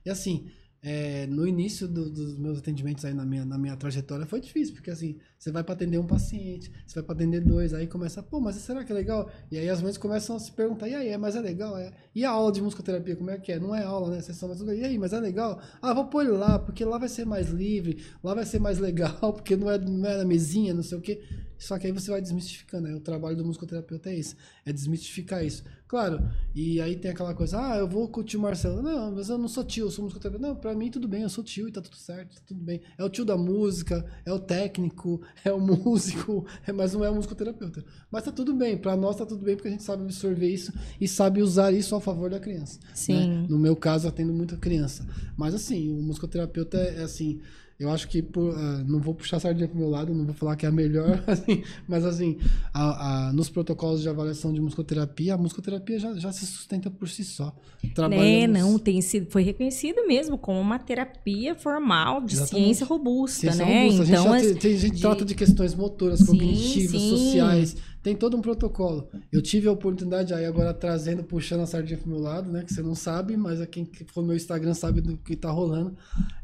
E 0.06 0.10
assim, 0.10 0.50
é, 0.82 1.28
no 1.28 1.48
início 1.48 1.88
do- 1.88 2.10
dos 2.10 2.38
meus 2.38 2.60
atendimentos 2.60 3.04
aí 3.06 3.14
na 3.14 3.26
minha, 3.26 3.46
na 3.46 3.58
minha 3.58 3.76
trajetória 3.76 4.26
foi 4.26 4.40
difícil, 4.42 4.76
porque 4.76 4.92
assim, 4.92 5.18
você 5.40 5.54
vai 5.54 5.64
para 5.64 5.74
atender 5.74 5.98
um 5.98 6.06
paciente, 6.06 6.70
você 6.86 6.96
vai 6.96 7.04
para 7.04 7.16
atender 7.16 7.40
dois, 7.40 7.74
aí 7.74 7.88
começa, 7.88 8.22
pô, 8.22 8.42
mas 8.42 8.58
será 8.58 8.84
que 8.84 8.92
é 8.92 8.96
legal? 8.96 9.32
E 9.50 9.58
aí 9.58 9.70
as 9.70 9.82
mães 9.82 9.98
começam 9.98 10.36
a 10.36 10.40
se 10.40 10.52
perguntar, 10.52 10.90
e 10.90 10.94
aí, 10.94 11.08
é, 11.08 11.18
mas 11.18 11.34
é 11.34 11.40
legal? 11.40 11.78
É? 11.78 11.94
E 12.14 12.26
a 12.26 12.32
aula 12.32 12.52
de 12.52 12.62
musicoterapia, 12.62 13.16
como 13.16 13.30
é 13.30 13.38
que 13.38 13.54
é? 13.54 13.60
Não 13.60 13.74
é 13.74 13.82
aula, 13.82 14.14
né? 14.14 14.22
Sessão, 14.22 14.50
mas. 14.50 14.60
E 14.60 14.84
aí, 14.84 14.98
mas 14.98 15.14
é 15.14 15.20
legal? 15.20 15.62
Ah, 15.82 15.94
vou 15.94 16.08
pôr 16.08 16.24
ele 16.24 16.32
lá, 16.32 16.60
porque 16.60 16.84
lá 16.84 16.98
vai 16.98 17.08
ser 17.08 17.26
mais 17.26 17.48
livre, 17.50 18.04
lá 18.22 18.34
vai 18.34 18.46
ser 18.46 18.60
mais 18.60 18.80
legal, 18.80 19.16
porque 19.34 19.56
não 19.56 19.72
é, 19.72 19.78
não 19.78 20.10
é 20.10 20.18
na 20.18 20.26
mesinha, 20.26 20.74
não 20.74 20.84
sei 20.84 20.98
o 20.98 21.02
quê. 21.02 21.22
Só 21.60 21.78
que 21.78 21.86
aí 21.86 21.92
você 21.92 22.10
vai 22.10 22.22
desmistificando, 22.22 22.88
né? 22.88 22.96
O 22.96 23.02
trabalho 23.02 23.36
do 23.36 23.46
musicoterapeuta 23.46 24.10
é 24.10 24.18
esse, 24.18 24.36
é 24.66 24.72
desmistificar 24.72 25.44
isso. 25.44 25.64
Claro, 25.90 26.22
e 26.56 26.80
aí 26.80 26.96
tem 26.96 27.12
aquela 27.12 27.34
coisa, 27.34 27.60
ah, 27.60 27.78
eu 27.78 27.88
vou 27.88 28.08
com 28.08 28.22
o 28.22 28.24
tio 28.24 28.40
Marcelo. 28.40 28.82
Não, 28.82 29.12
mas 29.12 29.28
eu 29.28 29.38
não 29.38 29.48
sou 29.48 29.64
tio, 29.64 29.88
eu 29.88 29.92
sou 29.92 30.04
musicoterapeuta. 30.04 30.48
Não, 30.48 30.56
pra 30.56 30.74
mim 30.74 30.90
tudo 30.90 31.08
bem, 31.08 31.24
eu 31.24 31.30
sou 31.30 31.44
tio 31.44 31.68
e 31.68 31.72
tá 31.72 31.82
tudo 31.82 31.98
certo, 31.98 32.36
tá 32.36 32.42
tudo 32.48 32.62
bem. 32.62 32.80
É 32.98 33.04
o 33.04 33.10
tio 33.10 33.26
da 33.26 33.36
música, 33.36 34.06
é 34.24 34.32
o 34.32 34.40
técnico, 34.40 35.22
é 35.44 35.52
o 35.52 35.60
músico, 35.60 36.46
é, 36.66 36.72
mas 36.72 36.94
não 36.94 37.04
é 37.04 37.10
o 37.10 37.16
musicoterapeuta. 37.16 37.84
Mas 38.12 38.24
tá 38.24 38.32
tudo 38.32 38.54
bem, 38.54 38.78
pra 38.78 38.96
nós 38.96 39.16
tá 39.16 39.26
tudo 39.26 39.44
bem, 39.44 39.56
porque 39.56 39.68
a 39.68 39.72
gente 39.72 39.84
sabe 39.84 40.04
absorver 40.04 40.50
isso 40.50 40.74
e 41.00 41.08
sabe 41.08 41.42
usar 41.42 41.72
isso 41.72 41.96
a 41.96 42.02
favor 42.02 42.30
da 42.30 42.40
criança. 42.40 42.80
Sim. 42.94 43.14
né? 43.14 43.48
No 43.50 43.58
meu 43.58 43.76
caso, 43.76 44.06
eu 44.06 44.10
atendo 44.10 44.34
muita 44.34 44.58
criança. 44.58 45.06
Mas 45.38 45.54
assim, 45.54 45.92
o 45.92 46.02
musicoterapeuta 46.02 46.78
é, 46.78 47.00
é 47.00 47.04
assim. 47.04 47.40
Eu 47.80 47.90
acho 47.90 48.10
que 48.10 48.22
por, 48.22 48.54
ah, 48.58 48.84
não 48.86 49.00
vou 49.00 49.14
puxar 49.16 49.38
a 49.38 49.40
sardinha 49.40 49.66
pro 49.68 49.78
meu 49.78 49.90
lado, 49.90 50.14
não 50.14 50.26
vou 50.26 50.34
falar 50.34 50.58
que 50.58 50.66
é 50.66 50.70
a 50.70 50.72
melhor, 50.72 51.24
assim, 51.26 51.64
mas 51.88 52.04
assim, 52.04 52.38
a- 52.74 53.30
a- 53.30 53.34
nos 53.34 53.50
protocolos 53.50 54.02
de 54.02 54.10
avaliação 54.10 54.52
de 54.52 54.60
musicoterapia, 54.60 55.36
a 55.36 55.38
musicoterapia 55.38 55.98
já, 55.98 56.14
já 56.16 56.30
se 56.32 56.46
sustenta 56.46 56.92
por 56.92 57.08
si 57.08 57.24
só. 57.24 57.56
É, 57.82 57.88
Trabalhamos- 57.88 58.60
não, 58.60 58.78
tem 58.78 59.00
sido, 59.02 59.32
foi 59.32 59.44
reconhecido 59.44 60.06
mesmo 60.06 60.38
como 60.38 60.60
uma 60.60 60.78
terapia 60.78 61.56
formal 61.56 62.20
de 62.22 62.34
Exatamente. 62.34 62.66
ciência 62.66 62.86
robusta, 62.86 63.40
Ciência 63.40 63.66
né? 63.66 63.82
robusta. 63.84 64.02
A 64.02 64.06
gente, 64.06 64.14
Então, 64.20 64.24
já 64.26 64.36
as- 64.52 64.58
tem- 64.60 64.78
gente 64.78 64.96
de- 64.96 65.02
trata 65.02 65.24
de 65.24 65.34
questões 65.36 65.74
motoras, 65.74 66.20
Sim, 66.20 66.26
cognitivas, 66.26 67.02
sim. 67.02 67.10
sociais. 67.12 67.78
Tem 68.02 68.16
todo 68.16 68.38
um 68.38 68.42
protocolo. 68.42 69.10
Eu 69.32 69.42
tive 69.42 69.68
a 69.68 69.72
oportunidade 69.72 70.34
aí 70.34 70.46
agora 70.46 70.74
trazendo, 70.74 71.24
puxando 71.24 71.62
a 71.62 71.66
sardinha 71.66 72.00
pro 72.00 72.10
meu 72.10 72.20
lado, 72.20 72.50
né? 72.50 72.64
Que 72.64 72.74
você 72.74 72.82
não 72.82 72.96
sabe, 72.96 73.36
mas 73.36 73.66
quem 73.68 73.90
for 74.08 74.22
no 74.22 74.28
meu 74.28 74.38
Instagram 74.38 74.74
sabe 74.74 75.02
do 75.02 75.18
que 75.18 75.36
tá 75.36 75.52
rolando. 75.52 75.96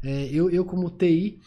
É, 0.02 0.28
eu, 0.30 0.50
eu, 0.50 0.64
como 0.64 0.90
TI, 0.90 1.40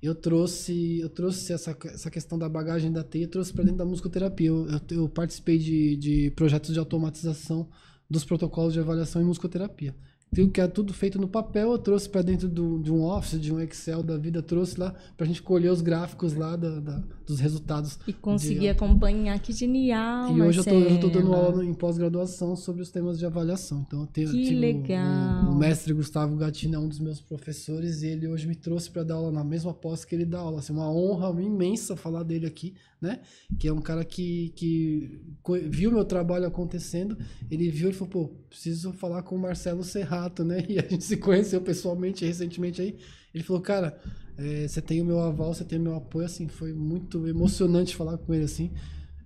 eu 0.00 0.14
trouxe, 0.14 1.00
eu 1.00 1.08
trouxe 1.08 1.52
essa, 1.52 1.76
essa 1.86 2.10
questão 2.10 2.38
da 2.38 2.48
bagagem 2.48 2.92
da 2.92 3.02
TI, 3.02 3.22
eu 3.22 3.28
trouxe 3.28 3.52
para 3.52 3.64
dentro 3.64 3.78
da 3.78 3.84
musicoterapia. 3.84 4.48
Eu, 4.48 4.68
eu, 4.68 4.80
eu 4.90 5.08
participei 5.08 5.58
de, 5.58 5.96
de 5.96 6.30
projetos 6.30 6.72
de 6.72 6.78
automatização 6.78 7.68
dos 8.08 8.24
protocolos 8.24 8.72
de 8.72 8.78
avaliação 8.78 9.20
em 9.20 9.24
musicoterapia. 9.24 9.94
Tudo 10.34 10.50
que 10.50 10.60
é 10.60 10.66
tudo 10.66 10.92
feito 10.92 11.18
no 11.18 11.28
papel, 11.28 11.70
eu 11.72 11.78
trouxe 11.78 12.08
para 12.10 12.20
dentro 12.20 12.46
do, 12.48 12.78
de 12.80 12.92
um 12.92 13.02
Office, 13.04 13.40
de 13.40 13.52
um 13.54 13.58
Excel 13.60 14.02
da 14.02 14.18
vida, 14.18 14.42
trouxe 14.42 14.78
lá 14.78 14.92
para 15.16 15.24
a 15.24 15.26
gente 15.26 15.40
colher 15.40 15.70
os 15.72 15.80
gráficos 15.80 16.34
lá 16.34 16.56
da, 16.56 16.78
da- 16.80 17.02
dos 17.26 17.40
resultados. 17.40 17.98
E 18.06 18.12
conseguir 18.12 18.60
de- 18.60 18.68
acompanhar, 18.68 19.38
que 19.40 19.52
genial, 19.52 20.36
e 20.36 20.42
hoje 20.42 20.60
hoje 20.60 20.94
eu 20.94 21.00
tô 21.00 21.08
dando 21.08 21.32
aula 21.32 21.64
em 21.64 21.72
pós-graduação 21.72 22.54
sobre 22.54 22.82
os 22.82 22.90
temas 22.90 23.18
de 23.18 23.24
avaliação. 23.24 23.84
Então, 23.86 24.00
eu 24.02 24.06
tenho, 24.08 24.30
Que 24.30 24.42
tive 24.42 24.56
legal. 24.56 25.46
O, 25.46 25.52
o 25.52 25.56
mestre 25.56 25.92
Gustavo 25.94 26.36
Gatini 26.36 26.74
é 26.74 26.78
um 26.78 26.88
dos 26.88 26.98
meus 26.98 27.20
professores 27.20 28.02
e 28.02 28.08
ele 28.08 28.28
hoje 28.28 28.46
me 28.46 28.54
trouxe 28.56 28.90
para 28.90 29.04
dar 29.04 29.14
aula 29.14 29.32
na 29.32 29.44
mesma 29.44 29.72
pós 29.72 30.04
que 30.04 30.14
ele 30.14 30.26
dá 30.26 30.40
aula. 30.40 30.58
Assim, 30.58 30.72
uma 30.72 30.92
honra 30.92 31.30
imensa 31.42 31.96
falar 31.96 32.22
dele 32.24 32.46
aqui, 32.46 32.74
né? 33.00 33.20
Que 33.58 33.68
é 33.68 33.72
um 33.72 33.80
cara 33.80 34.04
que, 34.04 34.52
que 34.54 35.20
viu 35.68 35.90
meu 35.90 36.04
trabalho 36.04 36.46
acontecendo. 36.46 37.16
Ele 37.50 37.70
viu 37.70 37.90
e 37.90 37.92
falou, 37.92 38.10
pô, 38.28 38.28
preciso 38.50 38.92
falar 38.92 39.22
com 39.22 39.34
o 39.34 39.38
Marcelo 39.38 39.82
Serrato, 40.16 40.44
né? 40.44 40.64
E 40.68 40.78
a 40.78 40.82
gente 40.82 41.04
se 41.04 41.16
conheceu 41.16 41.60
pessoalmente 41.60 42.24
recentemente 42.24 42.80
aí. 42.80 42.96
Ele 43.34 43.44
falou, 43.44 43.60
cara, 43.62 43.96
é, 44.38 44.66
você 44.66 44.80
tem 44.80 45.00
o 45.00 45.04
meu 45.04 45.20
aval, 45.20 45.52
você 45.54 45.64
tem 45.64 45.78
o 45.78 45.82
meu 45.82 45.94
apoio, 45.94 46.26
assim, 46.26 46.48
foi 46.48 46.72
muito 46.72 47.26
emocionante 47.26 47.94
falar 47.94 48.16
com 48.18 48.32
ele, 48.34 48.44
assim. 48.44 48.70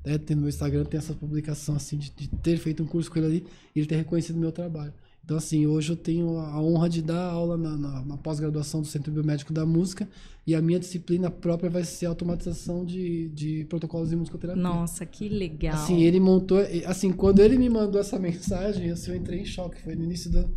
né, 0.04 0.18
tem 0.18 0.34
no 0.34 0.42
meu 0.42 0.48
Instagram 0.48 0.84
tem 0.84 0.98
essa 0.98 1.14
publicação 1.14 1.76
assim 1.76 1.96
de, 1.98 2.10
de 2.10 2.28
ter 2.28 2.56
feito 2.58 2.82
um 2.82 2.86
curso 2.86 3.10
com 3.10 3.18
ele 3.18 3.26
ali 3.26 3.46
e 3.74 3.80
ele 3.80 3.86
ter 3.86 3.96
reconhecido 3.96 4.36
o 4.36 4.40
meu 4.40 4.52
trabalho. 4.52 4.92
Então 5.24 5.36
assim, 5.36 5.66
hoje 5.66 5.92
eu 5.92 5.96
tenho 5.96 6.38
a 6.38 6.60
honra 6.60 6.88
de 6.88 7.02
dar 7.02 7.22
aula 7.30 7.56
na, 7.56 7.76
na- 7.76 8.04
na 8.04 8.16
pós-graduação 8.16 8.80
do 8.80 8.86
Centro 8.86 9.12
Biomédico 9.12 9.52
da 9.52 9.64
Música 9.66 10.08
e 10.46 10.54
a 10.54 10.62
minha 10.62 10.80
disciplina 10.80 11.30
própria 11.30 11.70
vai 11.70 11.84
ser 11.84 12.06
automatização 12.06 12.84
de, 12.84 13.28
de 13.28 13.64
protocolos 13.66 14.08
de 14.10 14.16
musicoterapia. 14.16 14.60
Nossa, 14.60 15.04
que 15.06 15.28
legal. 15.28 15.74
Assim, 15.74 16.02
ele 16.02 16.18
montou, 16.18 16.58
assim, 16.86 17.12
quando 17.12 17.40
ele 17.40 17.58
me 17.58 17.68
mandou 17.68 18.00
essa 18.00 18.18
mensagem, 18.28 18.90
assim, 18.90 19.10
eu 19.12 19.16
entrei 19.18 19.40
em 19.40 19.44
choque, 19.44 19.80
foi 19.82 19.94
no 19.94 20.02
início 20.04 20.30
do 20.30 20.48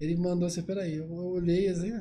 ele 0.00 0.16
mandou 0.16 0.46
assim, 0.46 0.62
peraí, 0.62 0.96
eu 0.96 1.10
olhei 1.12 1.68
assim, 1.68 1.90
né? 1.90 2.00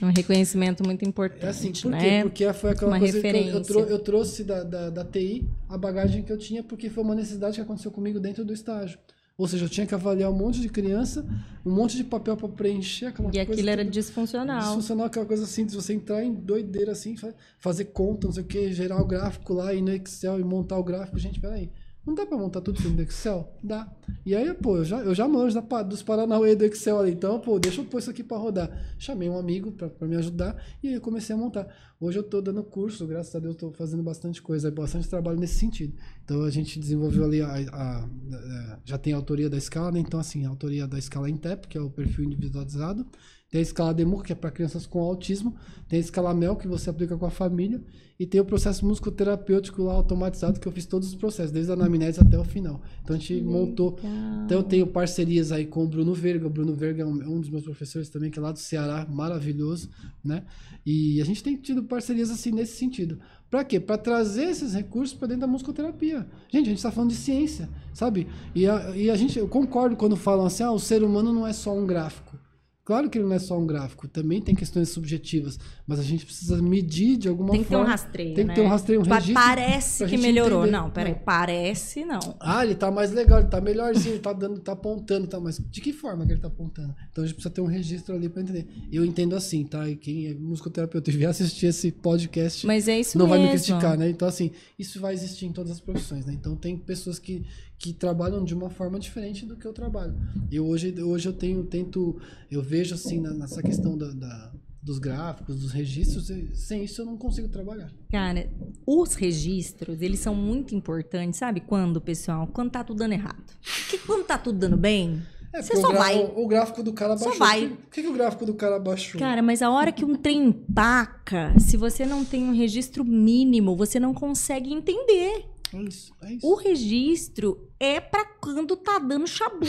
É 0.00 0.04
um 0.06 0.12
reconhecimento 0.12 0.82
muito 0.84 1.04
importante, 1.04 1.44
É 1.44 1.48
assim, 1.48 1.72
por 1.72 1.82
quê? 1.82 1.88
né? 1.88 2.22
Porque 2.22 2.52
foi 2.54 2.70
aquela 2.70 2.92
Uma 2.92 2.98
coisa 2.98 3.20
que 3.20 3.26
eu, 3.26 3.30
eu, 3.30 3.36
referência. 3.36 3.60
trou- 3.64 3.84
eu 3.86 3.98
trouxe 3.98 4.44
da, 4.44 4.62
da, 4.64 4.88
da 4.88 5.04
TI 5.04 5.46
a 5.68 5.76
bagagem 5.76 6.22
que 6.22 6.32
eu 6.32 6.38
tinha, 6.38 6.62
porque 6.62 6.88
foi 6.88 7.02
uma 7.04 7.14
necessidade 7.14 7.56
que 7.56 7.60
aconteceu 7.60 7.90
comigo 7.90 8.18
dentro 8.18 8.44
do 8.44 8.52
estágio. 8.52 8.98
Ou 9.36 9.48
seja, 9.48 9.64
eu 9.64 9.68
tinha 9.70 9.86
que 9.86 9.94
avaliar 9.94 10.30
um 10.30 10.34
monte 10.36 10.60
de 10.60 10.68
criança, 10.68 11.26
um 11.64 11.70
monte 11.72 11.96
de 11.96 12.04
papel 12.04 12.36
para 12.36 12.48
preencher 12.48 13.06
aquela 13.06 13.28
e 13.28 13.32
coisa. 13.32 13.52
aquilo 13.52 13.70
era 13.70 13.82
toda. 13.82 13.90
disfuncional. 13.90 14.60
Disfuncional, 14.60 15.06
aquela 15.06 15.26
coisa 15.26 15.44
assim, 15.44 15.64
de 15.66 15.74
você 15.74 15.92
entrar 15.94 16.22
em 16.22 16.32
doideira 16.34 16.92
assim, 16.92 17.16
fa- 17.16 17.34
fazer 17.58 17.86
conta, 17.86 18.26
não 18.26 18.34
sei 18.34 18.42
o 18.42 18.46
que, 18.46 18.72
gerar 18.72 19.00
o 19.00 19.06
gráfico 19.06 19.52
lá 19.54 19.72
e 19.74 19.80
no 19.82 19.92
Excel 19.92 20.38
e 20.40 20.44
montar 20.44 20.78
o 20.78 20.84
gráfico. 20.84 21.18
Gente, 21.18 21.40
peraí. 21.40 21.70
Não 22.06 22.14
dá 22.14 22.24
pra 22.24 22.36
montar 22.38 22.60
tudo 22.62 22.80
no 22.88 23.02
Excel? 23.02 23.52
Dá. 23.62 23.86
E 24.24 24.34
aí, 24.34 24.52
pô, 24.54 24.78
eu 24.78 24.84
já, 24.84 24.98
eu 25.00 25.14
já 25.14 25.28
manjo 25.28 25.60
da 25.60 25.82
dos 25.82 26.02
Paranauê 26.02 26.56
do 26.56 26.64
Excel 26.64 26.98
ali. 26.98 27.12
Então, 27.12 27.38
pô, 27.38 27.58
deixa 27.58 27.82
eu 27.82 27.84
pôr 27.84 27.98
isso 27.98 28.10
aqui 28.10 28.22
pra 28.24 28.38
rodar. 28.38 28.70
Chamei 28.98 29.28
um 29.28 29.38
amigo 29.38 29.70
pra, 29.72 29.88
pra 29.88 30.08
me 30.08 30.16
ajudar 30.16 30.56
e 30.82 30.88
aí 30.88 30.94
eu 30.94 31.00
comecei 31.00 31.34
a 31.34 31.38
montar. 31.38 31.68
Hoje 32.00 32.18
eu 32.18 32.22
tô 32.22 32.40
dando 32.40 32.64
curso, 32.64 33.06
graças 33.06 33.34
a 33.34 33.38
Deus 33.38 33.54
tô 33.54 33.70
fazendo 33.72 34.02
bastante 34.02 34.40
coisa, 34.40 34.70
bastante 34.70 35.08
trabalho 35.08 35.38
nesse 35.38 35.56
sentido. 35.58 35.94
Então 36.24 36.42
a 36.42 36.50
gente 36.50 36.80
desenvolveu 36.80 37.24
ali 37.24 37.42
a. 37.42 37.48
a- 37.48 38.04
a- 38.04 38.78
já 38.84 38.96
tem 38.96 39.12
a 39.12 39.16
autoria 39.16 39.50
da 39.50 39.58
escala, 39.58 39.92
né? 39.92 40.00
Então, 40.00 40.18
assim, 40.18 40.46
a 40.46 40.48
autoria 40.48 40.86
da 40.86 40.98
escala 40.98 41.28
INTEP, 41.28 41.68
que 41.68 41.76
é 41.76 41.80
o 41.80 41.90
perfil 41.90 42.24
individualizado. 42.24 43.06
Tem 43.50 43.58
a 43.58 43.62
escala 43.62 43.92
DEMUR, 43.92 44.22
que 44.22 44.32
é 44.32 44.34
para 44.36 44.50
crianças 44.50 44.86
com 44.86 45.00
autismo. 45.00 45.56
Tem 45.88 45.96
a 45.96 46.00
escala 46.00 46.32
MEL, 46.32 46.54
que 46.54 46.68
você 46.68 46.88
aplica 46.88 47.16
com 47.16 47.26
a 47.26 47.30
família. 47.30 47.82
E 48.16 48.24
tem 48.24 48.40
o 48.40 48.44
processo 48.44 48.86
musicoterapêutico 48.86 49.82
lá 49.82 49.94
automatizado, 49.94 50.60
que 50.60 50.68
eu 50.68 50.70
fiz 50.70 50.84
todos 50.86 51.08
os 51.08 51.14
processos, 51.14 51.50
desde 51.50 51.72
a 51.72 51.74
anamnese 51.74 52.20
até 52.20 52.38
o 52.38 52.44
final. 52.44 52.80
Então 53.02 53.16
a 53.16 53.18
gente 53.18 53.40
montou. 53.40 53.98
Então 54.44 54.58
eu 54.58 54.62
tenho 54.62 54.86
parcerias 54.86 55.50
aí 55.50 55.66
com 55.66 55.82
o 55.84 55.88
Bruno 55.88 56.14
Verga. 56.14 56.46
O 56.46 56.50
Bruno 56.50 56.74
Verga 56.74 57.02
é 57.02 57.06
um, 57.06 57.22
é 57.22 57.26
um 57.26 57.40
dos 57.40 57.48
meus 57.48 57.64
professores 57.64 58.08
também, 58.08 58.30
que 58.30 58.38
é 58.38 58.42
lá 58.42 58.52
do 58.52 58.58
Ceará, 58.58 59.04
maravilhoso, 59.10 59.88
né? 60.22 60.44
E 60.84 61.20
a 61.20 61.24
gente 61.24 61.42
tem 61.42 61.56
tido 61.56 61.82
parcerias 61.82 62.30
assim 62.30 62.52
nesse 62.52 62.76
sentido. 62.76 63.18
Para 63.50 63.64
quê? 63.64 63.80
Para 63.80 63.98
trazer 63.98 64.44
esses 64.44 64.74
recursos 64.74 65.16
para 65.16 65.28
dentro 65.28 65.40
da 65.40 65.46
musicoterapia. 65.48 66.26
Gente, 66.48 66.66
a 66.66 66.68
gente 66.68 66.76
está 66.76 66.92
falando 66.92 67.10
de 67.10 67.16
ciência, 67.16 67.68
sabe? 67.92 68.28
E 68.54 68.66
a, 68.66 68.96
e 68.96 69.10
a 69.10 69.16
gente, 69.16 69.38
eu 69.38 69.48
concordo 69.48 69.96
quando 69.96 70.14
falam 70.14 70.46
assim, 70.46 70.62
ah, 70.62 70.70
o 70.70 70.78
ser 70.78 71.02
humano 71.02 71.32
não 71.32 71.46
é 71.46 71.52
só 71.52 71.76
um 71.76 71.84
gráfico. 71.86 72.38
Claro 72.84 73.08
que 73.08 73.18
ele 73.18 73.26
não 73.26 73.34
é 73.34 73.38
só 73.38 73.56
um 73.56 73.66
gráfico, 73.66 74.08
também 74.08 74.40
tem 74.40 74.52
questões 74.54 74.88
subjetivas, 74.88 75.58
mas 75.86 76.00
a 76.00 76.02
gente 76.02 76.24
precisa 76.26 76.60
medir 76.60 77.16
de 77.16 77.28
alguma 77.28 77.52
Tem 77.52 77.62
que 77.62 77.68
ter 77.68 77.76
um 77.76 77.78
forma. 77.80 77.90
rastreio, 77.92 78.34
Tem 78.34 78.44
que 78.44 78.48
né? 78.48 78.54
ter 78.54 78.60
um 78.62 78.68
rastreio, 78.68 79.00
um 79.00 79.02
Tipo, 79.04 79.14
registro 79.14 79.34
parece 79.42 80.06
que 80.06 80.16
melhorou. 80.18 80.62
entender. 80.62 80.76
Não, 80.76 80.90
peraí, 80.90 81.12
Não. 81.12 81.18
parece 81.20 82.04
não. 82.04 82.18
Ah, 82.40 82.64
ele 82.64 82.74
tá 82.74 82.90
mais 82.90 83.12
legal, 83.12 83.38
ele 83.40 83.48
tá 83.48 83.60
melhorzinho, 83.60 84.14
ele 84.14 84.22
tá 84.22 84.32
dando, 84.32 84.58
tá 84.60 84.72
apontando, 84.72 85.26
tá, 85.28 85.38
mas 85.38 85.58
de 85.70 85.80
que 85.80 85.92
forma 85.92 86.26
que 86.26 86.32
ele 86.32 86.40
tá 86.40 86.48
apontando? 86.48 86.94
Então 87.12 87.22
a 87.22 87.26
gente 87.26 87.34
precisa 87.36 87.54
ter 87.54 87.60
um 87.60 87.66
registro 87.66 88.14
ali 88.14 88.28
para 88.28 88.42
entender. 88.42 88.66
Eu 88.90 89.04
entendo 89.04 89.36
assim, 89.36 89.62
tá? 89.64 89.88
E 89.88 89.94
quem 89.94 90.26
é 90.26 90.34
musicoterapeuta 90.34 91.10
e 91.10 91.16
vier 91.16 91.30
assistir 91.30 91.66
esse 91.66 91.92
podcast 91.92 92.66
Mas 92.66 92.88
é 92.88 92.98
isso 92.98 93.16
não 93.16 93.26
mesmo. 93.26 93.38
vai 93.38 93.46
me 93.46 93.56
criticar, 93.56 93.96
né? 93.96 94.10
Então, 94.10 94.26
assim, 94.26 94.50
isso 94.78 94.98
vai 95.00 95.12
existir 95.14 95.46
em 95.46 95.52
todas 95.52 95.70
as 95.70 95.80
profissões, 95.80 96.26
né? 96.26 96.32
Então, 96.32 96.56
tem 96.56 96.76
pessoas 96.76 97.18
que, 97.18 97.44
que 97.78 97.92
trabalham 97.92 98.44
de 98.44 98.54
uma 98.54 98.68
forma 98.70 98.98
diferente 98.98 99.46
do 99.46 99.54
que 99.56 99.66
eu 99.66 99.72
trabalho. 99.72 100.14
Eu 100.50 100.66
hoje, 100.66 100.94
hoje 101.02 101.28
eu 101.28 101.32
tenho, 101.32 101.62
tento, 101.64 102.20
eu 102.50 102.60
vejo, 102.62 102.79
assim, 102.94 103.20
na- 103.20 103.34
nessa 103.34 103.62
questão 103.62 103.96
da, 103.96 104.10
da- 104.12 104.52
dos 104.82 104.98
gráficos, 104.98 105.60
dos 105.60 105.72
registros, 105.72 106.30
sem 106.54 106.84
isso 106.84 107.02
eu 107.02 107.06
não 107.06 107.16
consigo 107.16 107.48
trabalhar. 107.48 107.92
Cara, 108.10 108.50
os 108.86 109.14
registros, 109.14 110.00
eles 110.00 110.20
são 110.20 110.34
muito 110.34 110.74
importantes, 110.74 111.38
sabe 111.38 111.60
quando, 111.60 112.00
pessoal? 112.00 112.46
Quando 112.46 112.70
tá 112.70 112.82
tudo 112.82 112.98
dando 112.98 113.12
errado. 113.12 113.44
Porque 113.80 113.98
quando 114.06 114.24
tá 114.24 114.38
tudo 114.38 114.58
dando 114.58 114.78
bem, 114.78 115.20
É, 115.52 115.60
você 115.60 115.76
só 115.76 115.92
vai. 115.92 116.16
o, 116.16 116.44
o 116.44 116.48
gráfico 116.48 116.82
do 116.82 116.92
cara 116.94 117.18
Só 117.18 117.24
baixou. 117.26 117.38
vai. 117.46 117.68
Por 117.68 117.90
que, 117.90 118.02
que 118.02 118.08
o 118.08 118.12
gráfico 118.14 118.46
do 118.46 118.54
cara 118.54 118.78
baixou? 118.78 119.18
Cara, 119.20 119.42
mas 119.42 119.60
a 119.60 119.68
hora 119.70 119.92
que 119.92 120.04
um 120.04 120.14
trem 120.16 120.46
empaca, 120.46 121.52
se 121.58 121.76
você 121.76 122.06
não 122.06 122.24
tem 122.24 122.44
um 122.44 122.52
registro 122.54 123.04
mínimo, 123.04 123.76
você 123.76 124.00
não 124.00 124.14
consegue 124.14 124.72
entender. 124.72 125.44
É 125.72 125.82
isso, 125.82 126.12
é 126.20 126.32
isso. 126.32 126.46
O 126.46 126.54
registro 126.56 127.68
é 127.78 128.00
pra 128.00 128.24
quando 128.24 128.76
tá 128.76 128.98
dando 128.98 129.26
chabu. 129.26 129.66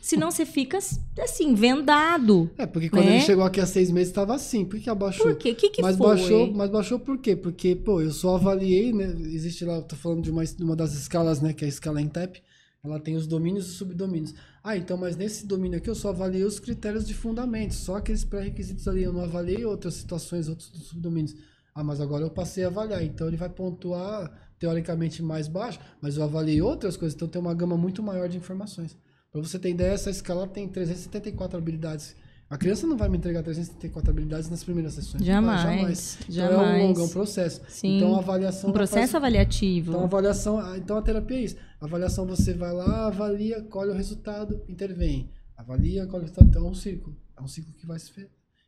Senão 0.00 0.30
você 0.30 0.46
fica 0.46 0.78
assim, 0.78 1.54
vendado. 1.54 2.50
É, 2.56 2.66
porque 2.66 2.88
quando 2.88 3.06
né? 3.06 3.16
ele 3.16 3.24
chegou 3.24 3.44
aqui 3.44 3.60
há 3.60 3.66
seis 3.66 3.90
meses 3.90 4.08
estava 4.08 4.34
assim. 4.34 4.64
Por 4.64 4.78
que, 4.78 4.88
abaixou? 4.88 5.26
Por 5.26 5.36
quê? 5.36 5.50
O 5.50 5.56
que, 5.56 5.70
que 5.70 5.82
mas 5.82 5.96
foi? 5.96 6.06
baixou, 6.06 6.52
mas 6.52 6.70
baixou 6.70 6.98
por 6.98 7.18
quê? 7.18 7.34
Porque, 7.34 7.74
pô, 7.74 8.00
eu 8.00 8.12
só 8.12 8.36
avaliei, 8.36 8.92
né? 8.92 9.06
Existe 9.06 9.64
lá, 9.64 9.76
eu 9.76 9.82
tô 9.82 9.96
falando 9.96 10.22
de 10.22 10.30
uma, 10.30 10.44
uma 10.60 10.76
das 10.76 10.94
escalas, 10.94 11.40
né? 11.40 11.52
Que 11.52 11.64
é 11.64 11.66
a 11.66 11.68
escala 11.68 12.00
ENTEP. 12.00 12.42
Ela 12.82 12.98
tem 12.98 13.14
os 13.14 13.26
domínios 13.26 13.66
e 13.66 13.68
os 13.70 13.76
subdomínios. 13.76 14.34
Ah, 14.62 14.76
então, 14.76 14.96
mas 14.96 15.16
nesse 15.16 15.46
domínio 15.46 15.78
aqui 15.78 15.90
eu 15.90 15.94
só 15.94 16.10
avaliei 16.10 16.44
os 16.44 16.58
critérios 16.58 17.06
de 17.06 17.12
fundamento, 17.12 17.74
só 17.74 17.96
aqueles 17.96 18.24
pré-requisitos 18.24 18.88
ali. 18.88 19.02
Eu 19.02 19.12
não 19.12 19.22
avaliei 19.22 19.64
outras 19.64 19.94
situações, 19.94 20.48
outros 20.48 20.70
subdomínios. 20.86 21.34
Ah, 21.74 21.84
mas 21.84 22.00
agora 22.00 22.24
eu 22.24 22.30
passei 22.30 22.64
a 22.64 22.68
avaliar. 22.68 23.02
Então 23.04 23.26
ele 23.26 23.36
vai 23.36 23.50
pontuar 23.50 24.49
teoricamente 24.60 25.22
mais 25.22 25.48
baixo, 25.48 25.80
mas 26.00 26.16
eu 26.16 26.22
avaliei 26.22 26.60
outras 26.62 26.96
coisas, 26.96 27.16
então 27.16 27.26
tem 27.26 27.40
uma 27.40 27.54
gama 27.54 27.76
muito 27.76 28.02
maior 28.02 28.28
de 28.28 28.36
informações. 28.36 28.96
Para 29.32 29.40
você 29.40 29.58
ter 29.58 29.70
ideia, 29.70 29.92
essa 29.92 30.10
escala 30.10 30.46
tem 30.46 30.68
374 30.68 31.56
habilidades. 31.58 32.14
A 32.48 32.58
criança 32.58 32.84
não 32.86 32.96
vai 32.96 33.08
me 33.08 33.16
entregar 33.16 33.42
374 33.44 34.10
habilidades 34.10 34.50
nas 34.50 34.62
primeiras 34.62 34.94
sessões. 34.94 35.24
Não 35.24 35.42
vai, 35.46 35.56
Jamais. 35.62 36.18
Então 36.28 36.44
é 36.44 36.48
um 36.48 36.50
Jamais. 36.50 36.82
longo, 36.82 37.00
é 37.00 37.04
um 37.04 37.08
processo. 37.08 37.60
Sim. 37.68 37.96
Então 37.96 38.14
a 38.16 38.18
avaliação. 38.18 38.70
Um 38.70 38.72
processo 38.72 39.00
faz- 39.12 39.14
avaliativo. 39.14 39.90
Então 39.92 40.00
a 40.02 40.04
avaliação, 40.04 40.76
então 40.76 40.96
a 40.96 41.02
terapia 41.02 41.36
é 41.38 41.42
isso. 41.42 41.56
A 41.80 41.84
avaliação 41.86 42.26
você 42.26 42.52
vai 42.52 42.72
lá, 42.72 43.06
avalia, 43.06 43.62
colhe 43.62 43.92
o 43.92 43.94
resultado, 43.94 44.62
intervém. 44.68 45.30
Avalia, 45.56 46.06
colhe 46.06 46.24
o 46.24 46.26
resultado. 46.26 46.48
Então 46.48 46.66
é 46.66 46.70
um 46.70 46.74
círculo. 46.74 47.16
É 47.38 47.40
um 47.40 47.46
ciclo 47.48 47.72
que 47.72 47.86
vai 47.86 47.98
se. 48.00 48.10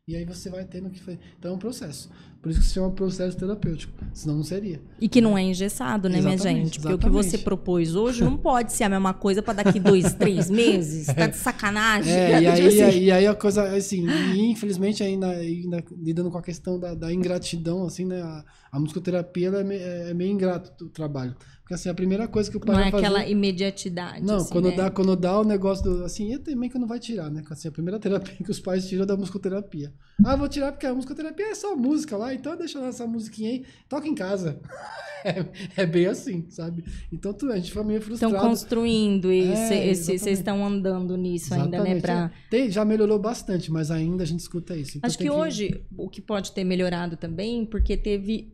E 0.09 0.17
aí 0.17 0.25
você 0.25 0.51
vai 0.51 0.65
tendo 0.65 0.91
que 0.91 1.01
fazer. 1.01 1.21
Então 1.39 1.53
é 1.53 1.55
um 1.55 1.59
processo. 1.59 2.11
Por 2.43 2.51
isso 2.51 2.61
que 2.61 2.67
se 2.67 2.75
chama 2.75 2.91
processo 2.91 3.37
terapêutico. 3.37 3.93
Senão 4.13 4.39
não 4.39 4.43
seria. 4.43 4.83
E 5.01 5.09
que 5.09 5.21
não 5.21 5.39
é 5.39 5.43
engessado, 5.43 6.09
né, 6.09 6.21
minha 6.21 6.35
Exatamente, 6.35 6.65
gente? 6.65 6.81
Porque 6.81 6.95
o 6.95 6.99
que 6.99 7.07
exatamente. 7.07 7.31
você 7.31 7.39
propôs 7.39 7.95
hoje 7.95 8.25
não 8.25 8.37
pode 8.37 8.73
ser 8.73 8.83
a 8.83 8.89
mesma 8.89 9.15
coisa 9.15 9.41
pra 9.41 9.55
daqui 9.55 9.79
dois, 9.79 10.13
três 10.19 10.51
meses. 10.51 11.07
Tá 11.07 11.29
de 11.29 11.37
sacanagem. 11.37 12.13
É, 12.13 12.43
e 12.43 12.51
Tipo 12.53 12.69
aí, 12.69 12.83
assim. 12.83 12.99
e 12.99 13.13
aí 13.13 13.27
a 13.29 13.35
coisa, 13.37 13.63
assim, 13.77 14.05
infelizmente 14.35 15.05
ainda, 15.05 15.29
ainda 15.29 15.85
lidando 15.97 16.33
com 16.33 16.39
a 16.39 16.43
questão 16.43 16.81
da, 16.81 16.97
da 16.97 17.13
ingratidão, 17.15 17.85
assim, 17.85 18.05
né? 18.05 18.21
A, 18.23 18.45
a 18.73 18.81
musicoterapia 18.81 19.51
é, 19.51 19.63
meio, 19.63 19.81
é 19.81 20.15
meio 20.15 20.33
ingrato 20.33 20.85
o 20.85 20.89
trabalho. 20.89 21.37
Porque 21.73 21.75
assim, 21.75 21.89
a 21.89 21.95
primeira 21.95 22.29
coisa 22.29 22.51
que 22.51 22.57
o 22.57 22.61
pai 22.61 22.69
Não 22.75 22.81
vai 22.81 22.89
é 22.89 22.91
fazer... 22.91 23.07
aquela 23.07 23.27
imediatidade. 23.27 24.23
Não, 24.27 24.37
assim, 24.37 24.53
quando, 24.53 24.69
né? 24.69 24.77
dá, 24.77 24.91
quando 24.91 25.17
dá 25.17 25.41
o 25.41 25.45
negócio 25.45 25.83
do. 25.85 26.05
Assim, 26.05 26.33
e 26.35 26.39
também 26.39 26.69
que 26.69 26.79
não 26.79 26.87
vai 26.87 26.99
tirar, 26.99 27.31
né? 27.31 27.43
Assim, 27.49 27.69
a 27.69 27.73
primeira 27.73 27.99
terapia 28.01 28.35
que 28.37 28.51
os 28.51 28.61
pais 28.61 28.87
tiram 28.87 29.05
é 29.05 29.07
da 29.07 29.17
musicoterapia. 29.17 29.93
Ah, 30.25 30.37
vou 30.37 30.49
tirar 30.49 30.73
porque 30.73 30.87
a 30.87 30.93
musicoterapia 30.95 31.47
é 31.47 31.55
só 31.55 31.75
música 31.75 32.15
lá, 32.17 32.35
então 32.35 32.57
deixa 32.57 32.79
lá 32.79 32.89
essa 32.89 33.07
musiquinha 33.07 33.51
aí, 33.51 33.65
toca 33.89 34.07
em 34.07 34.15
casa. 34.15 34.61
É, 35.25 35.83
é 35.83 35.87
bem 35.87 36.07
assim, 36.07 36.47
sabe? 36.51 36.83
Então 37.13 37.33
tu, 37.33 37.49
a 37.53 37.55
gente 37.55 37.71
fica 37.71 37.85
meio 37.85 38.01
Estão 38.01 38.17
frustrado. 38.19 38.45
construindo 38.49 39.31
esse, 39.31 39.73
É, 39.73 39.87
esse- 39.87 40.03
vocês 40.05 40.23
exatamente. 40.23 40.39
estão 40.41 40.67
andando 40.67 41.17
nisso 41.17 41.55
ainda, 41.55 41.79
né? 41.79 41.93
Exatamente, 41.93 42.03
Pra... 42.03 42.25
é. 42.25 42.51
Tem, 42.51 42.69
já 42.73 42.85
melhorou 42.85 43.21
bastante, 43.21 43.71
mas 43.71 43.93
ainda 43.93 44.25
a 44.25 44.27
gente 44.27 44.41
escuta 44.41 44.75
isso. 44.77 44.99
Então 44.99 45.07
Acho 45.07 45.17
que 45.17 45.23
tem 45.23 45.31
hoje, 45.33 45.85
o 45.97 46.09
que 46.09 46.21
pode 46.21 46.51
ter 46.51 46.65
melhorado 46.65 47.17
também, 47.17 47.65
porque 47.65 47.97
teve. 47.97 48.53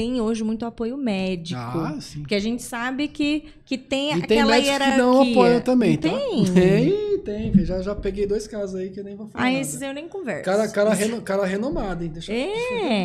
Tem 0.00 0.18
hoje 0.18 0.42
muito 0.42 0.64
apoio 0.64 0.96
médico. 0.96 1.60
Ah, 1.60 1.98
sim. 2.00 2.20
Porque 2.20 2.34
a 2.34 2.38
gente 2.40 2.62
sabe 2.62 3.06
que, 3.06 3.44
que 3.66 3.76
tem 3.76 4.08
E 4.16 4.22
tem 4.26 4.38
aquela 4.40 4.52
médicos 4.52 4.70
hierarquia. 4.70 4.96
que 4.96 5.02
não 5.02 5.20
apoiam 5.22 5.60
também, 5.60 5.98
tá? 5.98 6.08
Tem. 6.08 6.44
Tem, 7.20 7.52
tem. 7.52 7.64
Já, 7.66 7.82
já 7.82 7.94
peguei 7.94 8.26
dois 8.26 8.46
casos 8.46 8.76
aí 8.76 8.88
que 8.88 8.98
eu 8.98 9.04
nem 9.04 9.14
vou 9.14 9.28
falar. 9.28 9.44
Ah, 9.44 9.52
esses 9.52 9.82
eu 9.82 9.92
nem 9.92 10.08
converso. 10.08 10.42
Cara, 10.44 10.66
cara, 10.68 10.94
reno, 10.94 11.20
cara 11.20 11.44
renomado, 11.44 12.02
hein? 12.02 12.08
Deixa, 12.10 12.32
É. 12.32 12.46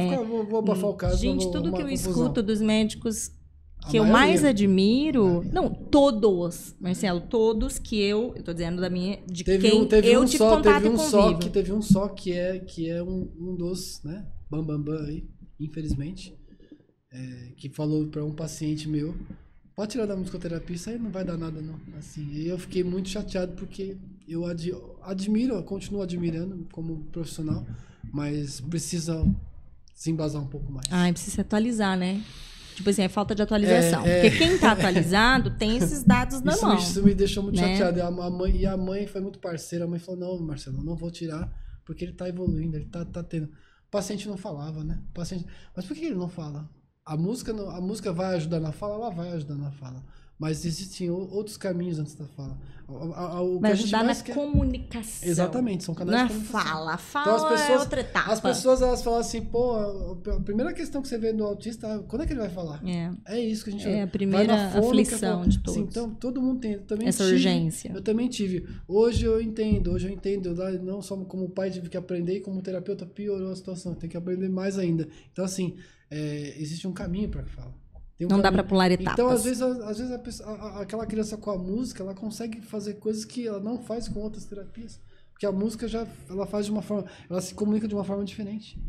deixa 0.07 0.15
eu- 0.15 0.25
vou, 0.25 0.37
vou, 0.37 0.45
vou 0.45 0.59
abafar 0.59 0.89
o 0.89 0.93
caso. 0.93 1.17
Gente, 1.17 1.51
tudo 1.51 1.73
que 1.73 1.81
eu 1.81 1.89
escuto 1.89 2.41
dos 2.41 2.61
médicos 2.61 3.29
que 3.91 3.97
eu 3.97 4.05
mais 4.05 4.45
admiro. 4.45 5.43
Não, 5.51 5.69
todos, 5.69 6.73
Marcelo, 6.79 7.19
todos 7.19 7.77
que 7.77 8.01
eu. 8.01 8.31
Eu 8.37 8.41
tô 8.43 8.53
dizendo 8.53 8.79
da 8.79 8.89
minha. 8.89 9.19
De 9.27 9.43
Teve 9.43 9.69
quem 9.69 9.81
um, 9.81 9.85
teve 9.85 10.09
eu 10.13 10.21
um 10.21 10.25
tive 10.25 10.37
só, 10.37 10.55
contato 10.55 10.81
teve 10.83 10.87
um 10.95 10.97
só 10.97 11.33
que 11.33 11.49
teve 11.49 11.73
um 11.73 11.81
só 11.81 12.07
que 12.07 12.31
é 12.31 12.57
que 12.59 12.89
é 12.89 13.03
um, 13.03 13.29
um 13.37 13.53
dos, 13.53 14.01
né? 14.01 14.25
Bam 14.49 14.63
bam 14.63 14.81
bam 14.81 15.03
aí, 15.05 15.25
infelizmente, 15.59 16.33
é, 17.15 17.51
que 17.55 17.69
falou 17.69 18.05
para 18.07 18.23
um 18.23 18.31
paciente 18.33 18.87
meu, 18.89 19.15
pode 19.75 19.91
tirar 19.91 20.05
da 20.05 20.15
musicoterapia, 20.15 20.75
isso 20.75 20.89
aí 20.89 20.99
não 20.99 21.09
vai 21.11 21.23
dar 21.23 21.37
nada 21.37 21.61
não. 21.61 21.79
Assim, 21.97 22.27
e 22.31 22.47
eu 22.47 22.57
fiquei 22.59 22.83
muito 22.83 23.09
chateado 23.09 23.53
porque 23.53 23.95
eu 24.27 24.45
adi- 24.45 24.73
admiro, 25.03 25.55
eu 25.55 25.63
continuo 25.63 26.01
admirando 26.01 26.67
como 26.71 27.03
profissional, 27.11 27.65
mas 28.11 28.59
precisa 28.61 29.25
se 29.93 30.11
embasar 30.11 30.41
um 30.41 30.47
pouco 30.47 30.71
mais. 30.71 30.87
Ai, 30.91 31.11
precisa 31.11 31.35
se 31.35 31.41
atualizar, 31.41 31.97
né? 31.97 32.21
Tipo 32.75 32.89
assim, 32.89 33.03
é 33.03 33.07
falta 33.07 33.33
de 33.33 33.41
atualização. 33.41 34.05
É, 34.05 34.19
é. 34.19 34.21
Porque 34.29 34.37
quem 34.37 34.57
tá 34.57 34.73
atualizado 34.73 35.51
tem 35.57 35.77
esses 35.77 36.03
dados 36.03 36.41
na 36.41 36.51
Isso 36.51 36.65
mão. 36.67 36.77
isso 36.77 37.01
me 37.03 37.13
deixou 37.15 37.41
muito 37.43 37.55
né? 37.55 37.77
chateado. 37.77 37.99
E 37.99 38.01
a, 38.01 38.07
a 38.07 38.29
mãe, 38.29 38.57
e 38.57 38.65
a 38.65 38.75
mãe 38.75 39.07
foi 39.07 39.21
muito 39.21 39.39
parceira. 39.39 39.85
A 39.85 39.87
mãe 39.87 39.97
falou: 39.99 40.19
Não, 40.19 40.45
Marcelo, 40.45 40.79
eu 40.79 40.83
não 40.83 40.93
vou 40.95 41.09
tirar, 41.09 41.49
porque 41.85 42.03
ele 42.03 42.11
tá 42.11 42.27
evoluindo, 42.27 42.75
ele 42.75 42.83
tá, 42.85 43.05
tá 43.05 43.23
tendo. 43.23 43.45
O 43.45 43.89
paciente 43.89 44.27
não 44.27 44.35
falava, 44.35 44.83
né? 44.83 45.01
O 45.09 45.13
paciente... 45.13 45.45
Mas 45.73 45.85
por 45.85 45.95
que 45.95 46.03
ele 46.03 46.15
não 46.15 46.27
fala? 46.27 46.69
A 47.05 47.15
música, 47.15 47.53
não- 47.53 47.69
a 47.69 47.79
música 47.79 48.11
vai 48.11 48.35
ajudar 48.35 48.59
na 48.59 48.71
fala? 48.71 48.95
Ela 48.95 49.09
vai 49.11 49.31
ajudar 49.33 49.55
na 49.55 49.71
fala. 49.71 50.03
Mas 50.37 50.65
existem 50.65 51.09
outros 51.09 51.55
caminhos 51.55 51.97
antes 51.97 52.13
da 52.15 52.25
fala. 52.25 52.57
O, 52.87 53.55
gente 53.65 53.71
ajudar 53.71 54.03
na 54.03 54.13
quer- 54.15 54.35
comunicação. 54.35 55.29
Exatamente, 55.29 55.83
são 55.85 55.95
canais 55.95 56.19
Na 56.19 56.23
de 56.27 56.33
comunicação. 56.33 56.61
fala. 56.61 56.97
Fala 56.97 57.25
Então, 57.37 57.45
as 57.47 57.51
é 57.61 57.63
pessoas- 57.63 57.81
outra 57.81 58.01
etapa. 58.01 58.31
As 58.33 58.39
pessoas 58.41 58.81
elas 58.81 59.01
falam 59.01 59.19
assim, 59.19 59.41
pô, 59.45 59.75
a 60.35 60.39
primeira 60.41 60.73
questão 60.73 61.01
que 61.01 61.07
você 61.07 61.17
vê 61.17 61.31
do 61.31 61.43
autista, 61.45 62.03
quando 62.09 62.23
é 62.23 62.25
que 62.27 62.33
ele 62.33 62.41
vai 62.41 62.49
falar? 62.49 62.81
É, 62.85 63.11
É 63.25 63.39
isso 63.39 63.63
que 63.63 63.69
a 63.69 63.73
gente 63.73 63.87
é 63.87 64.01
a 64.03 64.07
primeira 64.07 64.53
aflição 64.77 65.47
de 65.47 65.59
todos. 65.59 65.73
Sim, 65.73 65.87
então 65.89 66.09
todo 66.13 66.41
mundo 66.41 66.59
tem. 66.59 66.79
Também 66.79 67.07
Essa 67.07 67.23
tive, 67.23 67.35
urgência. 67.35 67.91
Eu 67.95 68.01
também 68.01 68.27
tive. 68.27 68.67
Hoje 68.87 69.25
eu 69.25 69.41
entendo, 69.41 69.91
hoje 69.91 70.07
eu 70.07 70.11
entendo. 70.11 70.53
Não 70.83 71.01
só 71.01 71.15
como 71.15 71.49
pai 71.49 71.71
tive 71.71 71.87
que 71.89 71.95
aprender, 71.97 72.37
e 72.37 72.41
como 72.41 72.61
terapeuta 72.61 73.05
piorou 73.05 73.51
a 73.51 73.55
situação. 73.55 73.93
Tem 73.95 74.09
que 74.09 74.17
aprender 74.17 74.49
mais 74.49 74.77
ainda. 74.77 75.07
Então, 75.31 75.45
assim, 75.45 75.75
é, 76.09 76.55
existe 76.61 76.87
um 76.87 76.93
caminho 76.93 77.29
para 77.29 77.45
fala. 77.45 77.73
Um 78.19 78.27
Não 78.27 78.37
dá 78.37 78.43
caminho. 78.43 78.53
pra 78.53 78.63
pular 78.63 78.91
etapas. 78.91 79.13
Então, 79.13 79.27
às 79.29 79.43
vezes, 79.43 79.61
a- 79.61 79.89
às 79.89 79.97
vezes 79.97 80.11
a 80.13 80.19
pessoa- 80.19 80.49
a- 80.49 80.53
a- 80.77 80.81
aquela 80.81 81.05
criança 81.05 81.35
com 81.35 81.51
a 81.51 81.57
música, 81.57 82.01
ela 82.01 82.13
consegue 82.13 82.61
fazer 82.61 82.93
coisas 82.95 83.25
que 83.25 83.45
ela 83.45 83.59
não 83.59 83.77
faz 83.79 84.07
com 84.07 84.19
outras 84.21 84.45
terapias. 84.45 84.99
Porque 85.31 85.45
a 85.45 85.51
música 85.51 85.85
já 85.87 86.07
ela 86.29 86.45
faz 86.47 86.65
de 86.65 86.71
uma 86.71 86.81
forma, 86.81 87.05
ela 87.29 87.41
se 87.41 87.53
comunica 87.53 87.87
de 87.89 87.93
uma 87.93 88.05
forma 88.05 88.23
diferente. 88.23 88.81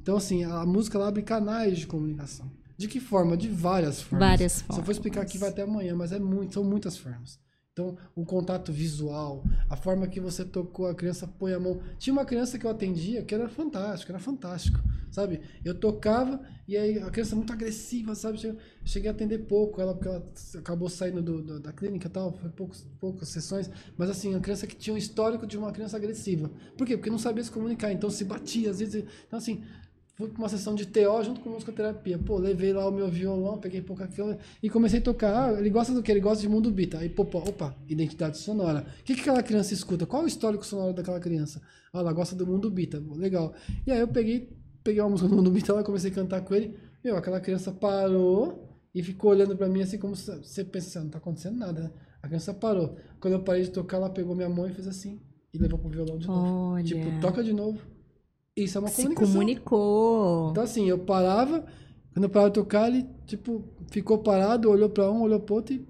Então, 0.00 0.16
assim, 0.16 0.44
a 0.44 0.64
música 0.64 0.96
ela 0.96 1.08
abre 1.08 1.22
canais 1.22 1.76
de 1.78 1.86
comunicação. 1.88 2.48
De 2.76 2.86
que 2.86 3.00
forma? 3.00 3.36
De 3.36 3.48
várias 3.48 4.00
formas. 4.00 4.28
Várias 4.28 4.52
Se 4.52 4.62
eu 4.62 4.66
formas. 4.68 4.84
for 4.86 4.92
explicar 4.92 5.22
aqui 5.22 5.36
vai 5.38 5.48
até 5.48 5.62
amanhã, 5.62 5.96
mas 5.96 6.12
é 6.12 6.20
muito, 6.20 6.54
são 6.54 6.62
muitas 6.62 6.96
formas. 6.96 7.40
Então, 7.72 7.96
o 8.14 8.24
contato 8.24 8.72
visual, 8.72 9.42
a 9.68 9.76
forma 9.76 10.06
que 10.06 10.20
você 10.20 10.44
tocou, 10.44 10.86
a 10.86 10.94
criança 10.94 11.26
põe 11.26 11.52
a 11.52 11.58
mão. 11.60 11.80
Tinha 11.98 12.12
uma 12.12 12.24
criança 12.24 12.56
que 12.58 12.64
eu 12.64 12.70
atendia 12.70 13.24
que 13.24 13.34
era 13.34 13.48
fantástico, 13.48 14.12
era 14.12 14.20
fantástico, 14.20 14.78
sabe? 15.10 15.40
Eu 15.64 15.74
tocava 15.74 16.40
e 16.66 16.76
aí 16.76 16.98
a 16.98 17.10
criança 17.10 17.34
muito 17.36 17.52
agressiva, 17.52 18.14
sabe? 18.14 18.38
Che- 18.38 18.54
Cheguei 18.84 19.08
a 19.08 19.12
atender 19.12 19.38
pouco 19.40 19.80
ela, 19.80 19.94
porque 19.94 20.08
ela 20.08 20.22
acabou 20.58 20.88
saindo 20.88 21.22
do- 21.22 21.42
do- 21.42 21.60
da 21.60 21.72
clínica 21.72 22.06
e 22.08 22.10
tal, 22.10 22.32
foi 22.32 22.50
poucos, 22.50 22.86
poucas 23.00 23.28
sessões. 23.28 23.70
Mas 23.96 24.10
assim, 24.10 24.34
a 24.34 24.40
criança 24.40 24.66
que 24.66 24.76
tinha 24.76 24.94
um 24.94 24.98
histórico 24.98 25.46
de 25.46 25.56
uma 25.56 25.72
criança 25.72 25.96
agressiva. 25.96 26.50
Por 26.76 26.86
quê? 26.86 26.96
Porque 26.96 27.10
não 27.10 27.18
sabia 27.18 27.42
se 27.44 27.50
comunicar, 27.50 27.92
então 27.92 28.10
se 28.10 28.24
batia, 28.24 28.70
às 28.70 28.78
vezes. 28.80 29.04
Então, 29.26 29.38
assim, 29.38 29.62
fui 30.14 30.28
pra 30.28 30.38
uma 30.38 30.48
sessão 30.48 30.74
de 30.74 30.86
TO 30.86 31.22
junto 31.22 31.40
com 31.40 31.50
musicoterapia. 31.50 32.18
Pô, 32.18 32.38
levei 32.38 32.72
lá 32.72 32.88
o 32.88 32.92
meu 32.92 33.08
violão, 33.08 33.58
peguei 33.58 33.80
pouca 33.80 34.04
aquilo 34.04 34.36
e 34.62 34.68
comecei 34.68 34.98
a 34.98 35.02
tocar. 35.02 35.50
Ah, 35.54 35.58
ele 35.60 35.70
gosta 35.70 35.92
do 35.94 36.02
que? 36.02 36.10
Ele 36.10 36.20
gosta 36.20 36.42
de 36.42 36.48
mundo 36.48 36.70
bita. 36.70 36.98
Aí, 36.98 37.08
pô, 37.08 37.24
pô, 37.24 37.38
opa, 37.38 37.76
identidade 37.88 38.38
sonora. 38.38 38.84
O 39.00 39.04
que, 39.04 39.14
que 39.14 39.20
aquela 39.20 39.42
criança 39.42 39.72
escuta? 39.74 40.06
Qual 40.06 40.24
o 40.24 40.26
histórico 40.26 40.66
sonoro 40.66 40.92
daquela 40.92 41.20
criança? 41.20 41.60
Ah, 41.92 42.00
ela 42.00 42.12
gosta 42.12 42.34
do 42.34 42.46
mundo 42.46 42.70
bita. 42.70 43.02
Legal. 43.16 43.54
E 43.86 43.92
aí 43.92 44.00
eu 44.00 44.08
peguei, 44.08 44.48
peguei 44.88 45.02
uma 45.02 45.10
música 45.10 45.28
do 45.28 45.36
mundo 45.36 45.50
bita 45.50 45.72
lá, 45.74 45.82
comecei 45.84 46.10
a 46.10 46.14
cantar 46.14 46.40
com 46.40 46.54
ele. 46.54 46.74
Meu, 47.04 47.16
aquela 47.16 47.40
criança 47.40 47.70
parou 47.70 48.66
e 48.94 49.02
ficou 49.02 49.30
olhando 49.30 49.54
pra 49.56 49.68
mim 49.68 49.82
assim 49.82 49.98
como 49.98 50.16
você 50.16 50.64
pensa 50.64 50.88
assim, 50.88 50.98
"Ah, 50.98 51.02
não 51.02 51.10
tá 51.10 51.18
acontecendo 51.18 51.58
nada, 51.58 51.82
né? 51.82 51.90
A 52.22 52.26
criança 52.26 52.54
parou. 52.54 52.96
Quando 53.20 53.34
eu 53.34 53.42
parei 53.42 53.62
de 53.62 53.70
tocar, 53.70 53.98
ela 53.98 54.10
pegou 54.10 54.34
minha 54.34 54.48
mão 54.48 54.66
e 54.66 54.72
fez 54.72 54.88
assim. 54.88 55.20
E 55.52 55.58
levou 55.58 55.78
pro 55.78 55.88
violão 55.88 56.18
de 56.18 56.26
novo. 56.26 56.72
Olha. 56.72 56.84
Tipo, 56.84 57.20
toca 57.20 57.42
de 57.44 57.52
novo. 57.52 57.78
Isso 58.56 58.76
é 58.76 58.80
uma 58.80 58.88
Se 58.88 58.96
comunicação. 59.02 59.32
comunicou. 59.34 60.50
Então, 60.50 60.62
assim, 60.64 60.88
eu 60.88 60.98
parava, 60.98 61.64
quando 62.12 62.24
eu 62.24 62.30
parava 62.30 62.50
de 62.50 62.54
tocar, 62.54 62.88
ele, 62.88 63.06
tipo, 63.26 63.62
ficou 63.90 64.18
parado, 64.18 64.68
olhou 64.70 64.88
pra 64.90 65.10
um, 65.12 65.22
olhou 65.22 65.38
pro 65.40 65.54
outro 65.56 65.74
e. 65.74 65.86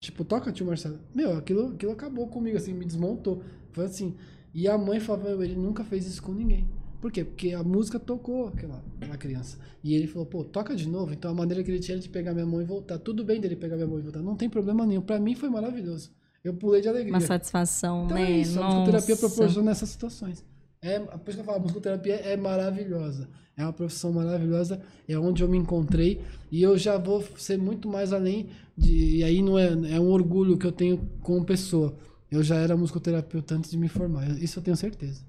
Tipo, 0.00 0.24
toca, 0.24 0.52
tio 0.52 0.64
Marcelo. 0.66 1.00
Meu, 1.14 1.36
aquilo, 1.36 1.72
aquilo 1.72 1.90
acabou 1.92 2.28
comigo, 2.28 2.56
assim, 2.56 2.72
me 2.72 2.84
desmontou. 2.84 3.42
Foi 3.72 3.84
assim. 3.86 4.14
E 4.54 4.68
a 4.68 4.78
mãe 4.78 5.00
falava, 5.00 5.44
ele 5.44 5.56
nunca 5.56 5.82
fez 5.84 6.06
isso 6.06 6.22
com 6.22 6.32
ninguém. 6.32 6.68
Por 7.00 7.12
quê? 7.12 7.24
Porque 7.24 7.52
a 7.52 7.62
música 7.62 7.98
tocou 7.98 8.48
aquela, 8.48 8.82
aquela 9.00 9.16
criança. 9.16 9.58
E 9.84 9.94
ele 9.94 10.06
falou, 10.06 10.26
pô, 10.26 10.44
toca 10.44 10.74
de 10.74 10.88
novo. 10.88 11.12
Então 11.12 11.30
a 11.30 11.34
maneira 11.34 11.62
que 11.62 11.70
ele 11.70 11.78
tinha 11.78 11.98
de 11.98 12.08
pegar 12.08 12.34
minha 12.34 12.46
mão 12.46 12.60
e 12.60 12.64
voltar. 12.64 12.98
Tudo 12.98 13.24
bem 13.24 13.40
dele 13.40 13.54
pegar 13.56 13.76
minha 13.76 13.86
mão 13.86 13.98
e 13.98 14.02
voltar. 14.02 14.20
Não 14.20 14.34
tem 14.34 14.48
problema 14.50 14.84
nenhum. 14.84 15.00
Pra 15.00 15.20
mim 15.20 15.34
foi 15.34 15.48
maravilhoso. 15.48 16.10
Eu 16.42 16.54
pulei 16.54 16.80
de 16.80 16.88
alegria. 16.88 17.12
Uma 17.12 17.20
satisfação, 17.20 18.04
Então 18.06 18.16
né? 18.16 18.32
é 18.32 18.40
isso, 18.40 18.60
a 18.60 18.64
musicoterapia 18.64 19.14
Nossa. 19.14 19.28
proporciona 19.28 19.70
essas 19.70 19.88
situações. 19.88 20.44
É, 20.80 20.98
por 21.00 21.28
isso 21.28 21.38
que 21.38 21.40
eu 21.40 21.44
falo, 21.44 21.58
a 21.58 21.60
musicoterapia 21.60 22.14
é 22.14 22.36
maravilhosa. 22.36 23.28
É 23.56 23.64
uma 23.64 23.72
profissão 23.72 24.12
maravilhosa, 24.12 24.80
é 25.08 25.18
onde 25.18 25.42
eu 25.42 25.48
me 25.48 25.58
encontrei 25.58 26.20
e 26.50 26.62
eu 26.62 26.78
já 26.78 26.96
vou 26.96 27.24
ser 27.36 27.58
muito 27.58 27.88
mais 27.88 28.12
além 28.12 28.48
de. 28.76 29.16
E 29.16 29.24
aí 29.24 29.42
não 29.42 29.58
é, 29.58 29.66
é 29.94 30.00
um 30.00 30.10
orgulho 30.10 30.56
que 30.56 30.64
eu 30.64 30.70
tenho 30.70 30.98
como 31.22 31.44
pessoa. 31.44 31.96
Eu 32.30 32.42
já 32.42 32.54
era 32.54 32.76
musicoterapeuta 32.76 33.56
antes 33.56 33.70
de 33.70 33.76
me 33.76 33.88
formar, 33.88 34.28
isso 34.40 34.60
eu 34.60 34.62
tenho 34.62 34.76
certeza. 34.76 35.22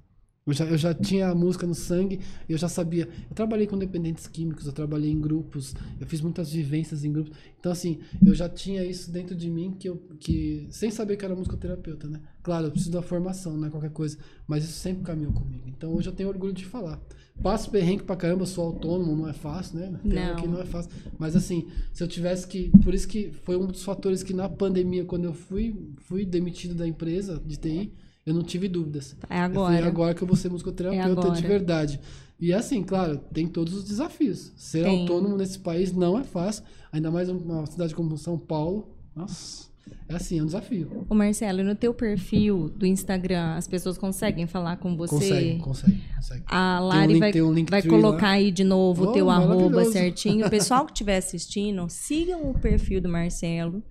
Eu 0.50 0.54
já, 0.54 0.66
eu 0.66 0.78
já 0.78 0.94
tinha 0.94 1.28
a 1.30 1.36
música 1.36 1.68
no 1.68 1.76
sangue, 1.76 2.20
eu 2.48 2.58
já 2.58 2.68
sabia. 2.68 3.08
Eu 3.30 3.36
trabalhei 3.36 3.68
com 3.68 3.78
dependentes 3.78 4.28
químicos, 4.28 4.66
eu 4.66 4.74
trabalhei 4.74 5.12
em 5.12 5.20
grupos, 5.20 5.76
eu 6.00 6.08
fiz 6.08 6.22
muitas 6.22 6.52
vivências 6.52 7.04
em 7.04 7.12
grupos. 7.12 7.32
Então, 7.60 7.72
assim, 7.72 8.00
eu 8.26 8.34
já 8.34 8.50
tinha 8.50 8.84
isso 8.84 9.12
dentro 9.12 9.36
de 9.36 9.50
mim, 9.50 9.76
que 9.78 9.88
eu, 9.88 9.98
que, 10.20 10.68
sem 10.72 10.90
saber 10.90 11.18
que 11.18 11.26
era 11.26 11.36
musicoterapeuta, 11.36 12.08
né? 12.08 12.20
Claro, 12.42 12.68
eu 12.68 12.72
preciso 12.72 12.92
da 12.92 13.02
formação, 13.02 13.58
não 13.58 13.68
é 13.68 13.70
qualquer 13.70 13.92
coisa, 13.92 14.18
mas 14.48 14.64
isso 14.64 14.74
sempre 14.74 15.04
caminhou 15.04 15.34
comigo. 15.34 15.64
Então, 15.68 15.94
hoje 15.94 16.08
eu 16.10 16.14
tenho 16.14 16.30
orgulho 16.30 16.54
de 16.54 16.66
falar. 16.66 17.00
Passo 17.42 17.70
perrengue 17.72 18.04
pra 18.04 18.16
caramba, 18.18 18.46
sou 18.46 18.66
autônomo, 18.66 19.16
não 19.16 19.28
é 19.28 19.34
fácil, 19.34 19.80
né? 19.80 20.00
Tem 20.04 20.12
Não. 20.12 20.36
que 20.36 20.48
não 20.48 20.60
é 20.60 20.66
fácil. 20.66 20.92
Mas, 21.18 21.36
assim, 21.36 21.68
se 21.94 22.04
eu 22.04 22.08
tivesse 22.08 22.46
que. 22.48 22.70
Por 22.84 22.94
isso 22.94 23.08
que 23.08 23.32
foi 23.44 23.56
um 23.56 23.68
dos 23.68 23.84
fatores 23.84 24.24
que 24.24 24.34
na 24.34 24.50
pandemia, 24.50 25.06
quando 25.06 25.26
eu 25.26 25.34
fui, 25.34 25.90
fui 26.00 26.26
demitido 26.26 26.76
da 26.76 26.86
empresa 26.88 27.42
de 27.46 27.56
TI, 27.56 27.94
eu 28.30 28.36
não 28.36 28.44
tive 28.44 28.68
dúvidas. 28.68 29.16
É 29.30 29.46
Eu 29.46 29.50
falei, 29.54 29.78
agora. 29.80 29.88
agora 29.88 30.14
que 30.14 30.22
eu 30.22 30.28
vou 30.28 30.36
ser 30.38 30.50
musicoterapeuta 30.50 31.10
É 31.10 31.14
de 31.14 31.20
agora. 31.40 31.42
verdade. 31.48 32.00
E 32.40 32.54
assim, 32.54 32.82
claro, 32.84 33.18
tem 33.34 33.48
todos 33.48 33.74
os 33.74 33.84
desafios. 33.84 34.54
Ser 34.56 34.84
Tem. 34.84 35.02
autônomo 35.02 35.36
nesse 35.36 35.60
país 35.60 35.92
não 35.92 36.18
é 36.18 36.24
fácil, 36.24 36.64
ainda 36.92 37.12
mais 37.12 37.28
uma 37.30 37.66
cidade 37.66 37.94
como 37.94 38.18
São 38.18 38.38
Paulo. 38.38 38.96
Nossa, 39.14 39.68
é 40.08 40.16
assim, 40.16 40.40
é 40.40 40.44
um 40.44 40.46
desafio. 40.46 41.06
Ô 41.10 41.14
Marcelo, 41.16 41.64
no 41.66 41.76
teu 41.76 41.94
perfil 41.94 42.70
do 42.70 42.86
Instagram, 42.86 43.56
as 43.56 43.68
pessoas 43.68 43.98
conseguem 43.98 44.48
falar 44.48 44.78
com 44.78 44.96
você? 44.96 45.16
Consegue, 45.16 45.58
consegue, 45.60 46.02
consegue. 46.16 46.44
A 46.48 46.80
Lari 46.80 47.14
link- 47.14 47.20
vai, 47.20 47.42
um 47.42 47.54
vai 47.66 47.82
tree 47.82 47.92
lá. 47.92 48.02
colocar 48.02 48.30
aí 48.30 48.52
de 48.52 48.64
novo 48.64 49.04
o 49.06 49.10
Oh, 49.10 49.12
teu 49.12 49.30
arroba 49.30 49.84
certinho. 49.84 50.46
O 50.48 50.50
pessoal 50.50 50.86
que 50.86 50.94
estiver 50.94 51.18
assistindo, 51.18 51.88
sigam 51.90 52.50
o 52.50 52.54
perfil 52.58 53.02
do 53.02 53.10
Marcelo. 53.10 53.84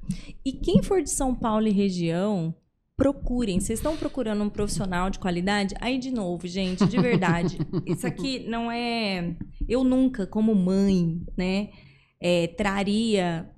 E 0.43 0.53
quem 0.53 0.83
for 0.83 1.03
de 1.03 1.11
São 1.11 1.35
Paulo 1.35 1.67
e 1.67 1.71
região, 1.71 2.55
procurem. 2.99 3.61
Vocês 3.61 3.79
estão 3.79 3.97
procurando 3.97 4.43
um 4.43 4.51
profissional 4.51 5.09
de 5.09 5.21
qualidade? 5.21 5.73
Aí, 5.81 5.99
de 5.99 6.11
novo, 6.11 6.49
gente, 6.49 6.85
de 6.85 7.01
verdade. 7.01 7.57
isso 7.87 8.05
aqui 8.05 8.41
não 8.41 8.71
é. 8.71 9.37
Eu 9.69 9.85
nunca, 9.85 10.27
como 10.27 10.53
mãe, 10.53 11.23
né, 11.37 11.69
é, 12.21 12.49
traria 12.49 13.49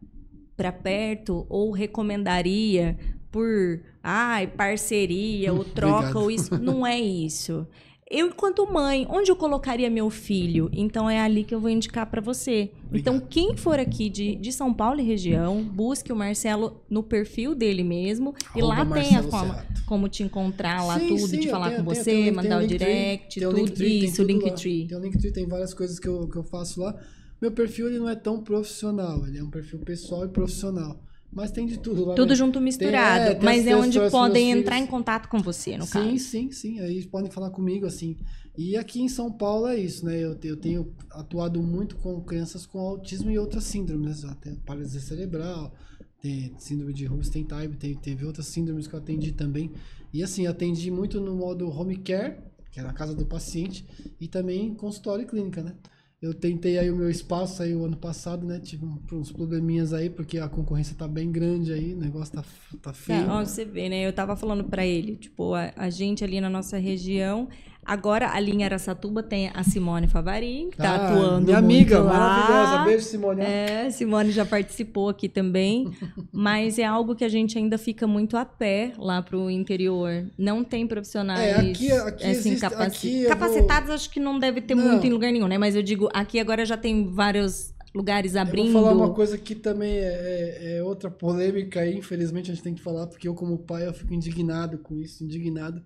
para 0.55 0.71
perto 0.71 1.47
ou 1.49 1.73
recomendaria 1.73 2.99
por 3.33 3.83
ai, 4.03 4.47
parceria 4.47 5.55
ou 5.55 5.65
troca 5.75 6.11
Obrigado. 6.11 6.23
ou 6.23 6.31
isso. 6.31 6.59
Não 6.59 6.87
é 6.87 7.01
isso. 7.01 7.67
Eu, 8.11 8.27
enquanto 8.27 8.67
mãe, 8.67 9.07
onde 9.09 9.31
eu 9.31 9.37
colocaria 9.37 9.89
meu 9.89 10.11
filho? 10.11 10.69
Então 10.73 11.09
é 11.09 11.21
ali 11.21 11.45
que 11.45 11.55
eu 11.55 11.61
vou 11.61 11.71
indicar 11.71 12.11
para 12.11 12.21
você. 12.21 12.73
Então, 12.93 13.15
Obrigado. 13.15 13.29
quem 13.29 13.57
for 13.57 13.79
aqui 13.79 14.11
de, 14.11 14.35
de 14.35 14.53
São 14.53 14.75
Paulo 14.75 14.99
e 14.99 15.05
região, 15.05 15.63
busque 15.63 16.13
o 16.13 16.17
Marcelo 16.17 16.83
no 16.91 17.05
perfil 17.05 17.55
dele 17.55 17.85
mesmo. 17.85 18.35
e 18.57 18.61
lá 18.61 18.79
Arroba 18.81 18.95
tem 18.97 19.11
a 19.11 19.23
Marcelo 19.23 19.31
forma 19.31 19.55
Cerrato. 19.55 19.85
como 19.87 20.09
te 20.09 20.25
encontrar 20.25 20.85
lá 20.85 20.99
Sim, 20.99 21.07
tudo, 21.09 21.29
sim, 21.29 21.39
de 21.39 21.49
falar 21.49 21.71
tenho- 21.71 21.85
com 21.85 21.91
tenho- 21.93 22.03
você, 22.05 22.23
link- 22.25 22.35
mandar 22.35 22.63
o 22.65 22.67
direct, 22.67 23.39
o 23.39 23.43
tudo. 23.49 23.57
Linktree, 23.59 24.05
Isso, 24.05 24.23
lá. 24.23 24.27
Linktree. 24.27 24.87
Tem 24.89 24.99
o 24.99 25.01
Linktree, 25.01 25.33
tem 25.33 25.47
várias 25.47 25.73
coisas 25.73 26.01
que 26.01 26.09
eu, 26.09 26.29
que 26.29 26.37
eu 26.37 26.43
faço 26.43 26.81
lá. 26.81 26.93
Meu 27.41 27.53
perfil 27.53 27.87
ele 27.87 28.01
não 28.01 28.09
é 28.09 28.17
tão 28.17 28.43
profissional, 28.43 29.25
ele 29.29 29.39
é 29.39 29.43
um 29.45 29.51
perfil 29.51 29.79
pessoal 29.81 30.25
e 30.25 30.29
profissional. 30.29 31.01
Mas 31.33 31.51
tem 31.53 31.67
de 31.67 31.79
tudo 31.79 32.05
lá. 32.05 32.15
Tudo 32.15 32.31
né? 32.31 32.35
junto 32.35 32.61
misturado. 32.61 33.31
é, 33.31 33.35
tem 33.35 33.45
mas 33.45 33.61
as- 33.61 33.67
é 33.67 33.69
tem 33.71 33.75
onde 33.75 34.11
podem 34.11 34.51
entrar 34.51 34.75
filhos. 34.77 34.89
em 34.89 34.91
contato 34.91 35.29
com 35.29 35.39
você, 35.41 35.79
no 35.79 35.85
sim, 35.87 35.91
caso. 35.93 36.19
sim, 36.19 36.51
sim. 36.51 36.81
Aí 36.81 36.93
eles 36.93 37.07
podem 37.07 37.31
falar 37.31 37.51
comigo, 37.51 37.87
assim. 37.87 38.17
E 38.59 38.77
aqui 38.77 39.01
em 39.01 39.09
São 39.09 39.31
Paulo 39.31 39.69
é 39.69 39.79
isso, 39.79 40.05
né? 40.05 40.19
Eu, 40.19 40.37
eu 40.43 40.57
tenho 40.57 40.93
atuado 41.11 41.63
muito 41.63 41.97
com 41.97 42.21
crianças 42.23 42.67
com 42.67 42.81
autismo 42.81 43.31
e 43.31 43.39
outras 43.39 43.65
síndromes. 43.65 44.25
né? 44.25 44.37
Tem 44.41 44.55
paralisia 44.57 45.01
cerebral, 45.01 45.73
tem 46.21 46.53
síndrome 46.59 46.93
de 46.93 47.07
Rubinstein-Type, 47.07 47.77
tem, 47.77 47.95
teve 47.95 48.25
outras 48.25 48.47
síndromes 48.47 48.87
que 48.89 48.95
eu 48.95 48.99
atendi 48.99 49.31
também. 49.33 49.71
E 50.13 50.25
assim, 50.25 50.49
atendi 50.49 50.91
muito 50.91 51.21
no 51.21 51.37
modo 51.37 51.69
home 51.71 51.97
care, 51.97 52.39
que 52.73 52.81
é 52.81 52.83
na 52.83 52.93
casa 52.93 53.15
do 53.15 53.25
paciente, 53.25 53.87
e 54.21 54.27
também 54.27 54.75
consultório 54.75 55.23
e 55.23 55.27
clínica, 55.27 55.63
né? 55.63 55.75
Eu 56.23 56.35
tentei 56.35 56.79
aí 56.79 56.91
o 56.91 56.97
meu 56.97 57.09
espaço 57.09 57.63
aí 57.63 57.75
o 57.75 57.83
ano 57.83 57.97
passado, 57.97 58.47
né? 58.47 58.61
Tive 58.61 58.85
uns 59.11 59.33
probleminhas 59.33 59.95
aí, 59.95 60.11
porque 60.11 60.39
a 60.39 60.51
concorrência 60.51 60.95
tá 60.95 61.09
bem 61.09 61.33
grande 61.33 61.73
aí, 61.73 61.95
o 61.95 61.97
negócio 61.97 62.35
tá, 62.35 62.45
tá 62.83 62.93
feio. 62.93 63.25
Tá, 63.25 63.39
ó, 63.39 63.45
você 63.45 63.65
vê, 63.65 63.89
né? 63.89 64.07
Eu 64.07 64.13
tava 64.13 64.37
falando 64.37 64.65
pra 64.65 64.85
ele, 64.85 65.17
tipo, 65.17 65.55
a, 65.55 65.73
a 65.75 65.89
gente 65.89 66.23
ali 66.23 66.39
na 66.39 66.51
nossa 66.51 66.77
região. 66.77 67.49
Agora, 67.85 68.31
ali 68.33 68.53
em 68.53 68.63
Aracatuba 68.63 69.23
tem 69.23 69.51
a 69.53 69.63
Simone 69.65 70.07
Favarin, 70.07 70.69
que 70.71 70.77
tá 70.77 70.91
Ah, 70.93 71.09
atuando 71.09 71.47
Minha 71.47 71.59
amiga, 71.59 71.99
lá. 72.01 72.13
maravilhosa. 72.13 72.85
Beijo, 72.85 73.05
Simone. 73.05 73.41
É, 73.43 73.91
Simone 73.91 74.31
já 74.31 74.45
participou 74.47 75.09
aqui 75.09 75.29
também, 75.29 75.91
mas 76.33 76.79
é 76.79 76.85
algo 76.85 77.17
que 77.17 77.25
a 77.25 77.29
gente 77.29 77.59
ainda 77.59 77.77
fica 77.79 78.07
muito 78.07 78.37
a 78.37 78.45
pé 78.45 78.93
lá 78.99 79.21
pro 79.23 79.51
interior. 79.51 80.27
Não 80.39 80.63
tem 80.63 80.87
profissionais 80.87 81.41
É, 81.41 81.55
aqui- 81.71 81.91
aqui 81.91 82.25
assim, 82.25 82.51
existe- 82.51 82.61
capaci- 82.61 83.23
eu 83.23 83.29
vou- 83.29 83.29
capacitados, 83.31 83.91
acho 83.91 84.11
que 84.11 84.21
não 84.21 84.39
deve 84.39 84.61
ter 84.61 84.75
Não. 84.75 84.85
muito 84.87 85.07
em 85.07 85.11
lugar 85.11 85.33
nenhum, 85.33 85.49
né? 85.49 85.59
Mas 85.59 85.75
eu 85.75 85.83
digo, 85.83 86.09
aqui 86.13 86.39
agora 86.39 86.65
já 86.65 86.77
tem 86.77 87.11
vários 87.13 87.75
lugares 87.95 88.35
Eu 88.37 88.43
abrindo. 88.43 88.73
vou 88.73 88.83
falar 88.85 88.95
uma 88.95 89.13
coisa 89.15 89.37
que 89.37 89.55
também 89.55 89.91
é, 89.97 90.05
é- 90.05 90.77
é 90.79 90.83
outra 90.83 91.11
polêmica 91.11 91.81
aí, 91.81 91.97
infelizmente 91.97 92.51
a 92.51 92.55
gente 92.55 92.63
tem 92.63 92.75
que 92.75 92.81
falar, 92.83 93.09
porque 93.09 93.27
eu, 93.27 93.35
como 93.35 93.59
pai, 93.59 93.89
eu 93.89 93.93
fico 93.93 94.15
indignado 94.15 94.79
com 94.79 94.95
isso, 94.97 95.25
indignado, 95.25 95.83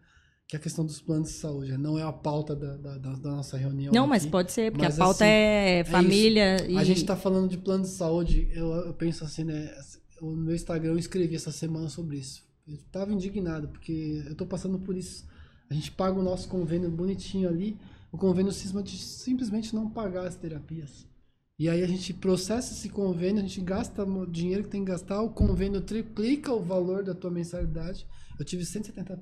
que 0.46 0.56
é 0.56 0.58
a 0.58 0.62
questão 0.62 0.84
dos 0.84 1.00
planos 1.00 1.28
de 1.30 1.34
saúde. 1.36 1.76
Não 1.78 1.98
é 1.98 2.02
a 2.02 2.12
pauta 2.12 2.54
da, 2.54 2.76
da, 2.76 2.98
da- 2.98 3.30
nossa 3.30 3.56
reunião. 3.56 3.92
Não, 3.92 4.06
mas 4.06 4.22
aqui. 4.22 4.30
pode 4.32 4.52
ser, 4.52 4.70
porque 4.70 4.84
Mas, 4.84 4.98
a 5.00 5.04
pauta 5.04 5.24
assim, 5.24 5.32
é 5.32 5.84
família 5.84 6.66
e. 6.70 6.76
A 6.76 6.84
gente 6.84 7.04
tá 7.04 7.16
falando 7.16 7.48
de 7.48 7.58
plano 7.58 7.84
de 7.84 7.90
saúde, 7.90 8.48
eu, 8.52 8.72
eu 8.72 8.94
penso 8.94 9.24
assim, 9.24 9.44
né? 9.44 9.74
No 10.20 10.36
meu 10.36 10.54
Instagram 10.54 10.92
eu 10.92 10.98
escrevi 10.98 11.34
essa 11.34 11.50
semana 11.50 11.88
sobre 11.88 12.18
isso. 12.18 12.42
Eu 12.66 12.78
tava 12.90 13.12
indignado, 13.12 13.68
porque 13.68 14.22
eu 14.26 14.34
tô 14.34 14.46
passando 14.46 14.78
por 14.78 14.96
isso. 14.96 15.26
A 15.70 15.74
gente 15.74 15.90
paga 15.90 16.18
o 16.18 16.22
nosso 16.22 16.48
convênio 16.48 16.90
bonitinho 16.90 17.48
ali, 17.48 17.76
o 18.12 18.18
convênio 18.18 18.52
cisma 18.52 18.82
de 18.82 18.96
simplesmente 18.96 19.74
não 19.74 19.90
pagar 19.90 20.26
as 20.26 20.36
terapias. 20.36 21.06
E 21.58 21.68
aí 21.68 21.82
a 21.82 21.86
gente 21.86 22.12
processa 22.12 22.72
esse 22.72 22.88
convênio, 22.88 23.38
a 23.38 23.46
gente 23.46 23.60
gasta 23.60 24.04
o 24.04 24.26
dinheiro 24.26 24.64
que 24.64 24.70
tem 24.70 24.84
que 24.84 24.90
gastar, 24.90 25.22
o 25.22 25.30
convênio 25.30 25.80
triplica 25.80 26.52
o 26.52 26.62
valor 26.62 27.02
da 27.04 27.14
tua 27.14 27.30
mensalidade. 27.30 28.06
Eu 28.38 28.44
tive 28.44 28.64
170% 28.64 29.18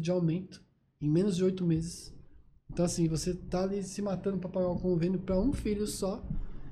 de 0.00 0.10
aumento 0.10 0.62
em 1.00 1.08
menos 1.08 1.36
de 1.36 1.44
oito 1.44 1.64
meses. 1.64 2.14
Então, 2.70 2.84
assim, 2.84 3.08
você 3.08 3.34
tá 3.34 3.62
ali 3.62 3.82
se 3.82 4.02
matando 4.02 4.38
para 4.38 4.48
pagar 4.48 4.68
o 4.68 4.78
convênio 4.78 5.18
para 5.18 5.38
um 5.38 5.52
filho 5.52 5.86
só. 5.86 6.22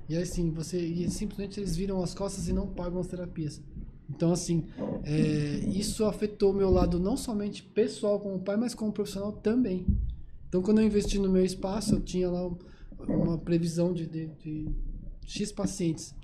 E 0.08 0.16
assim, 0.16 0.50
você. 0.50 0.78
E 0.78 1.10
simplesmente 1.10 1.58
eles 1.58 1.76
viram 1.76 2.02
as 2.02 2.14
costas 2.14 2.48
e 2.48 2.52
não 2.52 2.68
pagam 2.68 3.00
as 3.00 3.06
terapias. 3.06 3.62
Então, 4.08 4.32
assim, 4.32 4.66
é, 5.02 5.68
isso 5.68 6.04
afetou 6.04 6.52
o 6.52 6.54
meu 6.54 6.70
lado 6.70 7.00
não 7.00 7.16
somente 7.16 7.62
pessoal 7.62 8.20
como 8.20 8.38
pai, 8.38 8.56
mas 8.56 8.74
como 8.74 8.92
profissional 8.92 9.32
também. 9.32 9.84
Então, 10.48 10.62
quando 10.62 10.80
eu 10.80 10.86
investi 10.86 11.18
no 11.18 11.28
meu 11.28 11.44
espaço, 11.44 11.96
eu 11.96 12.00
tinha 12.00 12.30
lá 12.30 12.48
uma 13.08 13.36
previsão 13.36 13.92
de, 13.92 14.06
de, 14.06 14.28
de 14.28 14.70
X 15.26 15.50
pacientes. 15.50 16.14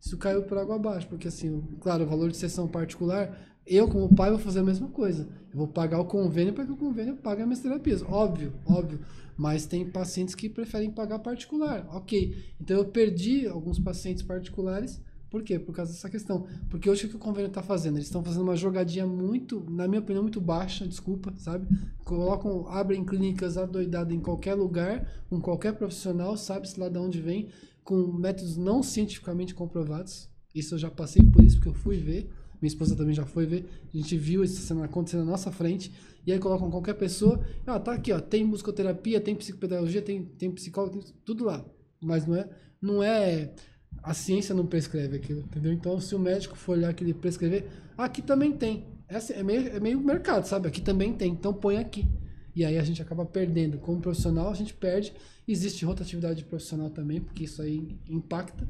Isso 0.00 0.16
caiu 0.18 0.42
por 0.44 0.58
água 0.58 0.76
abaixo, 0.76 1.08
porque 1.08 1.28
assim, 1.28 1.62
claro, 1.80 2.04
o 2.04 2.06
valor 2.06 2.30
de 2.30 2.36
sessão 2.36 2.68
particular, 2.68 3.51
eu 3.66 3.88
como 3.88 4.14
pai 4.14 4.30
vou 4.30 4.38
fazer 4.38 4.60
a 4.60 4.64
mesma 4.64 4.88
coisa. 4.88 5.28
Eu 5.52 5.58
vou 5.58 5.68
pagar 5.68 6.00
o 6.00 6.04
convênio 6.04 6.52
para 6.52 6.64
que 6.64 6.72
o 6.72 6.76
convênio 6.76 7.16
pague 7.16 7.42
as 7.42 7.46
minhas 7.46 7.60
terapias. 7.60 8.02
Óbvio, 8.02 8.52
óbvio. 8.66 9.00
Mas 9.36 9.66
tem 9.66 9.88
pacientes 9.88 10.34
que 10.34 10.48
preferem 10.48 10.90
pagar 10.90 11.18
particular. 11.20 11.86
Ok. 11.92 12.36
Então 12.60 12.76
eu 12.76 12.84
perdi 12.84 13.46
alguns 13.46 13.78
pacientes 13.78 14.22
particulares. 14.22 15.00
Por 15.30 15.42
quê? 15.42 15.58
Por 15.58 15.74
causa 15.74 15.92
dessa 15.92 16.10
questão. 16.10 16.46
Porque 16.68 16.90
hoje 16.90 17.06
o 17.06 17.08
que 17.08 17.16
o 17.16 17.18
convênio 17.18 17.48
está 17.48 17.62
fazendo? 17.62 17.96
Eles 17.96 18.06
estão 18.06 18.22
fazendo 18.22 18.42
uma 18.42 18.54
jogadinha 18.54 19.06
muito, 19.06 19.64
na 19.70 19.88
minha 19.88 20.00
opinião, 20.00 20.22
muito 20.22 20.40
baixa, 20.42 20.86
desculpa, 20.86 21.32
sabe? 21.38 21.66
Colocam, 22.04 22.68
abrem 22.68 23.02
clínicas 23.02 23.56
adoidadas 23.56 24.14
em 24.14 24.20
qualquer 24.20 24.54
lugar, 24.54 25.10
com 25.30 25.40
qualquer 25.40 25.72
profissional, 25.72 26.36
sabe-se 26.36 26.78
lá 26.78 26.90
de 26.90 26.98
onde 26.98 27.18
vem, 27.18 27.48
com 27.82 28.12
métodos 28.12 28.58
não 28.58 28.82
cientificamente 28.82 29.54
comprovados. 29.54 30.28
Isso 30.54 30.74
eu 30.74 30.78
já 30.78 30.90
passei 30.90 31.22
por 31.24 31.42
isso, 31.42 31.56
porque 31.56 31.70
eu 31.70 31.74
fui 31.74 31.96
ver. 31.96 32.30
Minha 32.62 32.68
esposa 32.68 32.94
também 32.94 33.12
já 33.12 33.26
foi 33.26 33.44
ver. 33.44 33.68
A 33.92 33.96
gente 33.96 34.16
viu 34.16 34.44
isso 34.44 34.62
sendo 34.62 34.84
acontecendo 34.84 35.24
na 35.24 35.32
nossa 35.32 35.50
frente. 35.50 35.92
E 36.24 36.32
aí 36.32 36.38
colocam 36.38 36.70
qualquer 36.70 36.94
pessoa. 36.94 37.44
Ah, 37.66 37.80
tá 37.80 37.92
aqui, 37.92 38.12
ó. 38.12 38.20
Tem 38.20 38.44
musicoterapia, 38.44 39.20
tem 39.20 39.34
psicopedagogia, 39.34 40.00
tem, 40.00 40.24
tem 40.24 40.48
psicólogo, 40.52 41.02
tem 41.02 41.12
tudo 41.24 41.44
lá. 41.44 41.64
Mas 42.00 42.24
não 42.24 42.36
é, 42.36 42.48
não 42.80 43.02
é. 43.02 43.52
A 44.00 44.14
ciência 44.14 44.54
não 44.54 44.64
prescreve 44.64 45.16
aquilo, 45.16 45.40
entendeu? 45.40 45.72
Então, 45.72 46.00
se 46.00 46.14
o 46.14 46.18
médico 46.20 46.56
for 46.56 46.72
olhar 46.72 46.94
que 46.94 47.02
ele 47.02 47.12
prescrever, 47.12 47.66
aqui 47.98 48.22
também 48.22 48.52
tem. 48.52 48.86
É, 49.08 49.16
assim, 49.16 49.32
é, 49.32 49.42
meio, 49.42 49.68
é 49.68 49.80
meio 49.80 50.00
mercado, 50.00 50.46
sabe? 50.46 50.68
Aqui 50.68 50.80
também 50.80 51.12
tem. 51.12 51.32
Então 51.32 51.52
põe 51.52 51.78
aqui. 51.78 52.06
E 52.54 52.64
aí 52.64 52.78
a 52.78 52.84
gente 52.84 53.02
acaba 53.02 53.26
perdendo. 53.26 53.78
Como 53.78 54.00
profissional, 54.00 54.50
a 54.50 54.54
gente 54.54 54.72
perde. 54.72 55.12
Existe 55.48 55.84
rotatividade 55.84 56.44
profissional 56.44 56.90
também, 56.90 57.20
porque 57.20 57.42
isso 57.42 57.60
aí 57.60 57.98
impacta. 58.08 58.68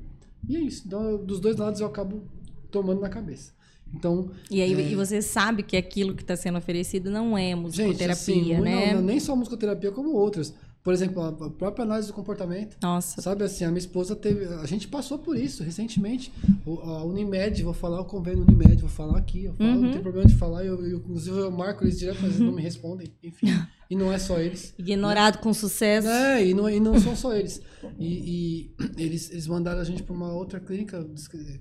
E 0.49 0.57
é 0.57 0.61
isso. 0.61 0.85
Então, 0.87 1.23
dos 1.23 1.41
dois 1.41 1.57
lados 1.57 1.81
eu 1.81 1.87
acabo 1.87 2.23
tomando 2.71 3.03
na 3.03 3.11
cabeça. 3.11 3.53
Então, 3.95 4.31
E 4.51 4.61
aí 4.63 4.73
É. 4.75 4.93
e 4.93 4.95
você 4.95 5.21
sabe 5.21 5.63
que 5.63 5.77
aquilo 5.77 6.15
que 6.15 6.23
está 6.23 6.37
sendo 6.37 6.59
oferecido 6.59 7.11
não 7.11 7.37
é 7.37 7.49
gente, 7.51 7.61
musicoterapia, 7.61 8.13
assim, 8.13 8.55
mu- 8.57 8.63
né? 8.65 8.95
não, 8.95 9.03
nem 9.03 9.21
só 9.21 9.37
musicoterapia, 9.37 9.91
como 9.93 10.13
outras. 10.15 10.55
Por 10.83 10.93
exemplo, 10.93 11.23
a 11.23 11.29
a 11.29 11.51
própria 11.51 11.85
análise 11.85 12.09
do 12.09 12.13
comportamento. 12.15 12.77
Nossa. 12.83 13.23
Sabe 13.23 13.45
assim, 13.45 13.65
a 13.65 13.69
minha 13.69 13.79
esposa 13.79 14.17
teve. 14.17 14.47
A 14.47 14.67
gente 14.67 14.89
passou 14.89 15.17
por 15.17 15.37
isso 15.37 15.63
recentemente. 15.63 16.33
O- 16.67 16.81
A 16.81 17.05
Unimed, 17.05 17.63
vou 17.63 17.73
falar 17.73 18.01
o 18.01 18.05
convênio 18.05 18.43
Unimed, 18.43 18.81
vou 18.81 18.91
falar 18.91 19.17
aqui. 19.19 19.45
Eu 19.45 19.55
falo, 19.55 19.71
Uhum. 19.71 19.81
Não 19.83 19.93
tem 19.93 20.01
problema 20.03 20.27
de 20.29 20.35
falar. 20.35 20.65
Eu, 20.65 20.85
eu, 20.85 20.97
inclusive 20.99 21.39
eu 21.39 21.51
marco 21.53 21.85
eles 21.85 22.01
direto, 22.01 22.19
mas 22.23 22.31
eles 22.33 22.41
não 22.41 22.53
me 22.53 22.63
respondem. 22.63 23.07
Enfim. 23.23 23.47
E 23.93 23.95
não 23.95 24.11
é 24.11 24.19
só 24.19 24.41
eles. 24.41 24.73
Ignorado 24.79 25.37
com 25.37 25.53
sucesso. 25.53 26.09
É, 26.09 26.47
e 26.47 26.55
não, 26.55 26.71
e 26.71 26.81
não 26.81 26.99
são 26.99 27.15
só 27.15 27.37
eles. 27.37 27.61
E, 27.99 28.71
e 28.71 28.75
eles, 28.97 29.31
eles 29.31 29.47
mandaram 29.47 29.83
a 29.83 29.85
gente 29.85 30.03
para 30.03 30.15
uma 30.17 30.33
outra 30.33 30.59
clínica, 30.59 31.07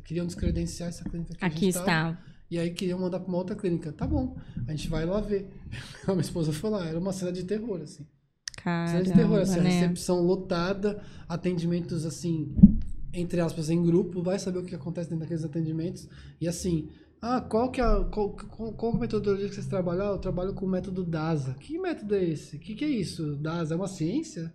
queriam 0.05 0.25
descredenciar 0.25 0.87
essa 0.87 1.03
clínica 1.03 1.35
que 1.35 1.43
Aqui 1.43 1.65
gente 1.65 1.73
tava. 1.73 2.11
está. 2.11 2.23
E 2.49 2.57
aí 2.57 2.71
queriam 2.71 2.97
mandar 2.99 3.19
para 3.19 3.27
uma 3.27 3.37
outra 3.37 3.53
clínica. 3.53 3.91
Tá 3.91 4.07
bom, 4.07 4.37
a 4.65 4.71
gente 4.71 4.87
vai 4.87 5.05
lá 5.05 5.19
ver. 5.19 5.49
A 6.07 6.11
minha 6.13 6.21
esposa 6.21 6.53
foi 6.53 6.69
lá, 6.69 6.87
era 6.87 6.97
uma 6.97 7.11
cena 7.11 7.33
de 7.33 7.43
terror, 7.43 7.81
assim. 7.81 8.07
Cena 8.63 9.03
de 9.03 9.11
terror, 9.11 9.39
Caramba, 9.39 9.51
assim, 9.51 9.59
né? 9.59 9.69
recepção 9.81 10.21
lotada, 10.21 11.03
atendimentos 11.27 12.05
assim, 12.05 12.55
entre 13.13 13.41
aspas, 13.41 13.69
em 13.69 13.83
grupo, 13.83 14.23
vai 14.23 14.39
saber 14.39 14.59
o 14.59 14.63
que 14.63 14.73
acontece 14.73 15.09
dentro 15.09 15.23
daqueles 15.25 15.43
atendimentos. 15.43 16.07
E 16.39 16.47
assim, 16.47 16.87
ah, 17.21 17.39
qual 17.41 17.69
que 17.69 17.79
é 17.79 17.83
a, 17.83 18.03
qual, 18.05 18.31
qual, 18.31 18.73
qual 18.73 18.93
a 18.95 18.97
metodologia 18.99 19.47
que 19.47 19.53
vocês 19.55 19.67
trabalham? 19.67 20.05
Ah, 20.07 20.11
eu 20.13 20.17
trabalho 20.17 20.53
com 20.53 20.65
o 20.65 20.69
método 20.69 21.03
DASA. 21.03 21.53
Que 21.59 21.77
método 21.77 22.15
é 22.15 22.23
esse? 22.23 22.55
O 22.55 22.59
que, 22.59 22.73
que 22.75 22.83
é 22.83 22.89
isso? 22.89 23.35
DASA 23.35 23.73
é 23.73 23.77
uma 23.77 23.87
ciência? 23.87 24.53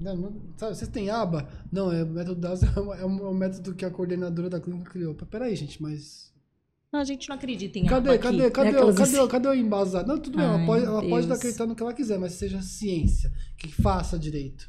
Não, 0.00 0.16
não- 0.16 0.40
sabe, 0.56 0.74
vocês 0.76 0.90
têm 0.90 1.10
aba? 1.10 1.48
Não, 1.70 1.92
é, 1.92 2.02
o 2.02 2.06
método 2.08 2.40
DASA 2.40 2.66
é, 2.66 3.02
é 3.02 3.06
um, 3.06 3.18
é 3.18 3.28
um 3.28 3.34
método 3.34 3.74
que 3.74 3.84
a 3.84 3.90
coordenadora 3.90 4.50
da 4.50 4.60
clínica 4.60 4.90
criou. 4.90 5.14
Peraí, 5.14 5.54
gente, 5.54 5.80
mas 5.80 6.32
Não, 6.92 6.98
a 7.00 7.04
gente 7.04 7.28
não 7.28 7.36
acredita 7.36 7.78
em 7.78 7.86
Cadê, 7.86 8.08
aba 8.10 8.18
cadê, 8.18 8.36
aqui. 8.46 8.50
cadê, 8.50 8.68
É 8.68 8.72
aquelas 8.72 8.96
cadê, 8.96 9.16
o- 9.16 9.20
assim. 9.20 9.28
cadê 9.30 9.48
o 9.48 9.54
embasado? 9.54 10.08
Não, 10.08 10.18
tudo 10.18 10.38
bem, 10.38 10.46
ela 10.46 10.66
pode, 10.66 10.84
ela 10.84 11.02
pode 11.08 11.32
acreditar 11.32 11.66
no 11.66 11.76
que 11.76 11.82
ela 11.82 11.92
quiser, 11.94 12.18
mas 12.18 12.32
seja 12.32 12.60
ciência, 12.62 13.30
que 13.56 13.68
faça 13.72 14.18
direito. 14.18 14.68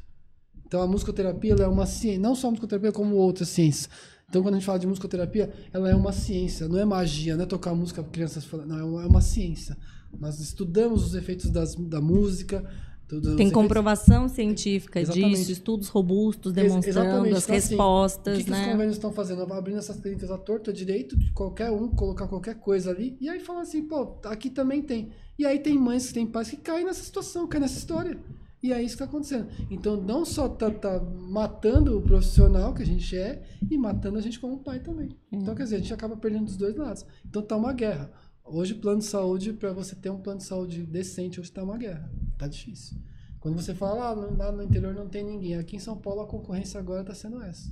Então 0.64 0.80
a 0.80 0.86
musicoterapia 0.86 1.54
é 1.54 1.66
uma 1.66 1.84
ciência, 1.84 2.20
não 2.20 2.34
só 2.36 2.46
a 2.46 2.50
musicoterapia, 2.50 2.92
como 2.92 3.16
outras 3.16 3.48
ciências. 3.48 3.90
Então 4.32 4.42
quando 4.42 4.54
a 4.54 4.58
gente 4.58 4.64
fala 4.64 4.78
de 4.78 4.86
musicoterapia, 4.86 5.52
ela 5.74 5.90
é 5.90 5.94
uma 5.94 6.10
ciência, 6.10 6.66
não 6.66 6.78
é 6.78 6.86
magia, 6.86 7.36
não 7.36 7.42
é 7.44 7.46
tocar 7.46 7.74
música 7.74 8.02
para 8.02 8.10
crianças 8.12 8.42
falando, 8.46 8.68
não, 8.68 8.78
é 8.78 8.82
uma, 8.82 9.02
é 9.02 9.06
uma 9.06 9.20
ciência. 9.20 9.76
Nós 10.18 10.40
estudamos 10.40 11.04
os 11.04 11.14
efeitos 11.14 11.50
das, 11.50 11.74
da 11.74 12.00
música. 12.00 12.64
Tem 13.10 13.18
efeitos- 13.20 13.52
comprovação 13.52 14.26
científica 14.30 14.98
Exatamente. 14.98 15.36
disso, 15.40 15.52
estudos 15.52 15.88
robustos 15.88 16.56
Ex- 16.56 16.66
demonstrando 16.66 17.08
exatamente. 17.08 17.34
as 17.36 17.44
Então, 17.44 17.56
assim, 17.56 17.68
respostas, 17.68 18.34
O 18.34 18.38
que, 18.38 18.44
que 18.44 18.50
os 18.52 18.56
né? 18.58 18.72
convênios 18.72 18.96
estão 18.96 19.12
fazendo? 19.12 19.42
Abrindo 19.52 19.76
essas 19.78 20.00
clínicas 20.00 20.30
à 20.30 20.38
torta 20.38 20.72
direito, 20.72 21.14
de 21.14 21.30
qualquer 21.32 21.70
um 21.70 21.88
colocar 21.88 22.26
qualquer 22.26 22.54
coisa 22.54 22.90
ali, 22.90 23.18
e 23.20 23.28
aí 23.28 23.38
falam 23.38 23.60
assim, 23.60 23.82
pô, 23.82 24.16
aqui 24.24 24.48
também 24.48 24.80
tem. 24.80 25.10
E 25.38 25.44
aí 25.44 25.58
tem 25.58 25.76
mães, 25.78 26.10
tem 26.10 26.26
pais 26.26 26.48
que 26.48 26.56
caem 26.56 26.86
nessa 26.86 27.02
situação, 27.04 27.46
caem 27.46 27.60
nessa 27.60 27.76
história. 27.76 28.18
E 28.62 28.72
é 28.72 28.80
isso 28.80 28.96
que 28.96 29.02
está 29.02 29.04
acontecendo. 29.06 29.48
Então 29.70 29.96
não 30.00 30.24
só 30.24 30.48
tá, 30.48 30.70
tá 30.70 31.00
matando 31.00 31.98
o 31.98 32.02
profissional 32.02 32.72
que 32.72 32.82
a 32.82 32.86
gente 32.86 33.16
é, 33.16 33.42
e 33.70 33.76
matando 33.76 34.18
a 34.18 34.20
gente 34.20 34.38
como 34.38 34.58
pai 34.62 34.78
também. 34.80 35.16
Então, 35.32 35.54
quer 35.54 35.64
dizer, 35.64 35.76
a 35.76 35.78
gente 35.80 35.92
acaba 35.94 36.16
perdendo 36.16 36.44
dos 36.44 36.56
dois 36.56 36.76
lados. 36.76 37.04
Então 37.26 37.42
tá 37.42 37.56
uma 37.56 37.72
guerra. 37.72 38.12
Hoje, 38.44 38.74
plano 38.74 38.98
de 38.98 39.04
saúde, 39.06 39.52
para 39.52 39.72
você 39.72 39.94
ter 39.96 40.10
um 40.10 40.18
plano 40.20 40.38
de 40.38 40.44
saúde 40.44 40.84
decente, 40.84 41.40
hoje 41.40 41.50
tá 41.50 41.62
uma 41.62 41.76
guerra. 41.78 42.10
Tá 42.38 42.46
difícil. 42.46 42.98
Quando 43.40 43.54
você 43.60 43.74
fala, 43.74 44.10
ah, 44.10 44.14
no- 44.16 44.36
lá 44.36 44.52
no 44.52 44.62
interior 44.62 44.94
não 44.94 45.08
tem 45.08 45.24
ninguém. 45.24 45.56
Aqui 45.56 45.76
em 45.76 45.80
São 45.80 45.96
Paulo 45.96 46.20
a 46.20 46.26
concorrência 46.26 46.78
agora 46.78 47.02
tá 47.04 47.14
sendo 47.14 47.42
essa. 47.42 47.68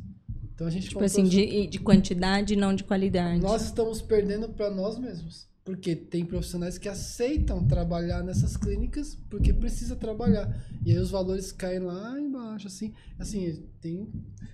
Então 0.55 0.67
a 0.67 0.71
gente 0.71 0.89
Tipo 0.89 1.05
assim, 1.05 1.25
de, 1.25 1.67
de 1.69 1.79
quantidade 1.79 2.55
e 2.55 2.57
não 2.57 2.75
de 2.75 2.83
qualidade. 2.85 3.41
nós 3.41 3.63
estamos 3.63 4.03
perdendo 4.03 4.49
para 4.49 4.71
nós 4.71 4.99
mesmos. 4.99 5.49
Porque 5.71 5.95
tem 5.95 6.25
profissionais 6.25 6.79
que 6.79 6.89
aceitam 6.89 7.65
trabalhar 7.65 8.25
nessas 8.25 8.57
clínicas 8.57 9.15
porque 9.29 9.53
precisa 9.53 9.95
trabalhar. 9.95 10.53
E 10.85 10.91
aí 10.91 10.99
os 10.99 11.11
valores 11.11 11.53
caem 11.53 11.79
lá 11.79 12.19
embaixo, 12.21 12.67
assim. 12.67 12.93
Assim, 13.19 13.69
tem, 13.81 14.11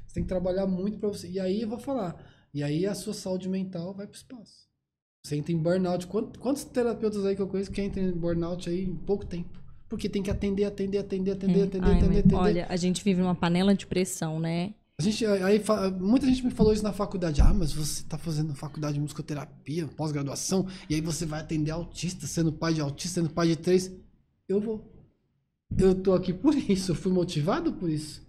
você 0.06 0.14
tem 0.14 0.22
que 0.22 0.28
trabalhar 0.28 0.66
muito 0.66 0.98
para 0.98 1.08
você. 1.08 1.26
E 1.28 1.40
aí 1.40 1.62
eu 1.62 1.68
vou 1.68 1.78
falar. 1.78 2.22
E 2.52 2.62
aí 2.62 2.84
a 2.84 2.94
sua 2.94 3.14
saúde 3.14 3.48
mental 3.48 3.94
vai 3.94 4.06
para 4.06 4.14
o 4.14 4.16
espaço. 4.16 4.68
Você 5.24 5.36
entra 5.36 5.52
em 5.52 5.56
burnout. 5.58 6.06
Quantos, 6.06 6.38
quantos 6.38 6.64
terapeutas 6.64 7.24
aí 7.24 7.34
que 7.34 7.40
eu 7.40 7.48
conheço 7.48 7.72
que 7.72 7.82
entram 7.82 8.04
em 8.04 8.12
burnout 8.12 8.68
aí 8.68 8.84
em 8.84 8.94
pouco 8.94 9.24
tempo? 9.24 9.58
Porque 9.88 10.08
tem 10.10 10.22
que 10.22 10.30
atender, 10.30 10.64
atender, 10.64 10.98
atender, 10.98 11.30
atender, 11.32 11.60
É. 11.60 11.62
atender, 11.64 11.86
Ai, 11.86 11.96
atender, 11.96 12.18
atender. 12.18 12.36
Olha, 12.36 12.66
a 12.68 12.76
gente 12.76 13.02
vive 13.02 13.22
numa 13.22 13.34
panela 13.34 13.74
de 13.74 13.86
pressão, 13.86 14.38
né? 14.38 14.74
A 14.98 15.02
gente, 15.02 15.26
aí, 15.26 15.62
muita 16.00 16.26
gente 16.26 16.42
me 16.42 16.50
falou 16.50 16.72
isso 16.72 16.82
na 16.82 16.92
faculdade. 16.92 17.42
Ah, 17.42 17.52
mas 17.52 17.70
você 17.70 18.02
está 18.02 18.16
fazendo 18.16 18.54
faculdade 18.54 18.94
de 18.94 19.00
musicoterapia, 19.00 19.86
pós-graduação, 19.88 20.66
e 20.88 20.94
aí 20.94 21.02
você 21.02 21.26
vai 21.26 21.40
atender 21.40 21.70
autista, 21.70 22.26
sendo 22.26 22.50
pai 22.50 22.72
de 22.72 22.80
autista, 22.80 23.20
sendo 23.20 23.30
pai 23.30 23.48
de 23.48 23.56
três. 23.56 23.92
Eu 24.48 24.58
vou. 24.58 24.90
Eu 25.76 25.94
tô 25.94 26.14
aqui 26.14 26.32
por 26.32 26.54
isso, 26.56 26.92
eu 26.92 26.94
fui 26.94 27.12
motivado 27.12 27.74
por 27.74 27.90
isso. 27.90 28.26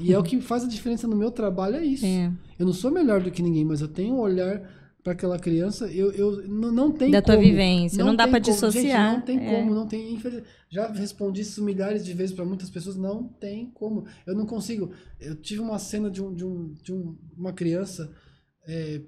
E 0.00 0.14
é 0.14 0.18
o 0.18 0.22
que 0.22 0.40
faz 0.40 0.64
a 0.64 0.68
diferença 0.68 1.06
no 1.06 1.14
meu 1.16 1.30
trabalho, 1.30 1.76
é 1.76 1.84
isso. 1.84 2.06
É. 2.06 2.32
Eu 2.58 2.64
não 2.64 2.72
sou 2.72 2.90
melhor 2.90 3.20
do 3.20 3.30
que 3.30 3.42
ninguém, 3.42 3.64
mas 3.64 3.82
eu 3.82 3.88
tenho 3.88 4.14
um 4.14 4.20
olhar 4.20 4.62
para 5.08 5.14
aquela 5.14 5.38
criança, 5.38 5.90
eu, 5.90 6.12
eu 6.12 6.46
não, 6.46 6.70
não 6.70 6.92
tem 6.92 7.10
da 7.10 7.22
como. 7.22 7.34
tua 7.34 7.42
vivência, 7.42 8.04
não, 8.04 8.14
dá 8.14 8.24
tem 8.24 8.30
para 8.32 8.38
dissociar. 8.40 9.14
Gente, 9.14 9.16
não 9.16 9.24
tem 9.24 9.38
é. 9.48 9.50
como, 9.56 9.74
não 9.74 9.86
tem. 9.88 10.20
Já 10.70 10.92
respondi 10.92 11.40
isso 11.40 11.64
milhares 11.64 12.04
de 12.04 12.12
vezes 12.12 12.36
para 12.36 12.44
muitas 12.44 12.68
pessoas, 12.68 12.96
não 12.96 13.24
tem 13.26 13.70
como. 13.70 14.04
Eu 14.26 14.34
não 14.34 14.44
consigo. 14.44 14.92
Eu 15.18 15.34
tive 15.40 15.60
uma 15.62 15.78
cena 15.78 16.10
de, 16.10 16.22
um, 16.22 16.34
de, 16.34 16.44
um, 16.44 16.74
de 16.74 16.92
um- 16.92 17.16
uma 17.34 17.54
criança 17.54 18.14
é, 18.66 19.00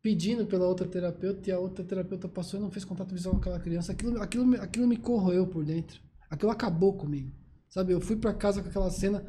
pedindo 0.00 0.46
pela 0.46 0.66
outra 0.66 0.86
terapeuta 0.88 1.50
e 1.50 1.52
a 1.52 1.58
outra 1.58 1.84
terapeuta 1.84 2.26
passou 2.26 2.58
e 2.58 2.62
não 2.62 2.70
fez 2.70 2.84
contato 2.86 3.12
visual 3.12 3.34
com 3.34 3.40
aquela 3.42 3.60
criança. 3.60 3.92
Aquilo, 3.92 4.20
aquilo, 4.22 4.46
me- 4.46 4.56
aquilo 4.58 4.86
me 4.86 4.96
corroeu 4.96 5.46
por 5.46 5.62
dentro. 5.62 6.00
Aquilo 6.30 6.50
acabou 6.50 6.94
comigo. 6.96 7.30
Sabe, 7.68 7.92
eu 7.92 8.00
fui 8.00 8.16
para 8.16 8.32
casa 8.32 8.62
com 8.62 8.68
aquela 8.70 8.88
cena, 8.90 9.26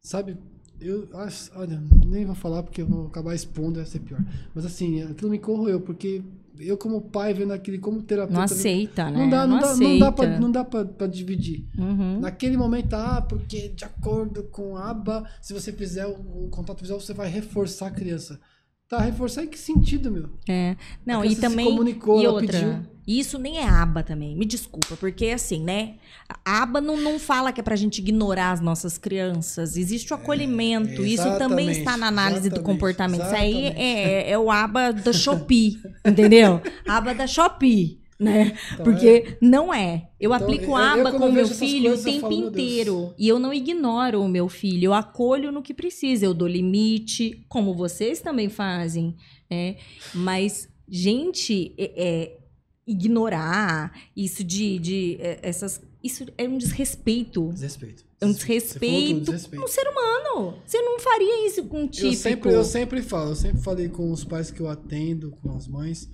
sabe? 0.00 0.36
Eu, 0.80 1.08
acho- 1.14 1.50
olha, 1.56 1.82
nem 2.06 2.24
vou 2.24 2.34
falar 2.34 2.62
porque 2.62 2.82
eu 2.82 2.86
vou 2.86 3.06
acabar 3.06 3.34
expondo, 3.34 3.76
vai 3.76 3.86
ser 3.86 4.00
pior. 4.00 4.20
Mas 4.54 4.64
assim, 4.64 5.02
aquilo 5.02 5.30
me 5.30 5.38
corroeu, 5.38 5.80
porque 5.80 6.22
eu 6.58 6.76
como 6.76 7.00
pai 7.00 7.32
vendo 7.34 7.52
aquele 7.52 7.78
como 7.78 8.02
terapeuta... 8.02 8.34
Não 8.34 8.42
aceita, 8.44 9.10
né? 9.10 9.18
Não 9.18 9.28
dá, 9.30 9.46
não, 9.46 9.58
dá, 9.60 9.66
aceita. 9.72 9.88
não 9.92 9.98
dá, 9.98 10.12
pra, 10.12 10.40
não 10.40 10.50
dá 10.52 10.64
pra, 10.64 10.84
pra 10.84 11.06
dividir. 11.06 11.66
Uhum. 11.76 12.20
Naquele 12.20 12.56
momento, 12.56 12.94
ah, 12.94 13.20
porque 13.28 13.68
de 13.68 13.84
acordo 13.84 14.44
com 14.44 14.76
a 14.76 14.90
aba, 14.90 15.24
se 15.42 15.52
você 15.52 15.72
fizer 15.72 16.06
o, 16.06 16.46
o 16.46 16.48
contato 16.50 16.80
visual, 16.80 17.00
você 17.00 17.12
vai 17.14 17.28
reforçar 17.28 17.88
a 17.88 17.90
criança. 17.92 18.40
Tá, 18.88 19.00
reforçar 19.00 19.44
em 19.44 19.48
que 19.48 19.58
sentido, 19.58 20.10
meu? 20.10 20.30
É. 20.48 20.74
Não, 21.04 21.20
A 21.20 21.26
e 21.26 21.28
criança 21.28 21.34
se 21.34 21.40
também. 21.50 21.66
comunicou, 21.66 22.22
e 22.22 22.26
outra. 22.26 22.46
pediu. 22.58 22.98
Isso 23.06 23.38
nem 23.38 23.58
é 23.58 23.68
aba 23.68 24.02
também. 24.02 24.34
Me 24.34 24.46
desculpa, 24.46 24.96
porque 24.96 25.26
assim, 25.26 25.62
né? 25.62 25.96
A 26.44 26.62
aba 26.62 26.80
não, 26.80 26.96
não 26.96 27.18
fala 27.18 27.52
que 27.52 27.60
é 27.60 27.62
pra 27.62 27.76
gente 27.76 27.98
ignorar 27.98 28.50
as 28.52 28.60
nossas 28.60 28.96
crianças. 28.96 29.76
Existe 29.76 30.12
o 30.12 30.16
acolhimento. 30.16 31.04
Isso 31.04 31.36
também 31.38 31.70
está 31.70 31.96
na 31.98 32.06
análise 32.08 32.48
do 32.48 32.62
comportamento. 32.62 33.24
Isso 33.24 33.34
aí 33.34 33.64
exatamente. 33.66 33.80
é, 33.80 34.30
é 34.30 34.38
o 34.38 34.50
aba 34.50 34.92
da 34.92 35.12
Shopee, 35.12 35.78
entendeu? 36.06 36.60
aba 36.86 37.14
da 37.14 37.26
Shopee. 37.26 37.98
Né? 38.20 38.58
Então, 38.72 38.84
Porque 38.84 39.38
não 39.40 39.72
é. 39.72 40.10
Eu 40.18 40.34
Então, 40.34 40.44
aplico 40.46 40.64
eu- 40.64 40.70
eu 40.70 40.76
aba 40.76 41.10
quando 41.12 41.18
com 41.18 41.24
o 41.26 41.28
eu 41.28 41.32
meu 41.32 41.46
filho 41.46 41.80
o 41.84 41.88
coisas, 41.90 42.06
eu 42.06 42.12
tempo 42.12 42.20
falo, 42.22 42.48
inteiro. 42.48 43.14
E 43.16 43.28
eu 43.28 43.38
não 43.38 43.54
ignoro 43.54 44.20
o 44.22 44.28
meu 44.28 44.48
filho. 44.48 44.86
Eu 44.86 44.94
acolho 44.94 45.52
no 45.52 45.62
que 45.62 45.72
precisa. 45.72 46.24
Eu 46.24 46.34
dou 46.34 46.48
limite, 46.48 47.44
como 47.48 47.74
vocês 47.74 48.20
também 48.20 48.48
fazem. 48.48 49.14
Né? 49.48 49.76
Mas, 50.12 50.68
gente, 50.88 51.72
é, 51.78 51.92
é, 51.96 52.38
ignorar 52.86 53.92
isso 54.16 54.42
de, 54.42 54.78
de 54.78 55.16
é, 55.20 55.38
essas. 55.42 55.80
Isso 56.02 56.26
é 56.38 56.48
um 56.48 56.58
desrespeito. 56.58 57.48
Desrespeito. 57.52 58.04
É 58.20 58.26
um 58.26 58.32
desrespeito 58.32 59.30
o 59.64 59.68
ser 59.68 59.86
humano. 59.88 60.56
Você 60.66 60.80
não 60.80 60.98
faria 60.98 61.46
isso 61.46 61.64
com 61.64 61.78
um 61.80 61.82
Eu 61.82 61.88
típico. 61.88 62.16
sempre, 62.16 62.52
eu 62.52 62.64
sempre 62.64 63.02
falo, 63.02 63.30
eu 63.30 63.36
sempre 63.36 63.60
falei 63.62 63.88
com 63.88 64.10
os 64.10 64.24
pais 64.24 64.50
que 64.50 64.60
eu 64.60 64.68
atendo, 64.68 65.32
com 65.42 65.56
as 65.56 65.66
mães. 65.68 66.08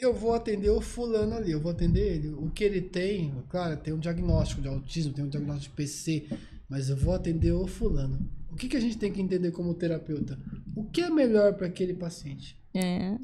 Eu 0.00 0.14
vou 0.14 0.32
atender 0.32 0.70
o 0.70 0.80
fulano 0.80 1.34
ali, 1.34 1.52
eu 1.52 1.60
vou 1.60 1.70
atender 1.70 2.14
ele. 2.16 2.28
O 2.28 2.50
que 2.50 2.64
ele 2.64 2.80
tem, 2.80 3.34
claro, 3.48 3.76
tem 3.76 3.92
um 3.92 3.98
diagnóstico 3.98 4.62
de 4.62 4.68
autismo, 4.68 5.12
tem 5.12 5.24
um 5.24 5.28
diagnóstico 5.28 5.70
de 5.74 5.76
PC, 5.76 6.24
mas 6.68 6.88
eu 6.88 6.96
vou 6.96 7.14
atender 7.14 7.52
o 7.52 7.66
fulano. 7.66 8.18
O 8.50 8.56
que, 8.56 8.66
que 8.68 8.76
a 8.76 8.80
gente 8.80 8.96
tem 8.96 9.12
que 9.12 9.20
entender 9.20 9.50
como 9.50 9.74
terapeuta? 9.74 10.38
O 10.74 10.84
que 10.84 11.02
é 11.02 11.10
melhor 11.10 11.54
para 11.54 11.66
aquele 11.66 11.92
paciente? 11.94 12.56
É, 12.74 13.16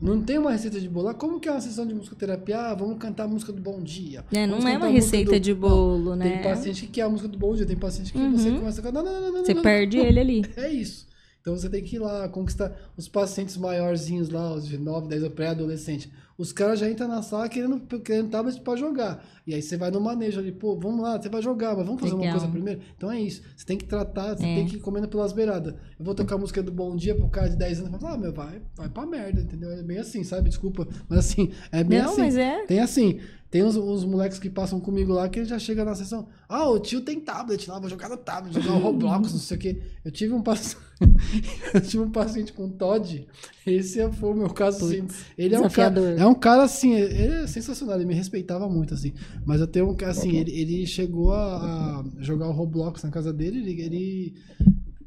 Não 0.00 0.22
tem 0.22 0.38
uma 0.38 0.52
receita 0.52 0.80
de 0.80 0.88
bolo. 0.88 1.08
Ah, 1.08 1.14
Como 1.14 1.40
que 1.40 1.48
é 1.48 1.52
uma 1.52 1.60
sessão 1.60 1.84
de 1.86 1.92
musicoterapia? 1.94 2.58
Ah, 2.58 2.74
vamos 2.74 2.96
cantar 2.98 3.24
a 3.24 3.28
música 3.28 3.52
do 3.52 3.60
Bom 3.60 3.82
Dia. 3.82 4.24
É, 4.32 4.46
não 4.46 4.66
é 4.66 4.76
uma 4.78 4.86
receita 4.86 5.32
do- 5.32 5.40
de 5.40 5.52
Não, 5.52 5.60
bolo, 5.60 6.14
né? 6.14 6.30
Tem 6.30 6.42
paciente 6.42 6.82
que 6.86 6.92
quer 6.92 7.02
a 7.02 7.08
música 7.08 7.28
do 7.28 7.36
Bom 7.36 7.54
Dia, 7.56 7.66
tem 7.66 7.76
paciente 7.76 8.12
que 8.12 8.18
Uhum. 8.18 8.30
você 8.38 8.50
começa 8.52 8.80
a 8.80 8.84
cantar. 8.84 9.02
Não, 9.02 9.12
não, 9.12 9.20
não, 9.20 9.32
não, 9.32 9.44
Você 9.44 9.52
não, 9.52 9.62
perde 9.62 9.96
não. 9.98 10.04
ele 10.06 10.20
ali. 10.20 10.42
É 10.56 10.70
isso. 10.72 11.09
Então 11.40 11.56
você 11.56 11.68
tem 11.70 11.82
que 11.82 11.96
ir 11.96 11.98
lá, 11.98 12.28
conquistar 12.28 12.72
os 12.96 13.08
pacientes 13.08 13.56
maiorzinhos 13.56 14.28
lá, 14.28 14.52
os 14.52 14.66
de 14.68 14.76
9, 14.76 15.08
10 15.08 15.22
anos, 15.22 15.34
pré-adolescente. 15.34 16.12
Os 16.36 16.52
caras 16.52 16.78
já 16.78 16.88
entram 16.88 17.06
na 17.08 17.22
sala 17.22 17.48
querendo, 17.48 17.80
querendo 18.00 18.30
tablet 18.30 18.60
pra 18.60 18.74
jogar. 18.76 19.24
E 19.46 19.54
aí 19.54 19.60
você 19.62 19.76
vai 19.76 19.90
no 19.90 20.00
manejo 20.00 20.38
ali, 20.40 20.52
pô, 20.52 20.74
vamos 20.78 21.00
lá, 21.02 21.20
você 21.20 21.28
vai 21.28 21.42
jogar, 21.42 21.76
mas 21.76 21.84
vamos 21.86 22.00
fazer 22.00 22.14
uma 22.14 22.20
Legal. 22.22 22.38
coisa 22.38 22.50
primeiro? 22.52 22.80
Então 22.96 23.10
é 23.10 23.20
isso. 23.20 23.42
Você 23.56 23.64
tem 23.66 23.76
que 23.76 23.84
tratar, 23.86 24.36
você 24.36 24.44
É. 24.46 24.54
tem 24.54 24.66
que 24.66 24.76
ir 24.76 24.80
comendo 24.80 25.08
pelas 25.08 25.32
beiradas. 25.32 25.74
Eu 25.98 26.04
vou 26.04 26.14
tocar 26.14 26.36
a 26.36 26.38
música 26.38 26.62
do 26.62 26.72
Bom 26.72 26.94
Dia 26.96 27.14
pro 27.14 27.28
cara 27.28 27.48
de 27.48 27.56
10 27.56 27.80
anos 27.80 27.94
e 27.94 27.98
falar, 27.98 28.14
ah, 28.14 28.18
meu, 28.18 28.32
vai, 28.32 28.60
vai 28.76 28.88
pra 28.88 29.04
merda, 29.06 29.40
entendeu? 29.40 29.70
É 29.70 29.82
bem 29.82 29.98
assim, 29.98 30.24
sabe? 30.24 30.48
Desculpa. 30.48 30.86
Mas 31.08 31.18
assim, 31.20 31.50
é 31.72 31.82
bem 31.84 31.98
Não, 32.00 32.10
assim. 32.10 32.20
mas 32.22 32.36
é. 32.36 32.64
Tem 32.66 32.80
assim, 32.80 33.20
tem 33.50 33.64
uns, 33.64 33.74
uns 33.76 34.04
moleques 34.04 34.38
que 34.38 34.48
passam 34.48 34.78
comigo 34.78 35.12
lá 35.12 35.28
que 35.28 35.40
ele 35.40 35.48
já 35.48 35.58
chega 35.58 35.84
na 35.84 35.92
sessão. 35.92 36.28
Ah, 36.48 36.68
o 36.68 36.78
tio 36.78 37.00
tem 37.00 37.18
tablet 37.18 37.68
lá, 37.68 37.80
vou 37.80 37.90
jogar 37.90 38.08
no 38.08 38.16
tablet, 38.16 38.54
jogar 38.54 38.76
o 38.76 38.78
Roblox, 38.78 39.32
não 39.32 39.40
sei 39.40 39.56
o 39.56 39.60
quê. 39.60 39.82
Eu 40.04 40.12
tive 40.12 40.32
um 40.32 40.40
paciente. 40.40 40.76
eu 41.74 41.80
tive 41.80 42.04
um 42.04 42.10
paciente 42.12 42.52
com 42.52 42.68
TOD. 42.68 43.26
Esse 43.66 44.08
foi 44.12 44.30
o 44.30 44.34
meu 44.34 44.50
caso, 44.50 44.84
assim. 44.84 45.04
Ele 45.36 45.56
é 45.56 45.60
um 45.60 45.68
cara. 45.68 46.00
É 46.00 46.24
um 46.24 46.34
cara 46.34 46.62
assim, 46.62 46.94
ele 46.94 47.42
é 47.42 47.46
sensacional, 47.48 47.96
ele 47.96 48.04
me 48.04 48.14
respeitava 48.14 48.68
muito, 48.68 48.94
assim. 48.94 49.12
Mas 49.44 49.60
eu 49.60 49.66
tenho 49.66 49.90
um 49.90 49.96
cara 49.96 50.12
assim, 50.12 50.36
ele, 50.36 50.52
ele 50.52 50.86
chegou 50.86 51.32
a, 51.32 51.56
a 51.56 52.04
jogar 52.20 52.46
o 52.46 52.52
Roblox 52.52 53.02
na 53.02 53.10
casa 53.10 53.32
dele, 53.32 53.58
ele, 53.58 53.82
ele 53.82 54.34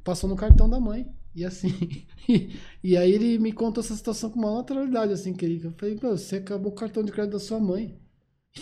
passou 0.03 0.29
no 0.29 0.35
cartão 0.35 0.69
da 0.69 0.81
mãe. 0.81 1.07
E 1.33 1.45
assim, 1.45 1.73
e, 2.83 2.97
aí 2.97 3.11
ele 3.11 3.39
me 3.39 3.53
contou 3.53 3.81
essa 3.81 3.95
situação 3.95 4.29
com 4.29 4.39
uma 4.39 4.53
naturalidade, 4.55 5.13
assim, 5.13 5.33
que 5.33 5.45
ele, 5.45 5.61
eu 5.63 5.71
falei, 5.71 5.95
pô, 5.95 6.09
você 6.09 6.35
acabou 6.35 6.73
o 6.73 6.75
cartão 6.75 7.03
de 7.03 7.11
crédito 7.11 7.33
da 7.33 7.39
sua 7.39 7.59
mãe. 7.59 7.97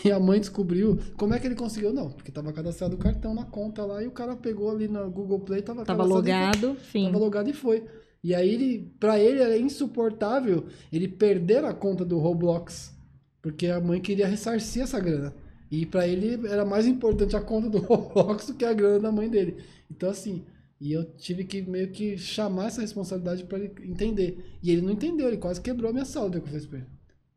E 0.04 0.10
a 0.10 0.18
mãe 0.18 0.40
descobriu. 0.40 0.98
Como 1.16 1.34
é 1.34 1.38
que 1.38 1.46
ele 1.46 1.54
conseguiu? 1.54 1.92
Não, 1.92 2.10
porque 2.10 2.32
tava 2.32 2.52
cadastrado 2.52 2.96
o 2.96 2.98
cartão 2.98 3.34
na 3.34 3.44
conta 3.44 3.84
lá 3.84 4.02
e 4.02 4.06
o 4.06 4.10
cara 4.10 4.34
pegou 4.34 4.70
ali 4.70 4.88
na 4.88 5.02
Google 5.04 5.40
Play, 5.40 5.62
tava, 5.62 5.84
Tava 5.84 6.04
e 6.04 6.06
logado, 6.06 6.74
fim. 6.76 7.06
Tava 7.06 7.18
logado 7.18 7.50
e 7.50 7.52
foi. 7.52 7.84
E 8.24 8.34
aí 8.34 8.48
ele, 8.48 8.92
pra 8.98 9.18
ele 9.18 9.40
era 9.40 9.58
insuportável 9.58 10.66
ele 10.92 11.08
perder 11.08 11.64
a 11.64 11.74
conta 11.74 12.04
do 12.04 12.18
Roblox, 12.18 12.94
porque 13.42 13.66
a 13.66 13.80
mãe 13.80 14.00
queria 14.00 14.26
ressarcir 14.26 14.82
essa 14.82 14.98
grana. 14.98 15.34
E 15.70 15.84
pra 15.84 16.06
ele 16.06 16.46
era 16.46 16.64
mais 16.64 16.86
importante 16.86 17.34
a 17.34 17.40
conta 17.40 17.68
do 17.68 17.78
Roblox 17.84 18.46
do 18.46 18.54
que 18.54 18.64
a 18.64 18.72
grana 18.72 19.00
da 19.00 19.12
mãe 19.12 19.28
dele. 19.28 19.56
Então 19.90 20.08
assim, 20.08 20.44
e 20.80 20.92
eu 20.92 21.04
tive 21.04 21.44
que 21.44 21.62
meio 21.62 21.90
que 21.90 22.16
chamar 22.16 22.66
essa 22.66 22.80
responsabilidade 22.80 23.44
pra 23.44 23.58
ele 23.58 23.72
entender. 23.84 24.58
E 24.62 24.70
ele 24.70 24.82
não 24.82 24.90
entendeu, 24.90 25.28
ele 25.28 25.36
quase 25.36 25.60
quebrou 25.60 25.90
a 25.90 25.92
minha 25.92 26.04
sala 26.04 26.30
do 26.30 26.40
que 26.40 26.48
eu 26.48 26.52
fiz 26.52 26.66
pra 26.66 26.78
ele. 26.78 26.88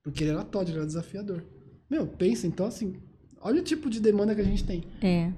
Porque 0.03 0.23
ele 0.23 0.31
era 0.31 0.43
Todd, 0.43 0.69
ele 0.69 0.77
era 0.77 0.87
desafiador. 0.87 1.43
Meu, 1.95 2.05
pensa, 2.07 2.45
então 2.45 2.65
assim, 2.65 2.93
olha 3.41 3.61
o 3.61 3.63
tipo 3.63 3.89
de 3.89 4.01
demanda 4.01 4.35
que 4.35 4.41
a 4.41 4.43
gente 4.43 4.65
tem. 4.65 4.83
É. 5.01 5.31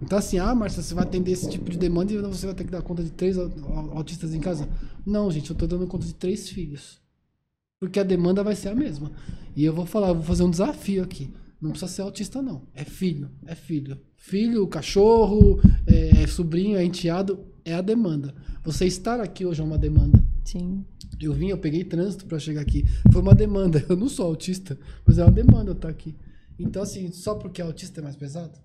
Então 0.00 0.16
assim, 0.16 0.38
ah, 0.38 0.54
Márcia, 0.54 0.80
você 0.80 0.94
vai 0.94 1.02
atender 1.02 1.32
esse 1.32 1.50
tipo 1.50 1.68
de 1.68 1.76
demanda 1.76 2.12
e 2.12 2.18
você 2.18 2.46
vai 2.46 2.54
ter 2.54 2.62
que 2.64 2.70
dar 2.70 2.82
conta 2.82 3.02
de 3.02 3.10
três 3.10 3.36
au- 3.36 3.50
au- 3.66 3.96
autistas 3.98 4.32
em 4.32 4.38
casa? 4.38 4.68
Não, 5.04 5.28
gente, 5.30 5.50
eu 5.50 5.56
tô 5.56 5.66
dando 5.66 5.86
conta 5.88 6.06
de 6.06 6.14
três 6.14 6.48
filhos. 6.48 7.00
Porque 7.80 7.98
a 7.98 8.04
demanda 8.04 8.44
vai 8.44 8.54
ser 8.54 8.68
a 8.68 8.74
mesma. 8.76 9.10
E 9.56 9.64
eu 9.64 9.72
vou 9.72 9.84
falar, 9.86 10.08
eu 10.10 10.14
vou 10.14 10.22
fazer 10.22 10.44
um 10.44 10.50
desafio 10.50 11.02
aqui. 11.02 11.34
Não 11.60 11.70
precisa 11.70 11.90
ser 11.90 12.02
autista, 12.02 12.40
não. 12.40 12.62
É 12.74 12.84
filho, 12.84 13.28
é 13.44 13.54
filho. 13.56 13.98
Filho, 14.16 14.66
cachorro, 14.68 15.60
é 15.86 16.26
sobrinho, 16.28 16.76
é 16.78 16.84
enteado, 16.84 17.44
é 17.64 17.74
a 17.74 17.80
demanda. 17.80 18.34
Você 18.62 18.86
estar 18.86 19.20
aqui 19.20 19.44
hoje 19.44 19.60
é 19.60 19.64
uma 19.64 19.76
demanda. 19.78 20.23
Sim. 20.44 20.84
Eu 21.20 21.32
vim, 21.32 21.48
eu 21.48 21.58
peguei 21.58 21.84
trânsito 21.84 22.26
pra 22.26 22.38
chegar 22.38 22.60
aqui. 22.60 22.84
Foi 23.12 23.22
uma 23.22 23.34
demanda. 23.34 23.84
Eu 23.88 23.96
não 23.96 24.08
sou 24.08 24.26
autista, 24.26 24.78
mas 25.06 25.18
é 25.18 25.24
uma 25.24 25.32
demanda 25.32 25.70
eu 25.70 25.74
estar 25.74 25.88
aqui. 25.88 26.14
Então, 26.58 26.82
assim, 26.82 27.10
só 27.10 27.34
porque 27.34 27.62
autista 27.62 28.00
é 28.00 28.04
mais 28.04 28.16
pesado? 28.16 28.58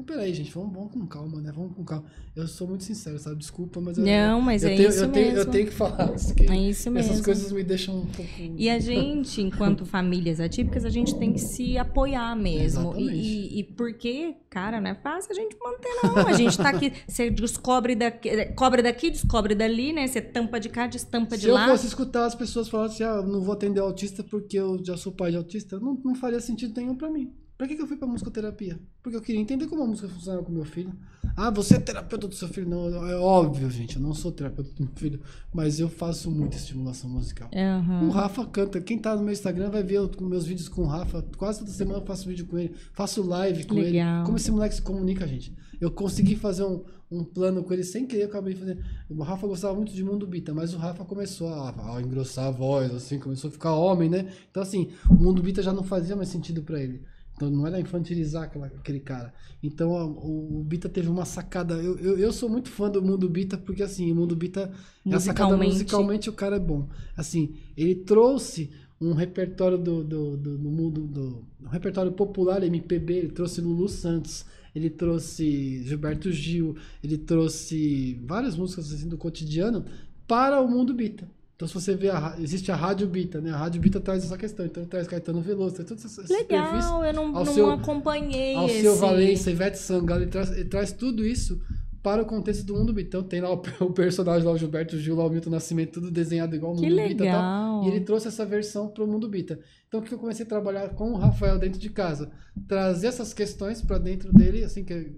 Então, 0.00 0.02
peraí, 0.02 0.32
gente, 0.32 0.50
vamos, 0.52 0.72
vamos 0.72 0.92
com 0.92 1.06
calma, 1.06 1.40
né? 1.40 1.52
Vamos 1.54 1.74
com 1.74 1.84
calma. 1.84 2.04
Eu 2.34 2.46
sou 2.46 2.66
muito 2.66 2.84
sincero, 2.84 3.18
sabe? 3.18 3.36
Desculpa, 3.36 3.80
mas 3.80 3.98
eu. 3.98 4.04
Não, 4.04 4.40
mas 4.40 4.62
eu 4.62 4.70
é 4.70 4.76
tenho, 4.76 4.88
isso 4.88 5.04
eu 5.04 5.12
tenho, 5.12 5.26
mesmo. 5.26 5.40
Eu 5.40 5.46
tenho 5.46 5.66
que 5.66 5.72
falar. 5.72 6.14
isso 6.14 6.34
que 6.34 6.50
É 6.50 6.56
isso 6.56 6.90
mesmo. 6.90 7.12
Essas 7.12 7.24
coisas 7.24 7.52
me 7.52 7.62
deixam 7.62 7.98
um 7.98 8.06
pouco. 8.06 8.30
E 8.56 8.70
a 8.70 8.78
gente, 8.78 9.42
enquanto 9.42 9.84
famílias 9.84 10.40
atípicas, 10.40 10.84
a 10.84 10.88
gente 10.88 11.14
tem 11.16 11.32
que 11.32 11.40
se 11.40 11.76
apoiar 11.76 12.34
mesmo. 12.34 12.94
E, 12.96 13.02
Exatamente. 13.04 13.18
e, 13.18 13.58
e 13.60 13.64
porque, 13.64 14.36
cara, 14.48 14.80
não 14.80 14.90
é 14.90 14.94
fácil 14.94 15.32
a 15.32 15.34
gente 15.34 15.56
manter, 15.58 15.88
não. 16.02 16.28
A 16.28 16.32
gente 16.32 16.56
tá 16.56 16.70
aqui, 16.70 16.92
você 17.06 17.30
descobre 17.30 17.94
daqui, 17.94 18.46
cobre 18.54 18.82
daqui, 18.82 19.10
descobre 19.10 19.54
dali, 19.54 19.92
né? 19.92 20.06
Você 20.06 20.20
tampa 20.20 20.58
de 20.58 20.68
cá, 20.68 20.86
destampa 20.86 21.34
Se 21.34 21.42
de 21.42 21.48
eu 21.48 21.54
lá. 21.54 21.68
fosse 21.68 21.86
escutar 21.86 22.24
as 22.24 22.34
pessoas 22.34 22.68
falarem 22.68 22.94
assim, 22.94 23.04
ah, 23.04 23.16
eu 23.16 23.26
não 23.26 23.40
vou 23.40 23.52
atender 23.52 23.80
autista 23.80 24.22
porque 24.22 24.58
eu 24.58 24.82
já 24.82 24.96
sou 24.96 25.12
pai 25.12 25.32
de 25.32 25.36
autista, 25.36 25.78
não, 25.78 26.00
não 26.02 26.14
faria 26.14 26.40
sentido 26.40 26.78
nenhum 26.80 26.94
pra 26.94 27.10
mim. 27.10 27.32
Pra 27.60 27.68
que, 27.68 27.76
que 27.76 27.82
eu 27.82 27.86
fui 27.86 27.98
pra 27.98 28.08
musicoterapia? 28.08 28.80
Porque 29.02 29.14
eu 29.14 29.20
queria 29.20 29.38
entender 29.38 29.66
como 29.66 29.82
a 29.82 29.86
música 29.86 30.08
funciona 30.08 30.42
com 30.42 30.50
meu 30.50 30.64
filho. 30.64 30.94
Ah, 31.36 31.50
você 31.50 31.74
é 31.74 31.78
terapeuta 31.78 32.26
do 32.26 32.34
seu 32.34 32.48
filho? 32.48 32.66
Não, 32.66 33.06
é 33.06 33.16
óbvio, 33.16 33.68
gente, 33.68 33.96
eu 33.96 34.02
não 34.02 34.14
sou 34.14 34.32
terapeuta 34.32 34.70
do 34.72 34.84
meu 34.84 34.92
filho, 34.96 35.20
mas 35.52 35.78
eu 35.78 35.86
faço 35.90 36.30
muita 36.30 36.56
estimulação 36.56 37.10
musical. 37.10 37.50
Aham. 37.54 38.06
O 38.06 38.08
Rafa 38.08 38.46
canta. 38.46 38.80
Quem 38.80 38.96
tá 38.96 39.14
no 39.14 39.22
meu 39.22 39.34
Instagram 39.34 39.68
vai 39.68 39.82
ver 39.82 40.00
os 40.00 40.16
meus 40.16 40.46
vídeos 40.46 40.70
com 40.70 40.84
o 40.84 40.86
Rafa. 40.86 41.22
Quase 41.36 41.58
toda 41.58 41.70
semana 41.70 41.98
eu 41.98 42.06
faço 42.06 42.26
vídeo 42.26 42.46
com 42.46 42.56
ele. 42.56 42.74
Faço 42.94 43.22
live 43.22 43.66
com 43.66 43.74
Legal. 43.74 44.16
ele. 44.16 44.24
Como 44.24 44.38
esse 44.38 44.50
moleque 44.50 44.76
se 44.76 44.80
comunica, 44.80 45.28
gente. 45.28 45.54
Eu 45.78 45.90
consegui 45.90 46.36
fazer 46.36 46.64
um, 46.64 46.82
um 47.10 47.22
plano 47.22 47.62
com 47.62 47.74
ele 47.74 47.84
sem 47.84 48.06
querer, 48.06 48.22
eu 48.22 48.28
acabei 48.28 48.54
fazendo. 48.54 48.82
O 49.06 49.22
Rafa 49.22 49.46
gostava 49.46 49.74
muito 49.74 49.92
de 49.92 50.02
Mundo 50.02 50.26
Bita, 50.26 50.54
mas 50.54 50.72
o 50.72 50.78
Rafa 50.78 51.04
começou 51.04 51.48
a, 51.48 51.96
a 51.96 52.00
engrossar 52.00 52.46
a 52.46 52.50
voz, 52.50 52.94
assim, 52.94 53.18
começou 53.18 53.48
a 53.48 53.52
ficar 53.52 53.74
homem, 53.74 54.08
né? 54.08 54.32
Então, 54.50 54.62
assim, 54.62 54.90
o 55.10 55.14
Mundo 55.14 55.42
Bita 55.42 55.62
já 55.62 55.74
não 55.74 55.82
fazia 55.82 56.16
mais 56.16 56.30
sentido 56.30 56.62
pra 56.62 56.80
ele. 56.80 57.02
Então 57.40 57.50
não 57.50 57.66
era 57.66 57.80
infantilizar 57.80 58.42
aquela, 58.44 58.66
aquele 58.66 59.00
cara. 59.00 59.32
Então 59.62 59.96
a- 59.96 60.04
o, 60.04 60.60
o 60.60 60.64
Bita 60.64 60.88
teve 60.90 61.08
uma 61.08 61.24
sacada. 61.24 61.74
Eu, 61.74 61.98
eu, 61.98 62.18
eu 62.18 62.32
sou 62.32 62.48
muito 62.50 62.68
fã 62.68 62.90
do 62.90 63.00
mundo 63.02 63.28
Bita, 63.30 63.56
porque 63.56 63.82
assim, 63.82 64.12
o 64.12 64.14
mundo 64.14 64.36
Bita 64.36 64.70
é 65.08 65.14
a 65.14 65.20
sacada 65.20 65.56
Musicalmente. 65.56 65.72
musicalmente 65.72 66.28
o 66.28 66.32
cara 66.34 66.56
é 66.56 66.60
bom. 66.60 66.86
Assim, 67.16 67.54
ele 67.76 67.94
trouxe 67.94 68.70
um 69.00 69.14
repertório 69.14 69.78
do, 69.78 70.04
do, 70.04 70.36
do, 70.36 70.58
do 70.58 70.70
mundo 70.70 71.06
do 71.06 71.42
um 71.62 71.68
repertório 71.68 72.12
popular 72.12 72.62
MPB, 72.62 73.14
ele 73.14 73.28
trouxe 73.32 73.60
Lulu 73.62 73.88
Santos, 73.88 74.44
ele 74.74 74.90
trouxe 74.90 75.82
Gilberto 75.84 76.30
Gil, 76.30 76.76
ele 77.02 77.16
trouxe 77.16 78.20
várias 78.26 78.56
músicas 78.56 78.92
assim 78.92 79.08
do 79.08 79.16
cotidiano 79.16 79.84
para 80.26 80.60
o 80.60 80.68
mundo 80.68 80.92
Bita. 80.94 81.26
Então 81.60 81.68
se 81.68 81.74
você 81.74 81.94
vê 81.94 82.08
a, 82.08 82.36
existe 82.38 82.72
a 82.72 82.74
Rádio 82.74 83.06
Bita, 83.06 83.38
né? 83.38 83.50
A 83.50 83.56
Rádio 83.58 83.82
Bita 83.82 84.00
traz 84.00 84.24
essa 84.24 84.38
questão, 84.38 84.64
então 84.64 84.82
traz 84.86 85.06
Caetano 85.06 85.42
Veloso, 85.42 85.74
traz 85.74 85.86
todos 85.86 86.02
esses 86.06 86.16
esses 86.18 86.42
perfis 86.44 86.48
Legal, 86.48 87.04
eu 87.04 87.12
não, 87.12 87.28
não 87.28 87.44
seu- 87.44 87.70
acompanhei 87.70 88.54
ao 88.54 88.64
esse. 88.64 88.80
seu 88.80 88.96
Valença, 88.96 89.50
Ivete 89.50 89.76
Sangalo, 89.78 90.22
ele 90.22 90.30
traz, 90.30 90.50
ele 90.52 90.64
traz 90.64 90.90
tudo 90.90 91.22
isso 91.26 91.60
para 92.02 92.22
o 92.22 92.24
contexto 92.24 92.64
do 92.64 92.74
mundo 92.74 92.94
Bita. 92.94 93.08
Então 93.18 93.22
tem 93.22 93.42
lá 93.42 93.52
o, 93.52 93.60
o 93.84 93.90
personagem 93.92 94.46
lá, 94.46 94.52
o 94.52 94.56
Gilberto 94.56 94.98
Gil, 94.98 95.14
lá 95.16 95.26
o 95.26 95.28
Milton 95.28 95.50
Nascimento, 95.50 95.92
tudo 96.00 96.10
desenhado 96.10 96.56
igual 96.56 96.72
o 96.72 96.76
Que 96.76 96.88
mundo 96.88 96.96
Bita 96.96 97.24
e 97.24 97.28
tal. 97.30 97.80
legal. 97.80 97.84
E 97.84 97.88
ele 97.88 98.00
trouxe 98.06 98.28
essa 98.28 98.46
versão 98.46 98.88
para 98.88 99.04
o 99.04 99.06
mundo 99.06 99.28
Bita. 99.28 99.60
Então 99.86 100.00
o 100.00 100.02
que 100.02 100.14
eu 100.14 100.18
comecei 100.18 100.46
a 100.46 100.48
trabalhar 100.48 100.88
com 100.94 101.12
o 101.12 101.16
Rafael 101.18 101.58
dentro 101.58 101.78
de 101.78 101.90
casa? 101.90 102.30
Trazer 102.66 103.08
essas 103.08 103.34
questões 103.34 103.82
para 103.82 103.98
dentro 103.98 104.32
dele, 104.32 104.64
assim, 104.64 104.82
que 104.82 105.12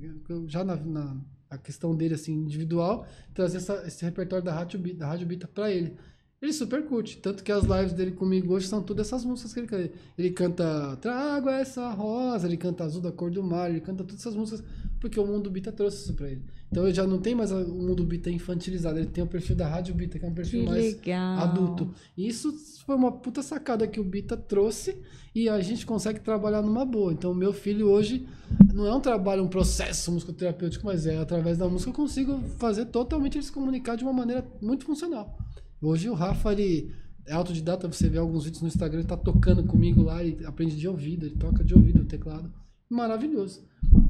já 0.48 0.64
na, 0.64 0.74
na 0.74 1.16
a 1.48 1.59
questão 1.59 1.94
dele 1.94 2.14
assim 2.14 2.32
individual, 2.32 3.06
trazer 3.35 3.59
essa- 3.59 3.85
esse 3.86 4.02
repertório 4.05 4.43
da 4.44 4.52
Rádio 4.55 4.81
Bita, 4.81 4.98
da 5.01 5.06
Rádio 5.06 5.27
Bita 5.27 5.47
para 5.47 5.70
ele. 5.70 5.94
Ele 6.43 6.52
super 6.52 6.85
curte, 6.85 7.19
tanto 7.19 7.44
que 7.44 7.52
as 7.52 7.62
lives 7.62 7.93
dele 7.93 8.10
comigo 8.10 8.52
hoje 8.52 8.66
são 8.66 8.82
todas 8.82 9.06
essas 9.06 9.24
músicas 9.24 9.52
que 9.52 9.60
ele 9.60 9.69
canta. 9.69 9.93
Ele 10.19 10.31
canta 10.31 10.97
Trago 11.01 11.48
essa 11.48 11.89
rosa, 11.90 12.48
ele 12.48 12.56
canta 12.56 12.82
Azul 12.82 13.01
da 13.01 13.12
cor 13.12 13.31
do 13.31 13.44
mar, 13.44 13.70
ele 13.70 13.81
canta 13.81 14.02
todas 14.02 14.19
essas 14.19 14.35
músicas 14.35 14.64
porque 14.98 15.19
o 15.19 15.27
mundo 15.27 15.48
Bita 15.51 15.70
trouxe 15.70 16.02
isso 16.02 16.14
pra 16.14 16.28
ele. 16.28 16.43
Então 16.70 16.85
ele 16.85 16.94
já 16.94 17.06
não 17.06 17.19
tem 17.19 17.32
mais 17.32 17.52
o 17.52 17.64
mundo 17.64 18.05
Bita 18.05 18.28
infantilizado, 18.28 18.98
ele 18.98 19.06
tem 19.06 19.23
o 19.23 19.27
perfil 19.27 19.55
da 19.55 19.69
Rádio 19.69 19.94
Bita, 19.94 20.19
que 20.19 20.24
é 20.24 20.28
um 20.28 20.35
perfil 20.35 20.64
Que 20.64 20.66
mais 20.69 20.94
legal. 20.97 21.39
adulto. 21.39 21.94
E 22.16 22.27
isso 22.27 22.52
foi 22.85 22.97
uma 22.97 23.12
puta 23.12 23.40
sacada 23.40 23.86
que 23.86 24.01
o 24.01 24.05
Bita 24.05 24.36
trouxe 24.36 24.97
e 25.32 25.48
a 25.48 25.60
gente 25.60 25.86
consegue 25.86 26.19
trabalhar 26.19 26.60
numa 26.60 26.85
boa. 26.85 27.12
Então, 27.12 27.32
meu 27.32 27.52
filho 27.52 27.89
hoje 27.89 28.27
não 28.74 28.85
é 28.86 28.93
um 28.93 29.01
trabalho, 29.01 29.44
um 29.44 29.48
processo 29.48 30.10
musicoterapêutico, 30.10 30.86
mas 30.86 31.06
é 31.06 31.19
através 31.19 31.56
da 31.59 31.69
música 31.69 31.90
eu 31.90 31.94
consigo 31.94 32.40
fazer 32.59 32.86
totalmente 32.86 33.39
ele 33.39 33.44
se 33.44 33.52
comunicar 33.52 33.97
de 33.97 34.02
uma 34.02 34.12
maneira 34.12 34.44
muito 34.60 34.85
funcional. 34.85 35.39
Hoje 35.82 36.09
o 36.09 36.14
Rafa, 36.14 36.52
ele 36.52 36.94
é 37.26 37.32
autodidata, 37.32 37.88
você 37.88 38.09
vê 38.09 38.16
alguns 38.16 38.44
vídeos 38.44 38.62
no 38.62 38.68
Instagram, 38.68 39.00
ele 39.00 39.09
tá 39.09 39.16
tocando 39.16 39.64
comigo 39.64 40.00
lá, 40.00 40.22
ele 40.22 40.46
aprende 40.46 40.76
de 40.76 40.86
ouvido, 40.86 41.26
ele 41.26 41.34
toca 41.34 41.64
de 41.64 41.74
ouvido 41.74 42.02
o 42.02 42.04
teclado. 42.04 42.48
Maravilhoso. 42.88 43.64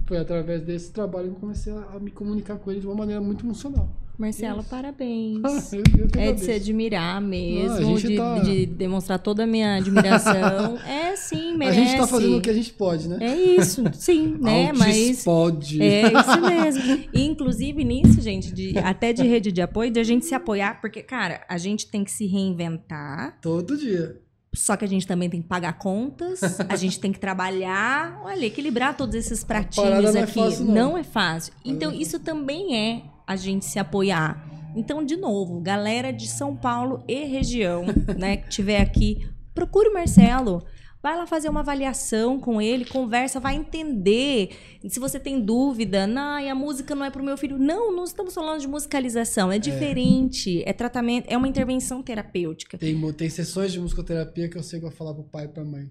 Foi 0.07 0.19
através 0.19 0.63
desse 0.63 0.93
trabalho 0.93 1.31
que 1.31 1.37
eu 1.37 1.41
comecei 1.41 1.73
a, 1.73 1.95
a 1.95 1.99
me 1.99 2.11
comunicar 2.11 2.59
com 2.59 2.71
ele 2.71 2.81
de 2.81 2.87
uma 2.87 2.95
maneira 2.95 3.23
muito 3.23 3.43
funcional. 3.43 3.89
Marcelo, 4.19 4.61
Isso. 4.61 4.69
parabéns. 4.71 5.41
É 6.17 6.33
de 6.33 6.41
se 6.41 6.53
admirar 6.53 7.21
mesmo, 7.21 7.91
Ah, 7.91 7.97
a 7.97 7.99
de, 7.99 8.17
tá- 8.17 8.39
de 8.41 8.67
demonstrar 8.67 9.19
toda 9.19 9.45
a 9.45 9.47
minha 9.47 9.77
admiração. 9.77 10.79
é, 10.87 11.17
sim, 11.17 11.55
A 11.55 11.57
merece. 11.59 11.81
gente 11.81 11.97
tá 11.97 12.07
fazendo 12.07 12.37
o 12.37 12.41
que 12.41 12.51
a 12.51 12.53
gente 12.53 12.73
pode, 12.73 13.09
né? 13.09 13.19
É 13.21 13.35
isso, 13.37 13.83
sim, 13.95 14.37
né? 14.41 14.67
Altis 14.69 14.79
Mas 14.79 15.25
pode. 15.25 15.83
é 15.83 16.03
isso 16.07 16.41
mesmo. 16.41 17.05
E, 17.13 17.25
inclusive 17.25 17.85
nisso, 17.85 18.21
gente, 18.21 18.53
de, 18.53 18.79
até 18.79 19.13
de 19.13 19.23
rede 19.27 19.51
de 19.51 19.63
apoio, 19.63 19.91
de 19.91 19.99
a 20.01 20.05
gente 20.05 20.27
se 20.27 20.35
apoiar, 20.35 20.81
porque, 20.81 21.03
cara, 21.03 21.45
a 21.49 21.57
gente 21.59 21.87
tem 21.89 22.05
que 22.05 22.11
se 22.11 22.27
reinventar. 22.27 23.39
Todo 23.41 23.77
dia. 23.77 24.21
Só 24.55 24.77
que 24.77 24.85
a 24.85 24.89
gente 24.89 25.07
também 25.07 25.31
tem 25.31 25.41
que 25.41 25.49
pagar 25.49 25.79
contas, 25.79 26.61
a 26.69 26.77
gente 26.77 27.01
tem 27.01 27.11
que 27.11 27.19
trabalhar, 27.19 28.21
olha, 28.23 28.45
equilibrar 28.45 28.95
todos 28.95 29.15
esses 29.15 29.43
pratinhos 29.43 30.13
não 30.13 30.21
é 30.21 30.23
aqui. 30.25 30.33
fácil, 30.35 30.65
não. 30.67 30.99
é 30.99 31.03
fácil. 31.03 31.55
Então, 31.65 31.91
isso 31.91 32.21
também 32.21 32.77
é 32.77 33.03
a 33.33 33.37
gente 33.37 33.65
se 33.65 33.79
apoiar. 33.79 34.49
Então, 34.75 35.05
de 35.05 35.17
novo, 35.17 35.61
galera 35.61 36.13
de 36.13 36.27
São 36.27 36.57
Paulo 36.57 37.05
e 37.07 37.25
região, 37.25 37.85
né, 38.19 38.39
que 38.39 38.49
tiver 38.49 38.81
aqui, 38.81 39.29
procure 39.55 39.89
o 39.89 39.93
Marcelo. 39.93 40.63
Vai 41.03 41.17
lá 41.17 41.27
fazer 41.27 41.49
uma 41.49 41.61
avaliação 41.61 42.39
com 42.39 42.63
ele, 42.63 42.85
conversa, 42.85 43.41
vai 43.41 43.57
entender. 43.57 44.51
Se 44.89 45.01
você 45.01 45.19
tem 45.19 45.41
dúvida, 45.41 46.07
não, 46.07 46.37
a 46.49 46.55
música 46.55 46.95
não 46.95 47.05
é 47.05 47.11
pro 47.11 47.25
meu 47.25 47.37
filho. 47.37 47.59
Não, 47.59 47.95
não 47.95 48.05
estamos 48.05 48.33
falando 48.33 48.61
de 48.61 48.69
musicalização, 48.69 49.51
é 49.51 49.59
diferente. 49.59 50.63
É 50.65 50.73
tratamento, 50.73 51.27
é 51.29 51.37
uma 51.37 51.49
intervenção 51.49 52.03
terapêutica. 52.05 52.79
Tem, 52.79 53.13
tem 53.15 53.29
sessões 53.29 53.73
de 53.73 53.81
musicoterapia 53.81 54.49
que 54.49 54.57
eu 54.57 54.63
sei 54.63 54.79
que 54.79 54.87
eu 54.87 54.91
vou 54.91 54.97
falar 54.97 55.13
pro 55.13 55.25
pai 55.25 55.47
e 55.47 55.49
pra 55.49 55.65
mãe. 55.65 55.91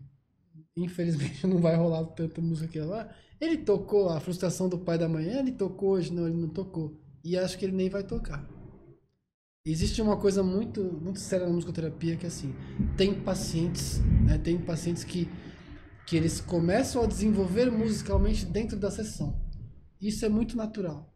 Infelizmente 0.77 1.45
não 1.45 1.57
vai 1.57 1.75
rolar 1.75 2.05
tanta 2.05 2.39
música 2.41 2.69
que. 2.69 2.79
Ah, 2.79 3.09
ele 3.39 3.57
tocou 3.57 4.07
a 4.07 4.19
frustração 4.21 4.69
do 4.69 4.77
pai 4.77 4.95
e 4.95 4.99
da 4.99 5.09
mãe. 5.09 5.27
"Ah, 5.33 5.39
Ele 5.39 5.51
tocou 5.51 5.89
hoje, 5.89 6.13
não, 6.13 6.25
ele 6.27 6.37
não 6.37 6.47
tocou. 6.47 6.97
E 7.23 7.37
acho 7.37 7.57
que 7.57 7.65
ele 7.65 7.75
nem 7.75 7.89
vai 7.89 8.03
tocar. 8.03 8.47
Existe 9.65 10.01
uma 10.01 10.17
coisa 10.17 10.41
muito, 10.41 10.83
muito 10.83 11.19
séria 11.19 11.45
na 11.45 11.53
musicoterapia 11.53 12.15
que 12.17 12.25
é 12.25 12.27
assim, 12.27 12.53
tem 12.97 13.13
pacientes, 13.13 13.99
né, 14.25 14.39
tem 14.39 14.57
pacientes 14.57 15.03
que, 15.03 15.29
que 16.07 16.15
eles 16.17 16.41
começam 16.41 17.03
a 17.03 17.05
desenvolver 17.05 17.69
musicalmente 17.71 18.43
dentro 18.45 18.77
da 18.79 18.89
sessão. 18.89 19.39
Isso 20.01 20.25
é 20.25 20.29
muito 20.29 20.57
natural. 20.57 21.07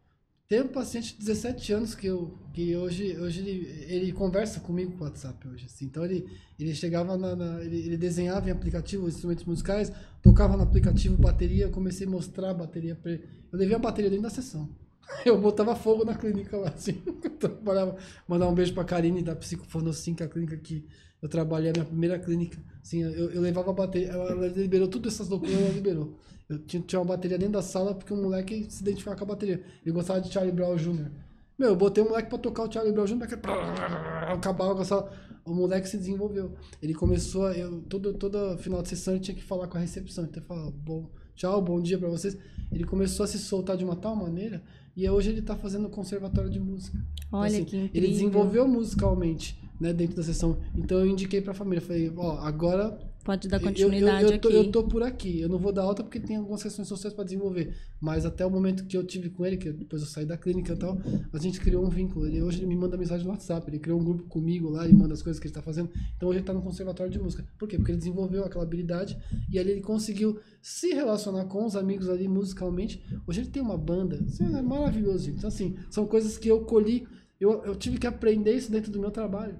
Tem 0.48 0.62
um 0.62 0.68
paciente 0.68 1.14
de 1.14 1.18
17 1.18 1.72
anos 1.72 1.94
que, 1.96 2.06
eu, 2.06 2.38
que 2.54 2.76
hoje, 2.76 3.18
hoje 3.18 3.40
ele, 3.40 3.66
ele 3.92 4.12
conversa 4.12 4.60
comigo 4.60 4.92
com 4.92 5.02
o 5.02 5.06
WhatsApp 5.08 5.48
hoje. 5.48 5.66
assim. 5.66 5.86
Então 5.86 6.04
ele, 6.04 6.24
ele 6.56 6.72
chegava 6.72 7.16
na. 7.16 7.34
na- 7.34 7.64
ele, 7.64 7.78
ele 7.80 7.96
desenhava 7.96 8.48
em 8.48 8.52
aplicativo 8.52 9.08
instrumentos 9.08 9.44
musicais, 9.44 9.90
tocava 10.22 10.56
no 10.56 10.62
aplicativo 10.62 11.16
bateria, 11.16 11.68
comecei 11.68 12.06
a 12.06 12.10
mostrar 12.10 12.50
a 12.50 12.54
bateria 12.54 12.94
pra 12.94 13.10
ele. 13.10 13.24
Eu 13.50 13.58
levei 13.58 13.74
a 13.74 13.78
bateria 13.80 14.08
dentro 14.08 14.22
da 14.22 14.30
sessão. 14.30 14.72
Eu 15.24 15.40
botava 15.40 15.74
fogo 15.74 16.04
na 16.04 16.14
clínica 16.14 16.56
lá, 16.56 16.68
assim. 16.68 17.02
Eu 17.06 17.30
trabalhava. 17.30 17.96
Mandar 18.26 18.48
um 18.48 18.54
beijo 18.54 18.74
pra 18.74 18.84
Karine 18.84 19.22
da 19.22 19.34
Psicofonosim, 19.34 20.14
que 20.14 20.22
é 20.22 20.26
a 20.26 20.28
clínica 20.28 20.56
que 20.56 20.84
eu 21.20 21.28
trabalhei, 21.28 21.70
a 21.70 21.72
minha 21.72 21.84
primeira 21.84 22.18
clínica. 22.18 22.58
Assim, 22.82 23.02
eu, 23.02 23.30
eu 23.30 23.40
levava 23.40 23.70
a 23.70 23.74
bateria, 23.74 24.08
ela, 24.08 24.30
ela 24.30 24.46
liberou 24.48 24.86
tudo 24.86 25.08
essas 25.08 25.28
loucuras, 25.28 25.56
ela 25.56 25.70
liberou. 25.70 26.16
Eu 26.48 26.58
tinha, 26.60 26.82
tinha 26.82 27.00
uma 27.00 27.06
bateria 27.06 27.38
dentro 27.38 27.54
da 27.54 27.62
sala 27.62 27.94
porque 27.94 28.12
o 28.12 28.16
moleque 28.16 28.66
se 28.70 28.82
identificava 28.82 29.16
com 29.16 29.24
a 29.24 29.28
bateria. 29.28 29.62
Ele 29.84 29.92
gostava 29.92 30.20
de 30.20 30.32
Charlie 30.32 30.52
Brown 30.52 30.76
Jr. 30.76 31.10
Meu, 31.58 31.70
eu 31.70 31.76
botei 31.76 32.04
o 32.04 32.08
moleque 32.08 32.28
pra 32.28 32.38
tocar 32.38 32.68
o 32.68 32.72
Charlie 32.72 32.92
Brown 32.92 33.06
Jr. 33.06 33.24
Acabava 34.32 34.74
com 34.74 34.82
a 34.82 34.84
sala. 34.84 35.10
O 35.44 35.54
moleque 35.54 35.88
se 35.88 35.96
desenvolveu. 35.96 36.54
Ele 36.82 36.94
começou 36.94 37.46
a. 37.46 37.52
Eu, 37.52 37.80
todo, 37.82 38.14
todo 38.14 38.58
final 38.58 38.82
de 38.82 38.90
sessão 38.90 39.14
ele 39.14 39.22
tinha 39.22 39.34
que 39.34 39.42
falar 39.42 39.66
com 39.66 39.78
a 39.78 39.80
recepção. 39.80 40.24
Então 40.24 40.40
ele 40.40 40.46
falava, 40.46 40.70
bom, 40.70 41.10
tchau, 41.34 41.60
bom 41.62 41.80
dia 41.80 41.98
pra 41.98 42.08
vocês. 42.08 42.36
Ele 42.70 42.84
começou 42.84 43.24
a 43.24 43.26
se 43.26 43.38
soltar 43.38 43.76
de 43.76 43.84
uma 43.84 43.96
tal 43.96 44.14
maneira. 44.14 44.62
E 44.96 45.08
hoje 45.10 45.30
ele 45.30 45.42
tá 45.42 45.54
fazendo 45.54 45.90
conservatório 45.90 46.48
de 46.48 46.58
música. 46.58 46.98
Então, 47.26 47.40
Olha 47.40 47.48
assim, 47.48 47.64
que 47.64 47.76
incrível. 47.76 47.90
Ele 48.02 48.08
desenvolveu 48.08 48.66
musicalmente, 48.66 49.58
né, 49.78 49.92
dentro 49.92 50.16
da 50.16 50.22
sessão. 50.22 50.56
Então 50.74 50.98
eu 50.98 51.06
indiquei 51.06 51.42
pra 51.42 51.52
família, 51.52 51.82
falei, 51.82 52.10
ó, 52.16 52.38
agora 52.38 52.98
Pode 53.26 53.48
dar 53.48 53.56
eu- 53.56 53.60
eu- 53.62 53.68
continuidade 53.68 54.22
eu, 54.24 54.30
eu, 54.30 54.38
tô, 54.38 54.48
aqui. 54.48 54.56
eu 54.56 54.70
tô 54.70 54.84
por 54.84 55.02
aqui. 55.02 55.40
Eu 55.40 55.48
não 55.48 55.58
vou 55.58 55.72
dar 55.72 55.82
alta 55.82 56.02
porque 56.04 56.20
tem 56.20 56.36
algumas 56.36 56.62
questões 56.62 56.86
sociais 56.86 57.12
para 57.12 57.24
desenvolver. 57.24 57.74
Mas 58.00 58.24
até 58.24 58.46
o 58.46 58.50
momento 58.50 58.84
que 58.86 58.96
eu 58.96 59.02
tive 59.04 59.28
com 59.30 59.44
ele, 59.44 59.56
que 59.56 59.72
depois 59.72 60.00
eu 60.00 60.08
saí 60.08 60.24
da 60.24 60.36
clínica 60.36 60.72
e 60.72 60.76
tal, 60.76 60.96
a 61.32 61.38
gente 61.38 61.60
criou 61.60 61.84
um 61.84 61.90
vínculo. 61.90 62.26
Ele, 62.26 62.40
hoje 62.40 62.58
ele 62.60 62.66
me 62.66 62.76
manda 62.76 62.96
mensagem 62.96 63.24
no 63.26 63.32
WhatsApp. 63.32 63.68
Ele 63.68 63.78
criou 63.80 64.00
um 64.00 64.04
grupo 64.04 64.22
comigo 64.28 64.70
lá 64.70 64.86
e 64.88 64.92
manda 64.92 65.12
as 65.12 65.22
coisas 65.22 65.40
que 65.40 65.48
ele 65.48 65.54
tá 65.54 65.60
fazendo. 65.60 65.90
Então 66.16 66.28
hoje 66.28 66.38
ele 66.38 66.46
tá 66.46 66.54
no 66.54 66.62
conservatório 66.62 67.12
de 67.12 67.18
música. 67.18 67.44
Por 67.58 67.68
quê? 67.68 67.76
Porque 67.76 67.90
ele 67.90 67.98
desenvolveu 67.98 68.44
aquela 68.44 68.62
habilidade 68.64 69.18
e 69.50 69.58
ali 69.58 69.72
ele 69.72 69.80
conseguiu 69.80 70.38
se 70.62 70.94
relacionar 70.94 71.46
com 71.46 71.64
os 71.66 71.74
amigos 71.74 72.08
ali 72.08 72.28
musicalmente. 72.28 73.02
Hoje 73.26 73.40
ele 73.40 73.50
tem 73.50 73.60
uma 73.62 73.76
banda. 73.76 74.16
Isso 74.26 74.42
é 74.42 74.62
maravilhoso. 74.62 75.30
Então, 75.30 75.48
assim, 75.48 75.74
são 75.90 76.06
coisas 76.06 76.38
que 76.38 76.48
eu 76.48 76.60
colhi. 76.60 77.06
Eu, 77.40 77.62
eu 77.64 77.74
tive 77.74 77.98
que 77.98 78.06
aprender 78.06 78.54
isso 78.54 78.70
dentro 78.70 78.90
do 78.90 78.98
meu 79.00 79.10
trabalho. 79.10 79.54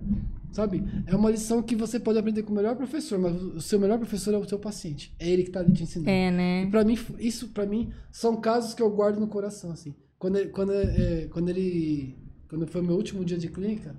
Sabe? 0.57 0.83
É 1.07 1.15
uma 1.15 1.31
lição 1.31 1.63
que 1.63 1.77
você 1.77 2.01
pode 2.01 2.19
aprender 2.19 2.43
com 2.43 2.51
o 2.51 2.57
melhor 2.57 2.75
professor, 2.77 3.19
mas 3.19 3.35
o 3.43 3.61
seu 3.61 3.79
melhor 3.79 3.99
professor 3.99 4.33
é 4.33 4.39
o 4.39 4.49
seu 4.49 4.59
paciente. 4.59 5.15
É 5.19 5.29
ele 5.29 5.45
que 5.45 5.51
tá 5.51 5.61
ali 5.61 5.71
te 5.71 5.83
ensinando. 5.83 6.09
É, 6.09 6.29
E 6.29 6.31
né? 6.31 6.71
pra 6.71 6.83
mim, 6.83 6.99
isso 7.19 7.49
para 7.49 7.67
mim 7.67 7.93
são 8.11 8.41
casos 8.41 8.73
que 8.73 8.81
eu 8.81 8.89
guardo 8.89 9.21
no 9.21 9.29
coração, 9.29 9.71
assim. 9.71 9.95
Quando 10.19 10.39
ele, 10.39 10.49
quando, 10.49 10.73
é, 10.73 11.27
quando 11.27 11.51
ele, 11.51 12.17
quando 12.49 12.67
foi 12.69 12.81
meu 12.81 12.97
último 12.97 13.23
dia 13.23 13.37
de 13.37 13.49
clínica, 13.49 13.95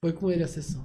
foi 0.00 0.12
com 0.12 0.28
ele 0.28 0.42
a 0.42 0.48
sessão. 0.48 0.84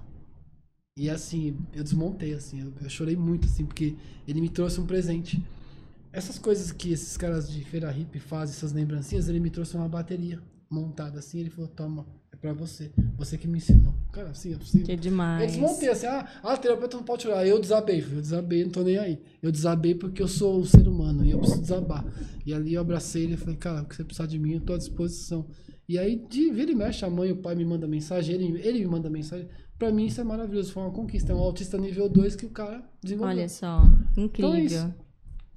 E 0.96 1.10
assim, 1.10 1.58
eu 1.74 1.84
desmontei, 1.84 2.36
assim, 2.36 2.62
eu, 2.62 2.72
eu 2.80 2.88
chorei 2.88 3.16
muito, 3.16 3.48
assim, 3.48 3.66
porque 3.66 3.96
ele 4.28 4.40
me 4.40 4.50
trouxe 4.50 4.80
um 4.80 4.86
presente. 4.86 5.44
Essas 6.12 6.38
coisas 6.38 6.72
que 6.72 6.92
esses 6.92 7.18
caras 7.18 7.52
de 7.52 7.66
feira 7.66 7.90
hippie 7.90 8.20
fazem, 8.20 8.56
essas 8.56 8.72
lembrancinhas, 8.72 9.28
ele 9.28 9.40
me 9.40 9.50
trouxe 9.50 9.76
uma 9.76 9.90
bateria 9.90 10.40
montada, 10.70 11.18
assim, 11.18 11.40
ele 11.40 11.50
falou, 11.50 11.68
toma, 11.68 12.06
pra 12.44 12.52
você, 12.52 12.92
você 13.18 13.38
que 13.38 13.48
me 13.48 13.58
ensinou. 13.58 13.94
Cara, 14.12 14.32
assim, 14.32 14.54
assim 14.54 14.84
Que 14.84 14.92
eu 14.92 14.98
demais. 14.98 15.50
desmontei 15.54 15.88
assim, 15.88 16.08
ah, 16.08 16.28
ah, 16.44 16.58
terapeuta 16.58 16.98
não 16.98 17.04
pode 17.06 17.24
chorar. 17.24 17.48
Eu 17.48 17.58
desabei, 17.58 18.02
eu 18.02 18.20
desabei, 18.20 18.66
não 18.66 18.70
tô 18.70 18.84
nem 18.84 18.98
aí. 18.98 19.22
Eu 19.42 19.50
desabei 19.50 19.96
porque 19.96 20.22
eu 20.22 20.28
sou 20.28 20.60
um 20.60 20.66
ser 20.66 20.86
humano 20.86 21.24
e 21.26 21.32
eu 21.32 21.40
preciso 21.40 21.62
desabar. 21.62 22.06
E 22.46 22.54
ali 22.54 22.74
eu 22.74 22.82
abracei 22.82 23.24
ele 23.24 23.36
e 23.36 23.38
falei, 23.38 23.56
cara, 23.56 23.84
o 23.84 23.86
que 23.86 23.96
você 23.96 24.04
precisar 24.04 24.28
de 24.28 24.38
mim, 24.38 24.56
eu 24.56 24.60
tô 24.60 24.74
à 24.74 24.78
disposição. 24.78 25.46
E 25.88 25.98
aí, 25.98 26.18
de 26.30 26.52
vira 26.52 26.70
e 26.70 26.76
mexe, 26.76 27.06
a 27.06 27.10
mãe 27.10 27.32
o 27.32 27.38
pai 27.38 27.56
me 27.56 27.64
mandam 27.64 27.88
mensagem, 27.88 28.36
ele, 28.36 28.60
ele 28.62 28.80
me 28.80 28.88
manda 28.88 29.10
mensagem. 29.10 29.48
Pra 29.80 29.90
mim 29.90 30.08
isso 30.08 30.20
é 30.20 30.24
maravilhoso, 30.26 30.74
foi 30.74 30.84
uma 30.84 30.92
conquista. 30.92 31.32
É 31.32 31.36
um 31.36 31.40
autista 31.40 31.78
nível 31.78 32.10
2 32.10 32.36
que 32.36 32.46
o 32.46 32.50
cara 32.50 32.84
desenvolveu. 33.02 33.38
Olha 33.38 33.48
só, 33.48 33.84
incrível. 34.18 34.66
Então 34.66 34.94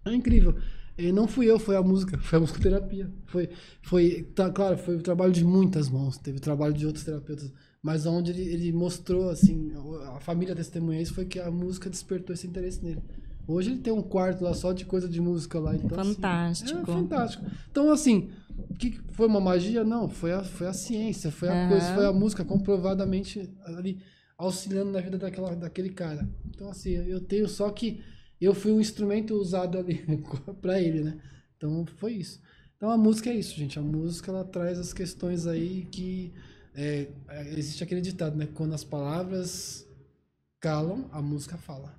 é. 0.07 0.13
É 0.13 0.15
incrível. 0.15 0.55
E 0.99 1.13
não 1.13 1.27
fui 1.29 1.51
eu, 1.51 1.59
foi 1.59 1.77
a 1.77 1.83
música, 1.83 2.19
foi 2.23 2.39
a 2.39 2.41
musicoterapia. 2.41 3.11
Foi, 3.27 3.49
foi 3.83 4.29
tá, 4.35 4.51
claro, 4.51 4.79
foi 4.79 4.97
o 4.97 5.03
trabalho 5.03 5.33
de 5.33 5.45
muitas 5.45 5.89
mãos, 5.89 6.17
teve 6.19 6.39
o 6.39 6.41
trabalho 6.41 6.73
de 6.73 6.87
outros 6.87 7.05
terapeutas, 7.05 7.53
mas 7.83 8.07
onde 8.07 8.31
ele, 8.31 8.43
ele 8.43 8.73
mostrou, 8.73 9.29
assim, 9.29 9.73
a 10.15 10.21
família 10.21 10.55
testemunha 10.55 11.01
isso, 11.01 11.15
foi 11.15 11.25
que 11.25 11.39
a 11.39 11.51
música 11.51 11.91
despertou 11.91 12.35
esse 12.35 12.47
interesse 12.47 12.83
nele. 12.83 13.03
Hoje 13.49 13.71
ele 13.71 13.81
tem 13.81 13.93
um 13.93 14.03
quarto 14.03 14.43
lá 14.43 14.53
só 14.53 14.73
de 14.73 14.85
coisa 14.85 15.09
de 15.09 15.21
música 15.21 15.61
lá. 15.61 15.77
Então, 15.77 16.01
assim, 16.01 16.15
fantástico. 16.15 16.71
Assim, 16.71 16.83
é 16.83 16.85
fantástico. 16.85 17.45
Então, 17.71 17.91
assim, 17.93 18.31
que 18.79 18.99
foi 19.13 19.29
uma 19.29 19.41
magia? 19.41 19.85
Não, 19.85 20.09
foi 20.09 20.33
a, 20.33 20.43
foi 20.43 20.67
a 20.67 20.73
ciência, 20.73 21.31
foi 21.31 21.49
a 21.49 21.55
uhum. 21.55 21.69
coisa, 21.69 21.95
foi 21.95 22.07
a 22.07 22.13
música 22.13 22.45
comprovadamente 22.45 23.49
ali 23.65 24.03
auxiliando 24.37 24.91
na 24.91 25.01
vida 25.01 25.17
daquela, 25.17 25.55
daquele 25.55 25.91
cara. 25.91 26.29
Então, 26.49 26.69
assim, 26.69 26.91
eu 26.91 27.21
tenho 27.21 27.49
só 27.49 27.71
que 27.71 28.03
eu 28.45 28.55
fui 28.55 28.73
um 28.73 28.81
instrumento 28.81 29.35
usado 29.35 29.79
ali 29.79 30.05
para 30.61 30.81
ele, 30.81 31.03
né? 31.03 31.19
Então, 31.57 31.87
foi 31.97 32.13
isso. 32.13 32.41
Então, 32.77 32.91
a 32.91 32.97
música 32.97 33.31
é 33.31 33.35
isso, 33.35 33.57
gente. 33.57 33.79
A 33.79 33.83
música, 33.83 34.31
ela 34.31 34.45
traz 34.45 34.79
as 34.79 34.93
questões 34.93 35.47
aí 35.47 35.87
que... 35.91 36.33
É, 36.75 37.09
é 37.29 37.59
existe 37.59 37.83
aquele 37.83 38.03
ditado, 38.03 38.37
né? 38.37 38.47
Quando 38.55 38.75
as 38.75 38.85
palavras 38.85 39.89
calam, 40.61 41.09
a 41.11 41.23
música 41.23 41.57
fala. 41.57 41.99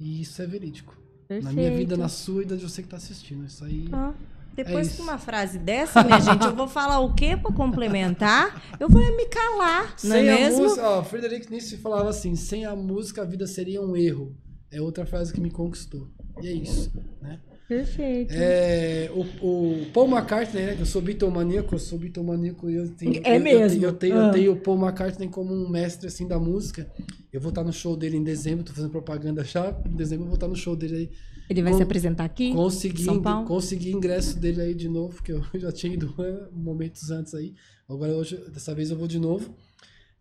E 0.00 0.22
isso 0.22 0.40
é 0.40 0.46
verídico. 0.46 0.96
Perfeito. 1.28 1.44
Na 1.44 1.52
minha 1.52 1.76
vida, 1.76 1.96
na 1.96 2.08
sua 2.08 2.42
e 2.42 2.46
da 2.46 2.56
de 2.56 2.62
você 2.62 2.80
que 2.80 2.86
está 2.86 2.96
assistindo. 2.96 3.44
Isso 3.44 3.64
aí... 3.64 3.88
Ah. 3.92 4.14
Depois 4.56 4.90
é 4.90 4.96
de 4.96 5.02
uma 5.02 5.18
frase 5.18 5.58
dessa, 5.58 6.02
minha 6.02 6.18
gente, 6.18 6.46
eu 6.46 6.56
vou 6.56 6.66
falar 6.66 7.00
o 7.00 7.12
quê 7.12 7.36
para 7.36 7.52
complementar? 7.52 8.78
Eu 8.80 8.88
vou 8.88 9.02
me 9.02 9.26
calar, 9.26 9.94
não 10.02 10.16
é 10.16 10.18
sem 10.18 10.28
é 10.28 10.34
mesmo? 10.34 10.62
Música, 10.62 10.88
ó, 10.88 11.04
Friedrich 11.04 11.50
Nietzsche 11.50 11.76
falava 11.76 12.08
assim: 12.08 12.34
sem 12.34 12.64
a 12.64 12.74
música 12.74 13.20
a 13.20 13.24
vida 13.26 13.46
seria 13.46 13.82
um 13.82 13.94
erro. 13.94 14.34
É 14.70 14.80
outra 14.80 15.06
frase 15.06 15.32
que 15.32 15.40
me 15.40 15.50
conquistou. 15.50 16.08
E 16.42 16.48
é 16.48 16.52
isso, 16.52 16.92
né? 17.22 17.40
Perfeito. 17.68 18.32
É, 18.32 19.10
o, 19.12 19.22
o, 19.44 19.86
Paul 19.92 20.08
McCartney, 20.08 20.66
né? 20.66 20.76
Eu 20.78 20.86
sou 20.86 21.02
bitomaníaco, 21.02 21.74
eu 21.74 21.78
sou 21.80 21.98
bitomaníaco 21.98 22.70
eu 22.70 22.88
tenho. 22.90 23.20
É 23.24 23.36
eu, 23.36 23.40
mesmo. 23.40 23.82
Eu, 23.82 23.88
eu, 23.90 23.92
tenho, 23.92 24.16
ah. 24.16 24.26
eu 24.26 24.32
tenho 24.32 24.52
o 24.52 24.56
Paul 24.56 24.78
McCartney 24.78 25.28
como 25.28 25.52
um 25.52 25.68
mestre 25.68 26.06
assim 26.06 26.28
da 26.28 26.38
música. 26.38 26.88
Eu 27.32 27.40
vou 27.40 27.48
estar 27.48 27.64
no 27.64 27.72
show 27.72 27.96
dele 27.96 28.16
em 28.16 28.22
dezembro, 28.22 28.64
tô 28.64 28.72
fazendo 28.72 28.90
propaganda 28.90 29.42
já. 29.42 29.76
Em 29.84 29.96
dezembro 29.96 30.24
eu 30.24 30.28
vou 30.28 30.36
estar 30.36 30.46
no 30.46 30.54
show 30.54 30.76
dele 30.76 30.96
aí. 30.96 31.10
Ele 31.50 31.62
vai 31.62 31.72
com, 31.72 31.78
se 31.78 31.82
apresentar 31.82 32.24
aqui? 32.24 32.52
Consegui, 32.52 33.04
São 33.04 33.20
Paulo? 33.20 33.46
consegui 33.46 33.92
ingresso 33.92 34.38
dele 34.38 34.60
aí 34.60 34.74
de 34.74 34.88
novo, 34.88 35.20
que 35.22 35.32
eu 35.32 35.42
já 35.54 35.72
tinha 35.72 35.92
ido 35.92 36.14
né, 36.16 36.48
momentos 36.52 37.10
antes 37.10 37.34
aí. 37.34 37.54
Agora 37.88 38.12
hoje, 38.12 38.36
dessa 38.52 38.74
vez 38.74 38.90
eu 38.90 38.96
vou 38.96 39.08
de 39.08 39.18
novo. 39.18 39.54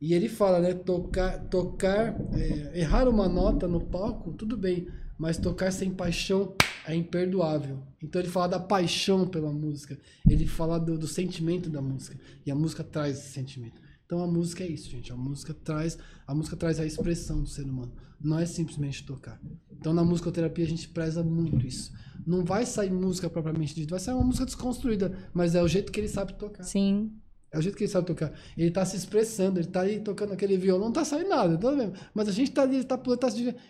E 0.01 0.13
ele 0.13 0.27
fala, 0.27 0.59
né? 0.59 0.73
Tocar, 0.73 1.39
tocar 1.45 2.15
é, 2.34 2.80
errar 2.80 3.07
uma 3.07 3.27
nota 3.27 3.67
no 3.67 3.80
palco, 3.80 4.34
tudo 4.34 4.57
bem, 4.57 4.88
mas 5.17 5.38
tocar 5.38 5.72
sem 5.72 5.91
paixão 5.91 6.53
é 6.85 6.95
imperdoável. 6.95 7.81
Então 8.01 8.22
ele 8.22 8.30
fala 8.30 8.47
da 8.49 8.59
paixão 8.59 9.27
pela 9.27 9.51
música, 9.51 9.97
ele 10.30 10.45
fala 10.45 10.77
do, 10.77 10.97
do 10.97 11.07
sentimento 11.07 11.69
da 11.69 11.81
música, 11.81 12.17
e 12.45 12.51
a 12.51 12.55
música 12.55 12.84
traz 12.84 13.17
esse 13.17 13.30
sentimento. 13.30 13.81
Então 14.05 14.22
a 14.22 14.27
música 14.27 14.63
é 14.63 14.67
isso, 14.67 14.89
gente. 14.89 15.11
A 15.11 15.15
música 15.15 15.53
traz, 15.53 15.97
a 16.27 16.35
música 16.35 16.55
traz 16.55 16.80
a 16.80 16.85
expressão 16.85 17.41
do 17.41 17.49
ser 17.49 17.63
humano. 17.63 17.91
Não 18.22 18.38
é 18.38 18.45
simplesmente 18.45 19.03
tocar. 19.03 19.41
Então 19.72 19.93
na 19.93 20.03
musicoterapia 20.03 20.63
a 20.63 20.67
gente 20.67 20.88
preza 20.89 21.23
muito 21.23 21.65
isso. 21.65 21.91
Não 22.26 22.43
vai 22.43 22.65
sair 22.65 22.91
música 22.91 23.30
propriamente 23.30 23.73
dita, 23.73 23.91
vai 23.91 23.99
sair 23.99 24.15
uma 24.15 24.23
música 24.23 24.45
desconstruída, 24.45 25.17
mas 25.34 25.55
é 25.55 25.61
o 25.61 25.67
jeito 25.67 25.91
que 25.91 25.99
ele 25.99 26.07
sabe 26.07 26.34
tocar. 26.34 26.63
Sim. 26.63 27.11
É 27.56 27.57
o 27.57 27.61
jeito 27.61 27.77
que 27.77 27.86
ele 27.86 27.91
sabe 27.91 28.06
tocar. 28.06 28.34
Ele 28.57 28.69
tá 28.69 28.84
se 28.86 28.98
expressando, 28.98 29.60
ele 29.60 29.68
tá 29.68 29.80
ali 29.80 29.99
tocando 30.02 30.34
aquele 30.34 30.57
violão, 30.57 30.88
não 30.88 30.91
tá 30.91 31.06
saindo 31.06 31.30
nada, 31.30 31.57
tá 31.57 31.72
vendo? 31.72 31.94
Mas 32.14 32.27
a 32.27 32.32
gente 32.32 32.52
tá 32.52 32.64
ali, 32.64 32.76
ele 32.76 32.84
tá, 32.84 33.02
ele 33.06 33.18
tá, 33.18 33.27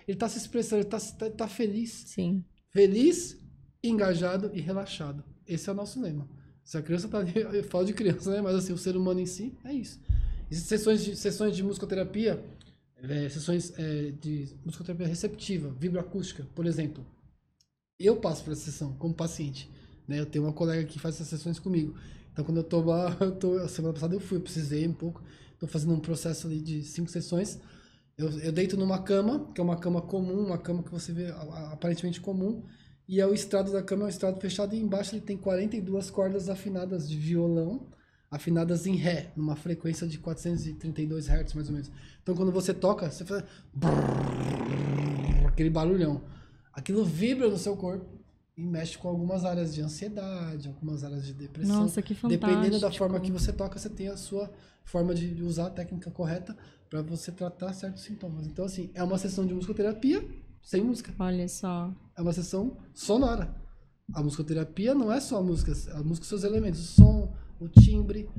ele 0.07 0.17
tá 0.17 0.27
se 0.27 0.39
expressando, 0.39 0.81
ele 0.81 0.89
tá, 0.89 0.99
tá, 0.99 1.29
tá 1.29 1.47
feliz. 1.47 1.91
Sim. 2.07 2.43
Feliz, 2.71 3.37
engajado 3.83 4.49
e 4.53 4.59
relaxado. 4.59 5.23
Esse 5.47 5.69
é 5.69 5.71
o 5.71 5.75
nosso 5.75 6.01
lema. 6.01 6.27
Se 6.63 6.77
a 6.77 6.81
criança 6.81 7.07
tá 7.07 7.19
ali, 7.19 7.33
eu 7.53 7.63
falo 7.65 7.85
de 7.85 7.93
criança, 7.93 8.31
né? 8.31 8.41
Mas 8.41 8.55
assim, 8.55 8.73
o 8.73 8.77
ser 8.77 8.97
humano 8.97 9.19
em 9.19 9.27
si 9.27 9.55
é 9.63 9.71
isso. 9.71 10.01
Existem 10.49 10.77
sessões 10.77 11.03
de, 11.03 11.15
sessões 11.15 11.55
de 11.55 11.61
musicoterapia, 11.61 12.43
é, 12.97 13.29
sessões 13.29 13.71
é, 13.77 14.11
de 14.19 14.49
musicoterapia 14.65 15.07
receptiva, 15.07 15.69
vibroacústica, 15.79 16.47
por 16.55 16.65
exemplo. 16.65 17.05
Eu 17.99 18.17
passo 18.17 18.43
por 18.43 18.51
essa 18.51 18.65
sessão 18.65 18.93
como 18.93 19.13
paciente. 19.13 19.69
Né? 20.07 20.19
Eu 20.19 20.25
tenho 20.25 20.45
uma 20.45 20.53
colega 20.53 20.83
que 20.85 20.99
faz 20.99 21.15
essas 21.15 21.27
sessões 21.27 21.59
comigo. 21.59 21.95
Então, 22.35 22.43
quando 22.43 22.57
eu 22.57 22.63
tô 22.65 22.81
lá, 22.81 23.15
eu 23.21 23.31
tô, 23.31 23.65
semana 23.69 23.93
passada 23.93 24.13
eu 24.13 24.19
fui, 24.19 24.37
eu 24.37 24.41
precisei 24.41 24.85
um 24.85 24.93
pouco. 24.93 25.23
Estou 25.53 25.69
fazendo 25.69 25.93
um 25.93 25.99
processo 26.01 26.47
ali 26.47 26.59
de 26.59 26.83
cinco 26.83 27.09
sessões. 27.09 27.57
Eu, 28.17 28.29
eu 28.41 28.51
deito 28.51 28.75
numa 28.75 29.01
cama, 29.01 29.49
que 29.55 29.61
é 29.61 29.63
uma 29.63 29.77
cama 29.77 30.01
comum, 30.01 30.45
uma 30.45 30.57
cama 30.57 30.83
que 30.83 30.91
você 30.91 31.13
vê 31.13 31.29
aparentemente 31.71 32.19
comum. 32.19 32.61
E 33.07 33.21
é 33.21 33.25
o 33.25 33.33
estrado 33.33 33.71
da 33.71 33.81
cama 33.81 34.03
é 34.03 34.05
um 34.07 34.09
estrado 34.09 34.41
fechado 34.41 34.75
e 34.75 34.79
embaixo 34.79 35.15
ele 35.15 35.21
tem 35.21 35.37
42 35.37 36.09
cordas 36.09 36.49
afinadas 36.49 37.07
de 37.07 37.17
violão, 37.17 37.87
afinadas 38.29 38.85
em 38.85 38.95
Ré, 38.95 39.31
numa 39.33 39.55
frequência 39.55 40.05
de 40.05 40.17
432 40.17 41.29
Hz 41.29 41.53
mais 41.53 41.67
ou 41.67 41.73
menos. 41.73 41.89
Então 42.21 42.35
quando 42.35 42.51
você 42.51 42.73
toca, 42.73 43.09
você 43.09 43.23
faz 43.23 43.43
aquele 45.47 45.69
barulhão. 45.69 46.21
Aquilo 46.73 47.05
vibra 47.05 47.47
no 47.47 47.57
seu 47.57 47.77
corpo 47.77 48.14
e 48.57 48.65
mexe 48.65 48.97
com 48.97 49.07
algumas 49.07 49.43
áreas 49.43 49.73
de 49.73 49.81
ansiedade, 49.81 50.67
algumas 50.69 51.03
áreas 51.03 51.25
de 51.25 51.33
depressão. 51.33 51.81
Nossa, 51.81 52.01
que 52.01 52.13
fantástico. 52.13 52.47
Dependendo 52.47 52.79
da 52.79 52.91
forma 52.91 53.19
que 53.19 53.31
você 53.31 53.51
toca, 53.51 53.77
você 53.77 53.89
tem 53.89 54.07
a 54.07 54.15
sua 54.15 54.49
forma 54.85 55.13
de 55.13 55.41
usar 55.43 55.67
a 55.67 55.69
técnica 55.69 56.09
correta 56.09 56.55
para 56.89 57.01
você 57.01 57.31
tratar 57.31 57.73
certos 57.73 58.03
sintomas. 58.03 58.47
Então, 58.47 58.65
assim, 58.65 58.89
é 58.93 59.03
uma 59.03 59.17
sessão 59.17 59.45
de 59.45 59.53
musicoterapia 59.53 60.25
sem 60.61 60.81
música. 60.81 61.13
Olha 61.19 61.47
só. 61.49 61.93
É 62.15 62.21
uma 62.21 62.31
sessão 62.31 62.77
sonora. 62.93 63.53
A 64.13 64.23
musicoterapia 64.23 64.95
não 64.95 65.11
é 65.11 65.19
só 65.19 65.39
a 65.39 65.43
música, 65.43 65.73
a 65.93 66.03
música 66.03 66.25
seus 66.25 66.43
elementos, 66.43 66.79
o 66.79 67.01
som, 67.01 67.33
o 67.59 67.67
timbre 67.67 68.29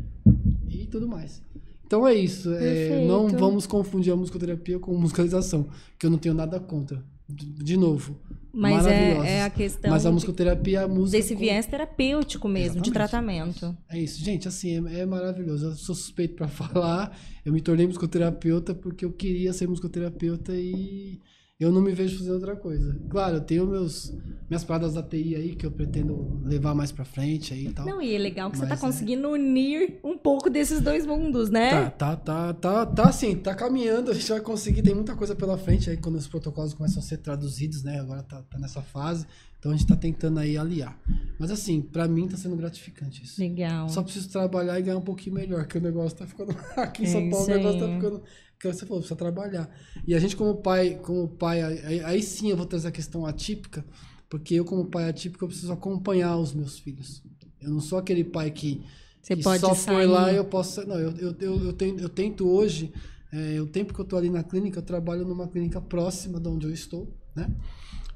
e 0.68 0.86
tudo 0.86 1.06
mais. 1.06 1.43
Então 1.84 2.06
é 2.06 2.14
isso. 2.14 2.52
É, 2.55 3.05
não 3.05 3.28
vamos 3.28 3.66
confundir 3.66 4.12
a 4.12 4.16
musicoterapia 4.16 4.78
com 4.78 4.97
musicalização, 4.97 5.68
que 5.98 6.06
eu 6.06 6.10
não 6.10 6.18
tenho 6.18 6.34
nada 6.34 6.59
contra 6.59 7.05
de 7.28 7.76
novo. 7.76 8.16
Mas 8.57 8.87
é, 8.87 9.37
é, 9.37 9.43
a 9.43 9.51
questão. 9.51 9.91
Mas 9.91 10.07
a 10.07 10.11
musicoterapia, 10.11 10.85
a 10.85 10.89
música. 10.89 11.19
Desse 11.19 11.35
viés 11.35 11.66
terapêutico 11.66 12.49
mesmo, 12.49 12.78
Exatamente. 12.78 12.85
de 12.87 12.93
tratamento. 12.93 13.77
É 13.87 13.99
isso, 14.01 14.24
gente, 14.24 14.49
assim, 14.49 14.89
é, 14.89 15.01
é, 15.01 15.07
maravilhoso. 15.07 15.66
Eu 15.66 15.74
sou 15.74 15.95
suspeito 15.95 16.37
para 16.37 16.49
falar. 16.49 17.15
Eu 17.45 17.53
me 17.53 17.61
tornei 17.61 17.87
musicoterapeuta 17.87 18.74
porque 18.74 19.05
eu 19.05 19.12
queria 19.12 19.53
ser 19.53 19.69
musicoterapeuta 19.69 20.55
e 20.55 21.20
eu 21.59 21.73
não 21.73 21.81
me 21.81 21.93
vejo 21.93 22.19
fazendo 22.19 22.35
outra 22.35 22.55
coisa. 22.55 22.95
Claro, 23.09 23.37
eu 23.37 23.41
tenho 23.41 23.66
meus, 23.66 24.12
minhas 24.49 24.62
paradas 24.62 24.93
da 24.93 25.03
TI 25.03 25.35
aí 25.35 25.57
que 25.57 25.65
eu 25.65 25.70
pretendo 25.70 26.39
levar 26.45 26.74
mais 26.74 26.93
pra 26.93 27.05
frente 27.05 27.55
aí 27.55 27.69
e 27.69 27.73
tal. 27.73 27.87
Não, 27.87 28.03
e 28.03 28.15
é 28.15 28.19
legal 28.19 28.51
que 28.51 28.59
Mas, 28.59 28.69
você 28.69 28.74
tá 28.74 28.78
é 28.78 28.78
conseguindo 28.78 29.28
é... 29.28 29.31
unir 29.31 29.99
um 30.05 30.19
pouco 30.19 30.51
desses 30.51 30.83
dois 30.83 31.07
mundos, 31.07 31.49
né? 31.49 31.70
Tá, 31.91 31.91
tá, 31.91 32.16
tá, 32.16 32.55
tá, 32.55 32.87
tá 32.87 33.09
assim, 33.09 33.35
tá 33.35 33.55
caminhando, 33.55 34.11
a 34.11 34.15
gente 34.15 34.28
vai 34.28 34.41
conseguir, 34.41 34.83
tem 34.83 34.95
muita 34.95 35.16
coisa 35.16 35.35
pela 35.35 35.57
frente 35.57 35.89
aí 35.89 35.97
quando 35.97 36.16
os 36.16 36.28
protocolos 36.28 36.74
começam 36.74 36.99
a 36.99 37.03
ser 37.03 37.19
traduzidos, 37.19 37.83
né? 37.83 38.01
Agora 38.01 38.23
tá, 38.23 38.43
tá 38.43 38.59
nessa 38.59 38.83
fase. 38.83 39.27
Então 39.59 39.73
a 39.73 39.77
gente 39.77 39.89
tá 39.89 39.97
tentando 39.97 40.39
aí 40.39 40.57
aliar. 40.57 40.97
Mas 41.39 41.51
assim, 41.51 41.81
para 41.81 42.07
mim 42.07 42.28
tá 42.28 42.37
sendo 42.37 42.55
gratificante 42.55 43.24
isso. 43.24 43.41
Legal. 43.41 43.89
Só 43.89 44.03
preciso 44.03 44.28
trabalhar 44.28 44.78
e 44.78 44.83
ganhar 44.83 44.99
um 44.99 45.03
pouquinho 45.03 45.35
melhor, 45.35 45.66
que 45.66 45.78
o 45.78 45.81
negócio 45.81 46.16
tá 46.16 46.27
ficando. 46.27 46.55
Aqui 46.77 47.03
em 47.03 47.07
é 47.07 47.09
São 47.09 47.31
Paulo 47.31 47.47
o 47.47 47.49
negócio 47.49 47.81
tá 47.81 47.89
ficando 47.89 48.23
que 48.59 48.73
você 48.73 48.87
falou, 48.87 49.01
precisa 49.01 49.16
trabalhar. 49.16 49.70
E 50.07 50.15
a 50.15 50.19
gente, 50.19 50.37
como 50.37 50.57
pai, 50.57 50.99
como 51.03 51.28
pai, 51.28 51.62
aí, 51.62 52.01
aí 52.01 52.23
sim 52.23 52.51
eu 52.51 52.57
vou 52.57 52.66
trazer 52.66 52.89
a 52.89 52.93
questão 52.93 53.27
atípica, 53.27 53.85
porque 54.28 54.55
eu, 54.55 54.65
como 54.65 54.87
pai 54.87 55.09
atípico, 55.09 55.45
eu 55.45 55.49
preciso 55.49 55.73
acompanhar 55.73 56.37
os 56.37 56.53
meus 56.53 56.78
filhos. 56.78 57.23
Eu 57.61 57.70
não 57.70 57.81
sou 57.81 57.99
aquele 57.99 58.24
pai 58.24 58.51
que, 58.51 58.83
você 59.23 59.37
que 59.37 59.43
pode 59.43 59.61
só 59.61 59.74
sair. 59.74 59.95
foi 59.95 60.07
lá 60.07 60.33
e 60.33 60.37
eu 60.37 60.45
posso. 60.45 60.87
Não, 60.87 60.99
eu, 60.99 61.11
eu, 61.16 61.37
eu, 61.41 61.65
eu, 61.65 61.73
tento, 61.73 62.01
eu 62.01 62.09
tento 62.09 62.49
hoje, 62.49 62.93
é, 63.33 63.61
o 63.61 63.66
tempo 63.66 63.93
que 63.93 64.01
eu 64.01 64.05
estou 64.05 64.19
ali 64.19 64.31
na 64.31 64.43
clínica, 64.43 64.78
eu 64.78 64.83
trabalho 64.83 65.24
numa 65.24 65.49
clínica 65.49 65.81
próxima 65.81 66.41
de 66.41 66.49
onde 66.49 66.66
eu 66.66 66.73
estou, 66.73 67.09
né? 67.35 67.55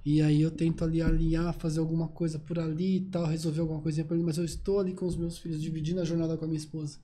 E 0.04 0.22
aí 0.22 0.40
eu 0.40 0.50
tento 0.50 0.82
ali 0.82 1.02
alinhar, 1.02 1.52
fazer 1.52 1.80
alguma 1.80 2.08
coisa 2.08 2.38
por 2.38 2.58
ali 2.58 2.96
e 2.96 3.00
tal, 3.00 3.26
resolver 3.26 3.60
alguma 3.60 3.80
coisinha 3.80 4.04
por 4.04 4.14
ali, 4.14 4.22
mas 4.22 4.38
eu 4.38 4.44
estou 4.44 4.80
ali 4.80 4.94
com 4.94 5.04
os 5.04 5.16
meus 5.16 5.38
filhos, 5.38 5.60
dividindo 5.60 6.00
a 6.00 6.04
jornada 6.04 6.36
com 6.36 6.44
a 6.44 6.48
minha 6.48 6.58
esposa. 6.58 6.98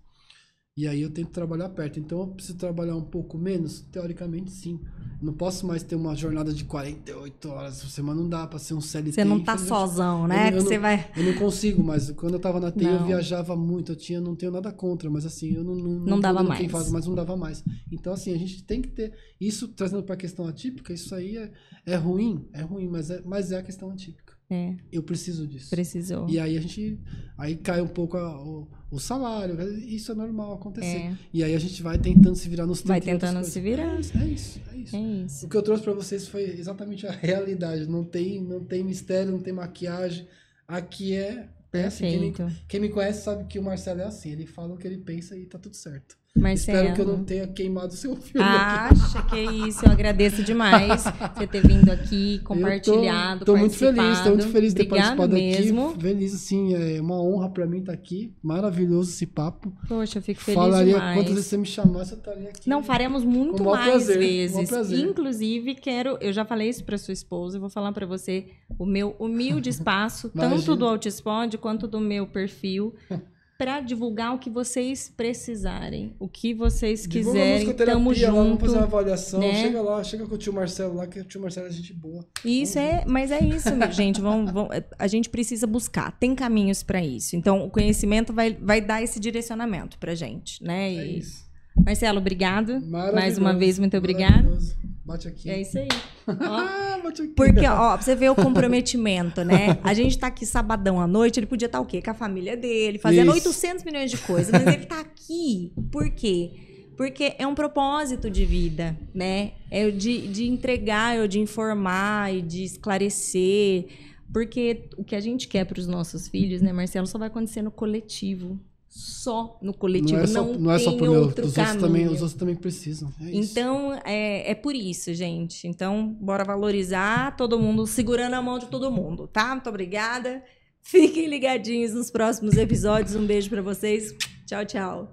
E 0.77 0.87
aí 0.87 1.01
eu 1.01 1.11
tento 1.11 1.31
trabalhar 1.31 1.71
perto. 1.71 1.99
Então 1.99 2.21
eu 2.21 2.27
preciso 2.27 2.59
trabalhar 2.59 2.95
um 2.95 3.03
pouco 3.03 3.39
menos? 3.39 3.81
Teoricamente, 3.91 4.51
sim. 4.51 4.79
Não 5.23 5.33
posso 5.33 5.67
mais 5.67 5.83
ter 5.83 5.97
uma 5.97 6.15
jornada 6.15 6.53
de 6.53 6.65
48 6.65 7.49
horas 7.49 7.81
por 7.81 7.89
semana, 7.89 8.21
não 8.21 8.29
dá 8.29 8.47
para 8.47 8.59
ser 8.59 8.75
um 8.75 8.81
CLT. 8.83 9.13
Você 9.13 9.25
não 9.25 9.41
tá 9.41 9.57
sozão, 9.57 10.29
né? 10.29 10.51
Eu, 10.51 10.57
eu, 10.57 10.63
você 10.63 10.75
não, 10.75 10.83
vai... 10.83 11.11
eu 11.17 11.25
não 11.25 11.33
consigo, 11.35 11.83
mas 11.83 12.11
quando 12.11 12.35
eu 12.35 12.39
tava 12.39 12.61
na 12.61 12.71
TI 12.71 12.85
eu 12.85 13.07
viajava 13.07 13.57
muito, 13.57 13.93
eu 13.93 13.97
tinha, 13.97 14.21
não 14.21 14.37
tenho 14.37 14.53
nada 14.53 14.71
contra, 14.71 15.09
mas 15.09 15.25
assim, 15.25 15.55
eu 15.55 15.65
não 15.65 15.75
não, 15.75 15.91
não, 15.93 16.07
não 16.07 16.21
dava 16.21 16.43
mais. 16.43 16.61
Quem 16.61 16.69
faz, 16.69 16.91
mas 16.91 17.07
não 17.07 17.15
dava 17.15 17.35
mais. 17.35 17.65
Então 17.91 18.13
assim, 18.13 18.35
a 18.35 18.39
gente 18.39 18.63
tem 18.63 18.83
que 18.83 18.89
ter 18.89 19.15
isso 19.41 19.69
trazendo 19.69 20.03
para 20.03 20.15
a 20.15 20.19
questão 20.19 20.47
atípica, 20.47 20.93
isso 20.93 21.15
aí 21.15 21.39
é, 21.39 21.51
é 21.87 21.97
ruim, 21.97 22.47
é 22.53 22.61
ruim, 22.61 22.87
mas 22.87 23.11
é, 23.11 23.23
mas 23.25 23.51
é 23.51 23.57
a 23.57 23.63
questão 23.63 23.91
atípica. 23.91 24.26
É, 24.49 24.75
Eu 24.93 25.03
preciso 25.03 25.47
disso. 25.47 25.71
precisou. 25.71 26.29
E 26.29 26.39
aí 26.39 26.57
a 26.57 26.61
gente. 26.61 26.99
Aí 27.37 27.57
cai 27.57 27.81
um 27.83 27.89
pouco 27.89 28.17
a- 28.17 28.41
o, 28.41 28.69
o 28.91 28.99
salário. 29.01 29.61
Isso 29.85 30.13
é 30.13 30.15
normal 30.15 30.55
acontecer. 30.55 30.99
É. 30.99 31.19
E 31.35 31.43
aí 31.43 31.55
a 31.55 31.59
gente 31.59 31.83
vai 31.83 31.99
tentando 31.99 32.37
se 32.37 32.49
virar 32.49 32.65
nos 32.65 32.81
Vai 32.83 33.01
30 33.01 33.15
outras 33.15 33.31
tentando 33.33 33.45
se 33.53 33.61
virar. 33.61 33.97
É 33.97 34.01
isso, 34.01 34.17
é 34.19 34.27
isso. 34.29 34.61
É 34.73 34.77
isso. 34.79 34.97
É 34.97 35.01
isso. 35.01 35.47
O 35.47 35.49
que 35.49 35.57
eu 35.57 35.63
trouxe 35.63 35.83
pra 35.83 35.93
vocês 35.93 36.29
foi 36.29 36.45
exatamente 36.45 37.07
a 37.07 37.11
realidade. 37.11 37.89
Não 37.89 38.05
tem, 38.05 38.41
não 38.41 38.65
tem 38.65 38.85
mistério, 38.85 39.33
não 39.33 39.41
tem 39.41 39.53
maquiagem. 39.53 40.29
Aqui 40.69 41.15
é. 41.15 41.49
assim, 41.85 42.33
quem, 42.33 42.47
quem 42.69 42.81
me 42.81 42.89
conhece 42.89 43.23
sabe 43.25 43.45
que 43.47 43.59
o 43.59 43.63
Marcelo 43.63 44.01
é 44.01 44.05
assim. 44.05 44.31
Ele 44.31 44.47
fala 44.47 44.75
o 44.75 44.79
que 44.79 44.87
ele 44.87 44.99
pensa 44.99 45.37
e 45.37 45.45
tá 45.45 45.59
tudo 45.59 45.75
certo. 45.77 46.17
Marcelo. 46.37 46.79
Espero 46.79 46.95
que 46.95 47.01
eu 47.01 47.07
não 47.07 47.25
tenha 47.25 47.47
queimado 47.47 47.89
o 47.89 47.97
seu 47.97 48.15
filme. 48.17 48.47
Acha 48.47 49.23
que 49.23 49.37
é 49.37 49.45
isso, 49.69 49.85
eu 49.85 49.91
agradeço 49.91 50.43
demais 50.43 51.05
você 51.35 51.47
ter 51.47 51.67
vindo 51.67 51.91
aqui, 51.91 52.41
compartilhado, 52.41 53.45
tô 53.45 53.57
muito 53.57 53.77
feliz, 53.77 54.21
tô 54.21 54.31
muito 54.31 54.49
feliz 54.49 54.75
de 54.75 54.83
ter 54.83 54.89
participado 54.89 55.33
mesmo. 55.35 55.91
aqui. 55.91 56.01
Feliz, 56.01 56.35
assim, 56.35 56.75
é 56.75 57.01
uma 57.01 57.21
honra 57.21 57.49
pra 57.49 57.67
mim 57.67 57.79
estar 57.79 57.93
aqui. 57.93 58.33
Maravilhoso 58.43 59.11
esse 59.11 59.27
papo. 59.27 59.73
Poxa, 59.89 60.19
eu 60.19 60.23
fico 60.23 60.41
feliz 60.41 60.61
Falaria 60.61 60.95
demais. 60.95 61.17
quantas 61.19 61.35
vezes 61.35 61.47
você 61.47 61.57
me 61.57 61.67
chamasse, 61.67 62.13
eu 62.13 62.19
estaria 62.19 62.49
aqui. 62.51 62.69
Não, 62.69 62.83
faremos 62.83 63.25
muito 63.25 63.65
mais 63.65 64.05
prazer, 64.05 64.19
vezes. 64.19 64.93
Inclusive, 64.93 65.75
quero. 65.75 66.19
Eu 66.21 66.33
já 66.33 66.45
falei 66.45 66.69
isso 66.69 66.85
para 66.85 66.99
sua 66.99 67.13
esposa, 67.13 67.57
eu 67.57 67.61
vou 67.61 67.71
falar 67.71 67.93
para 67.93 68.07
você 68.07 68.47
o 68.79 68.85
meu 68.87 69.15
humilde 69.19 69.69
espaço, 69.69 70.31
tanto 70.35 70.77
do 70.77 70.87
Altispod 70.87 71.57
quanto 71.59 71.87
do 71.87 72.01
meu 72.01 72.27
perfil, 72.27 72.95
para 73.59 73.81
divulgar 73.81 74.35
o 74.35 74.39
que 74.39 74.51
vocês 74.51 75.13
precisarem, 75.17 76.15
o 76.19 76.29
que 76.29 76.53
vocês 76.53 77.07
Divulga 77.09 77.39
quiserem. 77.41 77.73
Tamo 77.75 77.89
lá, 77.89 77.95
Vamos 77.95 78.19
junto. 78.19 78.61
fazer 78.61 78.77
uma 78.77 78.83
avaliação. 78.85 79.41
né? 79.41 79.55
Chega 79.55 79.81
lá, 79.81 80.05
chega 80.05 80.27
com 80.27 80.35
o 80.35 80.39
tio 80.39 80.53
Marcelo 80.53 80.95
lá, 80.95 81.07
que 81.07 81.21
o 81.21 81.25
tio 81.25 81.41
Marcelo 81.41 81.67
é 81.67 81.71
gente 81.71 81.95
boa. 81.95 82.25
Isso 82.45 82.79
é, 82.79 83.05
mas 83.07 83.31
é 83.31 83.43
isso, 83.43 83.69
gente. 83.93 84.21
Vamos, 84.21 84.51
vamos- 84.53 84.71
a 84.99 85.07
gente 85.07 85.29
precisa 85.31 85.67
buscar. 85.67 86.13
Tem 86.19 86.35
caminhos 86.35 86.83
para 86.83 87.03
isso. 87.03 87.35
Então, 87.37 87.65
o 87.65 87.71
conhecimento 87.71 88.33
vai, 88.33 88.53
vai 88.61 88.81
dar 88.81 89.03
esse 89.03 89.19
direcionamento 89.19 89.99
pra 89.99 90.15
gente, 90.15 90.63
né? 90.63 90.93
É 90.95 91.07
E- 91.07 91.19
isso. 91.19 91.47
Marcelo, 91.85 92.19
obrigado. 92.19 92.81
Mais 92.87 93.39
uma 93.39 93.55
vez, 93.55 93.79
muito 93.79 93.97
obrigada. 93.97 94.59
Bate 95.07 95.29
aqui. 95.29 95.49
É 95.49 95.61
isso 95.61 95.79
aí. 95.79 95.87
Ó. 96.27 96.33
Ah, 96.33 97.01
bate 97.01 97.23
aqui. 97.23 97.33
Porque, 97.33 97.65
ó, 97.65 97.95
pra 97.95 98.03
você 98.03 98.17
ver 98.17 98.29
o 98.29 98.35
comprometimento, 98.35 99.45
né? 99.45 99.79
A 99.85 99.95
gente 99.95 100.19
tá 100.19 100.27
aqui 100.27 100.45
sabadão 100.45 101.01
à 101.01 101.07
noite, 101.07 101.39
ele 101.39 101.47
podia 101.47 101.67
estar 101.67 101.79
o 101.79 101.87
quê? 101.87 102.03
Com 102.03 102.11
a 102.11 102.15
família 102.15 102.57
dele, 102.57 102.99
fazendo 102.99 103.29
Isso. 103.37 103.49
800 103.49 103.85
milhões 103.85 104.11
de 104.11 104.19
coisas, 104.19 104.51
mas 104.51 104.67
ele 104.67 104.85
tá 104.85 104.99
aqui. 104.99 105.73
Por 105.93 106.11
quê? 106.11 106.51
Porque 106.97 107.37
é 107.39 107.47
um 107.47 107.55
propósito 107.55 108.29
de 108.29 108.45
vida, 108.45 108.99
né? 109.15 109.53
É 109.71 109.87
o 109.87 109.93
de, 109.93 110.27
de 110.27 110.49
entregar, 110.49 111.17
é 111.17 111.29
de 111.29 111.39
informar 111.39 112.35
e 112.35 112.43
de 112.43 112.65
esclarecer. 112.65 113.87
Porque 114.33 114.89
o 114.97 115.05
que 115.05 115.15
a 115.15 115.21
gente 115.21 115.47
quer 115.47 115.65
para 115.67 115.79
os 115.79 115.87
nossos 115.87 116.27
filhos, 116.27 116.61
né, 116.61 116.73
Marcelo, 116.73 117.07
só 117.07 117.17
vai 117.17 117.29
acontecer 117.29 117.63
no 117.63 117.71
coletivo. 117.71 118.59
Só 118.99 119.59
no 119.61 119.75
coletivo. 119.75 120.15
Não 120.15 120.23
é 120.23 120.27
só, 120.27 120.43
não 120.43 120.55
não 120.55 120.71
é 120.71 120.79
só 120.79 120.93
pro 120.93 121.11
meu, 121.11 121.21
outro 121.25 121.45
os 121.45 121.53
caminho. 121.53 121.75
outros, 121.75 121.89
também, 121.89 122.07
os 122.07 122.23
outros 122.23 122.33
também 122.33 122.57
precisam. 122.57 123.13
É. 123.21 123.31
Então, 123.31 124.01
é, 124.07 124.51
é 124.51 124.55
por 124.55 124.75
isso, 124.75 125.13
gente. 125.13 125.69
Então, 125.69 126.17
bora 126.19 126.45
valorizar 126.45 127.37
todo 127.37 127.59
mundo, 127.59 127.87
segurando 127.87 128.33
a 128.33 128.41
mão 128.41 128.59
de 128.59 128.67
todo 128.67 128.91
mundo, 128.91 129.29
tá? 129.29 129.51
Muito 129.51 129.69
obrigada. 129.69 130.43
Fiquem 130.81 131.29
ligadinhos 131.29 131.93
nos 131.93 132.11
próximos 132.11 132.57
episódios. 132.57 133.15
Um 133.15 133.27
beijo 133.27 133.51
pra 133.51 133.61
vocês. 133.61 134.15
Tchau, 134.47 134.65
tchau. 134.65 135.13